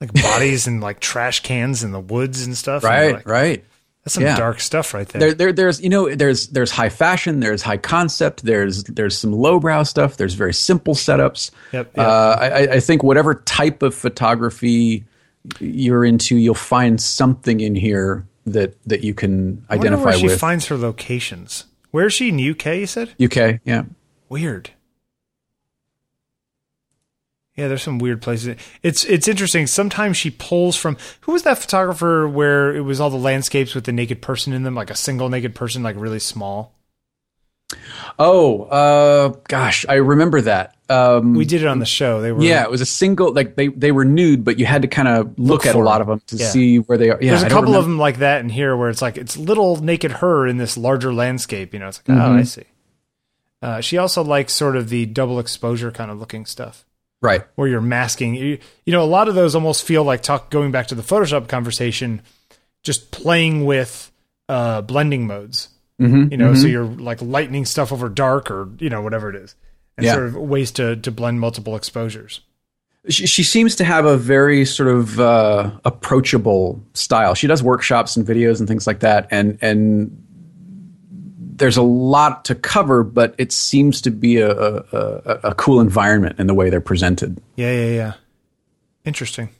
like 0.00 0.12
bodies 0.12 0.66
and 0.68 0.80
like 0.80 1.00
trash 1.00 1.40
cans 1.40 1.82
in 1.84 1.92
the 1.92 2.00
woods 2.00 2.44
and 2.44 2.56
stuff. 2.56 2.82
and 2.84 2.90
Right, 2.92 3.14
like- 3.14 3.28
right. 3.28 3.64
That's 4.04 4.14
some 4.14 4.22
Yeah. 4.24 4.36
dark 4.36 4.60
stuff 4.60 4.94
right 4.94 5.06
there. 5.08 5.20
There, 5.20 5.34
there, 5.34 5.52
there's 5.52 5.80
you 5.82 5.88
know 5.88 6.14
there's 6.14 6.48
there's 6.48 6.70
high 6.70 6.88
fashion, 6.88 7.40
there's 7.40 7.62
high 7.62 7.76
concept, 7.76 8.44
there's 8.44 8.84
there's 8.84 9.18
some 9.18 9.32
lowbrow 9.32 9.82
stuff, 9.82 10.16
there's 10.16 10.34
very 10.34 10.54
simple 10.54 10.94
setups. 10.94 11.50
Yep, 11.72 11.92
yep. 11.96 12.06
Uh, 12.06 12.36
I, 12.40 12.60
I- 12.74 12.80
think 12.80 13.02
whatever 13.02 13.34
type 13.34 13.82
of 13.82 13.94
photography 13.94 15.04
you're 15.60 16.04
into, 16.04 16.36
you'll 16.36 16.54
find 16.54 17.00
something 17.00 17.60
in 17.60 17.74
here 17.74 18.26
that 18.46 18.76
that 18.86 19.02
you 19.04 19.12
can 19.14 19.64
identify 19.70 20.04
where 20.10 20.18
she 20.18 20.28
finds 20.28 20.66
her 20.66 20.76
locations. 20.76 21.64
Where 21.90 22.06
is 22.06 22.12
she 22.14 22.28
in 22.28 22.38
UK? 22.50 22.66
You 22.76 22.86
said 22.86 23.14
UK, 23.22 23.60
yeah. 23.64 23.82
weird. 24.28 24.70
Yeah, 27.58 27.66
there's 27.66 27.82
some 27.82 27.98
weird 27.98 28.22
places. 28.22 28.56
It's 28.84 29.04
it's 29.04 29.26
interesting. 29.26 29.66
Sometimes 29.66 30.16
she 30.16 30.30
pulls 30.30 30.76
from 30.76 30.96
who 31.22 31.32
was 31.32 31.42
that 31.42 31.58
photographer 31.58 32.28
where 32.28 32.72
it 32.74 32.82
was 32.82 33.00
all 33.00 33.10
the 33.10 33.16
landscapes 33.16 33.74
with 33.74 33.82
the 33.84 33.92
naked 33.92 34.22
person 34.22 34.52
in 34.52 34.62
them, 34.62 34.76
like 34.76 34.90
a 34.90 34.94
single 34.94 35.28
naked 35.28 35.56
person, 35.56 35.82
like 35.82 35.96
really 35.98 36.20
small. 36.20 36.72
Oh, 38.18 38.62
uh, 38.64 39.28
gosh, 39.48 39.84
I 39.88 39.94
remember 39.94 40.40
that. 40.42 40.76
Um, 40.88 41.34
We 41.34 41.44
did 41.44 41.60
it 41.62 41.66
on 41.66 41.80
the 41.80 41.84
show. 41.84 42.22
They 42.22 42.32
were 42.32 42.42
yeah, 42.42 42.62
it 42.62 42.70
was 42.70 42.80
a 42.80 42.86
single 42.86 43.32
like 43.32 43.56
they 43.56 43.68
they 43.68 43.92
were 43.92 44.04
nude, 44.04 44.44
but 44.44 44.58
you 44.58 44.64
had 44.64 44.82
to 44.82 44.88
kind 44.88 45.08
of 45.08 45.38
look, 45.38 45.66
at 45.66 45.74
a 45.74 45.78
lot 45.78 45.98
them. 45.98 46.08
of 46.08 46.20
them 46.20 46.22
to 46.38 46.42
Yeah. 46.42 46.48
see 46.48 46.76
where 46.78 46.96
they 46.96 47.10
are. 47.10 47.18
Yeah, 47.20 47.32
There's 47.32 47.42
a 47.42 47.46
I 47.46 47.50
couple 47.50 47.74
of 47.76 47.84
them 47.84 47.98
like 47.98 48.18
that 48.18 48.40
in 48.40 48.48
here 48.48 48.76
where 48.76 48.88
it's 48.88 49.02
like 49.02 49.18
it's 49.18 49.36
little 49.36 49.82
naked 49.82 50.12
her 50.12 50.46
in 50.46 50.56
this 50.56 50.78
larger 50.78 51.12
landscape. 51.12 51.74
You 51.74 51.80
know, 51.80 51.88
it's 51.88 52.00
like 52.08 52.16
oh, 52.16 52.20
Mm-hmm. 52.22 52.38
I 52.38 52.42
see. 52.44 52.64
Uh, 53.60 53.80
she 53.80 53.98
also 53.98 54.22
likes 54.22 54.52
sort 54.52 54.76
of 54.76 54.88
the 54.88 55.04
double 55.06 55.38
exposure 55.40 55.90
kind 55.90 56.10
of 56.10 56.18
looking 56.20 56.46
stuff 56.46 56.86
Right. 57.20 57.42
where 57.56 57.66
you're 57.68 57.80
masking. 57.80 58.34
You, 58.34 58.58
you 58.86 58.92
know, 58.92 59.02
a 59.02 59.06
lot 59.06 59.28
of 59.28 59.34
those 59.34 59.54
almost 59.54 59.82
feel 59.84 60.04
like 60.04 60.22
talk 60.22 60.50
going 60.50 60.70
back 60.70 60.86
to 60.88 60.94
the 60.94 61.02
Photoshop 61.02 61.48
conversation, 61.48 62.22
just 62.84 63.10
playing 63.10 63.64
with 63.64 64.12
uh, 64.48 64.82
blending 64.82 65.26
modes. 65.26 65.68
Mm-hmm, 66.00 66.30
You 66.30 66.36
know, 66.38 66.54
so 66.54 66.68
you're 66.68 66.84
like 66.84 67.20
lightening 67.20 67.64
stuff 67.64 67.92
over 67.92 68.08
dark 68.08 68.52
or 68.52 68.68
you 68.78 68.88
know 68.88 69.02
whatever 69.02 69.30
it 69.30 69.34
is, 69.36 69.56
and 69.96 70.06
Yeah. 70.06 70.12
sort 70.14 70.26
of 70.26 70.36
ways 70.36 70.70
to 70.72 70.94
to 70.94 71.10
blend 71.10 71.40
multiple 71.40 71.74
exposures. 71.74 72.40
she, 73.08 73.26
she 73.26 73.42
seems 73.42 73.74
to 73.76 73.84
have 73.84 74.04
a 74.04 74.16
very 74.16 74.64
sort 74.64 74.88
of 74.88 75.18
uh, 75.18 75.72
approachable 75.84 76.80
style. 76.94 77.34
She 77.34 77.48
does 77.48 77.64
workshops 77.64 78.16
and 78.16 78.24
videos 78.24 78.60
and 78.60 78.68
things 78.68 78.86
like 78.86 79.00
that, 79.00 79.26
and 79.32 79.58
and 79.60 80.24
there's 81.58 81.76
a 81.76 81.82
lot 81.82 82.44
to 82.46 82.54
cover, 82.54 83.02
but 83.02 83.34
it 83.38 83.52
seems 83.52 84.00
to 84.02 84.10
be 84.10 84.38
a, 84.38 84.50
a, 84.50 85.40
a, 85.44 85.54
cool 85.54 85.80
environment 85.80 86.38
in 86.38 86.46
the 86.46 86.54
way 86.54 86.70
they're 86.70 86.80
presented. 86.80 87.40
Yeah, 87.56 87.72
yeah, 87.72 87.94
yeah. 87.94 88.12
Interesting. 89.04 89.50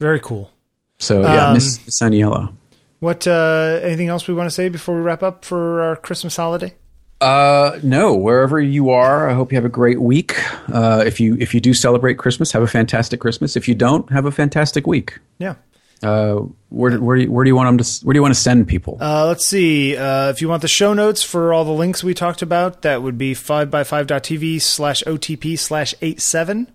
Very 0.00 0.20
cool. 0.20 0.50
So 0.98 1.22
yeah, 1.22 1.48
Um, 1.48 1.54
Miss 1.54 1.78
Aniela. 2.00 2.52
What? 3.00 3.26
Uh, 3.26 3.80
anything 3.82 4.08
else 4.08 4.28
we 4.28 4.34
want 4.34 4.46
to 4.46 4.54
say 4.54 4.68
before 4.68 4.94
we 4.96 5.02
wrap 5.02 5.22
up 5.22 5.44
for 5.44 5.82
our 5.82 5.96
Christmas 5.96 6.36
holiday? 6.36 6.74
Uh, 7.20 7.78
no, 7.82 8.14
wherever 8.14 8.60
you 8.60 8.90
are, 8.90 9.30
I 9.30 9.34
hope 9.34 9.52
you 9.52 9.56
have 9.56 9.64
a 9.64 9.70
great 9.70 10.00
week. 10.00 10.36
Uh, 10.72 11.02
if 11.06 11.20
you 11.20 11.36
if 11.38 11.54
you 11.54 11.60
do 11.60 11.72
celebrate 11.72 12.14
Christmas, 12.14 12.52
have 12.52 12.62
a 12.62 12.66
fantastic 12.66 13.20
Christmas. 13.20 13.56
If 13.56 13.68
you 13.68 13.74
don't, 13.74 14.10
have 14.10 14.26
a 14.26 14.30
fantastic 14.30 14.86
week. 14.86 15.18
Yeah. 15.38 15.54
Uh, 16.02 16.42
where 16.68 16.98
where 16.98 17.16
do 17.16 17.22
you, 17.22 17.32
where 17.32 17.44
do 17.44 17.48
you 17.48 17.56
want 17.56 17.68
them 17.68 17.78
to 17.78 18.04
where 18.04 18.12
do 18.12 18.18
you 18.18 18.22
want 18.22 18.34
to 18.34 18.40
send 18.40 18.66
people? 18.68 18.98
Uh, 19.00 19.26
let's 19.26 19.46
see. 19.46 19.96
Uh, 19.96 20.28
if 20.30 20.42
you 20.42 20.48
want 20.48 20.62
the 20.62 20.68
show 20.68 20.92
notes 20.92 21.22
for 21.22 21.52
all 21.52 21.64
the 21.64 21.72
links 21.72 22.04
we 22.04 22.14
talked 22.14 22.42
about, 22.42 22.82
that 22.82 23.02
would 23.02 23.16
be 23.16 23.34
5by5.tv 23.34 24.60
slash 24.60 25.02
OTP 25.04 25.58
slash 25.58 25.94
87. 26.02 26.70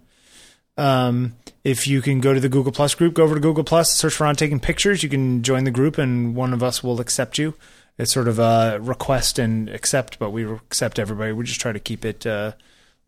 Um, 0.78 1.36
if 1.64 1.88
you 1.88 2.02
can 2.02 2.22
go 2.22 2.34
to 2.34 2.40
the 2.40 2.50
Google 2.50 2.72
Plus 2.72 2.96
group, 2.96 3.14
go 3.14 3.24
over 3.24 3.36
to 3.36 3.42
Google 3.42 3.66
Plus, 3.66 3.94
search 3.94 4.14
for 4.14 4.26
On 4.26 4.36
Taking 4.36 4.60
Pictures. 4.60 5.04
You 5.04 5.10
can 5.10 5.44
join 5.44 5.66
the 5.66 5.72
group, 5.72 5.98
and 5.98 6.36
one 6.36 6.54
of 6.54 6.64
us 6.64 6.82
will 6.82 7.02
accept 7.02 7.38
you. 7.38 7.54
It's 7.98 8.14
sort 8.14 8.30
of 8.30 8.40
a 8.40 8.80
request 8.82 9.38
and 9.38 9.70
accept, 9.70 10.20
but 10.20 10.30
we 10.30 10.50
accept 10.50 10.98
everybody. 10.98 11.34
We 11.34 11.44
just 11.44 11.60
try 11.60 11.74
to 11.74 11.80
keep 11.80 12.06
it 12.06 12.26
uh, 12.26 12.54
a 12.54 12.56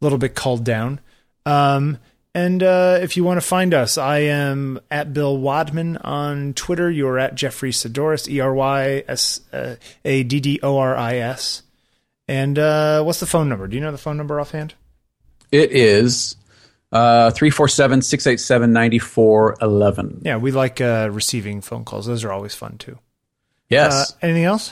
little 0.01 0.17
bit 0.17 0.35
culled 0.35 0.65
down. 0.65 0.99
Um, 1.45 1.97
and 2.33 2.63
uh, 2.63 2.99
if 3.01 3.17
you 3.17 3.23
want 3.23 3.41
to 3.41 3.45
find 3.45 3.73
us, 3.73 3.97
I 3.97 4.19
am 4.19 4.79
at 4.89 5.13
Bill 5.13 5.37
Wadman 5.37 5.97
on 5.97 6.53
Twitter. 6.53 6.89
You're 6.89 7.19
at 7.19 7.35
Jeffery 7.35 7.71
Saddoris, 7.71 8.29
E 8.29 8.39
R 8.39 8.53
Y 8.53 9.03
S 9.07 9.41
uh, 9.51 9.75
A 10.05 10.23
D 10.23 10.39
D 10.39 10.59
O 10.63 10.77
R 10.77 10.95
I 10.95 11.17
S. 11.17 11.63
And 12.27 12.57
uh, 12.57 13.03
what's 13.03 13.19
the 13.19 13.25
phone 13.25 13.49
number? 13.49 13.67
Do 13.67 13.75
you 13.75 13.81
know 13.81 13.91
the 13.91 13.97
phone 13.97 14.15
number 14.17 14.39
offhand? 14.39 14.75
It 15.51 15.71
is 15.71 16.35
uh 16.93 17.31
347-687-9411. 17.31 20.21
Yeah, 20.25 20.37
we 20.37 20.51
like 20.51 20.79
uh, 20.81 21.09
receiving 21.11 21.61
phone 21.61 21.83
calls. 21.85 22.05
Those 22.05 22.23
are 22.23 22.31
always 22.31 22.55
fun 22.55 22.77
too. 22.77 22.93
Uh, 22.93 22.97
Yes. 23.69 24.15
anything 24.21 24.43
else? 24.45 24.71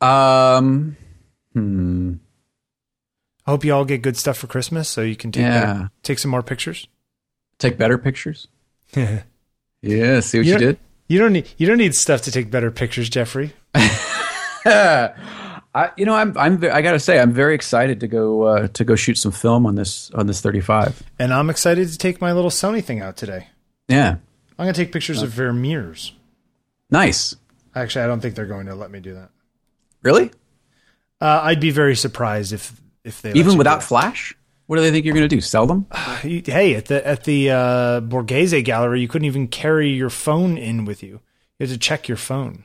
um 0.00 0.96
hmm. 1.52 2.14
I 3.46 3.50
hope 3.50 3.64
you 3.64 3.72
all 3.74 3.84
get 3.84 4.02
good 4.02 4.16
stuff 4.16 4.38
for 4.38 4.46
Christmas, 4.46 4.88
so 4.88 5.00
you 5.02 5.16
can 5.16 5.32
take 5.32 5.42
Yeah. 5.42 5.60
better- 5.74 5.90
take 6.02 6.18
some 6.18 6.30
more 6.30 6.42
pictures. 6.42 6.86
Take 7.58 7.76
better 7.78 7.98
pictures. 7.98 8.48
you 8.94 9.20
Yeah, 9.82 10.20
see 10.20 10.38
what 10.38 10.46
you, 10.46 10.52
don't- 10.52 10.60
did? 10.60 10.78
You 11.08 11.18
don't 11.18 11.32
need 11.32 11.48
you 11.58 11.66
don't 11.66 11.78
need 11.78 11.94
stuff 11.94 12.22
to 12.22 12.30
take 12.30 12.50
better 12.50 12.70
pictures, 12.70 13.08
Jeffery. 13.10 13.52
I 14.64 15.90
you 15.96 16.04
know, 16.04 16.14
I'm 16.14 16.36
I'm 16.36 16.62
I 16.64 16.82
got 16.82 16.92
to 16.92 17.00
say 17.00 17.18
I'm 17.18 17.32
very 17.32 17.54
excited 17.54 18.00
to 18.00 18.08
go 18.08 18.42
uh, 18.42 18.68
to 18.68 18.84
go 18.84 18.94
shoot 18.94 19.16
some 19.18 19.32
film 19.32 19.66
on 19.66 19.74
this 19.74 20.10
on 20.12 20.26
this 20.26 20.40
35. 20.40 21.02
And 21.18 21.32
I'm 21.32 21.50
excited 21.50 21.88
to 21.88 21.98
take 21.98 22.20
my 22.20 22.32
little 22.32 22.50
Sony 22.50 22.84
thing 22.84 23.00
out 23.00 23.16
today. 23.16 23.48
Yeah. 23.88 24.16
I'm 24.58 24.66
gonna 24.66 24.72
take 24.74 24.92
pictures 24.92 25.22
of 25.22 25.30
Vermeers. 25.30 26.12
Nice. 26.90 27.34
Actually, 27.74 28.04
I 28.04 28.06
don't 28.06 28.20
think 28.20 28.34
they're 28.34 28.46
going 28.46 28.66
to 28.66 28.74
let 28.74 28.90
me 28.90 29.00
do 29.00 29.14
that. 29.14 29.30
Really? 30.02 30.30
Uh, 31.22 31.40
I'd 31.42 31.60
be 31.60 31.70
very 31.70 31.96
surprised 31.96 32.52
if 32.52 32.78
if 33.04 33.22
they 33.22 33.32
Even 33.32 33.58
without 33.58 33.82
flash? 33.82 34.34
What 34.66 34.76
do 34.76 34.82
they 34.82 34.90
think 34.90 35.04
you're 35.04 35.14
going 35.14 35.28
to 35.28 35.34
do? 35.36 35.40
Sell 35.40 35.66
them? 35.66 35.86
hey, 36.22 36.74
at 36.76 36.86
the 36.86 37.06
at 37.06 37.24
the 37.24 37.50
uh, 37.50 38.00
Borghese 38.00 38.64
Gallery, 38.64 39.00
you 39.00 39.08
couldn't 39.08 39.26
even 39.26 39.48
carry 39.48 39.90
your 39.90 40.08
phone 40.10 40.56
in 40.56 40.84
with 40.84 41.02
you. 41.02 41.20
You 41.58 41.66
had 41.66 41.68
to 41.70 41.78
check 41.78 42.08
your 42.08 42.16
phone. 42.16 42.64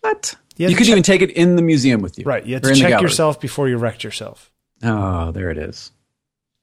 What? 0.00 0.34
You 0.56 0.68
You, 0.68 0.74
could 0.76 0.84
check- 0.84 0.92
even 0.92 1.02
take 1.02 1.22
it 1.22 1.30
in 1.32 1.56
the 1.56 1.62
museum 1.62 2.00
with 2.00 2.18
you. 2.18 2.24
Right, 2.24 2.44
you 2.46 2.54
had 2.54 2.62
to 2.62 2.74
check 2.74 3.00
yourself 3.02 3.40
before 3.40 3.68
you 3.68 3.76
wrecked 3.76 4.04
yourself. 4.04 4.50
Oh, 4.82 5.32
there 5.32 5.50
it 5.50 5.58
is. 5.58 5.90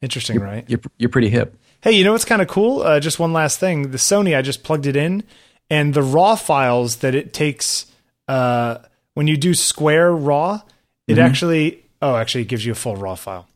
Interesting, 0.02 0.40
right? 0.40 0.65
You're 0.69 0.81
you're 0.98 1.10
pretty 1.10 1.30
hip. 1.30 1.57
Hey, 1.81 1.91
you 1.91 2.03
know 2.03 2.14
what's 2.14 2.26
kind 2.26 2.41
of 2.41 2.48
cool? 2.48 2.81
Uh, 2.81 2.99
just 2.99 3.19
one 3.19 3.34
last 3.34 3.60
thing. 3.60 3.91
The 3.91 3.98
Sony, 3.98 4.38
I 4.38 4.41
just 4.41 4.64
plugged 4.64 4.85
it 4.85 4.95
in, 4.95 5.23
and 5.69 5.94
the 5.94 6.02
RAW 6.02 6.35
files 6.35 6.98
that 6.98 7.14
it 7.14 7.34
takes 7.34 7.85
uh, 8.27 8.80
when 9.14 9.27
you 9.27 9.38
do 9.38 9.53
Square 9.53 10.14
RAW, 10.15 10.61
it 11.07 11.19
actually 11.19 11.83
oh, 12.04 12.16
actually 12.16 12.42
it 12.42 12.50
gives 12.50 12.66
you 12.66 12.74
a 12.74 12.76
full 12.76 12.96
RAW 12.96 13.16
file. 13.16 13.48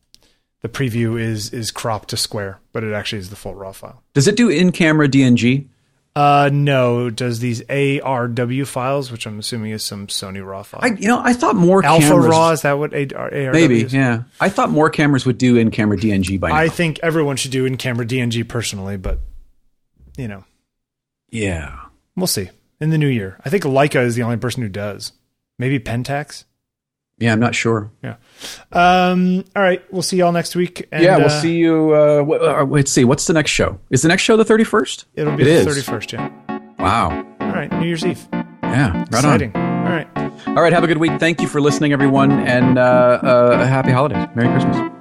The 0.61 0.69
preview 0.69 1.19
is 1.19 1.53
is 1.53 1.69
cropped 1.69 2.09
to 2.09 2.17
Square, 2.17 2.59
but 2.73 2.83
it 2.83 2.93
actually 2.93 3.19
is 3.19 3.29
the 3.29 3.35
full 3.35 3.53
RAW 3.53 3.73
file. 3.73 4.01
Does 4.13 4.27
it 4.27 4.35
do 4.35 4.49
in-camera 4.49 5.07
DNG? 5.07 5.67
Uh, 6.15 6.49
no, 6.51 7.07
it 7.07 7.15
does 7.15 7.39
these 7.39 7.61
ARW 7.61 8.65
files, 8.65 9.11
which 9.11 9.27
I'm 9.27 9.37
assuming 9.37 9.69
is 9.69 9.85
some 9.85 10.07
Sony 10.07 10.43
RAW 10.43 10.63
file. 10.63 10.79
I 10.81 10.87
you 10.87 11.07
know 11.07 11.21
I 11.23 11.33
thought 11.33 11.55
more 11.55 11.85
Alpha 11.85 12.07
cameras, 12.07 12.25
RAW 12.25 12.51
is 12.51 12.61
that 12.63 12.73
what 12.79 12.91
ARW 12.91 13.53
maybe 13.53 13.83
is? 13.83 13.93
yeah. 13.93 14.23
I 14.39 14.49
thought 14.49 14.71
more 14.71 14.89
cameras 14.89 15.27
would 15.27 15.37
do 15.37 15.57
in-camera 15.57 15.97
DNG 15.97 16.39
by 16.39 16.49
now. 16.49 16.55
I 16.55 16.69
think 16.69 16.99
everyone 17.03 17.35
should 17.35 17.51
do 17.51 17.67
in 17.67 17.77
camera 17.77 18.05
DNG 18.05 18.47
personally, 18.47 18.97
but 18.97 19.19
you 20.17 20.27
know, 20.27 20.43
yeah. 21.29 21.77
we'll 22.15 22.25
see 22.25 22.49
in 22.81 22.89
the 22.89 22.97
new 22.97 23.07
year. 23.07 23.39
I 23.45 23.49
think 23.49 23.63
Leica 23.63 24.03
is 24.03 24.15
the 24.15 24.23
only 24.23 24.37
person 24.37 24.63
who 24.63 24.69
does. 24.69 25.11
Maybe 25.59 25.79
Pentax. 25.79 26.45
Yeah, 27.19 27.33
I'm 27.33 27.39
not 27.39 27.55
sure. 27.55 27.91
Yeah. 28.03 28.15
Um. 28.71 29.43
All 29.55 29.61
right. 29.63 29.81
We'll 29.91 30.01
see 30.03 30.17
y'all 30.17 30.31
next 30.31 30.55
week. 30.55 30.87
And, 30.91 31.03
yeah, 31.03 31.17
we'll 31.17 31.25
uh, 31.27 31.41
see 31.41 31.55
you. 31.57 31.91
Uh, 31.93 32.17
w- 32.17 32.41
uh, 32.43 32.63
let's 32.65 32.91
see. 32.91 33.05
What's 33.05 33.25
the 33.25 33.33
next 33.33 33.51
show? 33.51 33.79
Is 33.89 34.01
the 34.03 34.07
next 34.07 34.21
show 34.23 34.37
the 34.37 34.45
31st? 34.45 35.05
It'll 35.15 35.35
be 35.35 35.41
It 35.43 35.45
the 35.45 35.51
is. 35.51 35.65
thirty 35.65 35.81
first. 35.81 36.13
Yeah. 36.13 36.29
Wow. 36.77 37.25
All 37.39 37.47
right. 37.49 37.71
New 37.71 37.87
Year's 37.87 38.05
Eve. 38.05 38.27
Yeah. 38.33 38.93
Right 38.99 39.07
Exciting. 39.07 39.51
on. 39.55 39.87
All 39.87 39.91
right. 39.93 40.07
All 40.47 40.61
right. 40.61 40.73
Have 40.73 40.83
a 40.83 40.87
good 40.87 40.97
week. 40.99 41.19
Thank 41.19 41.41
you 41.41 41.47
for 41.47 41.59
listening, 41.59 41.91
everyone, 41.93 42.31
and 42.31 42.77
uh, 42.77 42.81
uh, 42.81 43.65
happy 43.65 43.91
holidays. 43.91 44.27
Merry 44.35 44.49
Christmas. 44.49 44.91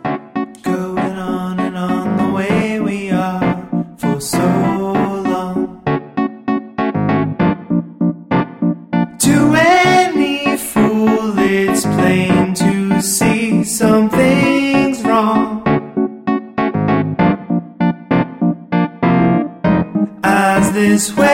This 20.96 21.12
way. 21.14 21.26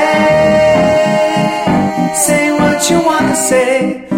Say 2.27 2.51
what 2.59 2.91
you 2.91 2.99
wanna 3.11 3.37
say, 3.37 4.12